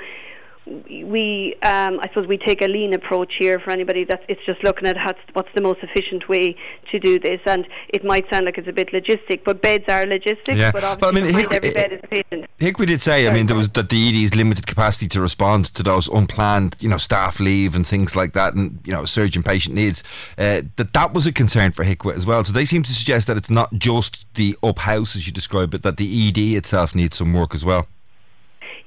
we, 0.65 1.55
um, 1.63 1.99
I 1.99 2.07
suppose, 2.09 2.27
we 2.27 2.37
take 2.37 2.61
a 2.61 2.67
lean 2.67 2.93
approach 2.93 3.33
here 3.39 3.59
for 3.59 3.71
anybody 3.71 4.03
that 4.05 4.23
it's 4.27 4.41
just 4.45 4.63
looking 4.63 4.87
at 4.87 4.97
what's 5.33 5.49
the 5.55 5.61
most 5.61 5.79
efficient 5.81 6.29
way 6.29 6.55
to 6.91 6.99
do 6.99 7.19
this. 7.19 7.39
And 7.45 7.67
it 7.89 8.03
might 8.03 8.29
sound 8.31 8.45
like 8.45 8.57
it's 8.57 8.67
a 8.67 8.73
bit 8.73 8.91
logistic, 8.91 9.43
but 9.43 9.61
beds 9.61 9.85
are 9.87 10.03
logistic. 10.03 10.57
Yeah. 10.57 10.71
But 10.71 10.83
obviously, 10.83 10.99
but, 10.99 11.07
I 11.07 11.11
mean, 11.11 11.33
Hick, 11.33 11.51
every 11.51 11.73
bed 11.73 11.93
is 11.93 11.99
a 12.03 12.07
patient. 12.07 12.45
Hick, 12.57 12.77
we 12.77 12.85
did 12.85 13.01
say, 13.01 13.27
I 13.27 13.33
mean, 13.33 13.47
there 13.47 13.55
was 13.57 13.69
that 13.69 13.89
the 13.89 14.23
ED's 14.23 14.35
limited 14.35 14.67
capacity 14.67 15.07
to 15.07 15.21
respond 15.21 15.65
to 15.65 15.83
those 15.83 16.07
unplanned, 16.07 16.75
you 16.79 16.89
know, 16.89 16.97
staff 16.97 17.39
leave 17.39 17.75
and 17.75 17.85
things 17.85 18.15
like 18.15 18.33
that, 18.33 18.53
and 18.53 18.79
you 18.85 18.93
know, 18.93 19.05
surgeon 19.05 19.43
patient 19.43 19.75
needs. 19.75 20.03
Uh, 20.37 20.61
that 20.75 20.93
that 20.93 21.13
was 21.13 21.25
a 21.25 21.31
concern 21.31 21.71
for 21.71 21.83
HIQA 21.83 22.15
as 22.15 22.25
well. 22.25 22.43
So 22.43 22.53
they 22.53 22.65
seem 22.65 22.83
to 22.83 22.93
suggest 22.93 23.27
that 23.27 23.37
it's 23.37 23.49
not 23.49 23.73
just 23.73 24.25
the 24.35 24.57
up 24.61 24.79
house 24.79 25.15
as 25.15 25.25
you 25.25 25.33
describe 25.33 25.73
it, 25.73 25.83
that 25.83 25.97
the 25.97 26.27
ED 26.27 26.57
itself 26.57 26.93
needs 26.93 27.17
some 27.17 27.33
work 27.33 27.55
as 27.55 27.65
well. 27.65 27.87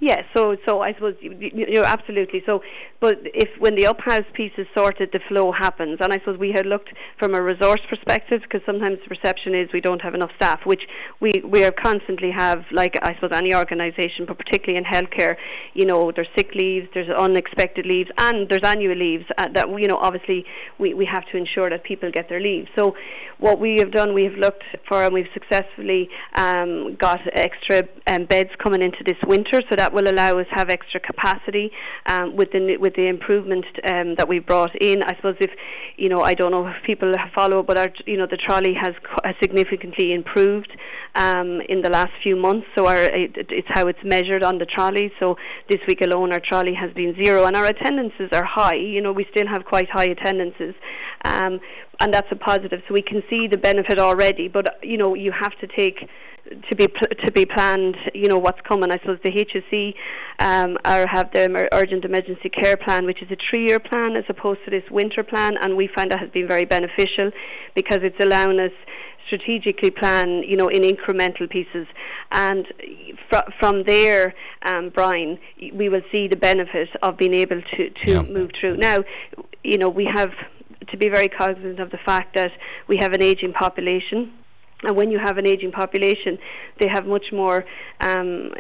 Yes, 0.03 0.25
so 0.35 0.57
so 0.67 0.81
I 0.81 0.95
suppose 0.95 1.15
you, 1.21 1.33
you're 1.53 1.85
absolutely 1.85 2.43
so. 2.45 2.61
But 3.01 3.19
if 3.23 3.49
when 3.61 3.77
the 3.77 3.87
up 3.87 4.01
house 4.01 4.27
piece 4.35 4.51
is 4.59 4.67
sorted, 4.77 5.11
the 5.13 5.21
flow 5.29 5.53
happens. 5.53 5.99
And 6.01 6.13
I 6.13 6.19
suppose 6.19 6.41
we 6.41 6.51
had 6.51 6.67
looked 6.67 6.91
from 7.21 7.37
a 7.37 7.41
resource 7.41 7.81
perspective 7.89 8.41
because 8.43 8.63
sometimes 8.67 8.99
the 9.05 9.15
perception 9.15 9.55
is 9.55 9.69
we 9.73 9.81
don't 9.81 10.03
have 10.03 10.17
enough 10.17 10.33
staff, 10.35 10.59
which 10.65 10.83
we 11.21 11.31
we 11.49 11.63
are 11.63 11.71
constantly 11.71 12.33
have. 12.37 12.65
Like 12.73 12.97
I 13.01 13.15
suppose 13.15 13.31
any 13.33 13.55
organisation, 13.55 14.27
but 14.27 14.39
particularly 14.39 14.77
in 14.77 14.83
healthcare, 14.83 15.37
you 15.75 15.87
know, 15.87 16.11
there's 16.11 16.27
sick 16.37 16.51
leaves, 16.57 16.89
there's 16.95 17.09
unexpected 17.09 17.87
leaves, 17.87 18.11
and 18.19 18.49
there's 18.49 18.65
annual 18.65 18.97
leaves. 18.97 19.27
Uh, 19.39 19.47
that 19.55 19.69
you 19.69 19.87
know, 19.87 19.99
obviously 19.99 20.45
we 20.81 20.95
we 20.95 21.07
have 21.07 21.25
to 21.31 21.37
ensure 21.37 21.71
that 21.71 21.85
people 21.85 22.11
get 22.11 22.29
their 22.29 22.41
leave. 22.41 22.67
So 22.77 22.97
what 23.43 23.59
we 23.59 23.77
have 23.79 23.91
done, 23.91 24.15
we 24.15 24.25
have 24.25 24.35
looked 24.35 24.63
for 24.89 25.03
and 25.03 25.13
we've 25.13 25.27
successfully 25.35 26.09
um, 26.37 26.97
got 26.97 27.21
extra 27.35 27.83
um, 28.07 28.25
beds 28.27 28.51
coming 28.63 28.83
into 28.83 29.03
this 29.05 29.17
winter, 29.27 29.61
so 29.69 29.77
that 29.77 29.93
will 29.93 30.09
allow 30.09 30.39
us 30.39 30.47
to 30.51 30.55
have 30.55 30.71
extra 30.71 31.01
capacity 31.01 31.71
um, 32.07 32.37
with 32.37 32.53
the 32.53 32.77
with 32.79 32.95
the 32.95 33.09
improvement 33.09 33.67
um, 33.85 34.15
that 34.17 34.29
we 34.29 34.39
brought 34.39 34.75
in. 34.81 35.03
I 35.03 35.17
suppose 35.17 35.37
if 35.41 35.51
you 35.97 36.09
know, 36.09 36.23
I 36.23 36.35
don't 36.35 36.53
know 36.53 36.67
if 36.67 36.77
people 36.85 37.13
follow, 37.35 37.63
but 37.63 37.77
our, 37.77 37.89
you 38.07 38.17
know, 38.17 38.27
the 38.31 38.37
trolley 38.37 38.75
has 38.81 38.93
significantly 39.41 40.13
improved 40.13 40.73
um, 41.15 41.61
in 41.69 41.83
the 41.83 41.91
last 41.91 42.13
few 42.23 42.37
months. 42.37 42.67
So 42.77 42.87
our 42.87 43.03
it, 43.03 43.37
it's 43.37 43.69
how 43.71 43.89
it's 43.89 44.03
measured 44.05 44.43
on 44.43 44.59
the 44.59 44.67
trolley. 44.67 45.13
So 45.21 45.37
this 45.69 45.81
week 45.89 46.01
alone, 46.01 46.33
our 46.33 46.41
trolley 46.41 46.75
has 46.75 46.93
been 46.95 47.15
zero, 47.23 47.45
and 47.47 47.57
our 47.57 47.67
attendances 47.67 48.31
are 48.33 48.45
high. 48.45 48.77
You 48.77 49.01
know, 49.01 49.13
we 49.13 49.27
still 49.31 49.49
have 49.49 49.65
quite 49.65 49.91
high 49.91 50.11
attendances. 50.17 50.75
Um, 51.25 51.61
and 52.01 52.13
that's 52.13 52.27
a 52.31 52.37
positive. 52.37 52.81
So 52.89 52.95
we 52.95 53.03
can 53.03 53.23
see 53.31 53.47
the 53.47 53.59
benefit 53.59 53.99
already. 53.99 54.49
But 54.49 54.79
you 54.83 54.97
know, 54.97 55.15
you 55.15 55.33
have 55.33 55.53
to 55.61 55.67
take 55.67 56.09
to 56.69 56.77
be 56.77 56.89
pl- 56.89 57.09
to 57.25 57.33
be 57.33 57.47
planned. 57.47 57.97
You 58.15 58.29
know 58.29 58.39
what's 58.39 58.61
coming. 58.63 58.91
I 58.91 58.99
suppose 58.99 59.19
the 59.23 59.31
HSE 59.31 59.95
um, 60.41 60.77
are 60.85 61.07
have 61.07 61.33
their 61.33 61.69
urgent 61.73 62.05
emergency 62.05 62.49
care 62.49 62.77
plan, 62.77 63.07
which 63.07 63.23
is 63.23 63.31
a 63.31 63.37
three-year 63.49 63.79
plan 63.79 64.17
as 64.17 64.25
opposed 64.29 64.61
to 64.65 64.71
this 64.71 64.85
winter 64.91 65.23
plan, 65.23 65.57
and 65.61 65.77
we 65.77 65.89
find 65.95 66.11
that 66.11 66.19
has 66.19 66.31
been 66.31 66.49
very 66.49 66.65
beneficial 66.65 67.31
because 67.75 67.99
it's 68.03 68.19
allowing 68.21 68.59
us 68.59 68.73
strategically 69.27 69.91
plan, 69.91 70.43
you 70.43 70.57
know, 70.57 70.69
in 70.69 70.83
incremental 70.83 71.49
pieces. 71.49 71.87
And 72.33 72.67
fr- 73.31 73.51
from 73.59 73.85
there, 73.85 74.35
um, 74.63 74.91
Brian, 74.95 75.39
we 75.73 75.89
will 75.89 76.03
see 76.11 76.29
the 76.29 76.37
benefit 76.37 76.89
of 77.03 77.17
being 77.17 77.35
able 77.35 77.63
to, 77.77 77.91
to 77.91 78.11
yeah. 78.11 78.23
move 78.23 78.51
through. 78.59 78.77
Now, 78.77 78.99
you 79.63 79.79
know, 79.79 79.89
we 79.89 80.05
have 80.13 80.31
to 80.93 80.97
be 80.97 81.09
very 81.09 81.29
cognizant 81.29 81.81
of 81.81 81.91
the 81.91 81.99
fact 81.99 82.35
that 82.37 82.53
we 82.87 82.97
have 82.99 83.13
an 83.13 83.23
aging 83.23 83.53
population. 83.53 84.33
And 84.85 84.97
when 84.97 85.11
you 85.11 85.19
have 85.19 85.39
an 85.39 85.47
aging 85.47 85.73
population, 85.73 86.39
they 86.81 86.89
have 86.89 87.07
much 87.07 87.27
more 87.33 87.65
um, 88.01 88.53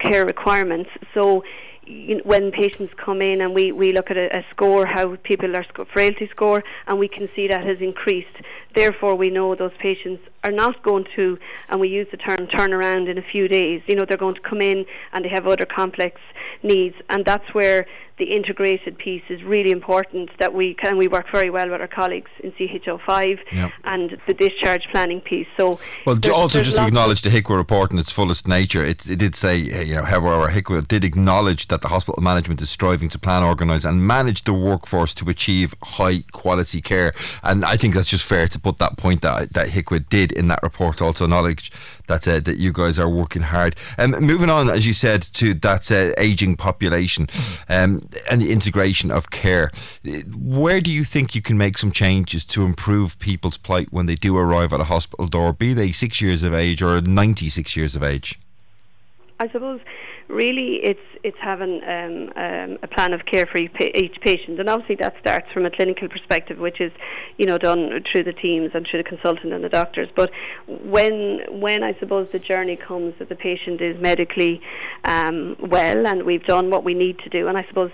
care 0.00 0.24
requirements. 0.24 0.90
So 1.14 1.44
you 1.88 2.16
know, 2.16 2.22
when 2.24 2.50
patients 2.50 2.92
come 2.96 3.22
in 3.22 3.40
and 3.40 3.54
we, 3.54 3.72
we 3.72 3.92
look 3.92 4.10
at 4.10 4.16
a, 4.16 4.38
a 4.38 4.44
score, 4.50 4.86
how 4.86 5.16
people 5.16 5.56
are 5.56 5.64
sc- 5.64 5.90
frailty 5.92 6.28
score, 6.28 6.62
and 6.86 6.98
we 6.98 7.08
can 7.08 7.28
see 7.34 7.48
that 7.48 7.64
has 7.64 7.78
increased. 7.80 8.36
Therefore, 8.74 9.14
we 9.14 9.30
know 9.30 9.54
those 9.54 9.72
patients 9.78 10.22
are 10.44 10.50
not 10.50 10.82
going 10.82 11.06
to, 11.16 11.38
and 11.70 11.80
we 11.80 11.88
use 11.88 12.06
the 12.10 12.18
term 12.18 12.46
turn 12.48 12.72
around 12.74 13.08
in 13.08 13.16
a 13.16 13.22
few 13.22 13.48
days. 13.48 13.80
You 13.86 13.96
know, 13.96 14.04
they're 14.06 14.18
going 14.18 14.34
to 14.34 14.40
come 14.40 14.60
in 14.60 14.84
and 15.12 15.24
they 15.24 15.30
have 15.30 15.46
other 15.46 15.64
complex 15.64 16.20
needs, 16.62 16.96
and 17.08 17.24
that's 17.24 17.54
where 17.54 17.86
the 18.18 18.34
integrated 18.34 18.98
piece 18.98 19.22
is 19.28 19.42
really 19.42 19.70
important 19.70 20.30
that 20.38 20.52
we 20.54 20.74
can 20.74 20.96
we 20.96 21.08
work 21.08 21.26
very 21.30 21.50
well 21.50 21.70
with 21.70 21.80
our 21.80 21.88
colleagues 21.88 22.30
in 22.42 22.52
CHO5 22.52 23.38
yep. 23.52 23.72
and 23.84 24.18
the 24.26 24.34
discharge 24.34 24.82
planning 24.90 25.20
piece. 25.20 25.46
So 25.56 25.78
well 26.04 26.16
there's, 26.16 26.34
also 26.34 26.58
there's 26.58 26.68
just 26.68 26.76
to 26.76 26.86
acknowledge 26.86 27.22
the 27.22 27.30
HIQA 27.30 27.56
report 27.56 27.92
in 27.92 27.98
its 27.98 28.12
fullest 28.12 28.48
nature. 28.48 28.84
It, 28.84 29.08
it 29.08 29.16
did 29.16 29.34
say 29.34 29.56
you 29.56 29.94
know 29.94 30.02
however 30.02 30.48
HIQA 30.48 30.88
did 30.88 31.04
acknowledge 31.04 31.68
that 31.68 31.82
the 31.82 31.88
hospital 31.88 32.22
management 32.22 32.60
is 32.60 32.70
striving 32.70 33.08
to 33.10 33.18
plan 33.18 33.42
organise 33.42 33.84
and 33.84 34.06
manage 34.06 34.44
the 34.44 34.52
workforce 34.52 35.14
to 35.14 35.28
achieve 35.28 35.74
high 35.82 36.22
quality 36.32 36.80
care. 36.80 37.12
And 37.42 37.64
I 37.64 37.76
think 37.76 37.94
that's 37.94 38.10
just 38.10 38.24
fair 38.24 38.48
to 38.48 38.58
put 38.58 38.78
that 38.78 38.96
point 38.96 39.22
that, 39.22 39.52
that 39.54 39.68
HIQA 39.68 40.08
did 40.08 40.32
in 40.32 40.48
that 40.48 40.62
report 40.62 41.00
also 41.00 41.24
acknowledge 41.24 41.70
that 42.06 42.26
uh, 42.26 42.40
that 42.40 42.56
you 42.56 42.72
guys 42.72 42.98
are 42.98 43.08
working 43.08 43.42
hard. 43.42 43.76
Um, 43.98 44.10
moving 44.20 44.50
on 44.50 44.68
as 44.68 44.86
you 44.86 44.92
said 44.92 45.22
to 45.22 45.54
that 45.54 45.90
uh, 45.92 46.12
ageing 46.18 46.56
population. 46.56 47.28
Um, 47.68 48.07
and 48.30 48.40
the 48.40 48.52
integration 48.52 49.10
of 49.10 49.30
care. 49.30 49.70
Where 50.34 50.80
do 50.80 50.90
you 50.90 51.04
think 51.04 51.34
you 51.34 51.42
can 51.42 51.58
make 51.58 51.78
some 51.78 51.92
changes 51.92 52.44
to 52.46 52.64
improve 52.64 53.18
people's 53.18 53.58
plight 53.58 53.88
when 53.92 54.06
they 54.06 54.14
do 54.14 54.36
arrive 54.36 54.72
at 54.72 54.80
a 54.80 54.84
hospital 54.84 55.26
door, 55.26 55.52
be 55.52 55.72
they 55.72 55.92
six 55.92 56.20
years 56.20 56.42
of 56.42 56.54
age 56.54 56.82
or 56.82 57.00
96 57.00 57.76
years 57.76 57.96
of 57.96 58.02
age? 58.02 58.38
I 59.40 59.48
suppose 59.50 59.80
really 60.28 60.80
it's 60.82 61.00
it's 61.24 61.36
having 61.40 61.80
um, 61.82 62.32
um, 62.36 62.78
a 62.82 62.88
plan 62.88 63.12
of 63.12 63.24
care 63.26 63.46
for 63.46 63.58
each 63.58 64.16
patient, 64.22 64.60
and 64.60 64.68
obviously 64.68 64.96
that 64.96 65.14
starts 65.20 65.46
from 65.52 65.66
a 65.66 65.70
clinical 65.70 66.08
perspective, 66.08 66.58
which 66.58 66.80
is 66.80 66.92
you 67.38 67.46
know 67.46 67.58
done 67.58 67.90
through 68.10 68.24
the 68.24 68.32
teams 68.32 68.70
and 68.74 68.86
through 68.88 69.02
the 69.02 69.08
consultant 69.08 69.52
and 69.52 69.64
the 69.64 69.68
doctors. 69.68 70.08
But 70.14 70.30
when 70.66 71.40
when 71.48 71.82
I 71.82 71.96
suppose 71.98 72.28
the 72.32 72.38
journey 72.38 72.76
comes 72.76 73.14
that 73.18 73.28
the 73.28 73.36
patient 73.36 73.80
is 73.80 74.00
medically 74.00 74.60
um, 75.04 75.56
well 75.60 76.06
and 76.06 76.24
we've 76.24 76.44
done 76.44 76.70
what 76.70 76.84
we 76.84 76.94
need 76.94 77.18
to 77.20 77.28
do, 77.30 77.48
and 77.48 77.56
I 77.56 77.64
suppose 77.68 77.90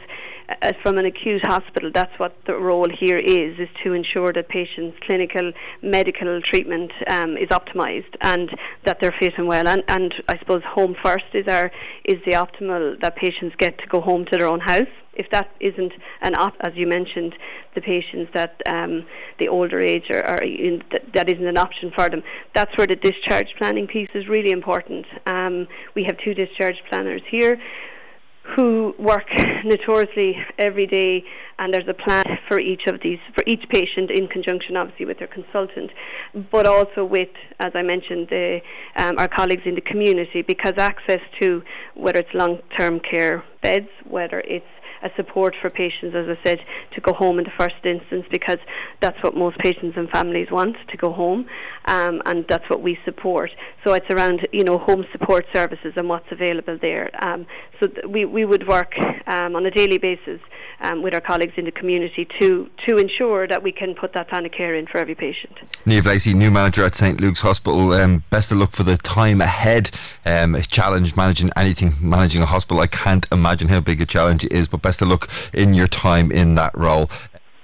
uh, 0.49 0.73
from 0.83 0.99
an 0.99 1.07
acute 1.07 1.43
hospital, 1.45 1.91
that's 1.95 2.13
what 2.19 2.37
the 2.47 2.55
role 2.55 2.89
here 3.01 3.17
is, 3.17 3.59
is 3.59 3.69
to 3.83 3.93
ensure 3.93 4.33
that 4.33 4.49
patients' 4.49 4.97
clinical 5.07 5.53
medical 5.83 6.41
treatment 6.43 6.93
um, 7.09 7.37
is 7.37 7.49
optimised 7.49 8.15
and 8.21 8.51
that 8.85 8.99
they're 9.01 9.15
fit 9.19 9.35
and 9.39 9.47
well. 9.47 9.67
And, 9.67 9.83
and 9.89 10.15
I 10.29 10.39
suppose 10.39 10.63
home 10.67 10.95
first 11.03 11.25
is 11.33 11.47
our 11.49 11.71
is 12.05 12.21
the 12.27 12.33
optimal 12.33 13.01
that 13.01 13.17
patients 13.17 13.55
get 13.59 13.79
to 13.79 13.87
go 13.87 14.01
home 14.01 14.25
to 14.31 14.39
their 14.39 14.49
own 14.49 14.61
house. 14.61 14.83
If 15.17 15.27
that 15.31 15.51
isn't 15.61 15.93
an 16.23 16.35
op, 16.35 16.55
as 16.61 16.73
you 16.75 16.89
mentioned, 16.89 17.35
the 17.77 17.81
patients 17.81 18.31
that 18.35 18.61
um, 18.67 19.07
the 19.39 19.49
older 19.49 19.79
age 19.81 20.05
are, 20.13 20.25
are 20.25 20.43
in, 20.43 20.83
that, 20.91 21.03
that 21.15 21.29
isn't 21.29 21.47
an 21.47 21.57
option 21.57 21.93
for 21.95 22.09
them. 22.09 22.23
That's 22.55 22.77
where 22.77 22.89
the 22.89 22.97
discharge 22.97 23.47
planning 23.59 23.87
piece 23.87 24.09
is 24.15 24.27
really 24.29 24.51
important. 24.51 25.07
Um, 25.27 25.69
we 25.95 26.05
have 26.05 26.17
two 26.25 26.35
discharge 26.35 26.77
planners 26.91 27.23
here 27.31 27.61
who 28.57 28.95
work 28.99 29.25
notoriously 29.65 30.37
every 30.59 30.87
day 30.87 31.25
and 31.59 31.73
there's 31.73 31.89
a 31.89 31.95
plan 31.95 32.25
for 32.49 32.61
each 32.61 32.83
of 32.87 33.01
these 33.03 33.19
for 33.35 33.43
each 33.47 33.65
patient 33.71 34.11
in 34.11 34.29
conjunction 34.29 34.77
obviously 34.77 35.07
with 35.07 35.19
their 35.19 35.29
consultant 35.29 35.91
but 36.51 36.67
also 36.67 37.05
with 37.05 37.29
as 37.61 37.73
I 37.75 37.83
mentioned 37.83 38.29
the, 38.29 38.61
um, 38.97 39.19
our 39.19 39.29
colleagues 39.29 39.63
in 39.65 39.75
the 39.75 39.81
community 39.81 40.43
because 40.43 40.75
access 40.79 41.21
to 41.41 41.63
whether 41.95 42.19
it's 42.19 42.35
long 42.35 42.59
term 42.79 43.01
care 43.01 43.43
beds 43.63 43.89
whether 44.09 44.41
it's 44.41 44.67
a 45.05 45.11
support 45.17 45.55
for 45.61 45.71
patients, 45.71 46.15
as 46.17 46.27
I 46.29 46.39
said, 46.45 46.59
to 46.95 47.01
go 47.01 47.13
home 47.13 47.39
in 47.39 47.45
the 47.45 47.53
first 47.59 47.77
instance 47.85 48.25
because 48.31 48.59
that's 49.01 49.23
what 49.23 49.37
most 49.37 49.59
patients 49.59 49.97
and 49.97 50.09
families 50.11 50.49
want 50.51 50.77
to 50.89 50.97
go 50.97 51.13
home, 51.13 51.47
um, 51.87 52.23
and 52.27 52.45
that's 52.49 52.69
what 52.71 52.83
we 52.83 52.99
support. 53.05 53.51
So 53.85 53.93
it's 53.93 54.11
around 54.11 54.49
you 54.53 54.65
know 54.65 54.79
home 54.79 55.05
support 55.13 55.45
services 55.55 55.93
and 55.97 56.09
what's 56.09 56.31
available 56.31 56.79
there. 56.81 57.11
Um, 57.25 57.47
so 57.81 57.87
th- 57.87 58.07
we 58.09 58.25
we 58.25 58.45
would 58.45 58.67
work 58.67 58.93
um, 59.27 59.55
on 59.57 59.67
a 59.67 59.71
daily 59.71 59.99
basis 59.99 60.41
um, 60.81 61.03
with 61.03 61.15
our 61.15 61.21
colleagues 61.21 61.55
in 61.57 61.65
the 61.65 61.73
community 61.73 62.27
to 62.41 62.69
to 62.87 62.99
ensure 62.99 63.47
that 63.47 63.63
we 63.63 63.73
can 63.73 63.95
put 63.95 64.13
that 64.13 64.29
plan 64.29 64.45
of 64.47 64.53
care 64.53 64.75
in 64.75 64.87
for 64.87 64.99
every 64.99 65.15
patient. 65.15 65.57
Niamh 65.87 66.05
Lacey, 66.05 66.35
new 66.35 66.51
manager 66.51 66.85
at 66.85 66.95
St 66.95 67.21
Luke's 67.21 67.41
Hospital. 67.41 67.93
Um, 67.93 68.25
best 68.31 68.53
of 68.53 68.59
luck 68.59 68.73
for 68.73 68.83
the 68.83 68.97
time 68.99 69.41
ahead. 69.41 69.91
Um, 70.25 70.55
a 70.55 70.63
challenge 70.63 71.17
managing 71.17 71.51
anything, 71.57 71.95
managing 72.01 72.43
a 72.43 72.47
hospital. 72.47 72.81
I 72.81 72.87
can't 72.87 73.27
imagine 73.31 73.69
how 73.69 73.81
big 73.81 74.01
a 74.01 74.07
challenge 74.07 74.45
it 74.45 74.53
is, 74.53 74.69
but 74.69 74.83
best 74.83 75.03
of 75.03 75.09
luck 75.09 75.31
in 75.53 75.75
your 75.75 75.87
time 75.87 76.31
in 76.33 76.55
that 76.57 76.77
role. 76.77 77.11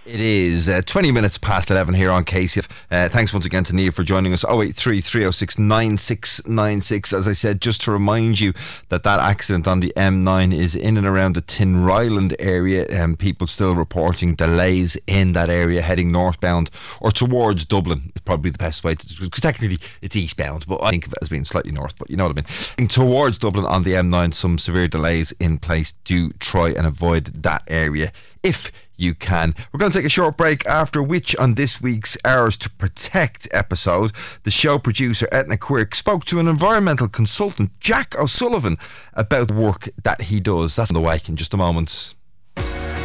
It 0.07 0.21
is 0.21 0.67
uh, 0.67 0.81
20 0.81 1.13
minutes 1.13 1.37
past 1.37 1.71
11 1.71 1.93
here 1.93 2.11
on 2.11 2.25
KCF. 2.25 2.67
Uh, 2.91 3.11
thanks 3.11 3.35
once 3.35 3.45
again 3.45 3.65
to 3.65 3.75
Niamh 3.75 3.93
for 3.93 4.03
joining 4.03 4.33
us. 4.33 4.47
083 4.47 5.03
306 5.03 5.59
9696. 5.59 7.13
As 7.13 7.29
I 7.29 7.33
said, 7.33 7.61
just 7.61 7.83
to 7.83 7.93
remind 7.93 8.41
you 8.41 8.55
that 8.89 9.03
that 9.03 9.21
accident 9.21 9.69
on 9.69 9.81
the 9.81 9.93
M9 9.99 10.55
is 10.55 10.75
in 10.75 10.97
and 10.97 11.07
around 11.07 11.35
the 11.35 11.43
Tinryland 11.43 12.35
area. 12.39 12.87
and 12.87 13.19
people 13.19 13.47
still 13.47 13.75
reporting 13.75 14.35
delays 14.35 14.97
in 15.07 15.35
that 15.35 15.51
area 15.51 15.83
heading 15.83 16.11
northbound 16.11 16.71
or 17.03 17.11
towards 17.11 17.67
Dublin. 17.67 18.05
It's 18.09 18.23
probably 18.23 18.51
the 18.53 18.59
best 18.59 18.83
way 18.83 18.95
to 18.95 19.21
because 19.21 19.43
technically 19.43 19.87
it's 20.01 20.17
eastbound, 20.17 20.67
but 20.67 20.83
I 20.83 20.91
think 20.91 21.07
of 21.09 21.13
it 21.13 21.19
as 21.21 21.29
being 21.29 21.45
slightly 21.45 21.73
north. 21.73 21.99
But 21.99 22.09
you 22.09 22.17
know 22.17 22.27
what 22.27 22.39
I 22.39 22.41
mean. 22.41 22.47
And 22.79 22.91
towards 22.91 23.39
Dublin 23.39 23.67
on 23.67 23.83
the 23.83 23.93
M9, 23.93 24.33
some 24.33 24.57
severe 24.57 24.89
delays 24.89 25.33
in 25.33 25.59
place. 25.59 25.93
Do 26.05 26.31
try 26.41 26.71
and 26.71 26.87
avoid 26.87 27.43
that 27.43 27.65
area 27.69 28.13
if 28.43 28.73
you 29.01 29.15
can. 29.15 29.55
We're 29.73 29.79
going 29.79 29.91
to 29.91 29.99
take 29.99 30.07
a 30.07 30.11
short 30.11 30.37
break, 30.37 30.67
after 30.67 31.03
which, 31.03 31.35
on 31.37 31.55
this 31.55 31.81
week's 31.81 32.17
Ours 32.25 32.57
to 32.59 32.71
Protect 32.71 33.49
episode, 33.53 34.13
the 34.43 34.51
show 34.51 34.79
producer 34.79 35.29
Etna 35.33 35.57
Quirk 35.57 35.95
spoke 35.95 36.25
to 36.27 36.39
an 36.39 36.49
environmental 36.49 37.09
consultant, 37.09 37.71
Jack 37.81 38.19
O'Sullivan, 38.19 38.79
about 39.15 39.49
the 39.49 39.55
work 39.55 39.89
that 40.03 40.23
he 40.23 40.41
does. 40.41 40.77
That's 40.77 40.91
on 40.91 40.95
the 40.95 41.01
way 41.01 41.21
in 41.27 41.37
just 41.37 41.55
a 41.55 41.57
moment. 41.57 42.15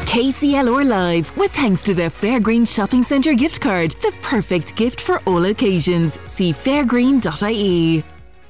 KCLR 0.05 0.87
Live, 0.87 1.35
with 1.35 1.51
thanks 1.51 1.83
to 1.83 1.93
the 1.93 2.03
Fairgreen 2.03 2.65
Shopping 2.67 3.03
Centre 3.03 3.33
gift 3.33 3.59
card, 3.59 3.91
the 4.01 4.13
perfect 4.21 4.75
gift 4.75 5.01
for 5.01 5.19
all 5.25 5.45
occasions. 5.45 6.19
See 6.25 6.53
fairgreen.ie. 6.53 8.03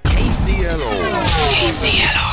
KCLR. 0.04 1.26
KCLR. 1.56 2.25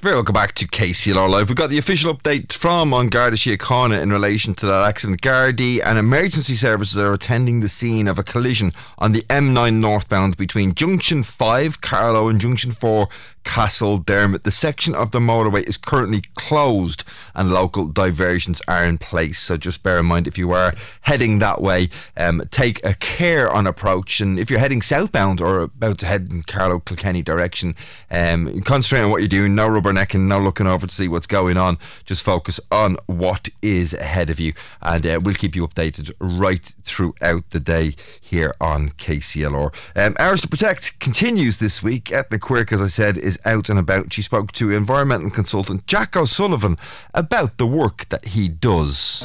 Very 0.00 0.14
welcome 0.14 0.32
back 0.32 0.54
to 0.54 0.66
KCLR 0.66 1.28
Live. 1.28 1.50
We've 1.50 1.56
got 1.56 1.68
the 1.68 1.76
official 1.76 2.16
update 2.16 2.54
from 2.54 2.94
An 2.94 3.08
Garda 3.08 3.36
Síochána 3.36 4.00
in 4.00 4.10
relation 4.10 4.54
to 4.54 4.64
that 4.64 4.88
accident. 4.88 5.20
Gardaí 5.20 5.82
and 5.84 5.98
emergency 5.98 6.54
services 6.54 6.96
are 6.96 7.12
attending 7.12 7.60
the 7.60 7.68
scene 7.68 8.08
of 8.08 8.18
a 8.18 8.22
collision 8.22 8.72
on 8.96 9.12
the 9.12 9.20
M9 9.28 9.76
northbound 9.76 10.38
between 10.38 10.74
Junction 10.74 11.22
5, 11.22 11.82
Carlow, 11.82 12.28
and 12.28 12.40
Junction 12.40 12.72
4, 12.72 13.08
Castledermot. 13.44 14.42
The 14.42 14.50
section 14.50 14.94
of 14.94 15.10
the 15.10 15.18
motorway 15.18 15.68
is 15.68 15.76
currently 15.76 16.22
closed 16.34 17.04
and 17.34 17.52
local 17.52 17.86
diversions 17.86 18.62
are 18.68 18.84
in 18.84 18.98
place. 18.98 19.38
So 19.38 19.56
just 19.56 19.82
bear 19.82 19.98
in 19.98 20.06
mind 20.06 20.26
if 20.26 20.38
you 20.38 20.52
are 20.52 20.74
heading 21.02 21.40
that 21.40 21.60
way, 21.60 21.90
um, 22.16 22.42
take 22.50 22.84
a 22.84 22.94
care 22.94 23.50
on 23.50 23.66
approach. 23.66 24.20
And 24.20 24.38
if 24.38 24.50
you're 24.50 24.60
heading 24.60 24.82
southbound 24.82 25.40
or 25.40 25.60
about 25.60 25.98
to 25.98 26.06
head 26.06 26.28
in 26.30 26.42
Carlow 26.42 26.80
Kilkenny 26.80 27.22
direction, 27.22 27.74
um, 28.10 28.60
concentrate 28.62 29.02
on 29.02 29.10
what 29.10 29.20
you're 29.20 29.28
doing. 29.28 29.54
No 29.54 29.66
rubbernecking, 29.90 30.26
now 30.26 30.38
looking 30.38 30.66
over 30.66 30.86
to 30.86 30.94
see 30.94 31.08
what's 31.08 31.26
going 31.26 31.56
on. 31.56 31.78
Just 32.04 32.24
focus 32.24 32.60
on 32.70 32.96
what 33.06 33.48
is 33.62 33.94
ahead 33.94 34.30
of 34.30 34.40
you, 34.40 34.52
and 34.82 35.06
uh, 35.06 35.20
we'll 35.22 35.34
keep 35.34 35.54
you 35.54 35.66
updated 35.66 36.12
right 36.20 36.64
throughout 36.82 37.50
the 37.50 37.60
day 37.60 37.94
here 38.20 38.54
on 38.60 38.90
KCLR. 38.90 39.74
Um, 39.96 40.16
Ours 40.18 40.42
to 40.42 40.48
Protect 40.48 40.98
continues 41.00 41.58
this 41.58 41.82
week. 41.82 42.12
Etna 42.12 42.38
Quirk, 42.38 42.72
as 42.72 42.82
I 42.82 42.88
said, 42.88 43.16
is 43.16 43.38
out 43.44 43.68
and 43.68 43.78
about. 43.78 44.12
She 44.12 44.22
spoke 44.22 44.52
to 44.52 44.70
environmental 44.70 45.30
consultant 45.30 45.86
Jack 45.86 46.16
O'Sullivan 46.16 46.76
about 47.14 47.58
the 47.58 47.66
work 47.66 48.08
that 48.08 48.26
he 48.26 48.48
does. 48.48 49.22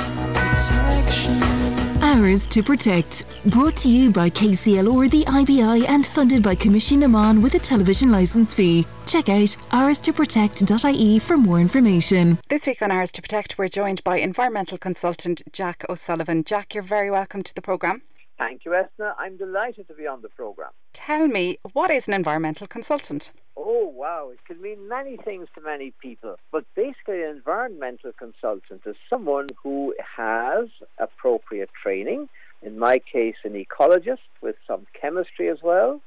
Ours 2.16 2.48
to 2.48 2.64
Protect. 2.64 3.26
Brought 3.48 3.76
to 3.78 3.90
you 3.90 4.10
by 4.10 4.30
KCLR 4.30 5.12
the 5.12 5.26
IBI 5.26 5.86
and 5.86 6.06
funded 6.06 6.42
by 6.42 6.56
Coimisiún 6.56 7.00
na 7.00 7.08
Meán 7.08 7.42
with 7.42 7.56
a 7.56 7.60
television 7.60 8.10
licence 8.10 8.54
fee. 8.54 8.88
Check 9.06 9.28
out 9.28 9.58
ourstoprotect.ie 9.72 11.20
for 11.20 11.36
more 11.36 11.60
information. 11.60 12.38
This 12.48 12.68
week 12.68 12.82
on 12.82 12.90
Ours 12.90 13.12
to 13.12 13.22
Protect, 13.22 13.58
we're 13.58 13.68
joined 13.68 14.02
by 14.06 14.20
environmental 14.20 14.78
consultant 14.78 15.42
Jack 15.52 15.84
O'Sullivan. 15.90 16.46
Jack, 16.46 16.74
you're 16.74 16.84
very 16.84 17.12
welcome 17.12 17.44
to 17.44 17.54
the 17.54 17.62
programme. 17.62 18.02
Thank 18.38 18.66
you, 18.66 18.72
Esna. 18.72 19.14
I'm 19.18 19.38
delighted 19.38 19.88
to 19.88 19.94
be 19.94 20.08
on 20.08 20.22
the 20.22 20.30
programme. 20.30 20.72
Tell 20.94 21.28
me, 21.28 21.58
what 21.74 21.90
is 21.90 22.08
an 22.08 22.14
environmental 22.14 22.68
consultant? 22.68 23.32
Oh, 23.56 23.88
wow. 23.88 24.30
It 24.34 24.40
can 24.46 24.62
mean 24.62 24.90
many 24.90 25.16
things 25.18 25.48
to 25.56 25.62
many 25.62 25.94
people. 26.02 26.36
But 26.52 26.66
basically, 26.76 27.24
an 27.24 27.30
environmental 27.30 28.12
consultant 28.18 28.82
is 28.86 28.96
someone 29.10 29.48
who 29.64 29.96
has 30.18 30.68
appropriate 31.00 31.70
training. 31.82 32.28
In 32.62 32.78
my 32.78 33.00
case, 33.00 33.36
an 33.46 33.54
ecologist 33.54 34.28
with 34.42 34.56
some 34.68 34.86
chemistry 35.00 35.50
as 35.50 35.60
well. 35.64 36.02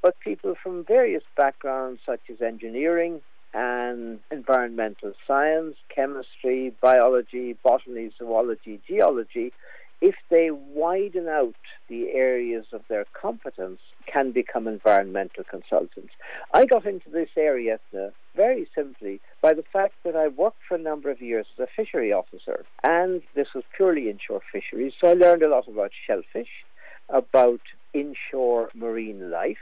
But 0.00 0.18
people 0.20 0.54
from 0.62 0.84
various 0.84 1.24
backgrounds, 1.36 2.00
such 2.06 2.20
as 2.30 2.40
engineering 2.40 3.20
and 3.52 4.20
environmental 4.30 5.12
science, 5.26 5.76
chemistry, 5.94 6.72
biology, 6.80 7.56
botany, 7.64 8.10
zoology, 8.18 8.80
geology, 8.86 9.52
if 10.00 10.14
they 10.30 10.50
widen 10.50 11.28
out 11.28 11.54
the 11.88 12.10
areas 12.10 12.66
of 12.72 12.82
their 12.88 13.04
competence, 13.12 13.80
can 14.06 14.32
become 14.32 14.66
environmental 14.66 15.44
consultants. 15.44 16.12
I 16.54 16.64
got 16.64 16.86
into 16.86 17.10
this 17.10 17.28
area 17.36 17.78
uh, 17.94 18.08
very 18.34 18.68
simply 18.74 19.20
by 19.42 19.54
the 19.54 19.64
fact 19.72 19.94
that 20.04 20.16
I 20.16 20.28
worked 20.28 20.60
for 20.66 20.76
a 20.76 20.78
number 20.78 21.10
of 21.10 21.20
years 21.20 21.46
as 21.58 21.64
a 21.64 21.68
fishery 21.76 22.12
officer, 22.12 22.64
and 22.82 23.22
this 23.34 23.48
was 23.54 23.64
purely 23.76 24.08
inshore 24.08 24.40
fisheries, 24.52 24.92
so 25.00 25.10
I 25.10 25.14
learned 25.14 25.42
a 25.42 25.48
lot 25.50 25.68
about 25.68 25.90
shellfish, 26.06 26.64
about 27.08 27.60
inshore 27.92 28.70
marine 28.74 29.30
life, 29.30 29.56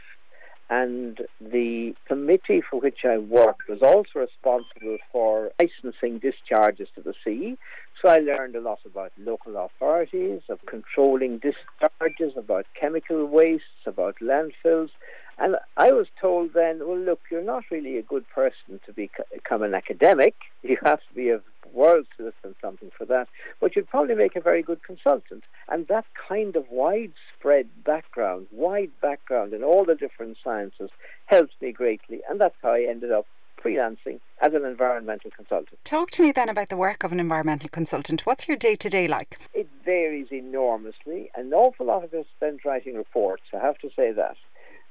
and 0.68 1.20
the 1.41 1.95
committee 2.07 2.61
for 2.68 2.80
which 2.80 3.05
I 3.05 3.18
worked 3.18 3.68
was 3.68 3.82
also 3.82 4.20
responsible 4.20 4.99
for 5.12 5.53
licensing 5.61 6.18
discharges 6.18 6.89
to 6.97 7.03
the 7.03 7.14
sea. 7.24 7.57
So 8.03 8.11
I 8.11 8.18
learned 8.18 8.55
a 8.57 8.61
lot 8.61 8.80
about 8.84 9.12
local 9.18 9.57
authorities, 9.57 10.42
of 10.51 10.59
controlling 10.66 11.38
discharges, 11.38 12.34
about 12.36 12.66
chemical 12.78 13.24
wastes, 13.24 13.86
about 13.86 14.16
landfills. 14.20 14.90
And 15.38 15.57
I 15.76 15.92
was 15.92 16.07
told 16.20 16.53
then, 16.55 16.80
well, 16.80 16.99
look, 16.99 17.20
you're 17.30 17.42
not 17.42 17.64
really 17.70 17.97
a 17.97 18.03
good 18.03 18.28
person 18.28 18.80
to 18.86 18.92
become 18.92 19.62
an 19.62 19.74
academic. 19.74 20.34
You 20.62 20.78
have 20.82 20.99
to 20.99 21.14
be 21.14 21.30
a 21.30 21.40
world 21.72 22.07
citizen, 22.16 22.57
something 22.61 22.90
for 22.97 23.05
that. 23.05 23.28
But 23.61 23.76
you'd 23.76 23.88
probably 23.88 24.16
make 24.16 24.34
a 24.34 24.40
very 24.40 24.62
good 24.62 24.82
consultant. 24.82 25.44
And 25.68 25.86
that 25.86 26.07
kind 26.28 26.57
of 26.57 26.64
widespread 26.70 27.68
background, 27.84 28.49
wide 28.51 28.90
background 29.01 29.53
in 29.53 29.62
all 29.62 29.84
the 29.84 29.94
different 29.94 30.38
sciences, 30.42 30.90
helped 31.26 31.55
me 31.61 31.70
greatly. 31.70 32.20
And 32.28 32.40
that's 32.40 32.57
how 32.62 32.72
I 32.72 32.86
ended 32.88 33.12
up 33.12 33.26
freelancing 33.67 34.21
as 34.41 34.53
an 34.55 34.64
environmental 34.64 35.31
consultant. 35.31 35.79
Talk 35.85 36.11
to 36.12 36.23
me 36.23 36.33
then 36.33 36.49
about 36.49 36.69
the 36.69 36.77
work 36.77 37.03
of 37.03 37.12
an 37.12 37.21
environmental 37.21 37.69
consultant. 37.69 38.25
What's 38.25 38.47
your 38.47 38.57
day 38.57 38.77
to 38.77 38.89
day 38.89 39.09
like? 39.09 39.39
It 39.55 39.69
varies 39.85 40.29
enormously. 40.31 41.31
An 41.37 41.53
awful 41.53 41.87
lot 41.87 42.05
of 42.05 42.14
it 42.14 42.19
is 42.19 42.27
spent 42.37 42.64
writing 42.64 42.97
reports, 42.97 43.43
I 43.55 43.59
have 43.59 43.79
to 43.79 43.91
say 43.97 44.12
that. 44.12 44.37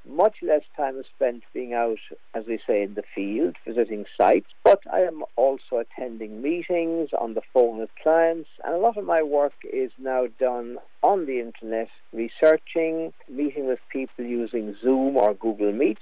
Much 0.07 0.35
less 0.43 0.61
time 0.77 0.99
is 0.99 1.05
spent 1.15 1.41
being 1.51 1.73
out, 1.73 1.97
as 2.35 2.45
we 2.45 2.59
say, 2.67 2.83
in 2.83 2.93
the 2.93 3.03
field, 3.15 3.55
visiting 3.65 4.05
sites, 4.15 4.45
but 4.63 4.79
I 4.93 4.99
am 4.99 5.23
also 5.35 5.77
attending 5.79 6.43
meetings 6.43 7.09
on 7.19 7.33
the 7.33 7.41
phone 7.51 7.79
with 7.79 7.89
clients, 8.03 8.49
and 8.63 8.75
a 8.75 8.77
lot 8.77 8.97
of 8.97 9.05
my 9.05 9.23
work 9.23 9.53
is 9.63 9.89
now 9.97 10.27
done 10.39 10.77
on 11.01 11.25
the 11.25 11.39
internet, 11.39 11.89
researching, 12.13 13.13
meeting 13.27 13.65
with 13.65 13.79
people 13.89 14.25
using 14.25 14.75
Zoom 14.79 15.17
or 15.17 15.33
Google 15.33 15.71
Meets. 15.71 16.01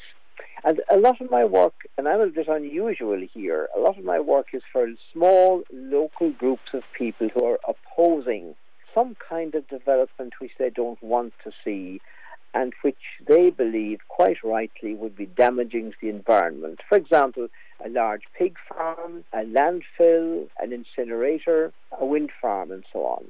And 0.65 0.81
a 0.89 0.97
lot 0.97 1.19
of 1.19 1.29
my 1.29 1.43
work, 1.43 1.73
and 1.97 2.07
I'm 2.07 2.21
a 2.21 2.27
bit 2.27 2.47
unusual 2.47 3.21
here, 3.33 3.67
a 3.75 3.79
lot 3.79 3.97
of 3.97 4.05
my 4.05 4.19
work 4.19 4.47
is 4.53 4.61
for 4.71 4.87
small 5.11 5.63
local 5.73 6.31
groups 6.31 6.73
of 6.73 6.83
people 6.97 7.27
who 7.33 7.45
are 7.45 7.59
opposing 7.67 8.55
some 8.93 9.15
kind 9.29 9.55
of 9.55 9.67
development 9.67 10.33
which 10.39 10.51
they 10.57 10.69
don't 10.69 11.01
want 11.03 11.33
to 11.43 11.51
see 11.65 11.99
and 12.53 12.73
which 12.81 12.95
they 13.27 13.49
believe 13.49 13.99
quite 14.07 14.37
rightly 14.43 14.93
would 14.93 15.15
be 15.15 15.25
damaging 15.25 15.91
to 15.91 15.97
the 16.01 16.09
environment. 16.09 16.79
For 16.87 16.97
example, 16.97 17.47
a 17.83 17.89
large 17.89 18.21
pig 18.37 18.55
farm, 18.69 19.25
a 19.33 19.39
landfill, 19.39 20.47
an 20.59 20.71
incinerator, 20.71 21.73
a 21.99 22.05
wind 22.05 22.31
farm, 22.41 22.71
and 22.71 22.85
so 22.93 22.99
on. 22.99 23.25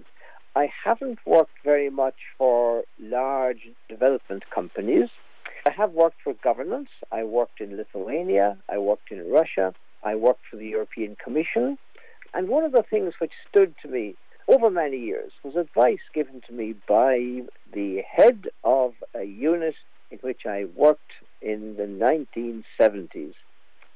I 0.55 0.69
haven't 0.85 1.19
worked 1.25 1.57
very 1.63 1.89
much 1.89 2.17
for 2.37 2.83
large 2.99 3.69
development 3.89 4.43
companies. 4.53 5.09
I 5.65 5.71
have 5.71 5.93
worked 5.93 6.21
for 6.23 6.33
governments. 6.33 6.91
I 7.11 7.23
worked 7.23 7.61
in 7.61 7.77
Lithuania, 7.77 8.57
I 8.69 8.77
worked 8.79 9.11
in 9.11 9.31
Russia, 9.31 9.73
I 10.03 10.15
worked 10.15 10.45
for 10.49 10.57
the 10.57 10.67
European 10.67 11.15
Commission. 11.15 11.77
And 12.33 12.49
one 12.49 12.65
of 12.65 12.73
the 12.73 12.83
things 12.83 13.13
which 13.19 13.31
stood 13.49 13.73
to 13.81 13.87
me 13.87 14.15
over 14.47 14.69
many 14.69 14.97
years 14.97 15.31
was 15.43 15.55
advice 15.55 16.01
given 16.13 16.41
to 16.47 16.53
me 16.53 16.75
by 16.87 17.43
the 17.71 18.01
head 18.01 18.47
of 18.63 18.93
a 19.15 19.23
unit 19.23 19.75
in 20.11 20.17
which 20.19 20.41
I 20.45 20.65
worked 20.75 21.11
in 21.41 21.77
the 21.77 21.83
1970s. 21.83 23.33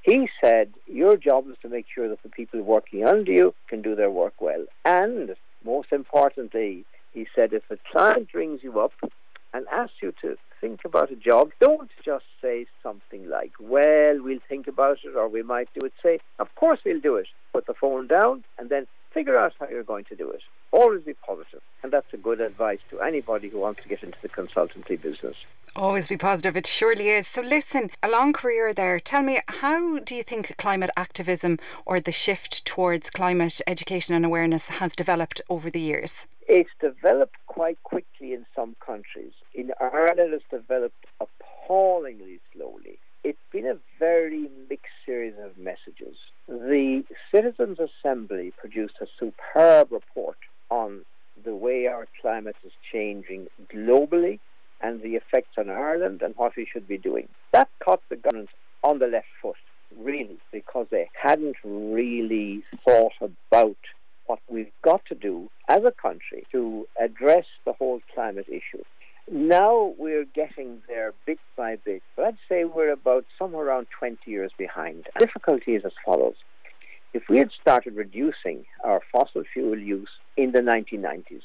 He 0.03 0.30
said, 0.41 0.74
Your 0.86 1.18
job 1.18 1.49
is 1.49 1.57
to 1.63 1.70
make 1.70 1.88
sure 1.93 2.07
that 2.07 2.24
the 2.24 2.30
people 2.30 2.61
working 2.61 3.05
under 3.05 3.32
you 3.32 3.53
can 3.68 3.82
do 3.82 3.93
their 3.93 4.11
work 4.11 4.39
well. 4.39 4.65
And 4.86 5.36
most 5.65 5.91
importantly, 5.91 6.86
he 7.13 7.28
said, 7.36 7.51
if 7.51 7.63
a 7.70 7.78
client 7.91 8.30
rings 8.34 8.61
you 8.63 8.80
up 8.80 8.93
and 9.54 9.66
asks 9.72 9.95
you 10.02 10.14
to 10.22 10.38
think 10.60 10.82
about 10.86 11.12
a 11.12 11.16
job, 11.16 11.52
don't 11.60 11.91
just 12.04 12.26
say 12.41 12.66
something 12.82 13.30
like, 13.30 13.54
Well, 13.60 14.22
we'll 14.22 14.39
think 14.48 14.68
about 14.68 15.00
it 15.04 15.16
or 15.16 15.28
we 15.28 15.43
might 15.43 15.70
do 15.78 15.86
it. 15.86 15.93
Say, 16.02 16.20
Of 16.39 16.54
course 16.56 16.80
we'll 16.86 17.00
do 17.00 17.16
it. 17.16 17.28
Put 17.54 17.68
the 17.68 17.74
phone 17.74 18.08
down 18.08 18.43
and 18.58 18.70
then 18.70 18.88
figure 19.14 19.38
out 19.38 19.54
how 19.60 19.68
you're 19.70 19.84
going 19.84 20.06
to 20.06 20.16
do 20.16 20.30
it. 20.30 20.41
Always 20.72 21.03
be 21.03 21.13
positive, 21.13 21.61
and 21.82 21.91
that's 21.91 22.13
a 22.13 22.18
good 22.18 22.41
advice 22.41 22.80
to 22.89 22.99
anybody 22.99 23.49
who 23.49 23.59
wants 23.59 23.82
to 23.84 23.89
get 23.89 24.03
into 24.03 24.18
the 24.22 24.30
consultancy 24.30 25.01
business. 25.01 25.36
Always 25.76 26.07
be 26.07 26.18
positive, 26.18 26.57
it 26.57 26.68
surely 26.68 27.09
is. 27.09 27.28
So, 27.28 27.41
listen, 27.41 27.89
a 28.03 28.09
long 28.09 28.34
career 28.34 28.74
there. 28.74 28.99
Tell 28.99 29.22
me, 29.22 29.39
how 29.47 29.99
do 29.99 30.15
you 30.15 30.24
think 30.24 30.57
climate 30.57 30.89
activism 30.97 31.59
or 31.86 31.99
the 31.99 32.11
shift 32.11 32.65
towards 32.65 33.09
climate 33.09 33.61
education 33.68 34.15
and 34.15 34.26
awareness 34.26 34.70
has 34.70 34.95
developed 34.95 35.41
over 35.49 35.70
the 35.70 35.82
years? 35.82 36.26
It's 36.47 36.70
developed 36.80 37.36
quite 37.45 37.82
quickly 37.84 38.34
in 38.34 38.45
some 38.55 38.76
countries. 38.86 39.34
In 39.53 39.72
Ireland, 39.80 40.34
it's 40.34 40.45
developed 40.49 41.05
appallingly 41.20 42.39
slowly 42.53 42.99
it's 43.28 43.43
been 43.51 43.65
a 43.65 43.78
very 43.99 44.49
mixed 44.70 44.93
series 45.05 45.34
of 45.43 45.57
messages. 45.57 46.15
The 46.47 47.03
Citizens 47.30 47.78
Assembly 47.78 48.53
produced 48.55 48.95
a 49.01 49.07
superb 49.20 49.91
report 49.91 50.38
on 50.70 51.05
the 51.43 51.55
way 51.55 51.88
our 51.88 52.07
climate 52.22 52.55
is 52.65 52.72
changing 52.91 53.47
globally 53.74 54.39
and 54.82 55.01
the 55.01 55.15
effects 55.15 55.57
on 55.57 55.70
Ireland 55.70 56.22
and 56.22 56.36
what 56.36 56.55
we 56.55 56.68
should 56.72 56.88
be 56.88 56.97
doing. 56.97 57.28
That 57.51 57.70
caught 57.84 58.01
the 58.09 58.15
government 58.15 58.49
on 58.84 58.99
the 58.99 59.07
left 59.07 59.28
foot, 59.41 59.55
really, 59.97 60.38
because 60.51 60.88
they 60.91 61.09
hadn't 61.22 61.57
really 61.63 62.63
thought 62.86 63.13
about 63.22 63.78
what 64.28 64.39
we've 64.49 64.72
got 64.84 65.05
to 65.05 65.15
do 65.15 65.49
as 65.68 65.84
a 65.86 65.91
country 65.91 66.45
to 66.51 66.88
address 66.99 67.45
the 67.65 67.74
whole 67.74 68.01
climate 68.13 68.47
issue. 68.49 68.84
Now 69.30 69.93
we're 69.97 70.26
getting 70.26 70.82
there 70.88 71.13
bit 71.26 71.39
by 71.57 71.78
bit, 71.78 72.01
but 72.15 72.26
I'd 72.26 72.38
say 72.47 72.63
we're 72.63 72.93
about 72.93 73.26
somewhere 73.38 73.65
around 73.65 73.88
20 73.97 74.20
years 74.26 74.51
behind. 74.57 75.07
The 75.20 75.26
difficulty 75.26 75.76
is 75.76 75.84
as 75.86 75.91
follows. 76.05 76.36
If 77.14 77.24
we 77.30 77.38
had 77.38 77.51
started 77.60 77.95
reducing 77.95 78.66
our 78.84 79.01
fossil 79.12 79.43
fuel 79.53 79.78
use 79.78 80.10
in 80.36 80.51
the 80.51 80.60
1990s 80.60 81.41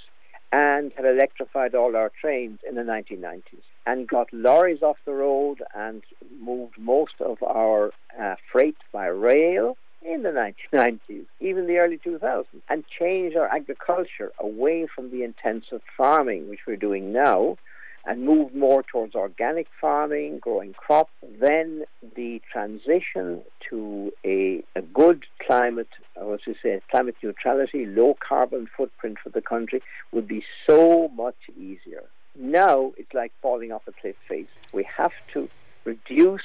and 0.53 0.93
had 0.97 1.07
electrified 1.07 1.75
all 1.75 1.97
our 1.97 2.11
trains 2.21 2.61
in 2.69 2.75
the 2.75 2.83
1990s 2.83 3.63
and 3.87 4.07
got 4.07 4.33
lorries 4.33 4.83
off 4.83 4.99
the 5.07 5.13
road 5.13 5.63
and 5.75 6.03
moved 6.41 6.77
most 6.79 7.15
of 7.21 7.43
our 7.43 7.91
uh, 8.21 8.35
freight 8.51 8.77
by 8.93 9.07
rail 9.07 9.77
in 10.05 10.23
the 10.25 10.31
1990s, 10.75 11.25
even 11.41 11.67
the 11.67 11.79
early 11.79 11.99
2000s, 11.99 12.45
and 12.69 12.85
changed 12.99 13.37
our 13.37 13.49
agriculture 13.49 14.33
away 14.39 14.87
from 14.93 15.11
the 15.11 15.23
intensive 15.23 15.81
farming 15.97 16.49
which 16.49 16.61
we're 16.67 16.77
doing 16.77 17.13
now 17.13 17.57
and 18.05 18.25
move 18.25 18.55
more 18.55 18.83
towards 18.83 19.15
organic 19.15 19.69
farming, 19.81 20.39
growing 20.41 20.73
crops, 20.73 21.13
then 21.41 21.85
the 22.17 22.41
transition 22.51 23.43
to 23.71 24.13
a, 24.25 24.63
a 24.75 24.83
good 24.83 25.25
climate, 25.47 25.89
or 26.17 26.35
as 26.35 26.41
we 26.47 26.57
say, 26.63 26.81
climate 26.91 27.15
neutrality, 27.23 27.87
low 27.87 28.17
carbon 28.27 28.69
footprint 28.77 29.19
for 29.23 29.31
the 29.31 29.41
country 29.41 29.83
would 30.11 30.27
be 30.27 30.45
so 30.67 31.09
much 31.15 31.37
easier. 31.57 32.05
Now 32.37 32.93
it's 32.97 33.13
like 33.15 33.33
falling 33.41 33.73
off 33.73 33.83
a 33.87 33.93
cliff 33.93 34.17
face. 34.29 34.47
We 34.73 34.87
have 34.97 35.13
to 35.35 35.49
reduce 35.85 36.41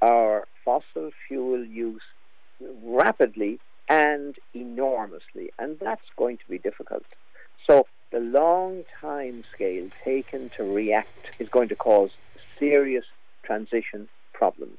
our 0.00 0.46
fossil 0.64 1.10
fuel 1.26 1.64
use 1.64 2.02
rapidly 2.84 3.58
and 3.88 4.36
enormously, 4.54 5.50
and 5.58 5.78
that's 5.80 6.02
going 6.16 6.38
to 6.38 6.44
be 6.48 6.58
difficult. 6.58 7.04
So 7.68 7.86
the 8.12 8.20
long 8.20 8.84
time 9.00 9.42
scale 9.52 9.88
taken 10.04 10.50
to 10.56 10.62
react 10.62 11.40
is 11.40 11.48
going 11.48 11.68
to 11.68 11.74
cause 11.74 12.10
serious 12.58 13.04
transition 13.42 14.08
problems. 14.32 14.78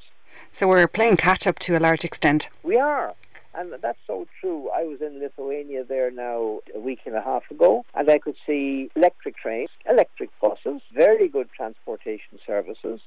So 0.52 0.68
we're 0.68 0.88
playing 0.88 1.18
catch 1.18 1.46
up 1.48 1.60
to 1.60 1.76
a 1.76 1.80
large 1.80 2.06
extent. 2.06 2.50
We 2.62 2.78
are. 2.78 3.14
And 3.56 3.74
that's 3.82 4.00
so 4.08 4.28
true. 4.42 4.70
I 4.76 4.84
was 4.84 5.02
in 5.02 5.20
Lithuania 5.20 5.84
there 5.84 6.10
now 6.10 6.60
a 6.74 6.80
week 6.80 7.02
and 7.06 7.16
a 7.16 7.22
half 7.22 7.44
ago, 7.52 7.86
and 7.94 8.10
I 8.10 8.18
could 8.18 8.36
see 8.48 8.90
electric 8.96 9.38
trains, 9.38 9.70
electric 9.88 10.30
buses, 10.42 10.82
very 10.94 11.28
good 11.28 11.50
transportation 11.56 12.40
services, 12.46 13.00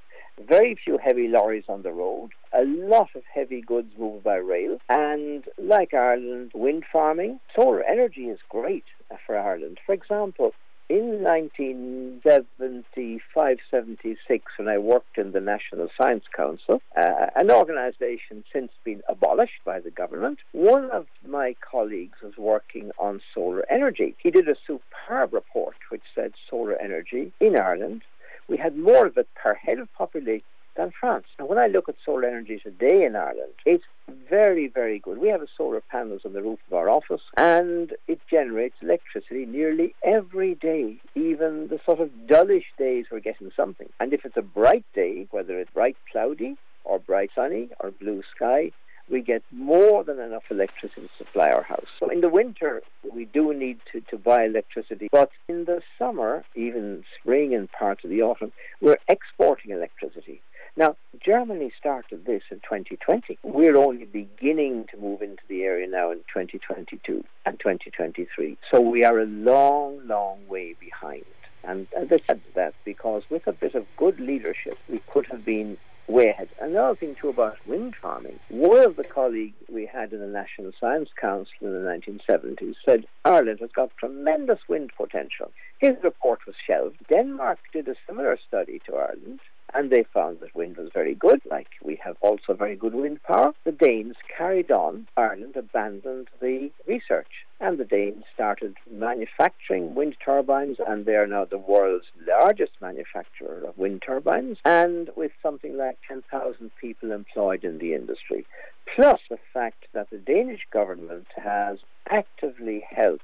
very 0.48 0.76
few 0.82 0.98
heavy 0.98 1.28
lorries 1.28 1.64
on 1.68 1.82
the 1.82 1.92
road, 1.92 2.30
a 2.52 2.64
lot 2.64 3.08
of 3.14 3.22
heavy 3.32 3.60
goods 3.60 3.92
moved 3.98 4.22
by 4.22 4.36
rail, 4.36 4.78
and 4.88 5.44
like 5.58 5.94
Ireland, 5.94 6.52
wind 6.54 6.84
farming, 6.92 7.40
solar 7.54 7.82
energy 7.82 8.26
is 8.26 8.38
great 8.48 8.84
for 9.26 9.36
Ireland. 9.36 9.78
For 9.84 9.94
example, 9.94 10.52
in 10.88 11.22
1975 11.22 13.58
76, 13.70 14.44
when 14.56 14.68
I 14.68 14.78
worked 14.78 15.18
in 15.18 15.32
the 15.32 15.40
National 15.40 15.88
Science 16.00 16.24
Council, 16.34 16.80
uh, 16.96 17.26
an 17.34 17.50
organisation 17.50 18.42
since 18.52 18.70
been 18.84 19.02
abolished 19.08 19.64
by 19.64 19.80
the 19.80 19.90
government, 19.90 20.38
one 20.52 20.88
of 20.90 21.08
my 21.26 21.56
colleagues 21.60 22.18
was 22.22 22.36
working 22.38 22.92
on 22.98 23.20
solar 23.34 23.64
energy. 23.70 24.14
He 24.22 24.30
did 24.30 24.48
a 24.48 24.54
superb 24.66 25.32
report 25.32 25.74
which 25.88 26.04
said 26.14 26.34
solar 26.48 26.76
energy 26.76 27.32
in 27.40 27.58
Ireland. 27.58 28.02
We 28.48 28.56
had 28.56 28.76
more 28.76 29.06
of 29.06 29.16
it 29.16 29.26
per 29.34 29.54
head 29.54 29.80
of 29.80 29.92
population 29.94 30.44
than 30.76 30.92
France. 30.98 31.26
Now, 31.38 31.46
when 31.46 31.58
I 31.58 31.66
look 31.66 31.88
at 31.88 31.96
solar 32.04 32.28
energy 32.28 32.60
today 32.62 33.04
in 33.04 33.16
Ireland, 33.16 33.52
it's 33.64 33.84
very, 34.28 34.68
very 34.68 34.98
good. 34.98 35.18
We 35.18 35.28
have 35.28 35.40
solar 35.56 35.80
panels 35.80 36.22
on 36.24 36.32
the 36.32 36.42
roof 36.42 36.58
of 36.68 36.74
our 36.74 36.88
office, 36.88 37.22
and 37.36 37.92
it 38.06 38.20
generates 38.30 38.76
electricity 38.82 39.46
nearly 39.46 39.94
every 40.04 40.54
day. 40.54 40.98
Even 41.14 41.68
the 41.68 41.80
sort 41.84 42.00
of 42.00 42.10
dullish 42.26 42.66
days, 42.78 43.06
we're 43.10 43.20
getting 43.20 43.50
something. 43.56 43.88
And 44.00 44.12
if 44.12 44.24
it's 44.24 44.36
a 44.36 44.42
bright 44.42 44.84
day, 44.94 45.26
whether 45.30 45.58
it's 45.58 45.70
bright 45.72 45.96
cloudy 46.10 46.56
or 46.84 46.98
bright 46.98 47.30
sunny 47.34 47.68
or 47.80 47.90
blue 47.90 48.22
sky, 48.34 48.72
we 49.08 49.20
get 49.20 49.42
more 49.52 50.02
than 50.02 50.18
enough 50.18 50.42
electricity 50.50 51.02
to 51.02 51.24
supply 51.24 51.50
our 51.50 51.62
house. 51.62 51.86
So 52.00 52.08
in 52.08 52.20
the 52.20 52.28
winter, 52.28 52.82
we 53.14 53.24
do 53.24 53.54
need 53.54 53.78
to, 53.92 54.00
to 54.10 54.18
buy 54.18 54.44
electricity. 54.44 55.08
But 55.12 55.30
in 55.48 55.64
the 55.64 55.80
summer, 55.98 56.44
even 56.54 57.04
spring 57.20 57.54
and 57.54 57.70
parts 57.70 58.02
of 58.02 58.10
the 58.10 58.22
autumn, 58.22 58.52
we're 58.80 58.98
exporting 59.08 59.70
electricity. 59.70 60.40
Now, 60.78 60.94
Germany 61.24 61.72
started 61.78 62.26
this 62.26 62.42
in 62.50 62.58
2020. 62.58 63.38
We're 63.42 63.78
only 63.78 64.04
beginning 64.04 64.86
to 64.90 64.98
move 64.98 65.22
into 65.22 65.42
the 65.48 65.62
area 65.62 65.88
now 65.88 66.10
in 66.10 66.18
2022 66.18 67.24
and 67.46 67.58
2023. 67.58 68.58
So 68.70 68.80
we 68.80 69.02
are 69.02 69.18
a 69.18 69.24
long, 69.24 70.06
long 70.06 70.46
way 70.48 70.74
behind. 70.78 71.24
And 71.64 71.86
I 71.96 72.06
said 72.26 72.42
that 72.54 72.74
because 72.84 73.22
with 73.30 73.46
a 73.46 73.52
bit 73.52 73.74
of 73.74 73.86
good 73.96 74.20
leadership, 74.20 74.76
we 74.88 75.00
could 75.10 75.26
have 75.30 75.46
been 75.46 75.78
way 76.08 76.28
ahead. 76.28 76.48
Another 76.60 76.94
thing 76.94 77.16
too 77.20 77.28
about 77.28 77.56
wind 77.66 77.94
farming. 78.00 78.38
One 78.48 78.84
of 78.84 78.96
the 78.96 79.04
colleagues 79.04 79.56
we 79.68 79.86
had 79.86 80.12
in 80.12 80.20
the 80.20 80.26
National 80.26 80.72
Science 80.80 81.10
Council 81.20 81.52
in 81.60 81.72
the 81.72 81.90
1970s 81.90 82.74
said 82.84 83.06
Ireland 83.24 83.60
has 83.60 83.70
got 83.74 83.96
tremendous 83.96 84.60
wind 84.68 84.92
potential. 84.96 85.50
His 85.78 85.96
report 86.02 86.40
was 86.46 86.56
shelved. 86.66 86.96
Denmark 87.08 87.58
did 87.72 87.88
a 87.88 87.94
similar 88.06 88.38
study 88.46 88.80
to 88.86 88.96
Ireland 88.96 89.40
and 89.74 89.90
they 89.90 90.04
found 90.14 90.40
that 90.40 90.54
wind 90.54 90.76
was 90.76 90.90
very 90.94 91.14
good, 91.14 91.40
like 91.50 91.68
we 91.82 92.00
have 92.02 92.16
also 92.20 92.54
very 92.54 92.76
good 92.76 92.94
wind 92.94 93.22
power. 93.24 93.52
The 93.64 93.72
Danes 93.72 94.16
carried 94.36 94.70
on, 94.70 95.08
Ireland 95.16 95.56
abandoned 95.56 96.28
the 96.40 96.70
research, 96.86 97.45
and 97.60 97.78
the 97.78 97.84
Danes 97.84 98.24
started 98.34 98.76
manufacturing 98.90 99.94
wind 99.94 100.16
turbines, 100.24 100.76
and 100.86 101.06
they 101.06 101.14
are 101.14 101.26
now 101.26 101.44
the 101.44 101.58
world's 101.58 102.06
largest 102.26 102.72
manufacturer 102.80 103.62
of 103.66 103.78
wind 103.78 104.02
turbines, 104.04 104.58
and 104.64 105.10
with 105.16 105.32
something 105.42 105.76
like 105.76 105.98
10,000 106.06 106.70
people 106.80 107.12
employed 107.12 107.64
in 107.64 107.78
the 107.78 107.94
industry. 107.94 108.46
Plus 108.94 109.20
the 109.30 109.38
fact 109.52 109.86
that 109.92 110.10
the 110.10 110.18
Danish 110.18 110.66
government 110.70 111.26
has 111.36 111.78
actively 112.10 112.84
helped 112.88 113.22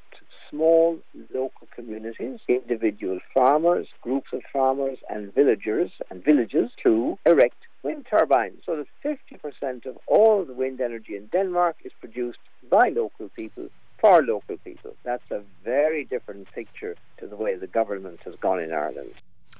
small 0.50 0.98
local 1.32 1.66
communities, 1.74 2.40
individual 2.48 3.18
farmers, 3.32 3.88
groups 4.02 4.30
of 4.32 4.42
farmers, 4.52 4.98
and 5.08 5.34
villagers 5.34 5.90
and 6.10 6.24
villages 6.24 6.70
to 6.82 7.18
erect 7.24 7.56
wind 7.82 8.06
turbines. 8.08 8.62
So 8.66 8.76
that 8.76 9.18
50% 9.62 9.86
of 9.86 9.98
all 10.06 10.44
the 10.44 10.52
wind 10.52 10.80
energy 10.80 11.16
in 11.16 11.26
Denmark 11.26 11.76
is 11.84 11.92
produced 12.00 12.38
by 12.70 12.90
local 12.90 13.28
people 13.30 13.68
for 14.02 14.20
local 14.20 14.58
people. 14.58 14.94
That's 15.04 15.30
a 15.30 15.40
very 15.64 16.04
different 16.04 16.52
picture 16.52 16.96
to 17.18 17.26
the 17.28 17.36
way 17.36 17.54
the 17.54 17.68
government 17.68 18.18
has 18.24 18.34
gone 18.34 18.60
in 18.60 18.72
Ireland. 18.72 19.14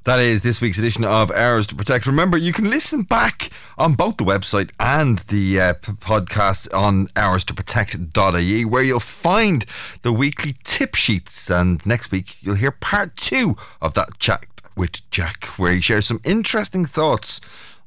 That 0.05 0.19
is 0.19 0.43
this 0.43 0.60
week's 0.60 0.81
edition 0.81 1.05
of 1.05 1.31
Ours 1.31 1.69
to 1.69 1.77
Protect. 1.77 2.09
Remember, 2.09 2.36
you 2.36 2.52
can 2.52 2.69
listen 2.69 3.02
back 3.02 3.51
on 3.78 3.94
both 3.94 4.16
the 4.16 4.24
website 4.24 4.73
and 4.81 5.19
the 5.19 5.60
uh, 5.60 5.74
podcast 5.74 6.74
on 6.74 7.06
ours 7.14 7.44
to 7.44 7.55
protect.ie, 7.55 8.64
where 8.64 8.82
you'll 8.82 8.98
find 8.98 9.64
the 10.02 10.12
weekly 10.12 10.56
tip 10.64 10.97
sheets. 10.97 11.48
And 11.48 11.86
next 11.86 12.10
week, 12.10 12.36
you'll 12.40 12.56
hear 12.56 12.73
part 12.73 13.16
two 13.16 13.56
of 13.81 13.94
that 13.94 14.19
chat 14.19 14.44
with 14.77 15.09
Jack, 15.12 15.44
where 15.56 15.73
he 15.73 15.81
shares 15.81 16.06
some 16.06 16.20
interesting 16.24 16.85
thoughts 16.85 17.40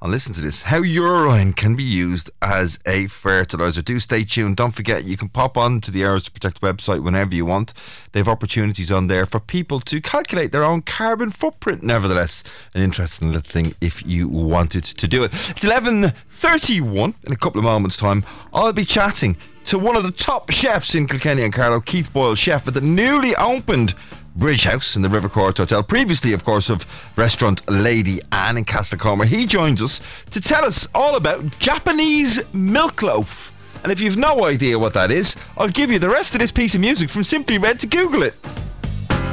and 0.06 0.12
listen 0.12 0.36
to 0.36 0.42
this 0.42 0.64
how 0.64 0.84
urine 0.84 1.52
can 1.52 1.76
be 1.76 1.84
used 1.84 2.30
as 2.40 2.78
a 2.86 3.08
fertilizer. 3.08 3.82
Do 3.82 4.00
stay 4.00 4.24
tuned. 4.24 4.56
Don't 4.56 4.76
forget, 4.76 5.04
you 5.04 5.18
can 5.18 5.30
pop 5.30 5.58
on 5.58 5.82
to 5.82 5.90
the 5.90 6.06
Ours 6.06 6.26
to 6.26 6.32
Protect 6.32 6.62
website 6.62 7.02
whenever 7.02 7.34
you 7.34 7.44
want. 7.44 7.74
They 8.12 8.20
have 8.20 8.28
opportunities 8.28 8.92
on 8.92 9.08
there 9.08 9.26
for 9.26 9.40
people 9.40 9.80
to 9.80 10.00
calculate 10.00 10.52
their 10.52 10.64
own 10.64 10.84
carbon 10.84 11.32
footprint. 11.32 11.82
Nevertheless, 11.82 12.44
an 12.76 12.84
interesting 12.84 13.32
little 13.32 13.50
thing 13.50 13.74
if 13.82 14.06
you 14.06 14.28
wanted 14.28 14.84
to 14.84 15.08
do 15.08 15.24
it. 15.24 15.34
It's 15.34 15.66
11.31 15.66 17.16
in 17.24 17.34
a 17.34 17.36
couple 17.36 17.58
of 17.58 17.66
moments' 17.66 17.98
time. 17.98 18.24
I'll 18.54 18.74
be 18.74 18.86
chatting 18.86 19.38
to 19.66 19.80
one 19.80 19.96
of 19.96 20.04
the 20.04 20.12
top 20.12 20.52
chefs 20.52 20.94
in 20.94 21.08
Kilkenny 21.08 21.42
and 21.42 21.52
Carlow, 21.52 21.82
Keith 21.82 22.14
Boyle, 22.14 22.36
chef 22.36 22.68
at 22.68 22.76
the 22.76 22.82
newly 22.82 23.36
opened 23.38 23.96
Bridge 24.36 24.66
House 24.66 24.98
in 24.98 25.02
the 25.02 25.08
River 25.08 25.30
Court 25.30 25.58
Hotel, 25.58 25.82
previously, 25.82 26.34
of 26.34 26.44
course, 26.44 26.70
of 26.70 26.86
restaurant 27.16 27.62
Lady 27.70 28.20
Anne 28.34 28.58
in 28.58 28.66
Castlecomer. 28.66 29.26
He 29.26 29.46
joins 29.46 29.82
us 29.82 30.02
to 30.32 30.42
tell 30.42 30.66
us 30.66 30.90
all 30.94 31.16
about 31.16 31.58
Japanese 31.60 32.42
milk 32.54 33.02
loaf. 33.02 33.54
And 33.84 33.94
if 33.94 34.02
you've 34.02 34.18
no 34.18 34.44
idea 34.44 34.78
what 34.78 34.94
that 34.94 35.10
is, 35.10 35.38
I'll 35.58 35.70
give 35.70 35.90
you 35.90 36.00
the 36.00 36.10
rest 36.10 36.34
of 36.34 36.42
this 36.42 36.52
piece 36.52 36.76
of 36.76 36.82
music 36.82 37.10
from 37.10 37.24
Simply 37.24 37.58
Red 37.58 37.80
to 37.80 37.88
Google 37.88 38.24
it. 38.24 38.34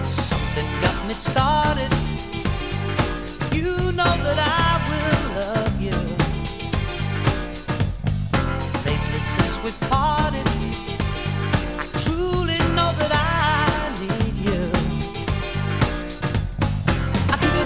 Something 0.04 0.66
got 0.80 1.06
me 1.08 1.14
started. 1.14 1.90
You 3.52 3.72
know 3.92 4.14
that 4.22 4.38
I 4.38 4.78
will 4.88 5.34
love 5.34 5.80
you. 5.80 5.90
Lately, 8.88 9.20
since 9.20 9.64
we 9.64 9.72
parted, 9.88 10.21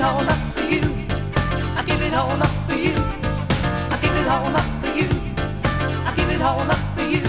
all 0.07 0.21
up 0.31 0.39
for 0.55 0.63
you. 0.73 0.83
I 1.79 1.83
give 1.85 2.01
it 2.01 2.15
all 2.15 2.31
up 2.31 2.55
for 2.69 2.77
you. 2.77 2.95
I 3.95 3.97
give 4.01 4.15
it 4.21 4.29
all 4.29 4.55
up 4.61 4.69
for 4.83 4.93
you. 4.99 5.09
I 6.09 6.13
give 6.17 6.31
it 6.31 6.43
all 6.43 6.61
up 6.75 6.79
for 6.97 7.07
you. 7.15 7.23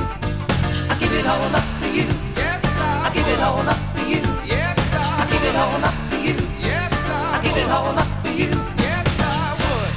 I 0.91 0.95
give 0.99 1.13
it 1.19 1.25
all 1.25 1.55
up 1.59 1.63
for 1.81 1.87
you. 1.97 2.05
Yes, 2.35 2.63
I 3.05 3.09
give 3.15 3.27
it 3.33 3.39
all 3.41 3.67
up 3.67 3.79
for 3.95 4.05
you. 4.13 4.21
Yes, 4.45 4.77
I 4.93 5.25
give 5.31 5.43
it 5.49 5.55
all 5.55 5.83
up 5.89 5.95
for 6.09 6.17
you. 6.27 6.35
Yes, 6.69 6.93
I 7.09 7.41
give 7.43 7.57
it 7.57 7.69
all 7.77 7.97
up 8.03 8.09
for 8.23 8.33
you. 8.41 8.51
Yes, 8.85 9.07
I 9.21 9.33
would. 9.61 9.93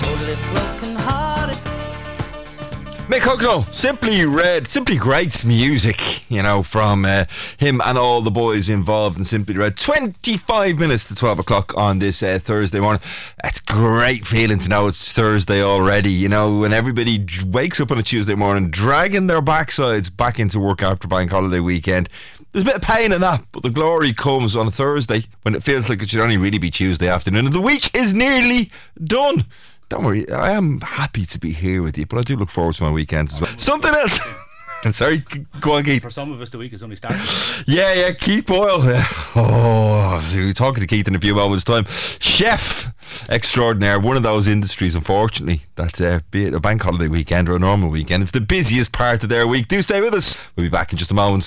Totally 0.00 0.36
broken 0.52 0.96
hearted. 0.96 1.23
Mick 3.04 3.20
Hucknall, 3.20 3.72
Simply 3.74 4.24
Red, 4.24 4.66
Simply 4.66 4.96
Great 4.96 5.44
music, 5.44 6.30
you 6.30 6.42
know, 6.42 6.62
from 6.62 7.04
uh, 7.04 7.26
him 7.58 7.82
and 7.84 7.98
all 7.98 8.22
the 8.22 8.30
boys 8.30 8.70
involved 8.70 9.18
in 9.18 9.26
Simply 9.26 9.58
Red. 9.58 9.76
25 9.76 10.78
minutes 10.78 11.04
to 11.04 11.14
12 11.14 11.40
o'clock 11.40 11.76
on 11.76 11.98
this 11.98 12.22
uh, 12.22 12.38
Thursday 12.40 12.80
morning. 12.80 13.02
It's 13.44 13.60
great 13.60 14.26
feeling 14.26 14.58
to 14.58 14.68
know 14.70 14.86
it's 14.86 15.12
Thursday 15.12 15.62
already, 15.62 16.10
you 16.10 16.30
know, 16.30 16.60
when 16.60 16.72
everybody 16.72 17.26
wakes 17.44 17.78
up 17.78 17.90
on 17.90 17.98
a 17.98 18.02
Tuesday 18.02 18.34
morning 18.34 18.70
dragging 18.70 19.26
their 19.26 19.42
backsides 19.42 20.14
back 20.14 20.40
into 20.40 20.58
work 20.58 20.82
after 20.82 21.06
bank 21.06 21.30
holiday 21.30 21.60
weekend. 21.60 22.08
There's 22.52 22.62
a 22.62 22.66
bit 22.66 22.76
of 22.76 22.82
pain 22.82 23.12
in 23.12 23.20
that, 23.20 23.44
but 23.52 23.62
the 23.62 23.70
glory 23.70 24.14
comes 24.14 24.56
on 24.56 24.68
a 24.68 24.70
Thursday 24.70 25.24
when 25.42 25.54
it 25.54 25.62
feels 25.62 25.90
like 25.90 26.00
it 26.00 26.08
should 26.08 26.20
only 26.20 26.38
really 26.38 26.58
be 26.58 26.70
Tuesday 26.70 27.08
afternoon. 27.08 27.44
And 27.44 27.54
the 27.54 27.60
week 27.60 27.94
is 27.94 28.14
nearly 28.14 28.70
done. 29.02 29.44
Don't 29.88 30.04
worry, 30.04 30.28
I 30.30 30.52
am 30.52 30.80
happy 30.80 31.26
to 31.26 31.38
be 31.38 31.52
here 31.52 31.82
with 31.82 31.96
you, 31.98 32.06
but 32.06 32.18
I 32.18 32.22
do 32.22 32.36
look 32.36 32.50
forward 32.50 32.74
to 32.76 32.84
my 32.84 32.90
weekends 32.90 33.34
as 33.34 33.40
well. 33.40 33.58
Something 33.58 33.94
else. 33.94 34.18
Sorry, 34.92 35.18
g- 35.30 35.46
go 35.60 35.74
on, 35.74 35.84
Keith. 35.84 36.02
For 36.02 36.10
some 36.10 36.32
of 36.32 36.40
us, 36.40 36.50
the 36.50 36.58
week 36.58 36.72
is 36.72 36.82
only 36.82 36.96
starting. 36.96 37.20
Yeah, 37.66 37.94
yeah, 37.94 38.12
Keith 38.12 38.46
Boyle. 38.46 38.80
Oh, 39.36 40.30
we'll 40.34 40.48
be 40.48 40.52
talking 40.52 40.80
to 40.82 40.86
Keith 40.86 41.08
in 41.08 41.14
a 41.14 41.18
few 41.18 41.34
moments' 41.34 41.64
time. 41.64 41.86
Chef 42.20 42.92
extraordinaire. 43.30 43.98
One 43.98 44.16
of 44.16 44.22
those 44.22 44.46
industries, 44.46 44.94
unfortunately, 44.94 45.62
that 45.76 46.00
uh, 46.00 46.20
be 46.30 46.44
it 46.46 46.54
a 46.54 46.60
bank 46.60 46.82
holiday 46.82 47.08
weekend 47.08 47.48
or 47.48 47.56
a 47.56 47.58
normal 47.58 47.88
weekend, 47.90 48.22
it's 48.22 48.32
the 48.32 48.40
busiest 48.40 48.92
part 48.92 49.22
of 49.22 49.28
their 49.30 49.46
week. 49.46 49.68
Do 49.68 49.80
stay 49.82 50.00
with 50.00 50.12
us. 50.14 50.36
We'll 50.56 50.66
be 50.66 50.70
back 50.70 50.92
in 50.92 50.98
just 50.98 51.10
a 51.10 51.14
moment. 51.14 51.44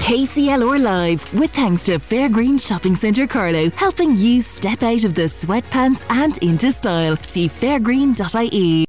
KCLR 0.00 0.80
Live, 0.82 1.32
with 1.32 1.52
thanks 1.54 1.84
to 1.84 1.92
Fairgreen 1.98 2.60
Shopping 2.60 2.94
Centre 2.94 3.26
Carlow, 3.26 3.70
helping 3.70 4.16
you 4.16 4.42
step 4.42 4.82
out 4.82 5.04
of 5.04 5.14
the 5.14 5.22
sweatpants 5.22 6.04
and 6.10 6.36
into 6.42 6.72
style. 6.72 7.16
See 7.18 7.48
fairgreen.ie. 7.48 8.83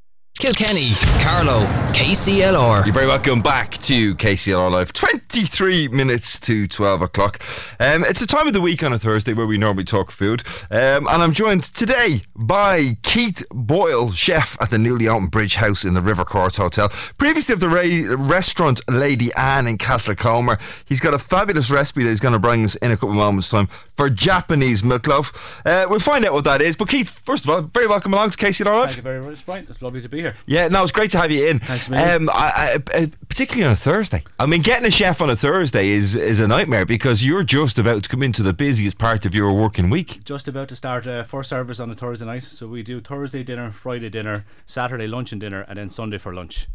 Kilkenny, 0.46 0.92
Carlow, 1.24 1.66
KCLR. 1.92 2.86
You're 2.86 2.94
very 2.94 3.08
welcome 3.08 3.42
back 3.42 3.80
to 3.80 4.14
KCLR 4.14 4.72
Live. 4.72 4.94
23 4.94 5.88
minutes 5.88 6.38
to 6.42 6.68
12 6.68 7.02
o'clock. 7.02 7.42
Um, 7.80 8.04
it's 8.04 8.22
a 8.22 8.28
time 8.28 8.46
of 8.46 8.54
the 8.54 8.62
week 8.62 8.84
on 8.84 8.94
a 8.94 9.00
Thursday 9.00 9.34
where 9.34 9.48
we 9.48 9.58
normally 9.58 9.86
talk 9.86 10.12
food. 10.12 10.44
Um, 10.70 11.08
and 11.08 11.24
I'm 11.24 11.34
joined 11.34 11.64
today 11.64 12.22
by 12.36 12.98
Keith 13.02 13.44
Boyle, 13.50 14.12
chef 14.12 14.56
at 14.62 14.70
the 14.70 14.78
newly 14.78 15.08
opened 15.08 15.32
Bridge 15.32 15.56
House 15.56 15.84
in 15.84 15.96
the 15.96 16.02
River 16.02 16.24
Court 16.24 16.56
Hotel. 16.58 16.90
Previously 17.18 17.54
of 17.54 17.60
the 17.60 17.68
ra- 17.68 18.16
restaurant 18.24 18.82
Lady 18.88 19.34
Anne 19.34 19.66
in 19.66 19.80
Castlecomer. 19.80 20.62
He's 20.86 21.00
got 21.00 21.16
a 21.16 21.20
fabulous 21.20 21.72
recipe 21.72 22.04
that 22.04 22.10
he's 22.12 22.20
going 22.20 22.34
to 22.34 22.40
bring 22.40 22.64
us 22.64 22.76
in 22.76 22.92
a 22.92 22.98
couple 22.98 23.10
of 23.10 23.16
moments' 23.16 23.50
time 23.50 23.66
for 23.96 24.12
Japanese 24.12 24.84
milk 24.84 25.08
loaf. 25.08 25.66
Uh, 25.66 25.88
we'll 25.90 26.00
find 26.00 26.24
out 26.24 26.34
what 26.34 26.44
that 26.44 26.62
is. 26.62 26.76
But 26.76 26.90
Keith, 26.90 27.20
first 27.26 27.46
of 27.46 27.50
all, 27.50 27.64
very 27.64 27.88
welcome 27.88 28.14
along 28.14 28.30
to 28.30 28.38
KCLR 28.38 28.66
Live. 28.66 28.86
Thank 28.90 28.98
you 28.98 29.02
very 29.02 29.24
much, 29.24 29.44
Brian. 29.44 29.66
It's 29.68 29.82
lovely 29.82 30.04
to 30.04 30.10
be 30.10 30.22
here. 30.22 30.35
Yeah, 30.46 30.68
no, 30.68 30.84
it's 30.84 30.92
great 30.92 31.12
to 31.12 31.18
have 31.20 31.32
you 31.32 31.48
in. 31.48 31.60
Thanks. 31.60 31.90
Um, 31.90 32.30
I, 32.30 32.80
I, 32.94 32.98
uh, 32.98 33.08
particularly 33.28 33.66
on 33.66 33.74
a 33.74 33.76
Thursday. 33.76 34.24
I 34.40 34.46
mean, 34.46 34.62
getting 34.62 34.86
a 34.86 34.92
chef 34.92 35.22
on 35.22 35.30
a 35.30 35.36
Thursday 35.36 35.90
is 35.90 36.16
is 36.16 36.40
a 36.40 36.48
nightmare 36.48 36.86
because 36.86 37.26
you're 37.26 37.44
just 37.44 37.80
about 37.80 38.04
to 38.04 38.10
come 38.10 38.24
into 38.24 38.44
the 38.44 38.54
busiest 38.54 38.98
part 38.98 39.26
of 39.26 39.36
your 39.36 39.54
working 39.54 39.90
week. 39.90 40.24
Just 40.24 40.48
about 40.48 40.70
to 40.70 40.76
start 40.76 41.08
uh, 41.08 41.24
first 41.24 41.50
service 41.50 41.80
on 41.80 41.90
a 41.92 41.96
Thursday 41.96 42.26
night. 42.26 42.44
So 42.44 42.68
we 42.68 42.84
do 42.84 43.02
Thursday 43.02 43.44
dinner, 43.44 43.72
Friday 43.72 44.10
dinner, 44.10 44.46
Saturday 44.66 45.08
lunch 45.08 45.32
and 45.32 45.42
dinner, 45.42 45.62
and 45.68 45.78
then 45.78 45.90
Sunday 45.90 46.18
for 46.18 46.34
lunch. 46.34 46.68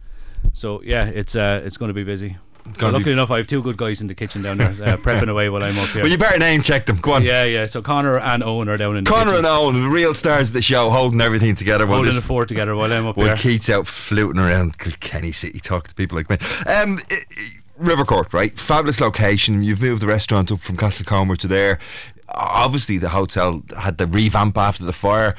So 0.52 0.82
yeah, 0.82 1.06
it's 1.06 1.36
uh, 1.36 1.62
it's 1.64 1.76
going 1.76 1.88
to 1.88 1.94
be 1.94 2.04
busy. 2.04 2.36
So 2.78 2.86
luckily 2.86 3.04
be- 3.04 3.12
enough, 3.12 3.30
I 3.30 3.38
have 3.38 3.46
two 3.46 3.62
good 3.62 3.76
guys 3.76 4.00
in 4.00 4.06
the 4.06 4.14
kitchen 4.14 4.42
down 4.42 4.58
there 4.58 4.68
uh, 4.68 4.96
prepping 4.96 5.28
away 5.30 5.48
while 5.48 5.62
I'm 5.62 5.78
up 5.78 5.88
here. 5.88 6.02
Well, 6.02 6.10
you 6.10 6.18
better 6.18 6.38
name 6.38 6.62
check 6.62 6.86
them. 6.86 6.96
Go 6.98 7.12
on. 7.12 7.22
Yeah, 7.22 7.44
yeah. 7.44 7.66
So 7.66 7.82
Connor 7.82 8.18
and 8.18 8.42
Owen 8.42 8.68
are 8.68 8.76
down 8.76 8.96
in 8.96 9.04
the 9.04 9.10
Connor 9.10 9.32
kitchen. 9.32 9.38
and 9.38 9.46
Owen, 9.46 9.82
the 9.82 9.88
real 9.88 10.14
stars 10.14 10.48
of 10.50 10.54
the 10.54 10.62
show, 10.62 10.90
holding 10.90 11.20
everything 11.20 11.54
together. 11.54 11.86
while 11.86 11.96
holding 11.96 12.14
this- 12.14 12.22
the 12.22 12.26
fort 12.26 12.48
together 12.48 12.74
while 12.76 12.92
I'm 12.92 13.06
up 13.06 13.16
While 13.16 13.26
here. 13.28 13.36
Keith's 13.36 13.68
out 13.70 13.86
fluting 13.86 14.40
around 14.40 14.78
Kilkenny 14.78 15.32
City, 15.32 15.58
talking 15.60 15.88
to 15.88 15.94
people 15.94 16.16
like 16.16 16.30
me. 16.30 16.36
Um, 16.66 16.98
i- 17.10 17.14
i- 17.14 17.44
River 17.78 18.04
Court, 18.04 18.32
right? 18.34 18.58
Fabulous 18.58 19.00
location. 19.00 19.62
You've 19.62 19.80
moved 19.80 20.02
the 20.02 20.06
restaurant 20.06 20.52
up 20.52 20.60
from 20.60 20.76
Castlecomer 20.76 21.36
to 21.38 21.48
there. 21.48 21.78
Obviously, 22.28 22.98
the 22.98 23.08
hotel 23.08 23.62
had 23.78 23.98
the 23.98 24.06
revamp 24.06 24.56
after 24.58 24.84
the 24.84 24.92
fire. 24.92 25.34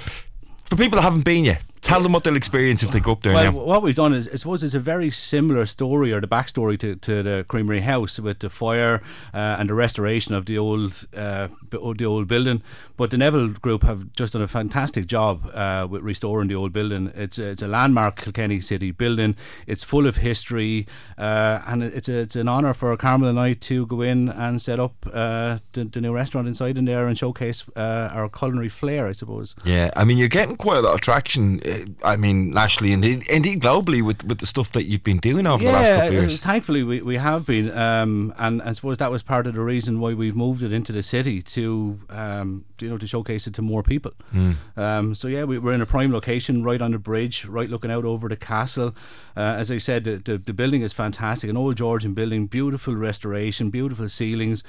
For 0.66 0.76
people 0.76 0.96
that 0.98 1.04
haven't 1.04 1.24
been 1.24 1.44
yet, 1.46 1.64
tell 1.82 2.02
them 2.02 2.14
what 2.14 2.24
they'll 2.24 2.36
experience 2.36 2.84
if 2.84 2.92
they 2.92 3.00
go 3.00 3.14
up 3.14 3.22
there 3.24 3.34
Well, 3.34 3.52
now. 3.52 3.60
what 3.60 3.82
we've 3.82 3.96
done 3.96 4.14
is, 4.14 4.28
I 4.28 4.36
suppose, 4.36 4.64
it's 4.64 4.74
a 4.74 4.80
very 4.80 5.10
similar 5.10 5.66
story 5.66 6.14
or 6.14 6.22
the 6.22 6.28
backstory 6.28 6.80
to, 6.80 6.96
to 6.96 7.24
the 7.24 7.46
Creamery 7.48 7.82
House 7.82 8.20
with 8.20 8.40
the 8.40 8.50
fire 8.50 9.02
uh, 9.34 9.58
and 9.60 9.70
the 9.70 9.74
restoration 9.74 10.36
of 10.36 10.46
the 10.46 10.58
old 10.58 11.08
uh, 11.16 11.48
the 11.70 12.06
old 12.06 12.28
building. 12.28 12.62
But 12.98 13.10
the 13.12 13.18
Neville 13.18 13.48
Group 13.50 13.84
have 13.84 14.14
just 14.14 14.34
done 14.34 14.42
a 14.42 14.48
fantastic 14.48 15.08
job 15.08 15.50
uh, 15.54 15.88
with 15.90 16.04
restoring 16.04 16.48
the 16.50 16.56
old 16.56 16.72
building. 16.72 17.12
It's 17.16 17.40
a, 17.40 17.50
it's 17.50 17.62
a 17.64 17.68
landmark 17.68 18.22
Kilkenny 18.22 18.62
City 18.62 18.92
building. 18.92 19.36
It's 19.66 19.84
full 19.84 20.06
of 20.06 20.18
history, 20.18 20.88
uh, 21.18 21.62
and 21.66 21.84
it's 21.84 22.08
a, 22.10 22.20
it's 22.20 22.36
an 22.36 22.48
honour 22.48 22.74
for 22.74 22.96
Carmel 22.98 23.30
and 23.30 23.40
I 23.40 23.54
to 23.54 23.86
go 23.88 24.02
in 24.02 24.30
and 24.30 24.62
set 24.62 24.80
up 24.80 24.94
uh, 25.12 25.60
the, 25.74 25.86
the 25.86 26.02
new 26.02 26.14
restaurant 26.14 26.48
inside 26.48 26.78
in 26.78 26.86
there 26.86 27.08
and 27.08 27.18
showcase 27.18 27.64
uh, 27.76 28.10
our 28.14 28.30
culinary 28.30 28.70
flair, 28.70 29.08
I 29.08 29.14
suppose. 29.14 29.56
Yeah, 29.66 29.90
I 29.96 30.04
mean, 30.04 30.18
you're 30.18 30.28
getting 30.28 30.58
quite 30.58 30.78
a 30.78 30.82
lot 30.82 30.94
of 30.94 31.02
traction. 31.02 31.60
Uh, 31.72 31.86
I 32.04 32.18
mean, 32.18 32.52
nationally 32.52 32.94
and 32.94 33.04
indeed, 33.04 33.62
globally 33.62 34.02
with, 34.02 34.24
with 34.24 34.40
the 34.40 34.46
stuff 34.46 34.72
that 34.74 34.86
you've 34.86 35.04
been 35.04 35.20
doing 35.20 35.48
over 35.48 35.64
the 35.64 35.72
last 35.72 35.90
couple 35.90 36.08
of 36.08 36.14
uh, 36.14 36.20
years. 36.20 36.40
Thankfully, 36.40 36.84
we, 36.84 37.02
we 37.02 37.18
have 37.18 37.46
been, 37.46 37.76
um, 37.78 38.34
and 38.38 38.62
I 38.62 38.74
suppose 38.74 38.98
that 38.98 39.12
was 39.12 39.24
part 39.24 39.48
of 39.48 39.54
the 39.54 39.62
reason 39.62 40.00
why 40.00 40.14
we've 40.14 40.36
moved 40.36 40.64
it 40.64 40.72
into 40.72 40.92
the 40.92 41.04
city 41.04 41.42
to 41.42 42.00
um, 42.10 42.66
you 42.80 42.90
know 42.90 42.98
to 42.98 43.08
showcase 43.08 43.48
it 43.48 43.54
to 43.56 43.62
more 43.62 43.84
people. 43.84 44.14
Mm. 44.34 44.56
Um, 44.78 45.16
so 45.16 45.28
yeah, 45.28 45.44
we, 45.44 45.60
we're 45.60 45.74
in 45.74 45.82
a 45.82 45.86
prime 45.86 46.12
location, 46.12 46.64
right 46.64 46.82
on 46.82 46.92
the 46.92 47.00
bridge, 47.00 47.46
right 47.46 47.70
looking 47.70 47.92
out 47.92 48.06
over 48.06 48.28
the 48.28 48.36
castle. 48.36 48.96
Uh, 49.36 49.42
as 49.42 49.72
I 49.72 49.78
said, 49.78 50.04
the, 50.04 50.18
the 50.18 50.38
the 50.38 50.54
building 50.54 50.82
is 50.82 50.94
fantastic, 50.94 51.50
an 51.50 51.58
old 51.58 51.78
Georgian 51.78 52.14
building, 52.14 52.48
beautiful 52.48 52.96
restoration, 52.96 53.70
beautiful 53.70 54.10
ceilings. 54.10 54.64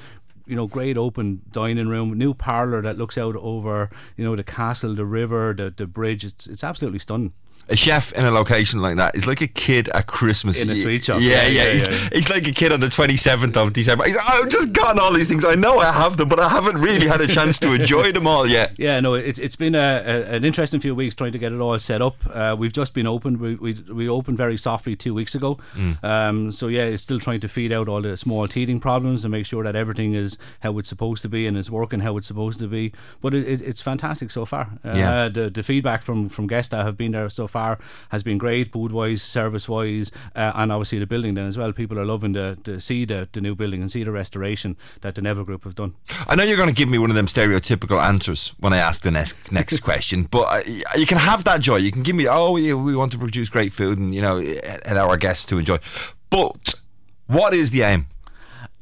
You 0.46 0.56
know, 0.56 0.66
great 0.66 0.96
open 0.96 1.42
dining 1.52 1.88
room, 1.88 2.16
new 2.18 2.34
parlour 2.34 2.82
that 2.82 2.98
looks 2.98 3.16
out 3.16 3.36
over, 3.36 3.90
you 4.16 4.24
know, 4.24 4.36
the 4.36 4.42
castle, 4.44 4.94
the 4.94 5.04
river, 5.04 5.54
the 5.56 5.72
the 5.74 5.86
bridge. 5.86 6.24
It's 6.24 6.46
it's 6.46 6.64
absolutely 6.64 6.98
stunning. 6.98 7.32
A 7.68 7.76
chef 7.76 8.12
in 8.12 8.24
a 8.24 8.30
location 8.30 8.80
like 8.80 8.96
that 8.96 9.14
is 9.14 9.26
like 9.26 9.40
a 9.40 9.46
kid 9.46 9.88
at 9.90 10.06
Christmas. 10.06 10.60
In 10.60 10.68
a 10.70 10.76
sweet 10.76 11.04
shop. 11.04 11.20
Yeah, 11.20 11.42
Yeah, 11.42 11.46
yeah. 11.46 11.62
yeah, 11.64 11.72
he's, 11.72 11.86
yeah. 11.88 12.08
he's 12.12 12.28
like 12.30 12.46
a 12.46 12.52
kid 12.52 12.72
on 12.72 12.80
the 12.80 12.88
27th 12.88 13.56
of 13.56 13.72
December. 13.72 14.04
He's, 14.04 14.16
I've 14.18 14.48
just 14.48 14.72
gotten 14.72 14.98
all 14.98 15.12
these 15.12 15.28
things. 15.28 15.44
I 15.44 15.54
know 15.54 15.78
I 15.78 15.92
have 15.92 16.16
them, 16.16 16.28
but 16.28 16.40
I 16.40 16.48
haven't 16.48 16.78
really 16.78 17.06
had 17.06 17.20
a 17.20 17.26
chance 17.26 17.58
to 17.60 17.72
enjoy 17.72 18.12
them 18.12 18.26
all 18.26 18.46
yet. 18.48 18.72
Yeah, 18.82 18.98
no, 19.00 19.14
it, 19.14 19.38
it's 19.38 19.54
been 19.54 19.74
a, 19.76 19.78
a, 19.78 20.22
an 20.36 20.44
interesting 20.44 20.80
few 20.80 20.94
weeks 20.94 21.14
trying 21.14 21.30
to 21.32 21.38
get 21.38 21.52
it 21.52 21.60
all 21.60 21.78
set 21.78 22.02
up. 22.02 22.16
Uh, 22.32 22.56
we've 22.58 22.72
just 22.72 22.94
been 22.94 23.06
opened. 23.06 23.38
We, 23.38 23.54
we 23.54 23.72
we 23.92 24.08
opened 24.08 24.38
very 24.38 24.56
softly 24.56 24.96
two 24.96 25.14
weeks 25.14 25.34
ago. 25.36 25.58
Mm. 25.74 26.02
Um, 26.02 26.52
so 26.52 26.66
yeah, 26.66 26.82
it's 26.82 27.02
still 27.02 27.20
trying 27.20 27.40
to 27.40 27.48
feed 27.48 27.70
out 27.72 27.88
all 27.88 28.02
the 28.02 28.16
small 28.16 28.48
teething 28.48 28.80
problems 28.80 29.24
and 29.24 29.30
make 29.30 29.46
sure 29.46 29.62
that 29.62 29.76
everything 29.76 30.14
is 30.14 30.36
how 30.60 30.76
it's 30.78 30.88
supposed 30.88 31.22
to 31.22 31.28
be 31.28 31.46
and 31.46 31.56
is 31.56 31.70
working 31.70 32.00
how 32.00 32.16
it's 32.16 32.26
supposed 32.26 32.58
to 32.60 32.66
be. 32.66 32.92
But 33.20 33.34
it, 33.34 33.46
it, 33.46 33.60
it's 33.60 33.80
fantastic 33.80 34.30
so 34.32 34.44
far. 34.44 34.70
Uh, 34.84 34.92
Yeah. 34.96 35.28
The 35.28 35.48
the 35.48 35.62
feedback 35.62 36.02
from 36.02 36.28
from 36.28 36.48
guests 36.48 36.70
that 36.70 36.84
have 36.84 36.96
been 36.96 37.12
there 37.12 37.30
so 37.30 37.46
far 37.46 37.51
has 38.10 38.22
been 38.22 38.38
great, 38.38 38.72
food 38.72 38.92
wise, 38.92 39.22
service 39.22 39.68
wise, 39.68 40.10
uh, 40.34 40.52
and 40.54 40.72
obviously 40.72 40.98
the 40.98 41.06
building 41.06 41.34
then 41.34 41.46
as 41.46 41.56
well. 41.56 41.72
People 41.72 41.98
are 41.98 42.04
loving 42.04 42.32
to, 42.34 42.56
to 42.64 42.80
see 42.80 43.04
the, 43.04 43.28
the 43.32 43.40
new 43.40 43.54
building 43.54 43.80
and 43.80 43.90
see 43.90 44.02
the 44.04 44.10
restoration 44.12 44.76
that 45.02 45.14
the 45.14 45.22
Neville 45.22 45.44
Group 45.44 45.64
have 45.64 45.74
done. 45.74 45.94
I 46.28 46.34
know 46.34 46.42
you're 46.44 46.56
going 46.56 46.68
to 46.68 46.74
give 46.74 46.88
me 46.88 46.98
one 46.98 47.10
of 47.10 47.16
them 47.16 47.26
stereotypical 47.26 48.02
answers 48.02 48.54
when 48.58 48.72
I 48.72 48.78
ask 48.78 49.02
the 49.02 49.10
next 49.10 49.52
next 49.52 49.80
question, 49.88 50.24
but 50.24 50.42
uh, 50.42 50.62
you 50.96 51.06
can 51.06 51.18
have 51.18 51.44
that 51.44 51.60
joy. 51.60 51.76
You 51.76 51.92
can 51.92 52.02
give 52.02 52.16
me, 52.16 52.26
oh, 52.28 52.56
yeah, 52.56 52.74
we 52.74 52.96
want 52.96 53.12
to 53.12 53.18
produce 53.18 53.48
great 53.48 53.72
food 53.72 53.98
and 53.98 54.14
you 54.14 54.22
know 54.22 54.42
allow 54.86 55.08
our 55.08 55.16
guests 55.16 55.46
to 55.46 55.58
enjoy. 55.58 55.78
But 56.30 56.74
what 57.26 57.54
is 57.54 57.70
the 57.70 57.82
aim? 57.82 58.06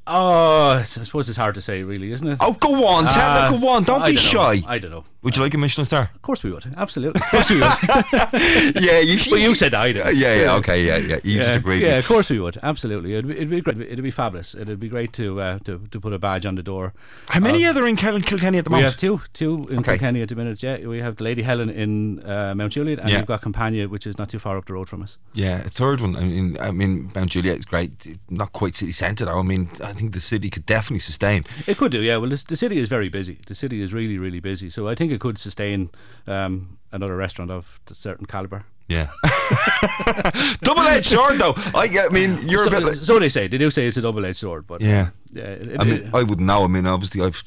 Oh, 0.07 0.71
I 0.79 0.83
suppose 0.83 1.29
it's 1.29 1.39
hard 1.39 1.55
to 1.55 1.63
say, 1.63 1.85
really, 1.85 2.11
isn't 2.11 2.27
it? 2.27 2.39
Oh, 2.41 2.55
go 2.55 2.85
on, 2.87 3.07
tell 3.07 3.31
Uh, 3.31 3.51
them, 3.51 3.61
go 3.61 3.69
on, 3.69 3.85
don't 3.85 4.03
I 4.03 4.07
be 4.11 4.15
don't 4.15 4.23
shy. 4.23 4.63
I 4.67 4.79
don't 4.79 4.91
know. 4.91 5.05
Would 5.23 5.37
you 5.37 5.43
like 5.43 5.53
a 5.55 5.59
Michelin 5.59 5.85
star? 5.85 6.11
Of 6.15 6.23
course 6.23 6.43
we 6.43 6.51
would. 6.51 6.65
Absolutely. 6.77 7.21
Of 7.21 7.29
course 7.31 7.51
we 7.51 7.57
would. 7.61 8.83
yeah, 8.83 9.01
you 9.01 9.19
see. 9.19 9.31
Well, 9.33 9.41
you 9.41 9.55
said 9.55 9.75
I 9.75 9.93
did. 9.93 10.17
Yeah, 10.17 10.35
yeah, 10.35 10.55
okay, 10.57 10.83
yeah, 10.83 10.97
yeah. 10.97 11.19
You 11.23 11.39
just 11.39 11.57
agreed. 11.57 11.83
Yeah, 11.83 11.99
of 11.99 12.07
course 12.07 12.31
we 12.31 12.41
would. 12.41 12.59
Absolutely. 12.63 13.13
It'd 13.15 13.29
be, 13.29 13.35
it'd 13.37 13.51
be 13.51 13.61
great. 13.61 13.81
It'd 13.81 14.03
be 14.03 14.11
fabulous. 14.11 14.55
It'd 14.55 14.81
be 14.81 14.89
great 14.89 15.13
to 15.15 15.41
uh, 15.41 15.59
to, 15.67 15.87
to 15.91 16.01
put 16.01 16.13
a 16.13 16.19
badge 16.19 16.47
on 16.47 16.55
the 16.55 16.63
door. 16.63 16.93
How 17.29 17.41
many 17.41 17.65
of- 17.65 17.77
other 17.77 17.87
in 17.87 17.97
Kil- 17.97 18.21
Kilkenny 18.23 18.59
at 18.59 18.65
the 18.65 18.71
moment? 18.71 18.87
we 18.87 18.91
have 18.91 18.97
two, 18.97 19.21
two 19.35 19.67
in 19.71 19.81
Okay. 19.81 19.93
Kilkenny 19.93 20.23
at 20.23 20.29
the 20.31 20.37
minute. 20.37 20.63
Yeah, 20.63 20.87
we 20.87 20.99
have 20.99 21.17
the 21.17 21.25
Lady 21.25 21.43
Helen 21.43 21.69
in 21.69 22.25
uh, 22.25 22.55
Mount 22.57 22.73
Juliet, 22.73 22.99
and 23.01 23.11
Yeah. 23.11 23.19
we've 23.19 23.27
got 23.27 23.43
Campagne, 23.43 23.89
which 23.91 24.07
is 24.07 24.17
not 24.19 24.31
too 24.31 24.39
far 24.39 24.57
up 24.57 24.67
the 24.67 24.73
road 24.73 24.89
from 24.89 25.03
us. 25.03 25.19
Yeah, 25.35 25.59
a 25.59 25.69
third 25.69 26.01
one. 26.01 26.17
I 26.17 26.25
mean, 26.25 26.57
I 26.61 26.71
mean, 26.71 27.13
Mount 27.15 27.31
Juliet 27.31 27.59
is 27.59 27.65
great. 27.67 28.19
Not 28.31 28.53
quite 28.53 28.75
city 28.75 28.93
centre, 28.93 29.27
though. 29.27 29.39
I 29.39 29.43
mean, 29.43 29.69
I 29.85 29.93
think 29.93 30.15
the 30.15 30.21
city 30.21 30.49
could 30.51 30.67
definitely 30.67 31.01
sustain. 31.01 31.45
It 31.67 31.77
could 31.77 31.93
do, 31.93 32.01
yeah. 32.01 32.17
Well, 32.17 32.31
this, 32.31 32.43
the 32.43 32.57
city 32.57 32.79
is 32.79 32.89
very 32.89 33.09
busy. 33.11 33.39
The 33.47 33.55
city 33.55 33.83
is 33.83 33.93
really, 33.93 34.17
really 34.19 34.41
busy. 34.41 34.71
So 34.71 34.89
I 34.89 34.95
think 34.95 35.10
it 35.11 35.21
could 35.21 35.39
sustain 35.39 35.91
um, 36.27 36.79
another 36.93 37.17
restaurant 37.17 37.51
of 37.51 37.81
a 37.91 37.95
certain 37.95 38.27
caliber. 38.27 38.65
Yeah. 38.89 39.09
Double 40.63 40.83
edged 40.83 41.07
sword, 41.07 41.39
though. 41.39 41.55
I, 41.75 41.89
I 42.05 42.09
mean, 42.09 42.39
you're 42.49 42.65
so, 42.65 42.69
a 42.69 42.71
bit 42.71 42.83
like. 42.83 42.95
so 42.97 43.19
they 43.19 43.29
say. 43.29 43.47
They 43.47 43.59
do 43.59 43.71
say 43.71 43.85
it's 43.87 43.97
a 43.97 44.01
double-edged 44.03 44.39
sword, 44.39 44.67
but 44.67 44.81
Yeah. 44.81 45.11
yeah. 45.33 45.43
It, 45.45 45.77
I 45.81 45.85
mean, 45.85 45.95
it- 46.07 46.15
I 46.15 46.23
wouldn't 46.25 46.47
know. 46.47 46.65
I 46.65 46.67
mean, 46.67 46.87
obviously, 46.87 47.21
I've, 47.23 47.41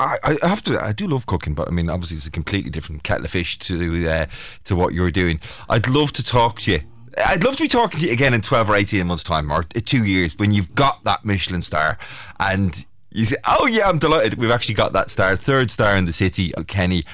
I, 0.00 0.36
I 0.42 0.48
have 0.48 0.62
to. 0.64 0.82
I 0.82 0.92
do 0.92 1.06
love 1.06 1.26
cooking, 1.26 1.54
but 1.54 1.68
I 1.68 1.70
mean, 1.70 1.88
obviously, 1.88 2.16
it's 2.16 2.26
a 2.26 2.30
completely 2.32 2.70
different 2.70 3.04
kettle 3.04 3.24
of 3.26 3.30
fish 3.30 3.58
to 3.60 4.08
uh, 4.08 4.26
to 4.64 4.74
what 4.74 4.92
you're 4.92 5.10
doing. 5.12 5.40
I'd 5.68 5.88
love 5.88 6.12
to 6.14 6.24
talk 6.24 6.60
to 6.62 6.72
you. 6.72 6.80
I'd 7.26 7.44
love 7.44 7.56
to 7.56 7.62
be 7.62 7.68
talking 7.68 8.00
to 8.00 8.06
you 8.06 8.12
again 8.12 8.34
in 8.34 8.40
twelve 8.40 8.68
or 8.68 8.74
eighteen 8.74 9.06
months' 9.06 9.22
time, 9.24 9.52
or 9.52 9.60
uh, 9.76 9.80
two 9.84 10.04
years, 10.04 10.36
when 10.36 10.50
you've 10.52 10.74
got 10.74 11.04
that 11.04 11.24
Michelin 11.24 11.62
star, 11.62 11.96
and 12.40 12.84
you 13.10 13.24
say, 13.24 13.36
"Oh 13.46 13.66
yeah, 13.66 13.88
I'm 13.88 13.98
delighted. 13.98 14.34
We've 14.34 14.50
actually 14.50 14.74
got 14.74 14.92
that 14.92 15.10
star, 15.10 15.36
third 15.36 15.70
star 15.70 15.96
in 15.96 16.04
the 16.04 16.12
city, 16.12 16.52
Kenny." 16.66 17.04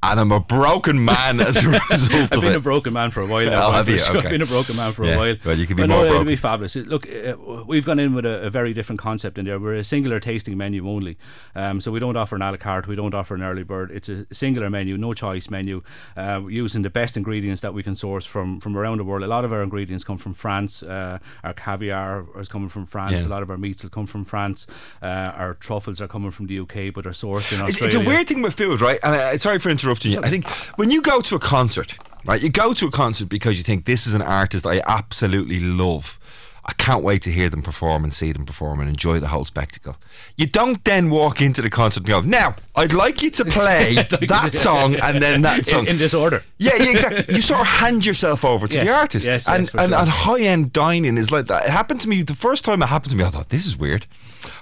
And 0.00 0.20
I'm 0.20 0.30
a 0.30 0.38
broken 0.38 1.04
man 1.04 1.40
as 1.40 1.56
a 1.64 1.68
result 1.90 2.32
I've 2.32 2.40
been 2.40 2.52
it. 2.52 2.56
a 2.56 2.60
broken 2.60 2.92
man 2.92 3.10
for 3.10 3.20
a 3.20 3.26
while 3.26 3.48
Oh, 3.48 3.50
now. 3.50 3.70
have 3.72 3.88
you? 3.88 3.96
I've 4.08 4.14
Okay. 4.18 4.30
been 4.30 4.42
a 4.42 4.46
broken 4.46 4.76
man 4.76 4.92
for 4.92 5.04
Yeah. 5.04 5.14
a 5.16 5.18
while. 5.18 5.36
Well, 5.44 5.58
you 5.58 5.66
can 5.66 5.74
be 5.74 5.82
But 5.82 5.88
more 5.88 6.04
no, 6.04 6.10
it'll 6.12 6.24
be 6.24 6.36
fabulous. 6.36 6.76
Look, 6.76 7.08
uh, 7.12 7.34
we've 7.66 7.84
gone 7.84 7.98
in 7.98 8.14
with 8.14 8.24
a, 8.24 8.42
a 8.46 8.48
very 8.50 8.72
different 8.72 9.00
concept 9.00 9.38
in 9.38 9.46
there. 9.46 9.58
We're 9.58 9.74
a 9.74 9.82
singular 9.82 10.20
tasting 10.20 10.56
menu 10.56 10.88
only, 10.88 11.18
um, 11.56 11.80
so 11.80 11.90
we 11.90 11.98
don't 11.98 12.16
offer 12.16 12.36
an 12.36 12.42
a 12.42 12.52
la 12.52 12.56
carte. 12.58 12.86
We 12.86 12.94
don't 12.94 13.12
offer 13.12 13.34
an 13.34 13.42
early 13.42 13.64
bird. 13.64 13.90
It's 13.90 14.08
a 14.08 14.24
singular 14.32 14.70
menu, 14.70 14.96
no 14.96 15.14
choice 15.14 15.50
menu, 15.50 15.82
uh, 16.16 16.42
using 16.48 16.82
the 16.82 16.90
best 16.90 17.16
ingredients 17.16 17.60
that 17.62 17.74
we 17.74 17.82
can 17.82 17.96
source 17.96 18.24
from 18.24 18.60
from 18.60 18.76
around 18.76 18.98
the 18.98 19.04
world. 19.04 19.24
A 19.24 19.26
lot 19.26 19.44
of 19.44 19.52
our 19.52 19.64
ingredients 19.64 20.04
come 20.04 20.16
from 20.16 20.32
France. 20.32 20.80
Uh, 20.84 21.18
our 21.42 21.52
caviar 21.54 22.24
is 22.38 22.46
coming 22.46 22.68
from 22.68 22.86
France. 22.86 23.22
Yeah. 23.22 23.26
A 23.26 23.30
lot 23.30 23.42
of 23.42 23.50
our 23.50 23.56
meats 23.58 23.82
will 23.82 23.90
come 23.90 24.06
from 24.06 24.24
France. 24.24 24.68
Uh, 25.02 25.06
our 25.42 25.54
truffles 25.54 26.00
are 26.00 26.06
coming 26.08 26.30
from 26.30 26.46
the 26.46 26.60
UK, 26.60 26.94
but 26.94 27.04
are 27.04 27.10
sourced 27.10 27.52
in 27.52 27.60
Australia. 27.60 27.86
it's 27.86 27.94
a 27.96 28.00
weird 28.00 28.28
thing 28.28 28.42
with 28.42 28.54
food, 28.54 28.80
right? 28.80 29.00
And 29.02 29.12
uh, 29.16 29.36
sorry 29.38 29.58
for 29.58 29.70
interrupting. 29.70 29.87
Interrupting 29.88 30.12
you. 30.12 30.20
I 30.22 30.28
think 30.30 30.46
when 30.78 30.90
you 30.90 31.02
go 31.02 31.20
to 31.20 31.34
a 31.34 31.38
concert, 31.38 31.96
right, 32.26 32.42
you 32.42 32.50
go 32.50 32.72
to 32.74 32.86
a 32.86 32.90
concert 32.90 33.28
because 33.28 33.56
you 33.58 33.64
think 33.64 33.84
this 33.86 34.06
is 34.06 34.14
an 34.14 34.22
artist 34.22 34.66
I 34.66 34.80
absolutely 34.86 35.60
love. 35.60 36.18
I 36.64 36.72
can't 36.74 37.02
wait 37.02 37.22
to 37.22 37.32
hear 37.32 37.48
them 37.48 37.62
perform 37.62 38.04
and 38.04 38.12
see 38.12 38.30
them 38.30 38.44
perform 38.44 38.80
and 38.80 38.90
enjoy 38.90 39.20
the 39.20 39.28
whole 39.28 39.46
spectacle. 39.46 39.96
You 40.36 40.44
don't 40.46 40.84
then 40.84 41.08
walk 41.08 41.40
into 41.40 41.62
the 41.62 41.70
concert 41.70 42.00
and 42.00 42.06
go, 42.08 42.20
now, 42.20 42.56
I'd 42.76 42.92
like 42.92 43.22
you 43.22 43.30
to 43.30 43.46
play 43.46 43.94
that 44.28 44.50
song 44.54 44.94
and 44.96 45.22
then 45.22 45.40
that 45.42 45.64
song. 45.64 45.86
in 45.86 45.96
this 45.96 46.12
order. 46.12 46.44
Yeah, 46.58 46.72
yeah, 46.76 46.90
exactly. 46.90 47.34
You 47.36 47.40
sort 47.40 47.62
of 47.62 47.66
hand 47.68 48.04
yourself 48.04 48.44
over 48.44 48.66
to 48.66 48.74
Yes, 48.74 48.84
the 48.86 48.92
artist. 48.92 49.26
yes, 49.26 49.34
yes, 49.46 49.48
and 49.48 49.70
for 49.70 49.80
and, 49.80 49.92
sure. 49.92 49.98
and 49.98 50.08
high 50.10 50.40
end 50.40 50.74
dining 50.74 51.16
is 51.16 51.30
like 51.30 51.46
that. 51.46 51.64
It 51.64 51.70
happened 51.70 52.02
to 52.02 52.08
me 52.08 52.20
the 52.20 52.34
first 52.34 52.66
time 52.66 52.82
it 52.82 52.86
happened 52.86 53.12
to 53.12 53.16
me, 53.16 53.24
I 53.24 53.30
thought, 53.30 53.48
this 53.48 53.64
is 53.64 53.74
weird. 53.78 54.04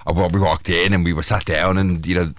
Uh, 0.07 0.13
Well, 0.15 0.29
we 0.29 0.39
walked 0.39 0.69
in 0.69 0.93
and 0.93 1.05
we 1.05 1.13
were 1.13 1.25
sat 1.25 1.45
down 1.45 1.77
and, 1.77 2.07
you 2.07 2.15
know, 2.15 2.33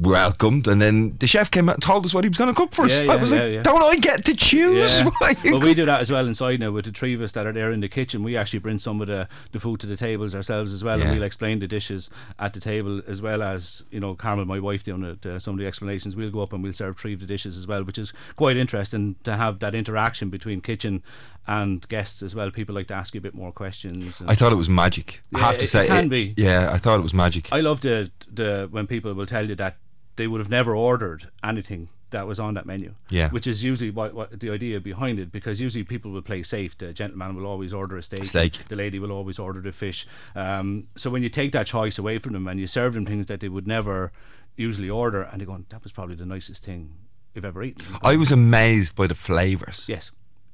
welcomed 0.00 0.66
and 0.66 0.80
then 0.80 1.14
the 1.20 1.26
chef 1.26 1.50
came 1.50 1.68
out 1.68 1.76
and 1.76 1.82
told 1.82 2.04
us 2.06 2.14
what 2.14 2.24
he 2.24 2.28
was 2.28 2.38
going 2.38 2.48
to 2.48 2.54
cook 2.54 2.72
for 2.72 2.86
us. 2.86 3.02
Yeah, 3.02 3.12
I 3.12 3.16
was 3.16 3.30
yeah, 3.30 3.42
like, 3.42 3.62
don't 3.62 3.82
I 3.82 3.96
get 3.96 4.24
to 4.24 4.34
choose? 4.34 5.00
Yeah. 5.00 5.10
what 5.18 5.44
you 5.44 5.52
well, 5.52 5.60
we 5.60 5.74
do 5.74 5.84
that 5.84 6.00
as 6.00 6.10
well 6.10 6.26
inside 6.26 6.60
now 6.60 6.70
with 6.70 6.86
the 6.86 6.92
three 6.92 7.14
of 7.14 7.20
us 7.20 7.32
that 7.32 7.46
are 7.46 7.52
there 7.52 7.70
in 7.70 7.80
the 7.80 7.88
kitchen. 7.88 8.22
We 8.22 8.36
actually 8.36 8.60
bring 8.60 8.78
some 8.78 9.00
of 9.00 9.08
the, 9.08 9.28
the 9.52 9.60
food 9.60 9.80
to 9.80 9.86
the 9.86 9.96
tables 9.96 10.34
ourselves 10.34 10.72
as 10.72 10.82
well, 10.82 11.00
and 11.00 11.10
we'll 11.10 11.22
explain 11.22 11.58
the 11.58 11.68
dishes 11.68 12.08
at 12.38 12.54
the 12.54 12.60
table 12.60 13.02
as 13.06 13.20
well 13.20 13.42
as 13.42 13.84
you 13.90 14.00
know 14.00 14.14
Carmel, 14.14 14.46
my 14.46 14.58
wife, 14.58 14.82
doing 14.82 15.04
it, 15.04 15.24
uh, 15.26 15.38
some 15.38 15.54
of 15.54 15.60
the 15.60 15.66
explanations. 15.66 16.16
We'll 16.16 16.30
go 16.30 16.40
up 16.40 16.52
and 16.52 16.62
we'll 16.62 16.72
serve 16.72 16.96
three 16.98 17.12
of 17.12 17.20
the 17.20 17.26
dishes 17.26 17.58
as 17.58 17.66
well, 17.66 17.84
which 17.84 17.98
is 17.98 18.12
quite 18.36 18.56
interesting 18.56 19.16
to 19.24 19.36
have 19.36 19.58
that 19.58 19.74
interaction 19.74 20.30
between 20.30 20.60
kitchen 20.62 21.02
and 21.46 21.86
guests 21.88 22.22
as 22.22 22.34
well. 22.34 22.50
People 22.50 22.74
like 22.74 22.86
to 22.88 22.94
ask 22.94 23.14
you 23.14 23.18
a 23.18 23.22
bit 23.22 23.34
more 23.34 23.52
questions. 23.52 24.22
I 24.26 24.34
thought 24.34 24.52
it 24.52 24.56
was 24.56 24.68
magic. 24.68 25.20
I 25.34 25.40
have 25.40 25.58
to 25.58 25.64
it- 25.64 25.68
say, 25.68 25.84
it 25.84 25.88
can 25.88 26.08
be. 26.08 26.34
Yeah, 26.36 26.70
I 26.72 26.78
thought 26.78 26.98
it 26.98 27.02
was 27.02 27.14
magic. 27.14 27.48
I 27.52 27.60
love 27.60 27.80
the 27.82 28.10
the 28.32 28.68
when 28.70 28.86
people 28.86 29.12
will 29.14 29.26
tell 29.26 29.46
you 29.48 29.54
that 29.56 29.76
they 30.16 30.26
would 30.26 30.38
have 30.40 30.50
never 30.50 30.74
ordered 30.76 31.28
anything 31.42 31.88
that 32.10 32.26
was 32.26 32.40
on 32.40 32.54
that 32.54 32.66
menu. 32.66 32.94
Yeah. 33.08 33.30
Which 33.30 33.46
is 33.46 33.62
usually 33.62 33.90
what, 33.90 34.14
what 34.14 34.40
the 34.40 34.50
idea 34.50 34.80
behind 34.80 35.20
it, 35.20 35.30
because 35.30 35.60
usually 35.60 35.84
people 35.84 36.10
will 36.10 36.22
play 36.22 36.42
safe. 36.42 36.76
The 36.76 36.92
gentleman 36.92 37.36
will 37.36 37.46
always 37.46 37.72
order 37.72 37.96
a 37.96 38.02
steak. 38.02 38.24
Steak. 38.24 38.66
The 38.68 38.74
lady 38.76 38.98
will 38.98 39.12
always 39.12 39.38
order 39.38 39.60
the 39.60 39.70
fish. 39.72 40.06
Um, 40.34 40.88
so 40.96 41.08
when 41.10 41.22
you 41.22 41.28
take 41.28 41.52
that 41.52 41.66
choice 41.68 41.98
away 41.98 42.18
from 42.18 42.32
them 42.32 42.48
and 42.48 42.58
you 42.58 42.66
serve 42.66 42.94
them 42.94 43.06
things 43.06 43.26
that 43.26 43.38
they 43.40 43.48
would 43.48 43.66
never 43.68 44.10
usually 44.56 44.90
order, 44.90 45.22
and 45.22 45.40
they're 45.40 45.46
going, 45.46 45.66
"That 45.70 45.82
was 45.84 45.92
probably 45.92 46.16
the 46.16 46.26
nicest 46.26 46.64
thing 46.64 46.92
we've 47.34 47.44
ever 47.44 47.62
eaten." 47.62 47.86
I 48.02 48.16
was 48.16 48.32
amazed 48.32 48.96
by 48.96 49.06
the 49.06 49.14
flavours. 49.14 49.84
Yes. 49.88 50.10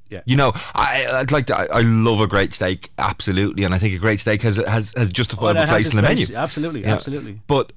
Yeah. 0.09 0.21
You 0.25 0.37
know, 0.37 0.53
I 0.75 1.07
I'd 1.11 1.31
like 1.31 1.47
to. 1.47 1.57
I, 1.57 1.79
I 1.79 1.81
love 1.81 2.21
a 2.21 2.27
great 2.27 2.53
steak, 2.53 2.91
absolutely, 2.99 3.63
and 3.63 3.73
I 3.73 3.79
think 3.79 3.95
a 3.95 3.97
great 3.97 4.19
steak 4.19 4.43
has 4.43 4.57
has 4.57 4.93
has 4.95 5.09
justifiable 5.09 5.59
Oh, 5.61 5.65
place 5.65 5.89
in 5.89 5.95
the 5.97 6.03
menu. 6.03 6.27
absolutely, 6.35 6.81
Yeah. 6.81 6.93
absolutely. 6.93 7.41
But 7.47 7.73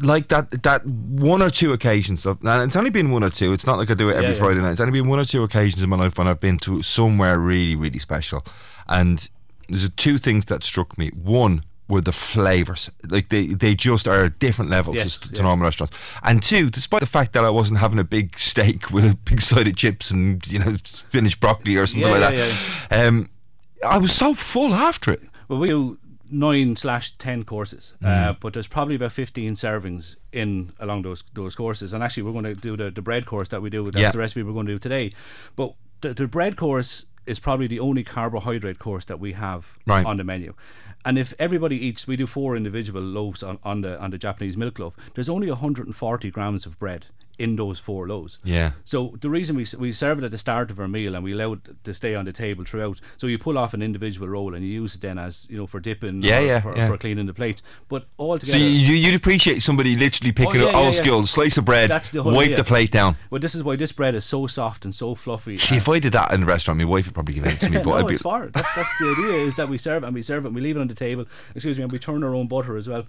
like 0.00 0.28
that 0.28 0.62
that 0.62 0.84
one 0.86 1.42
or 1.42 1.50
two 1.50 1.72
occasions, 1.72 2.26
of, 2.26 2.38
and 2.44 2.62
it's 2.62 2.76
only 2.76 2.90
been 2.90 3.10
one 3.10 3.24
or 3.24 3.30
two. 3.30 3.52
It's 3.52 3.66
not 3.66 3.78
like 3.78 3.90
I 3.90 3.94
do 3.94 4.08
it 4.08 4.14
every 4.14 4.28
Yeah, 4.28 4.32
yeah. 4.32 4.38
Friday 4.38 4.60
night. 4.60 4.72
It's 4.72 4.80
only 4.80 4.92
been 5.00 5.08
one 5.08 5.18
or 5.18 5.24
two 5.24 5.42
occasions 5.42 5.82
in 5.82 5.88
my 5.88 5.96
life 5.96 6.18
when 6.18 6.28
I've 6.28 6.40
been 6.40 6.58
to 6.58 6.82
somewhere 6.82 7.38
really 7.38 7.74
really 7.76 7.98
special, 7.98 8.42
and 8.88 9.28
there's 9.68 9.88
two 9.90 10.18
things 10.18 10.44
that 10.46 10.64
struck 10.64 10.96
me. 10.98 11.08
One 11.10 11.64
were 11.88 12.02
the 12.02 12.12
flavors, 12.12 12.90
like 13.08 13.30
they 13.30 13.46
they 13.46 13.74
just 13.74 14.06
are 14.06 14.24
a 14.24 14.30
different 14.30 14.70
level 14.70 14.94
Yes, 14.94 15.16
to, 15.16 15.30
to 15.30 15.36
yeah. 15.36 15.42
normal 15.42 15.64
restaurants. 15.64 15.96
And 16.22 16.42
two, 16.42 16.68
despite 16.68 17.00
the 17.00 17.06
fact 17.06 17.32
that 17.32 17.44
I 17.44 17.50
wasn't 17.50 17.78
having 17.78 17.98
a 17.98 18.04
big 18.04 18.38
steak 18.38 18.90
with 18.92 19.04
a 19.06 19.16
big 19.16 19.40
side 19.40 19.66
of 19.66 19.74
chips 19.76 20.10
and 20.10 20.46
you 20.52 20.58
know 20.58 20.76
spinach 20.84 21.40
broccoli 21.40 21.76
or 21.76 21.86
something 21.86 22.10
like 22.10 22.20
that, 22.20 23.06
um, 23.06 23.30
I 23.86 23.96
was 23.98 24.12
so 24.12 24.34
full 24.34 24.74
after 24.74 25.12
it. 25.12 25.22
Well, 25.48 25.58
we 25.60 25.96
nine 26.30 26.76
slash 26.76 27.12
ten 27.18 27.44
courses, 27.44 27.94
uh, 28.02 28.06
Mm. 28.06 28.40
but 28.40 28.52
there's 28.52 28.68
probably 28.68 28.94
about 28.96 29.12
fifteen 29.12 29.54
servings 29.54 30.16
in 30.32 30.72
along 30.78 31.02
those 31.02 31.24
those 31.34 31.54
courses. 31.54 31.92
And 31.92 32.02
actually, 32.02 32.24
we're 32.24 32.32
going 32.40 32.44
to 32.44 32.54
do 32.54 32.76
the, 32.76 32.90
the 32.90 33.02
bread 33.02 33.26
course 33.26 33.48
that 33.48 33.62
we 33.62 33.70
do. 33.70 33.84
That's 33.90 34.00
Yeah. 34.02 34.10
the 34.12 34.18
recipe 34.18 34.42
we're 34.42 34.52
going 34.52 34.66
to 34.66 34.72
do 34.74 34.78
today. 34.78 35.12
But 35.56 35.74
the, 36.00 36.14
the 36.14 36.26
bread 36.28 36.56
course 36.56 37.06
is 37.26 37.38
probably 37.40 37.66
the 37.66 37.80
only 37.80 38.02
carbohydrate 38.04 38.78
course 38.78 39.04
that 39.06 39.20
we 39.20 39.32
have 39.32 39.74
Right. 39.86 40.06
on 40.06 40.16
the 40.16 40.24
menu. 40.24 40.54
And 41.04 41.18
if 41.18 41.32
everybody 41.38 41.76
eats, 41.86 42.06
we 42.06 42.16
do 42.16 42.26
four 42.26 42.56
individual 42.56 43.00
loaves 43.02 43.42
on, 43.42 43.58
on 43.62 43.82
the 43.82 44.00
on 44.00 44.10
the 44.10 44.18
Japanese 44.18 44.56
milk 44.56 44.78
loaf. 44.78 44.94
There's 45.14 45.28
only 45.28 45.48
140 45.50 46.30
grams 46.30 46.66
of 46.66 46.78
bread 46.78 47.06
in 47.38 47.56
those 47.56 47.78
four 47.78 48.08
loaves. 48.08 48.38
Yeah. 48.44 48.72
So 48.84 49.16
the 49.20 49.30
reason 49.30 49.56
we 49.56 49.66
we 49.78 49.92
serve 49.92 50.18
it 50.18 50.24
at 50.24 50.30
the 50.30 50.38
start 50.38 50.70
of 50.70 50.80
our 50.80 50.88
meal 50.88 51.14
and 51.14 51.22
we 51.24 51.32
allow 51.32 51.52
it 51.54 51.60
to 51.84 51.94
stay 51.94 52.14
on 52.14 52.24
the 52.24 52.32
table 52.32 52.64
throughout. 52.64 53.00
So 53.16 53.26
you 53.26 53.38
pull 53.38 53.56
off 53.56 53.74
an 53.74 53.82
individual 53.82 54.28
roll 54.28 54.54
and 54.54 54.64
you 54.64 54.70
use 54.70 54.94
it 54.94 55.00
then 55.00 55.18
as 55.18 55.46
you 55.48 55.56
know 55.56 55.66
for 55.66 55.80
dipping, 55.80 56.22
Yeah, 56.22 56.38
or 56.40 56.42
yeah, 56.46 56.60
for, 56.60 56.76
yeah. 56.76 56.88
for 56.88 56.98
cleaning 56.98 57.26
the 57.26 57.34
plates. 57.34 57.62
But 57.88 58.06
all 58.16 58.38
together. 58.38 58.58
So 58.58 58.64
you, 58.64 58.94
you'd 58.94 59.14
appreciate 59.14 59.62
somebody 59.62 59.96
literally 59.96 60.30
oh, 60.30 60.34
picking 60.34 60.62
Oh, 60.62 60.64
yeah, 60.66 60.70
up 60.70 60.76
old 60.76 60.94
school 60.94 61.26
slice 61.26 61.56
of 61.56 61.64
bread, 61.64 61.90
the 61.90 62.22
wipe 62.22 62.36
idea. 62.44 62.56
the 62.56 62.64
plate 62.64 62.90
down. 62.90 63.16
Well, 63.30 63.40
this 63.40 63.54
is 63.54 63.62
why 63.62 63.76
this 63.76 63.92
bread 63.92 64.14
is 64.14 64.24
so 64.24 64.46
soft 64.46 64.84
and 64.84 64.94
so 64.94 65.14
fluffy. 65.14 65.58
See, 65.58 65.76
if 65.76 65.88
I 65.88 65.98
did 65.98 66.12
that 66.14 66.32
in 66.32 66.42
a 66.42 66.46
restaurant, 66.46 66.78
my 66.78 66.84
wife 66.84 67.06
would 67.06 67.14
probably 67.14 67.34
give 67.34 67.46
it 67.46 67.60
to 67.60 67.70
me. 67.70 67.78
But 67.88 67.90
no, 67.90 67.94
I'd 67.94 68.06
be, 68.08 68.14
it's 68.14 68.22
far. 68.22 68.46
That's, 68.48 68.74
that's 68.74 68.98
the 68.98 69.16
idea 69.18 69.46
is 69.46 69.54
that 69.54 69.68
we 69.68 69.78
serve 69.78 70.02
it 70.02 70.06
and 70.06 70.14
we 70.14 70.22
serve 70.22 70.44
it 70.44 70.48
and 70.48 70.54
we 70.54 70.60
leave 70.60 70.76
it 70.76 70.80
on 70.80 70.88
the 70.88 70.94
table. 70.94 71.26
Excuse 71.54 71.76
me, 71.76 71.84
and 71.84 71.92
we 71.92 71.98
turn 71.98 72.24
our 72.24 72.34
own 72.34 72.48
butter 72.48 72.76
as 72.76 72.88
well. 72.88 73.04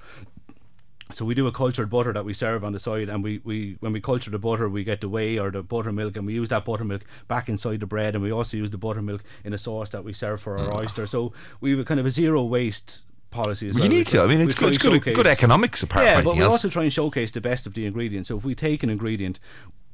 So 1.12 1.26
we 1.26 1.34
do 1.34 1.48
a 1.48 1.52
cultured 1.52 1.90
butter 1.90 2.14
that 2.14 2.24
we 2.24 2.36
serve 2.36 2.64
on 2.64 2.72
the 2.72 2.80
side, 2.80 3.10
and 3.10 3.24
we, 3.24 3.42
we 3.44 3.78
when 3.80 3.94
we 3.94 4.00
culture 4.00 4.30
the 4.30 4.38
butter, 4.38 4.70
we 4.70 4.84
get 4.84 5.02
the 5.02 5.10
whey 5.10 5.40
or 5.40 5.50
the 5.50 5.64
buttermilk, 5.64 6.16
and 6.16 6.26
we 6.26 6.34
use 6.34 6.50
that 6.50 6.66
buttermilk 6.66 7.02
back 7.28 7.50
inside 7.50 7.80
the 7.80 7.88
bread, 7.88 8.14
and 8.14 8.24
we 8.24 8.32
also 8.32 8.58
use 8.58 8.70
the 8.70 8.78
buttermilk 8.78 9.24
in 9.44 9.52
a 9.52 9.58
sauce 9.58 9.90
that 9.90 10.04
we 10.04 10.14
serve 10.14 10.40
for 10.40 10.60
our 10.60 10.68
mm. 10.68 10.76
oyster. 10.76 11.08
So 11.08 11.34
we 11.62 11.72
have 11.72 11.80
a 11.80 11.84
kind 11.84 12.00
of 12.00 12.06
a 12.06 12.12
zero 12.12 12.44
waste 12.44 13.06
policy 13.32 13.70
as 13.70 13.76
Well, 13.76 13.86
you 13.86 13.90
need 13.90 14.06
to. 14.08 14.22
I 14.22 14.28
mean, 14.28 14.42
it's 14.42 14.54
good- 14.54 14.70
it's 14.70 14.78
good- 14.78 15.04
good 15.04 15.28
economics 15.28 15.82
apart 15.82 16.06
yeah, 16.06 16.22
but 16.22 16.36
we 16.36 16.44
else. 16.44 16.52
also 16.52 16.70
try 16.70 16.84
and 16.84 16.94
showcase 16.94 17.32
the 17.32 17.42
best 17.42 17.66
of 17.66 17.74
the 17.74 17.88
ingredients. 17.88 18.28
So 18.28 18.38
if 18.38 18.44
we 18.44 18.54
take 18.54 18.84
an 18.84 18.92
ingredient, 18.92 19.40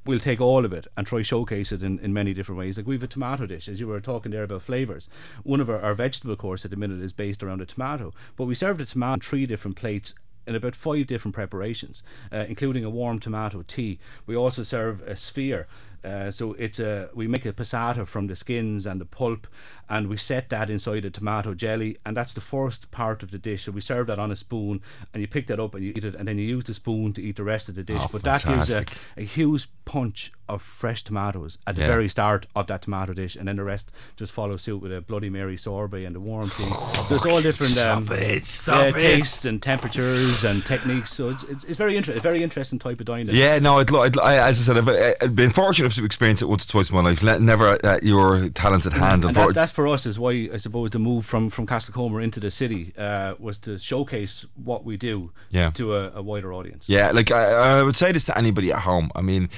we'll 0.06 0.20
take 0.20 0.40
all 0.40 0.66
of 0.66 0.74
it 0.74 0.88
and 0.96 1.08
try 1.08 1.22
showcase 1.22 1.72
it 1.72 1.82
in, 1.82 2.00
in 2.00 2.14
many 2.14 2.34
different 2.34 2.60
ways. 2.60 2.78
Like 2.78 2.88
we 2.88 2.96
have 2.96 3.04
a 3.04 3.08
tomato 3.08 3.46
dish, 3.46 3.68
as 3.68 3.80
you 3.80 3.88
were 3.88 4.00
talking 4.00 4.32
there 4.32 4.44
about 4.44 4.62
flavors. 4.62 5.10
One 5.44 5.60
of 5.60 5.70
our, 5.70 5.82
our 5.82 5.96
vegetable 5.96 6.36
course 6.36 6.66
at 6.66 6.72
the 6.72 6.78
minute 6.78 7.02
is 7.02 7.14
based 7.14 7.42
around 7.42 7.62
a 7.62 7.66
tomato, 7.66 8.14
but 8.36 8.46
we 8.46 8.56
serve 8.56 8.78
the 8.78 8.86
tomato 8.86 9.14
in 9.16 9.20
three 9.22 9.46
different 9.46 9.78
plates 9.78 10.14
in 10.48 10.56
about 10.56 10.76
five 10.76 11.08
different 11.08 11.36
preparations, 11.36 12.04
uh, 12.32 12.46
including 12.48 12.84
a 12.84 12.90
warm 12.90 13.20
tomato 13.20 13.64
tea. 13.68 14.00
We 14.26 14.36
also 14.36 14.64
serve 14.64 15.02
a 15.02 15.16
sphere. 15.16 15.68
Uh, 16.06 16.30
so 16.32 16.54
it's 16.54 16.80
a 16.80 17.10
we 17.16 17.28
make 17.28 17.46
a 17.46 17.54
passata 17.54 18.06
from 18.06 18.28
the 18.28 18.36
skins 18.36 18.86
and 18.86 19.02
the 19.02 19.06
pulp, 19.06 19.48
and 19.90 20.08
we 20.08 20.18
set 20.18 20.50
that 20.50 20.70
inside 20.70 21.04
a 21.06 21.10
tomato 21.10 21.54
jelly, 21.56 21.98
and 22.06 22.16
that's 22.16 22.34
the 22.36 22.42
first 22.42 22.92
part 22.92 23.24
of 23.24 23.32
the 23.32 23.38
dish. 23.40 23.64
So 23.64 23.72
we 23.72 23.82
serve 23.82 24.08
that 24.08 24.20
on 24.20 24.32
a 24.32 24.36
spoon, 24.36 24.82
and 25.14 25.22
you 25.22 25.28
pick 25.28 25.48
that 25.48 25.60
up 25.60 25.74
and 25.76 25.84
you 25.84 25.94
eat 25.96 26.04
it, 26.04 26.14
and 26.16 26.28
then 26.28 26.38
you 26.38 26.46
use 26.46 26.66
the 26.66 26.74
spoon 26.76 27.14
to 27.14 27.22
eat 27.22 27.38
the 27.38 27.44
rest 27.44 27.70
of 27.70 27.76
the 27.76 27.84
dish. 27.84 28.02
Oh, 28.04 28.10
but 28.12 28.24
that 28.24 28.46
gives 28.46 28.70
a, 28.72 28.86
a 29.18 29.24
huge 29.24 29.68
punch 29.86 30.32
of 30.48 30.62
fresh 30.62 31.04
tomatoes 31.04 31.58
at 31.66 31.76
the 31.76 31.82
Yeah. 31.82 31.88
very 31.88 32.08
start 32.08 32.46
of 32.56 32.68
that 32.68 32.84
tomato 32.84 33.14
dish, 33.14 33.36
and 33.36 33.48
then 33.48 33.56
the 33.56 33.64
rest 33.64 33.92
just 34.16 34.32
follow 34.32 34.58
suit 34.58 34.78
with 34.82 34.94
a 34.96 35.02
Bloody 35.02 35.30
Mary 35.32 35.58
sorbet 35.58 36.06
and 36.06 36.16
a 36.16 36.20
warm 36.20 36.50
tea. 36.52 36.64
so 37.08 37.16
it's 37.16 37.26
all 37.26 37.42
different 37.42 37.78
um, 37.80 38.08
Stop 38.44 38.82
uh, 38.84 38.88
it. 38.90 38.94
tastes 38.94 39.46
and 39.46 39.62
temperatures 39.62 40.44
and 40.44 40.64
techniques. 40.66 41.12
So 41.14 41.30
it's 41.30 41.44
it's, 41.46 41.64
it's 41.66 41.78
very 41.78 41.98
interesting, 41.98 42.20
a 42.20 42.22
very 42.22 42.44
interesting 42.44 42.78
type 42.78 43.00
of 43.00 43.06
dining. 43.08 43.36
Yeah, 43.36 43.58
no, 43.60 43.80
I'd, 43.80 43.90
lo- 43.90 44.02
I'd, 44.04 44.18
I, 44.20 44.48
as 44.50 44.60
I 44.70 44.74
said, 44.74 44.78
I've, 44.78 45.16
I've 45.22 45.36
been 45.36 45.50
fortunate 45.50 45.94
to 45.96 46.06
experience 46.06 46.42
it 46.42 46.46
once 46.48 46.66
or 46.66 46.70
twice 46.70 46.90
in 46.90 46.96
my 46.96 47.02
life. 47.02 47.22
Le- 47.24 47.40
never 47.40 47.78
at 47.86 48.04
your 48.04 48.50
talented 48.50 48.94
hand. 48.94 49.26
and 49.26 49.36
that, 49.36 49.54
that's 49.54 49.72
for 49.72 49.88
us 49.88 50.06
is 50.06 50.18
why 50.20 50.50
I 50.54 50.58
suppose 50.58 50.90
the 50.92 51.00
move 51.00 51.26
from 51.26 51.50
from 51.50 51.66
Castlecomer 51.68 52.24
into 52.24 52.40
the 52.40 52.52
city 52.52 52.94
uh, 52.98 53.36
was 53.40 53.60
to 53.60 53.78
showcase 53.80 54.46
what 54.56 54.86
we 54.86 54.98
do 54.98 55.32
Yeah. 55.50 55.70
to 55.72 55.96
a, 55.96 56.12
a 56.16 56.22
wider 56.22 56.54
audience. 56.54 56.88
Yeah, 56.90 57.12
like 57.12 57.32
I, 57.32 57.80
I 57.80 57.84
would 57.84 57.96
say 57.96 58.12
this 58.12 58.26
to 58.26 58.38
anybody 58.38 58.72
at 58.72 58.80
home. 58.80 59.12
I 59.16 59.22
mean, 59.22 59.50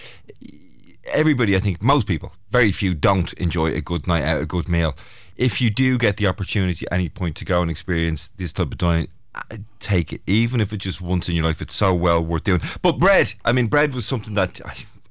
everybody, 1.05 1.55
I 1.55 1.59
think 1.59 1.81
most 1.81 2.07
people, 2.07 2.31
very 2.51 2.71
few, 2.71 2.93
don't 2.93 3.33
enjoy 3.33 3.73
a 3.73 3.81
good 3.81 4.07
night 4.07 4.23
out, 4.23 4.41
a 4.41 4.45
good 4.45 4.67
meal. 4.67 4.95
If 5.35 5.61
you 5.61 5.69
do 5.69 5.97
get 5.97 6.17
the 6.17 6.27
opportunity 6.27 6.85
at 6.87 6.93
any 6.93 7.09
point 7.09 7.35
to 7.37 7.45
go 7.45 7.61
and 7.61 7.69
experience 7.69 8.29
this 8.37 8.51
type 8.53 8.67
of 8.71 8.77
dining, 8.77 9.07
uh, 9.35 9.57
take 9.79 10.11
it. 10.13 10.21
Even 10.25 10.59
if 10.59 10.73
it's 10.73 10.83
just 10.83 10.99
once 10.99 11.29
in 11.29 11.35
your 11.35 11.45
life, 11.45 11.61
it's 11.61 11.75
so 11.75 11.93
well 11.93 12.23
worth 12.23 12.43
doing. 12.43 12.61
But 12.81 12.93
bread, 12.97 13.33
I 13.45 13.51
mean, 13.51 13.67
bread 13.67 13.93
was 13.93 14.05
something 14.05 14.33
that. 14.33 14.59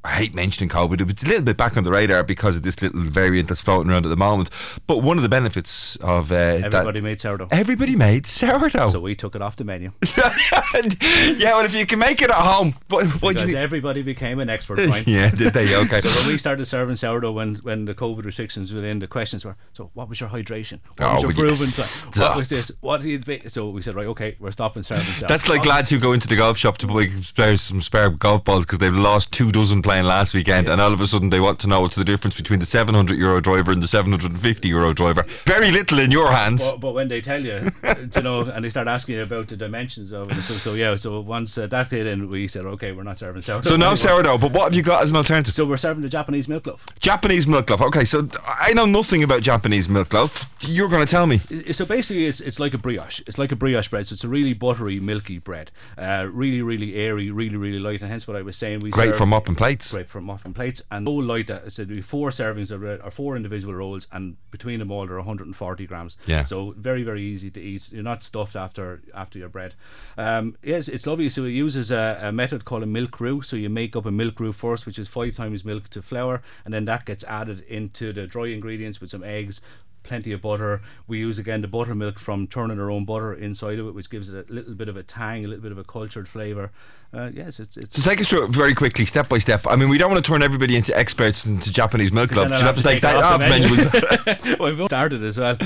I, 0.06 0.16
hate 0.16 0.34
mentioning 0.34 0.68
COVID. 0.68 0.98
But 0.98 1.10
it's 1.10 1.24
a 1.24 1.26
little 1.28 1.42
bit 1.44 1.56
back 1.56 1.76
on 1.76 1.84
the 1.84 1.90
radar 1.90 2.22
because 2.22 2.56
of 2.56 2.62
this 2.62 2.80
little 2.82 3.00
variant 3.00 3.48
that's 3.48 3.60
floating 3.60 3.90
around 3.90 4.06
at 4.06 4.08
the 4.08 4.16
moment. 4.16 4.50
But 4.86 4.98
one 4.98 5.16
of 5.16 5.22
the 5.22 5.28
benefits 5.28 5.96
of 5.96 6.32
uh, 6.32 6.34
Everybody 6.34 7.00
that 7.00 7.04
made 7.04 7.20
sourdough. 7.20 7.48
everybody 7.50 7.96
made 7.96 8.26
sourdough. 8.26 8.90
So 8.90 9.00
we 9.00 9.14
took 9.14 9.34
it 9.34 9.42
off 9.42 9.56
the 9.56 9.64
menu. 9.64 9.92
yeah, 10.16 11.54
well, 11.54 11.64
if 11.64 11.74
you 11.74 11.86
can 11.86 11.98
make 11.98 12.22
it 12.22 12.30
at 12.30 12.36
home, 12.36 12.74
because 12.88 13.54
everybody 13.54 14.02
became 14.02 14.38
an 14.38 14.48
expert, 14.50 14.78
right? 14.86 15.06
Yeah, 15.06 15.30
did 15.30 15.52
they? 15.52 15.74
Okay. 15.76 16.00
So 16.00 16.08
when 16.08 16.28
we 16.28 16.38
started 16.38 16.64
serving 16.66 16.96
sourdough, 16.96 17.32
when 17.32 17.56
when 17.56 17.84
the 17.84 17.94
COVID 17.94 18.24
restrictions 18.24 18.72
were 18.72 18.84
in, 18.84 18.98
the 18.98 19.06
questions 19.06 19.44
were, 19.44 19.56
so 19.72 19.90
what 19.94 20.08
was 20.08 20.20
your 20.20 20.28
hydration? 20.28 20.80
What 20.98 21.00
Oh, 21.06 21.14
was 21.14 21.22
your 21.22 21.32
proven 21.32 21.56
stop? 21.56 22.16
What 22.16 22.36
was 22.36 22.48
this? 22.48 22.70
What 22.80 23.00
did 23.02 23.08
you 23.10 23.18
be? 23.18 23.42
So 23.48 23.70
we 23.70 23.82
said, 23.82 23.94
right, 23.94 24.06
okay, 24.08 24.36
we're 24.38 24.50
stopping 24.50 24.82
serving 24.82 25.04
sourdough. 25.04 25.26
That's 25.28 25.48
like 25.48 25.64
lads 25.64 25.90
who 25.90 25.98
go 25.98 26.12
into 26.12 26.28
the 26.28 26.36
golf 26.36 26.58
shop 26.58 26.78
to 26.78 26.86
buy 26.86 27.54
some 27.56 27.82
spare 27.82 28.10
golf 28.10 28.44
balls 28.44 28.64
because 28.66 28.78
they've 28.78 28.94
lost 28.94 29.32
two 29.32 29.50
dozen 29.52 29.82
playing 29.82 29.95
last 30.04 30.34
weekend, 30.34 30.68
and 30.68 30.80
all 30.80 30.92
of 30.92 31.00
a 31.00 31.06
sudden 31.06 31.30
they 31.30 31.40
want 31.40 31.58
to 31.60 31.68
know 31.68 31.80
what's 31.80 31.96
the 31.96 32.04
difference 32.04 32.36
between 32.36 32.58
the 32.60 32.66
700 32.66 33.16
euro 33.16 33.40
driver 33.40 33.72
and 33.72 33.82
the 33.82 33.88
750 33.88 34.68
euro 34.68 34.92
driver. 34.92 35.24
Very 35.44 35.70
little 35.70 35.98
in 35.98 36.10
your 36.10 36.30
hands. 36.32 36.70
But, 36.70 36.80
but 36.80 36.92
when 36.92 37.08
they 37.08 37.20
tell 37.20 37.42
you, 37.44 37.70
you 38.14 38.22
know, 38.22 38.40
and 38.42 38.64
they 38.64 38.70
start 38.70 38.88
asking 38.88 39.16
you 39.16 39.22
about 39.22 39.48
the 39.48 39.56
dimensions 39.56 40.12
of 40.12 40.30
it, 40.30 40.42
so 40.42 40.54
so 40.54 40.74
yeah, 40.74 40.96
so 40.96 41.20
once 41.20 41.56
uh, 41.56 41.66
that 41.68 41.90
hit 41.90 42.06
in, 42.06 42.28
we 42.28 42.48
said, 42.48 42.66
okay, 42.66 42.92
we're 42.92 43.02
not 43.02 43.18
serving 43.18 43.42
sourdough. 43.42 43.68
So 43.68 43.76
no 43.76 43.86
anymore. 43.86 43.96
sourdough, 43.96 44.38
but 44.38 44.52
what 44.52 44.64
have 44.64 44.74
you 44.74 44.82
got 44.82 45.02
as 45.02 45.10
an 45.10 45.16
alternative? 45.16 45.54
So 45.54 45.64
we're 45.64 45.76
serving 45.76 46.02
the 46.02 46.08
Japanese 46.08 46.48
milk 46.48 46.66
loaf. 46.66 46.84
Japanese 47.00 47.46
milk 47.46 47.70
loaf. 47.70 47.80
Okay, 47.80 48.04
so 48.04 48.28
I 48.46 48.72
know 48.72 48.86
nothing 48.86 49.22
about 49.22 49.42
Japanese 49.42 49.88
milk 49.88 50.12
loaf. 50.12 50.46
You're 50.60 50.88
going 50.88 51.04
to 51.04 51.10
tell 51.10 51.26
me. 51.26 51.38
So 51.72 51.84
basically, 51.84 52.26
it's 52.26 52.40
it's 52.40 52.58
like 52.58 52.74
a 52.74 52.78
brioche. 52.78 53.20
It's 53.26 53.38
like 53.38 53.52
a 53.52 53.56
brioche 53.56 53.88
bread. 53.88 54.06
So 54.06 54.14
it's 54.14 54.24
a 54.24 54.28
really 54.28 54.54
buttery, 54.54 55.00
milky 55.00 55.38
bread. 55.38 55.70
Uh, 55.96 56.28
really, 56.30 56.62
really 56.62 56.94
airy, 56.96 57.30
really, 57.30 57.56
really 57.56 57.78
light. 57.78 58.00
And 58.02 58.10
hence 58.10 58.26
what 58.26 58.36
I 58.36 58.42
was 58.42 58.56
saying. 58.56 58.80
We 58.80 58.90
Great 58.90 59.08
serve- 59.08 59.18
for 59.18 59.26
mopping 59.26 59.54
plates. 59.78 59.92
Great 59.92 60.08
for 60.08 60.20
mopping 60.20 60.54
plates. 60.54 60.82
And 60.90 61.06
so 61.06 61.12
light 61.12 61.46
that 61.48 61.64
I 61.66 61.68
said 61.68 61.90
we 61.90 62.00
four 62.00 62.30
servings 62.30 62.70
of 62.70 62.80
bread 62.80 63.00
or 63.02 63.10
four 63.10 63.36
individual 63.36 63.74
rolls, 63.74 64.06
and 64.12 64.36
between 64.50 64.78
them 64.78 64.90
all 64.90 65.06
they're 65.06 65.16
140 65.16 65.86
grams. 65.86 66.16
Yeah. 66.26 66.44
So 66.44 66.74
very, 66.76 67.02
very 67.02 67.22
easy 67.22 67.50
to 67.50 67.60
eat. 67.60 67.90
You're 67.90 68.02
not 68.02 68.22
stuffed 68.22 68.56
after 68.56 69.02
after 69.14 69.38
your 69.38 69.48
bread. 69.48 69.74
Um, 70.16 70.56
yes, 70.62 70.88
it's 70.88 71.06
lovely. 71.06 71.28
So 71.28 71.44
it 71.44 71.50
uses 71.50 71.90
a, 71.90 72.18
a 72.22 72.32
method 72.32 72.64
called 72.64 72.82
a 72.82 72.86
milk 72.86 73.20
roux. 73.20 73.42
So 73.42 73.56
you 73.56 73.68
make 73.68 73.96
up 73.96 74.06
a 74.06 74.10
milk 74.10 74.40
roux 74.40 74.52
first, 74.52 74.86
which 74.86 74.98
is 74.98 75.08
five 75.08 75.34
times 75.34 75.64
milk 75.64 75.88
to 75.90 76.02
flour, 76.02 76.42
and 76.64 76.72
then 76.72 76.84
that 76.86 77.04
gets 77.04 77.24
added 77.24 77.60
into 77.68 78.12
the 78.12 78.26
dry 78.26 78.46
ingredients 78.48 79.00
with 79.00 79.10
some 79.10 79.24
eggs, 79.24 79.60
plenty 80.06 80.32
of 80.32 80.40
butter. 80.42 80.80
We 81.06 81.18
use 81.18 81.38
again 81.38 81.60
the 81.60 81.68
buttermilk 81.68 82.18
from 82.18 82.48
churning 82.48 82.80
our 82.80 82.90
own 82.90 83.04
butter 83.04 83.34
inside 83.34 83.78
of 83.78 83.88
it, 83.88 83.94
which 83.94 84.10
gives 84.10 84.32
it 84.32 84.48
a 84.48 84.52
little 84.52 84.74
bit 84.74 84.88
of 84.88 84.96
a 84.96 85.02
tang, 85.02 85.44
a 85.44 85.48
little 85.48 85.62
bit 85.62 85.72
of 85.72 85.78
a 85.78 85.84
cultured 85.84 86.28
flavour. 86.28 86.70
Uh, 87.12 87.30
yes, 87.32 87.60
it's 87.60 87.76
it's. 87.76 88.02
So 88.02 88.10
take 88.10 88.20
us 88.20 88.28
through 88.28 88.44
it 88.44 88.50
very 88.50 88.74
quickly, 88.74 89.06
step 89.06 89.28
by 89.28 89.38
step. 89.38 89.66
I 89.66 89.76
mean, 89.76 89.88
we 89.88 89.98
don't 89.98 90.10
want 90.10 90.24
to 90.24 90.30
turn 90.30 90.42
everybody 90.42 90.76
into 90.76 90.96
experts 90.96 91.46
into 91.46 91.72
Japanese 91.72 92.12
milk 92.12 92.30
Because 92.30 92.50
You'll 92.50 92.60
have 92.60 92.76
to 92.76 92.82
take 92.82 93.02
that 93.02 93.16
off 93.16 93.40
the 93.40 93.48
menu. 93.48 94.56
well, 94.58 94.74
we've 94.74 94.86
started 94.86 95.22
as 95.22 95.38
well. 95.38 95.56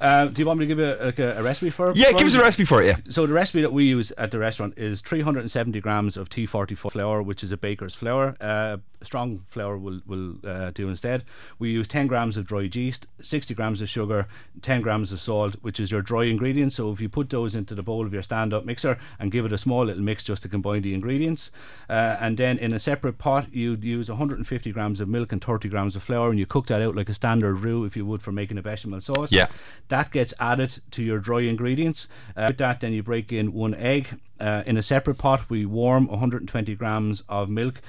Uh, 0.00 0.26
do 0.26 0.40
you 0.40 0.46
want 0.46 0.60
me 0.60 0.66
to 0.66 0.68
give 0.68 0.78
you 0.78 0.94
a, 0.94 1.06
like 1.06 1.18
a, 1.18 1.38
a 1.38 1.42
recipe 1.42 1.70
for 1.70 1.90
it? 1.90 1.96
Yeah, 1.96 2.12
give 2.12 2.26
us 2.26 2.34
a 2.34 2.40
recipe 2.40 2.64
for 2.64 2.82
it, 2.82 2.86
yeah. 2.86 2.96
So 3.08 3.26
the 3.26 3.32
recipe 3.32 3.62
that 3.62 3.72
we 3.72 3.84
use 3.84 4.12
at 4.12 4.30
the 4.30 4.38
restaurant 4.38 4.74
is 4.76 5.00
370 5.00 5.80
grams 5.80 6.16
of 6.16 6.28
T44 6.28 6.92
flour, 6.92 7.22
which 7.22 7.42
is 7.42 7.50
a 7.50 7.56
baker's 7.56 7.94
flour. 7.94 8.36
Uh, 8.40 8.78
strong 9.02 9.44
flour 9.48 9.76
will 9.78 10.00
will 10.06 10.34
uh, 10.44 10.70
do 10.70 10.88
instead. 10.88 11.24
We 11.58 11.70
use 11.70 11.88
10 11.88 12.06
grams 12.06 12.36
of 12.36 12.46
dry 12.46 12.68
yeast, 12.72 13.06
60 13.20 13.54
grams 13.54 13.80
of 13.80 13.88
sugar, 13.88 14.26
10 14.62 14.82
grams 14.82 15.12
of 15.12 15.20
salt, 15.20 15.56
which 15.62 15.80
is 15.80 15.90
your 15.90 16.02
dry 16.02 16.24
ingredients. 16.24 16.76
So 16.76 16.92
if 16.92 17.00
you 17.00 17.08
put 17.08 17.30
those 17.30 17.54
into 17.54 17.74
the 17.74 17.82
bowl 17.82 18.06
of 18.06 18.12
your 18.12 18.22
stand-up 18.22 18.64
mixer 18.64 18.98
and 19.18 19.32
give 19.32 19.44
it 19.44 19.52
a 19.52 19.58
small 19.58 19.84
little 19.84 20.02
mix 20.02 20.24
just 20.24 20.42
to 20.44 20.48
combine 20.48 20.82
the 20.82 20.87
ingredients, 20.94 21.50
uh, 21.88 22.16
and 22.20 22.36
then 22.36 22.58
in 22.58 22.72
a 22.72 22.78
separate 22.78 23.18
pot 23.18 23.52
you'd 23.52 23.84
use 23.84 24.08
150 24.08 24.72
grams 24.72 25.00
of 25.00 25.08
milk 25.08 25.32
and 25.32 25.42
30 25.42 25.68
grams 25.68 25.96
of 25.96 26.02
flour, 26.02 26.30
and 26.30 26.38
you 26.38 26.46
cook 26.46 26.66
that 26.66 26.82
out 26.82 26.94
like 26.94 27.08
a 27.08 27.14
standard 27.14 27.60
roux 27.60 27.84
if 27.84 27.96
you 27.96 28.04
would 28.06 28.22
for 28.22 28.32
making 28.32 28.58
a 28.58 28.62
bechamel 28.62 29.00
sauce. 29.00 29.32
Yeah. 29.32 29.46
That 29.88 30.10
gets 30.10 30.34
added 30.38 30.80
to 30.92 31.02
your 31.02 31.18
dry 31.18 31.40
ingredients. 31.42 32.08
Uh, 32.36 32.46
with 32.48 32.58
that, 32.58 32.80
then 32.80 32.92
you 32.92 33.02
break 33.02 33.32
in 33.32 33.52
one 33.52 33.74
egg. 33.74 34.20
Uh, 34.40 34.62
in 34.66 34.76
a 34.76 34.82
separate 34.82 35.18
pot, 35.18 35.48
we 35.50 35.66
warm 35.66 36.06
120 36.06 36.74
grams 36.74 37.22
of 37.28 37.48
milk. 37.48 37.80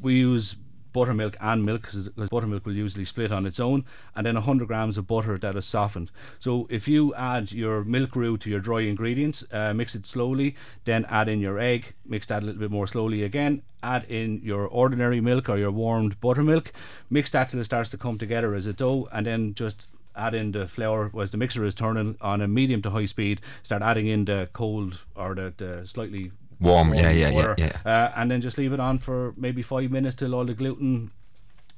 We 0.00 0.14
use 0.14 0.56
buttermilk 0.98 1.36
and 1.40 1.64
milk 1.64 1.82
because 1.82 2.08
buttermilk 2.28 2.66
will 2.66 2.74
usually 2.74 3.04
split 3.04 3.30
on 3.30 3.46
its 3.46 3.60
own, 3.60 3.84
and 4.16 4.26
then 4.26 4.34
100 4.34 4.66
grams 4.66 4.96
of 4.96 5.06
butter 5.06 5.38
that 5.38 5.54
is 5.54 5.64
softened. 5.64 6.10
So 6.40 6.66
if 6.70 6.88
you 6.88 7.14
add 7.14 7.52
your 7.52 7.84
milk 7.84 8.16
roux 8.16 8.36
to 8.38 8.50
your 8.50 8.58
dry 8.58 8.80
ingredients, 8.80 9.44
uh, 9.52 9.72
mix 9.74 9.94
it 9.94 10.08
slowly, 10.08 10.56
then 10.86 11.04
add 11.04 11.28
in 11.28 11.40
your 11.40 11.60
egg, 11.60 11.94
mix 12.04 12.26
that 12.26 12.42
a 12.42 12.46
little 12.46 12.60
bit 12.60 12.72
more 12.72 12.88
slowly 12.88 13.22
again, 13.22 13.62
add 13.80 14.06
in 14.08 14.40
your 14.42 14.66
ordinary 14.66 15.20
milk 15.20 15.48
or 15.48 15.56
your 15.56 15.70
warmed 15.70 16.20
buttermilk, 16.20 16.72
mix 17.08 17.30
that 17.30 17.50
till 17.50 17.60
it 17.60 17.64
starts 17.64 17.90
to 17.90 17.96
come 17.96 18.18
together 18.18 18.56
as 18.56 18.66
a 18.66 18.72
dough, 18.72 19.08
and 19.12 19.26
then 19.26 19.54
just 19.54 19.86
add 20.16 20.34
in 20.34 20.50
the 20.50 20.66
flour 20.66 21.12
as 21.22 21.30
the 21.30 21.36
mixer 21.36 21.64
is 21.64 21.76
turning 21.76 22.16
on 22.20 22.40
a 22.40 22.48
medium 22.48 22.82
to 22.82 22.90
high 22.90 23.06
speed. 23.06 23.40
Start 23.62 23.82
adding 23.82 24.08
in 24.08 24.24
the 24.24 24.48
cold 24.52 24.98
or 25.14 25.36
the, 25.36 25.54
the 25.58 25.86
slightly 25.86 26.32
Warm, 26.60 26.94
yeah, 26.94 27.10
yeah, 27.10 27.28
yeah, 27.28 27.34
water, 27.34 27.54
yeah. 27.58 27.72
Uh, 27.84 28.12
and 28.16 28.30
then 28.30 28.40
just 28.40 28.58
leave 28.58 28.72
it 28.72 28.80
on 28.80 28.98
for 28.98 29.32
maybe 29.36 29.62
five 29.62 29.90
minutes 29.90 30.16
till 30.16 30.34
all 30.34 30.44
the 30.44 30.54
gluten 30.54 31.10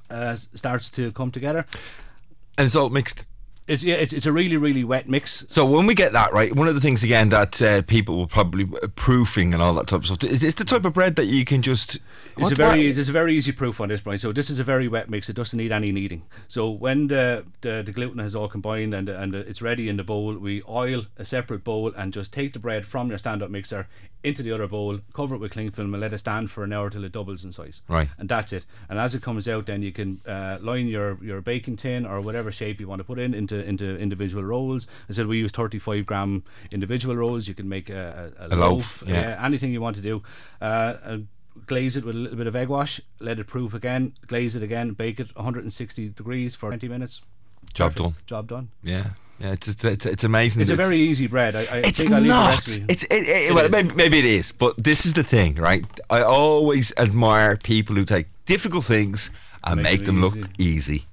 uh, 0.09 0.35
starts 0.35 0.89
to 0.91 1.11
come 1.11 1.31
together. 1.31 1.65
And 2.57 2.65
it's 2.65 2.75
all 2.75 2.89
mixed. 2.89 3.27
It's 3.67 3.83
yeah, 3.83 3.95
it's, 3.95 4.11
it's 4.11 4.25
a 4.25 4.31
really 4.31 4.57
really 4.57 4.83
wet 4.83 5.07
mix. 5.07 5.45
So 5.47 5.65
when 5.65 5.85
we 5.85 5.93
get 5.93 6.11
that 6.13 6.33
right, 6.33 6.53
one 6.55 6.67
of 6.67 6.75
the 6.75 6.81
things 6.81 7.03
again 7.03 7.29
that 7.29 7.61
uh, 7.61 7.81
people 7.83 8.17
will 8.17 8.27
probably 8.27 8.67
uh, 8.81 8.87
proofing 8.95 9.53
and 9.53 9.61
all 9.61 9.73
that 9.75 9.87
type 9.87 10.01
of 10.01 10.07
stuff 10.07 10.23
is 10.23 10.39
this 10.39 10.55
the 10.55 10.65
type 10.65 10.83
of 10.83 10.93
bread 10.93 11.15
that 11.15 11.25
you 11.25 11.45
can 11.45 11.61
just. 11.61 11.99
It's 12.37 12.51
a 12.51 12.55
very 12.55 12.91
there's 12.91 13.09
a 13.09 13.11
very 13.11 13.35
easy 13.35 13.51
proof 13.51 13.79
on 13.79 13.89
this, 13.89 14.01
Brian. 14.01 14.19
So 14.19 14.31
this 14.31 14.49
is 14.49 14.59
a 14.59 14.63
very 14.63 14.87
wet 14.87 15.09
mix. 15.09 15.29
It 15.29 15.35
doesn't 15.35 15.57
need 15.57 15.71
any 15.71 15.91
kneading. 15.91 16.23
So 16.47 16.69
when 16.69 17.07
the 17.07 17.45
the, 17.61 17.83
the 17.85 17.91
gluten 17.91 18.19
has 18.19 18.35
all 18.35 18.47
combined 18.47 18.93
and 18.93 19.07
and 19.09 19.33
it's 19.33 19.61
ready 19.61 19.89
in 19.89 19.97
the 19.97 20.03
bowl, 20.03 20.35
we 20.35 20.63
oil 20.67 21.05
a 21.17 21.25
separate 21.25 21.63
bowl 21.63 21.93
and 21.95 22.13
just 22.13 22.33
take 22.33 22.53
the 22.53 22.59
bread 22.59 22.85
from 22.85 23.09
your 23.09 23.17
stand-up 23.17 23.49
mixer 23.49 23.87
into 24.23 24.43
the 24.43 24.51
other 24.51 24.67
bowl, 24.67 24.99
cover 25.13 25.35
it 25.35 25.39
with 25.39 25.51
cling 25.51 25.71
film, 25.71 25.93
and 25.93 26.01
let 26.01 26.13
it 26.13 26.19
stand 26.19 26.51
for 26.51 26.63
an 26.63 26.71
hour 26.71 26.89
till 26.89 27.03
it 27.03 27.11
doubles 27.11 27.43
in 27.43 27.51
size. 27.51 27.81
Right. 27.87 28.07
And 28.17 28.29
that's 28.29 28.53
it. 28.53 28.65
And 28.87 28.99
as 28.99 29.15
it 29.15 29.21
comes 29.21 29.47
out, 29.47 29.65
then 29.65 29.81
you 29.81 29.91
can 29.91 30.21
uh, 30.27 30.57
line 30.61 30.87
your 30.87 31.17
your 31.23 31.41
baking 31.41 31.77
tin 31.77 32.05
or 32.05 32.21
whatever 32.21 32.51
shape 32.51 32.79
you 32.79 32.87
want 32.87 32.99
to 32.99 33.03
put 33.03 33.19
in 33.19 33.33
into 33.33 33.50
into 33.59 33.97
individual 33.97 34.43
rolls. 34.43 34.87
I 35.09 35.13
said 35.13 35.27
we 35.27 35.39
use 35.39 35.51
35 35.51 36.05
gram 36.05 36.43
individual 36.71 37.15
rolls. 37.15 37.47
You 37.47 37.53
can 37.53 37.67
make 37.69 37.89
a, 37.89 38.31
a, 38.39 38.47
A 38.47 38.55
loaf, 38.55 39.03
yeah. 39.05 39.39
anything 39.43 39.71
you 39.71 39.81
want 39.81 39.95
to 39.97 40.01
do. 40.01 40.23
Uh, 40.61 41.17
glaze 41.65 41.97
it 41.97 42.05
with 42.05 42.15
a 42.15 42.17
little 42.19 42.37
bit 42.37 42.47
of 42.47 42.55
egg 42.55 42.69
wash, 42.69 43.01
let 43.19 43.39
it 43.39 43.47
proof 43.47 43.73
again, 43.73 44.13
glaze 44.27 44.55
it 44.55 44.63
again, 44.63 44.93
bake 44.93 45.19
it 45.19 45.35
160 45.35 46.09
degrees 46.09 46.55
for 46.55 46.69
20 46.69 46.87
minutes. 46.87 47.21
Job 47.73 47.93
Perfect. 47.95 47.97
done. 48.15 48.15
Job 48.25 48.47
done. 48.47 48.69
Yeah, 48.83 49.05
yeah, 49.39 49.51
it's 49.51 49.67
it's, 49.67 49.83
it's, 49.83 50.05
it's 50.05 50.23
amazing. 50.23 50.61
It's 50.61 50.71
a 50.71 50.75
very 50.75 50.99
easy 50.99 51.27
bread. 51.27 51.55
I, 51.55 51.61
I 51.61 51.77
It's 51.77 51.99
think 52.01 52.11
I'll 52.11 52.19
leave 52.21 52.27
the 52.27 52.33
not. 52.33 52.77
It's 52.89 53.03
it, 53.03 53.11
it, 53.11 53.51
It 53.51 53.53
well, 53.53 53.69
maybe, 53.69 53.93
maybe 53.95 54.19
it 54.19 54.25
is, 54.25 54.51
but 54.51 54.81
this 54.83 55.05
is 55.05 55.13
the 55.13 55.23
thing, 55.23 55.55
right? 55.55 55.85
I 56.09 56.21
always 56.21 56.91
admire 56.97 57.55
people 57.57 57.95
who 57.95 58.05
take 58.05 58.27
difficult 58.45 58.85
things 58.85 59.29
and 59.63 59.81
Make 59.81 59.91
make 59.99 60.05
them 60.05 60.21
them 60.21 60.23
look 60.23 60.49
easy. 60.57 61.05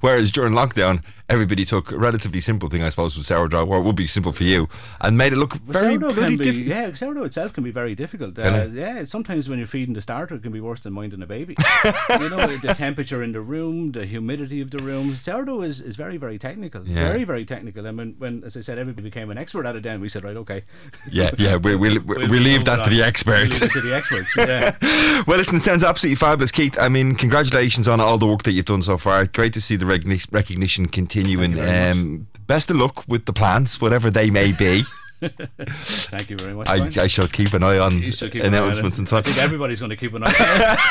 Whereas 0.00 0.30
during 0.30 0.52
lockdown, 0.52 1.02
everybody 1.28 1.64
took 1.64 1.92
a 1.92 1.98
relatively 1.98 2.40
simple 2.40 2.68
thing, 2.68 2.82
I 2.82 2.88
suppose, 2.88 3.16
with 3.16 3.26
sourdough, 3.26 3.66
or 3.66 3.78
it 3.78 3.82
would 3.82 3.96
be 3.96 4.06
simple 4.06 4.32
for 4.32 4.44
you, 4.44 4.68
and 5.00 5.16
made 5.16 5.32
it 5.32 5.36
look 5.36 5.54
very 5.54 5.96
bloody 5.96 6.36
difficult. 6.36 6.66
yeah, 6.66 6.94
sourdough 6.94 7.24
itself 7.24 7.52
can 7.52 7.64
be 7.64 7.70
very 7.70 7.94
difficult. 7.94 8.38
Uh, 8.38 8.68
yeah, 8.70 9.04
sometimes 9.04 9.48
when 9.48 9.58
you're 9.58 9.68
feeding 9.68 9.94
the 9.94 10.02
starter, 10.02 10.34
it 10.34 10.42
can 10.42 10.52
be 10.52 10.60
worse 10.60 10.80
than 10.80 10.92
minding 10.92 11.22
a 11.22 11.26
baby. 11.26 11.54
you 11.84 12.28
know, 12.30 12.46
the 12.58 12.74
temperature 12.76 13.22
in 13.22 13.32
the 13.32 13.40
room, 13.40 13.92
the 13.92 14.06
humidity 14.06 14.60
of 14.60 14.70
the 14.70 14.78
room. 14.78 15.16
Sourdough 15.16 15.62
is, 15.62 15.80
is 15.80 15.96
very, 15.96 16.16
very 16.16 16.38
technical. 16.38 16.86
Yeah. 16.86 17.06
Very, 17.06 17.24
very 17.24 17.44
technical. 17.44 17.86
And 17.86 17.96
when, 17.98 18.14
when, 18.18 18.44
as 18.44 18.56
I 18.56 18.60
said, 18.60 18.78
everybody 18.78 19.02
became 19.02 19.30
an 19.30 19.38
expert 19.38 19.66
at 19.66 19.76
it, 19.76 19.82
then 19.82 20.00
we 20.00 20.08
said, 20.08 20.24
right, 20.24 20.36
okay. 20.36 20.64
Yeah, 21.10 21.30
yeah, 21.38 21.56
we, 21.56 21.74
we'll, 21.74 22.00
we'll, 22.00 22.18
We'll 22.18 22.28
we'll 22.28 22.42
leave 22.42 22.64
that 22.64 22.84
to 22.84 22.90
the 22.90 23.02
experts. 23.02 23.60
We'll 23.60 23.70
to 23.70 23.80
the 23.80 23.94
experts, 23.94 24.36
yeah. 24.36 25.22
well, 25.26 25.38
listen, 25.38 25.56
it 25.56 25.62
sounds 25.62 25.84
absolutely 25.84 26.16
fabulous, 26.16 26.50
Keith. 26.50 26.76
I 26.78 26.88
mean, 26.88 27.14
congratulations 27.14 27.86
on 27.86 28.00
all 28.00 28.18
the 28.18 28.26
work 28.26 28.42
that 28.42 28.52
you've 28.52 28.64
done 28.64 28.82
so 28.82 28.98
far. 28.98 29.24
Great 29.26 29.52
to 29.54 29.60
see 29.60 29.76
the 29.76 29.84
recogni- 29.84 30.26
recognition 30.32 30.86
continuing. 31.18 31.54
Thank 31.56 31.66
you 31.66 31.72
very 31.72 31.90
Um, 31.90 32.26
best 32.46 32.70
of 32.70 32.76
luck 32.76 33.04
with 33.08 33.24
the 33.26 33.32
plans, 33.32 33.80
whatever 33.80 34.10
they 34.10 34.30
may 34.30 34.52
be. 34.52 34.82
Thank 35.20 36.30
you 36.30 36.36
very 36.36 36.54
much. 36.54 36.68
I, 36.68 36.86
I 37.02 37.06
shall 37.06 37.26
keep 37.28 37.52
an 37.54 37.62
eye 37.62 37.78
on 37.78 38.00
You 38.00 38.12
should 38.12 38.34
an 38.36 38.42
eye 38.42 38.46
on 38.46 38.54
announcements 38.54 38.98
and 38.98 39.12
I 39.12 39.22
think 39.22 39.38
everybody's 39.38 39.80
going 39.80 39.90
to 39.90 39.96
keep 39.96 40.14
an 40.14 40.22
eye 40.24 40.34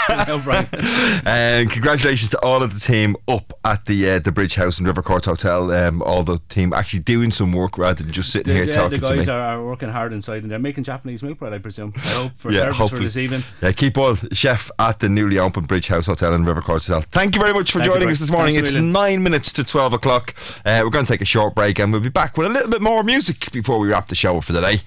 on 0.10 0.40
it. 0.40 0.44
Brian. 0.44 0.68
And 1.26 1.70
congratulations 1.72 2.30
to 2.32 2.40
all 2.44 2.62
of 2.64 2.74
the 2.74 2.80
team 2.80 3.16
up 3.28 3.54
at 3.64 3.86
the 3.86 4.10
uh, 4.10 4.20
the 4.20 4.32
Bridge 4.32 4.56
House 4.56 4.78
and 4.78 4.88
River 4.88 5.02
Court 5.02 5.26
Hotel. 5.26 5.72
Um, 5.72 6.02
all 6.02 6.24
the 6.24 6.38
team 6.50 6.74
actually 6.74 7.00
doing 7.02 7.32
some 7.32 7.52
work 7.52 7.78
rather 7.78 8.04
than 8.04 8.12
just 8.12 8.32
sitting 8.32 8.54
The, 8.54 8.58
here 8.58 8.66
the, 8.66 8.72
talking 8.72 9.00
the 9.00 9.08
to 9.08 9.12
me. 9.14 9.18
guys 9.20 9.30
are, 9.30 9.40
are 9.42 9.66
working 9.66 9.90
hard 9.90 10.14
inside 10.14 10.44
and 10.44 10.52
they're 10.52 10.60
making 10.60 10.84
Japanese 10.84 11.24
milk 11.24 11.40
bread, 11.40 11.54
I 11.54 11.60
presume. 11.60 11.94
I 11.96 12.00
hope 12.00 12.32
for 12.38 12.52
yeah, 12.52 12.72
service 12.74 12.90
for 12.90 13.00
this 13.00 13.18
evening. 13.18 13.44
Yeah, 13.62 13.72
keep 13.72 13.98
all 13.98 14.16
chef 14.34 14.70
at 14.80 15.00
the 15.00 15.10
newly 15.10 15.40
opened 15.40 15.68
Bridge 15.68 15.88
House 15.88 16.08
Hotel 16.08 16.34
and 16.34 16.46
River 16.46 16.62
Court 16.62 16.86
Hotel. 16.86 17.02
Thank 17.12 17.36
you 17.36 17.42
very 17.42 17.54
much 17.54 17.72
for 17.72 17.80
Thank 17.80 17.92
joining 17.92 18.10
us 18.10 18.20
this 18.20 18.32
morning. 18.32 18.56
Thanks 18.56 18.70
it's 18.70 18.74
a 18.76 18.82
million. 18.82 18.92
nine 18.92 19.24
minutes 19.24 19.54
to 19.54 19.64
twelve 19.64 19.94
o'clock. 19.94 20.34
Uh, 20.66 20.82
we're 20.84 20.90
going 20.90 21.06
to 21.06 21.12
take 21.12 21.22
a 21.22 21.26
short 21.26 21.56
break 21.56 21.80
and 21.80 21.92
we'll 21.92 22.02
be 22.02 22.10
back 22.10 22.38
with 22.38 22.48
a 22.48 22.50
little 22.50 22.70
bit 22.70 22.82
more 22.82 23.04
music 23.04 23.52
before 23.52 23.80
we 23.80 23.88
wrap 23.90 24.08
the 24.08 24.16
show 24.18 24.42
for 24.42 24.54
the 24.54 24.62
day. 24.62 24.82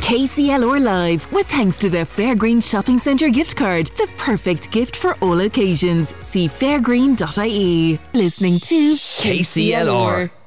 KCLR 0.00 0.82
Live, 0.82 1.30
with 1.32 1.46
thanks 1.46 1.78
to 1.78 1.90
the 1.90 1.98
Fairgreen 1.98 2.60
Shopping 2.62 2.98
Centre 2.98 3.28
gift 3.28 3.54
card, 3.54 3.86
the 3.98 4.08
perfect 4.18 4.70
gift 4.72 4.96
for 4.96 5.14
all 5.20 5.40
occasions. 5.40 6.14
See 6.20 6.48
fairgreen.ie. 6.48 7.98
Listening 8.12 8.54
to 8.54 8.92
KCLR. 8.94 10.39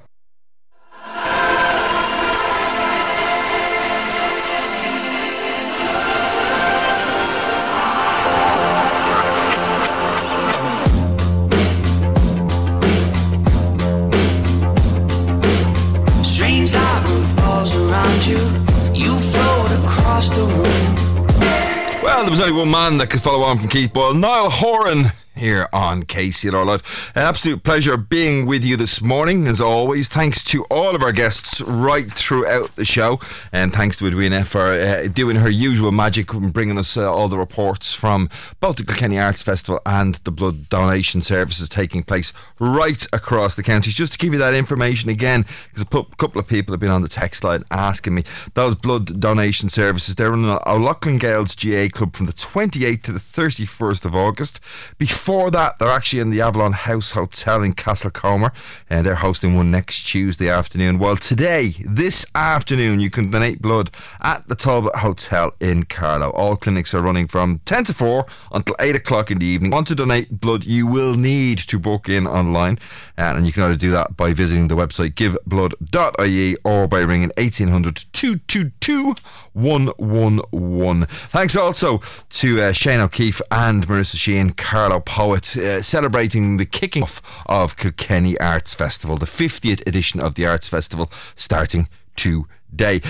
Was 22.34 22.40
only 22.40 22.52
one 22.52 22.72
man 22.72 22.98
that 22.98 23.12
could 23.12 23.22
follow 23.22 23.44
on 23.44 23.60
from 23.60 23.70
Keith 23.70 23.94
Boyle, 23.94 24.16
Niall 24.16 24.50
Horan 24.50 25.12
here 25.36 25.68
on 25.74 26.04
KCLR 26.04 26.66
Live. 26.66 27.12
An 27.16 27.24
absolute 27.24 27.64
pleasure 27.64 27.98
being 27.98 28.46
with 28.46 28.64
you 28.64 28.78
this 28.78 29.02
morning, 29.02 29.48
as 29.48 29.60
always. 29.60 30.08
Thanks 30.08 30.44
to 30.46 30.64
all 30.66 30.96
of 30.96 31.02
our 31.02 31.12
guests 31.12 31.62
right 31.62 32.12
throughout 32.16 32.76
the 32.76 32.86
show, 32.86 33.20
and 33.52 33.74
thanks 33.74 33.98
to 33.98 34.08
Edwina 34.08 34.46
for 34.46 34.68
uh, 34.74 35.08
doing 35.08 35.38
her 35.38 35.50
usual 35.50 35.92
magic 35.92 36.34
and 36.34 36.54
bringing 36.54 36.78
us 36.78 36.96
uh, 36.96 37.12
all 37.12 37.28
the 37.28 37.38
reports 37.38 37.94
from 37.94 38.30
both 38.60 38.78
the 38.78 38.86
Kilkenny 38.86 39.20
Arts 39.20 39.42
Festival 39.42 39.82
and 39.86 40.16
the 40.24 40.32
blood 40.32 40.70
donation 40.70 41.22
services 41.22 41.68
taking 41.68 42.04
place 42.04 42.32
right 42.60 43.06
across 43.12 43.56
the 43.56 43.64
counties. 43.64 43.94
Just 43.94 44.14
to 44.14 44.20
give 44.20 44.34
you 44.34 44.40
that 44.40 44.54
information 44.54 45.10
again, 45.10 45.46
because 45.70 45.82
a 45.82 46.16
couple 46.16 46.40
of 46.40 46.48
people 46.48 46.74
have 46.74 46.80
been 46.80 46.92
on 46.92 47.02
the 47.02 47.10
text 47.10 47.44
line 47.44 47.64
asking 47.72 48.16
me 48.16 48.24
those 48.54 48.76
blood 48.76 49.20
donation 49.20 49.70
services. 49.70 50.16
They're 50.16 50.30
running 50.30 50.60
O'Loughlin 50.66 51.18
Gaels 51.18 51.56
GAA 51.56 51.90
Club 51.96 52.16
from 52.16 52.28
the 52.28 52.34
28th 52.34 53.02
to 53.04 53.12
the 53.12 53.20
31st 53.20 54.06
of 54.06 54.16
August. 54.16 54.60
Before 54.98 55.23
that, 55.24 55.80
they're 55.80 55.90
actually 55.90 56.20
in 56.20 56.32
the 56.32 56.42
Avalon 56.42 56.74
House 56.74 57.12
Hotel 57.12 57.64
in 57.64 57.74
Castlecomer, 57.74 58.52
and 58.90 59.06
they're 59.06 59.16
hosting 59.16 59.56
one 59.56 59.72
next 59.72 60.04
Tuesday 60.04 60.50
afternoon. 60.50 61.00
While 61.00 61.16
today, 61.16 61.76
this 61.86 62.26
afternoon, 62.36 63.00
you 63.00 63.10
can 63.10 63.32
donate 63.32 63.62
blood 63.62 63.90
at 64.22 64.48
the 64.50 64.56
Talbot 64.56 64.98
Hotel 64.98 65.54
in 65.62 65.84
Carlow. 65.84 66.30
All 66.32 66.58
clinics 66.58 66.94
are 66.94 67.02
running 67.02 67.28
from 67.28 67.62
10 67.66 67.86
to 67.86 67.94
4 67.94 68.26
until 68.52 68.76
8 68.80 68.98
o'clock 68.98 69.32
in 69.32 69.40
the 69.40 69.46
evening. 69.46 69.72
Want 69.72 69.88
to 69.88 69.96
donate 69.96 70.42
blood, 70.42 70.66
you 70.66 70.88
will 70.88 71.16
need 71.16 71.60
to 71.60 71.80
book 71.80 72.10
in 72.10 72.28
online, 72.28 72.78
and 73.16 73.46
you 73.46 73.54
can 73.54 73.64
either 73.64 73.78
do 73.78 73.92
that 73.92 74.18
by 74.18 74.34
visiting 74.34 74.68
the 74.68 74.76
website 74.76 75.14
giveblood.ie 75.14 76.58
or 76.66 76.88
by 76.88 77.00
ringing 77.00 77.32
1800 77.38 78.06
222 78.12 79.16
111. 79.54 81.06
Thanks 81.06 81.56
also 81.56 82.00
to 82.30 82.62
uh, 82.62 82.72
Shane 82.72 83.00
O'Keefe 83.00 83.42
and 83.52 83.88
Marissa 83.88 84.18
Sheehan, 84.18 84.52
Carlow 84.52 85.00
Poet, 85.14 85.56
uh, 85.58 85.80
celebrating 85.84 86.58
the 86.58 86.66
kicking 86.66 87.04
off 87.04 87.22
of 87.46 87.78
Kilkenny 87.78 88.36
Arts 88.40 88.74
Festival, 88.74 89.16
the 89.16 89.28
50th 89.28 89.86
edition 89.86 90.20
of 90.20 90.34
the 90.34 90.48
Arts 90.48 90.68
Festival, 90.68 91.12
starting 91.36 91.88
today. 92.16 92.48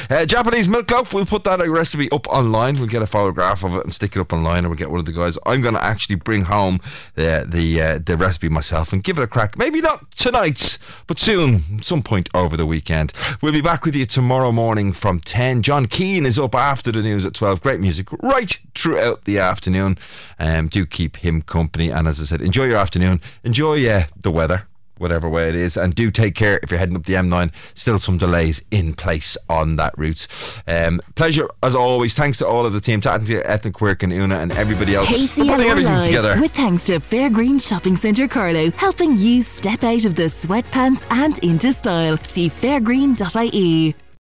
Uh, 0.10 0.26
Japanese 0.26 0.68
milk 0.68 0.92
loaf, 0.92 1.14
we'll 1.14 1.26
put 1.26 1.44
that 1.46 1.60
recipe 1.68 2.12
up 2.12 2.28
online. 2.28 2.76
We'll 2.76 2.88
get 2.88 3.02
a 3.02 3.08
photograph 3.08 3.64
of 3.64 3.76
it 3.76 3.84
and 3.84 3.94
stick 3.94 4.16
it 4.16 4.20
up 4.20 4.34
online, 4.34 4.66
or 4.66 4.70
we'll 4.70 4.78
get 4.78 4.92
one 4.92 5.00
of 5.00 5.06
the 5.06 5.12
guys. 5.12 5.38
I'm 5.46 5.62
going 5.62 5.74
to 5.74 5.84
actually 5.84 6.16
bring 6.16 6.44
home 6.44 6.80
the 7.16 7.46
the 7.48 7.82
uh, 7.82 8.00
the 8.00 8.18
recipe 8.18 8.50
myself 8.50 8.94
and 8.94 9.04
give 9.04 9.18
it 9.18 9.24
a 9.24 9.28
crack. 9.28 9.58
Maybe 9.58 9.82
not 9.82 10.12
tonight, 10.12 10.78
but 11.08 11.20
soon, 11.20 11.82
some 11.82 12.04
point 12.04 12.30
over 12.34 12.58
the 12.58 12.66
weekend. 12.66 13.14
We'll 13.42 13.54
be 13.54 13.62
back 13.62 13.86
with 13.86 13.96
you 13.96 14.06
tomorrow 14.06 14.52
morning 14.52 14.94
from 14.94 15.20
10. 15.20 15.62
John 15.62 15.86
Keane 15.86 16.26
is 16.26 16.38
up 16.38 16.56
after 16.56 16.92
the 16.92 17.02
news 17.02 17.26
at 17.26 17.34
12. 17.34 17.62
Great 17.62 17.80
music 17.80 18.12
right 18.22 18.60
throughout 18.76 19.26
the 19.26 19.40
afternoon. 19.40 19.98
Um, 20.40 20.68
do 20.68 20.86
keep 20.86 21.18
him 21.18 21.42
company, 21.42 21.90
and 21.90 22.08
as 22.08 22.22
I 22.22 22.26
said, 22.26 22.42
enjoy 22.42 22.66
your 22.66 22.78
afternoon. 22.78 23.22
Enjoy 23.44 23.88
uh, 23.90 24.06
the 24.22 24.32
weather 24.32 24.68
whatever 24.98 25.28
way 25.30 25.50
it 25.50 25.56
is. 25.56 25.78
And 25.78 25.94
do 25.94 26.12
take 26.12 26.36
care 26.36 26.60
if 26.64 26.72
you're 26.72 26.80
heading 26.80 26.96
up 26.96 27.06
the 27.06 27.14
M9. 27.14 27.52
Still 27.74 28.00
some 28.00 28.18
delays 28.18 28.64
in 28.72 28.94
place 28.94 29.38
on 29.50 29.76
that 29.78 29.94
route. 29.98 30.28
Um, 30.68 31.02
pleasure 31.16 31.50
as 31.62 31.76
always. 31.76 32.14
Thanks 32.14 32.38
to 32.40 32.48
all 32.48 32.66
of 32.66 32.74
the 32.74 32.82
team, 32.82 33.02
to 33.02 33.12
Etna 33.12 33.72
Quirk 33.72 34.04
and 34.04 34.14
Una 34.14 34.38
and 34.40 34.52
everybody 34.54 34.96
else 34.96 35.30
for 35.30 35.44
putting 35.46 35.68
everything 35.68 35.94
Live 35.94 36.06
together. 36.06 36.40
with 36.40 36.52
thanks 36.54 36.86
to 36.86 36.94
Fairgreen 37.00 37.66
Shopping 37.66 37.96
Centre 37.96 38.28
Carlow, 38.28 38.72
helping 38.72 39.18
you 39.18 39.42
step 39.42 39.84
out 39.84 40.06
of 40.06 40.16
the 40.16 40.24
sweatpants 40.24 41.06
and 41.10 41.38
into 41.40 41.74
style. 41.74 42.18
See 42.18 42.50
fairgreen.ie. 42.50 43.96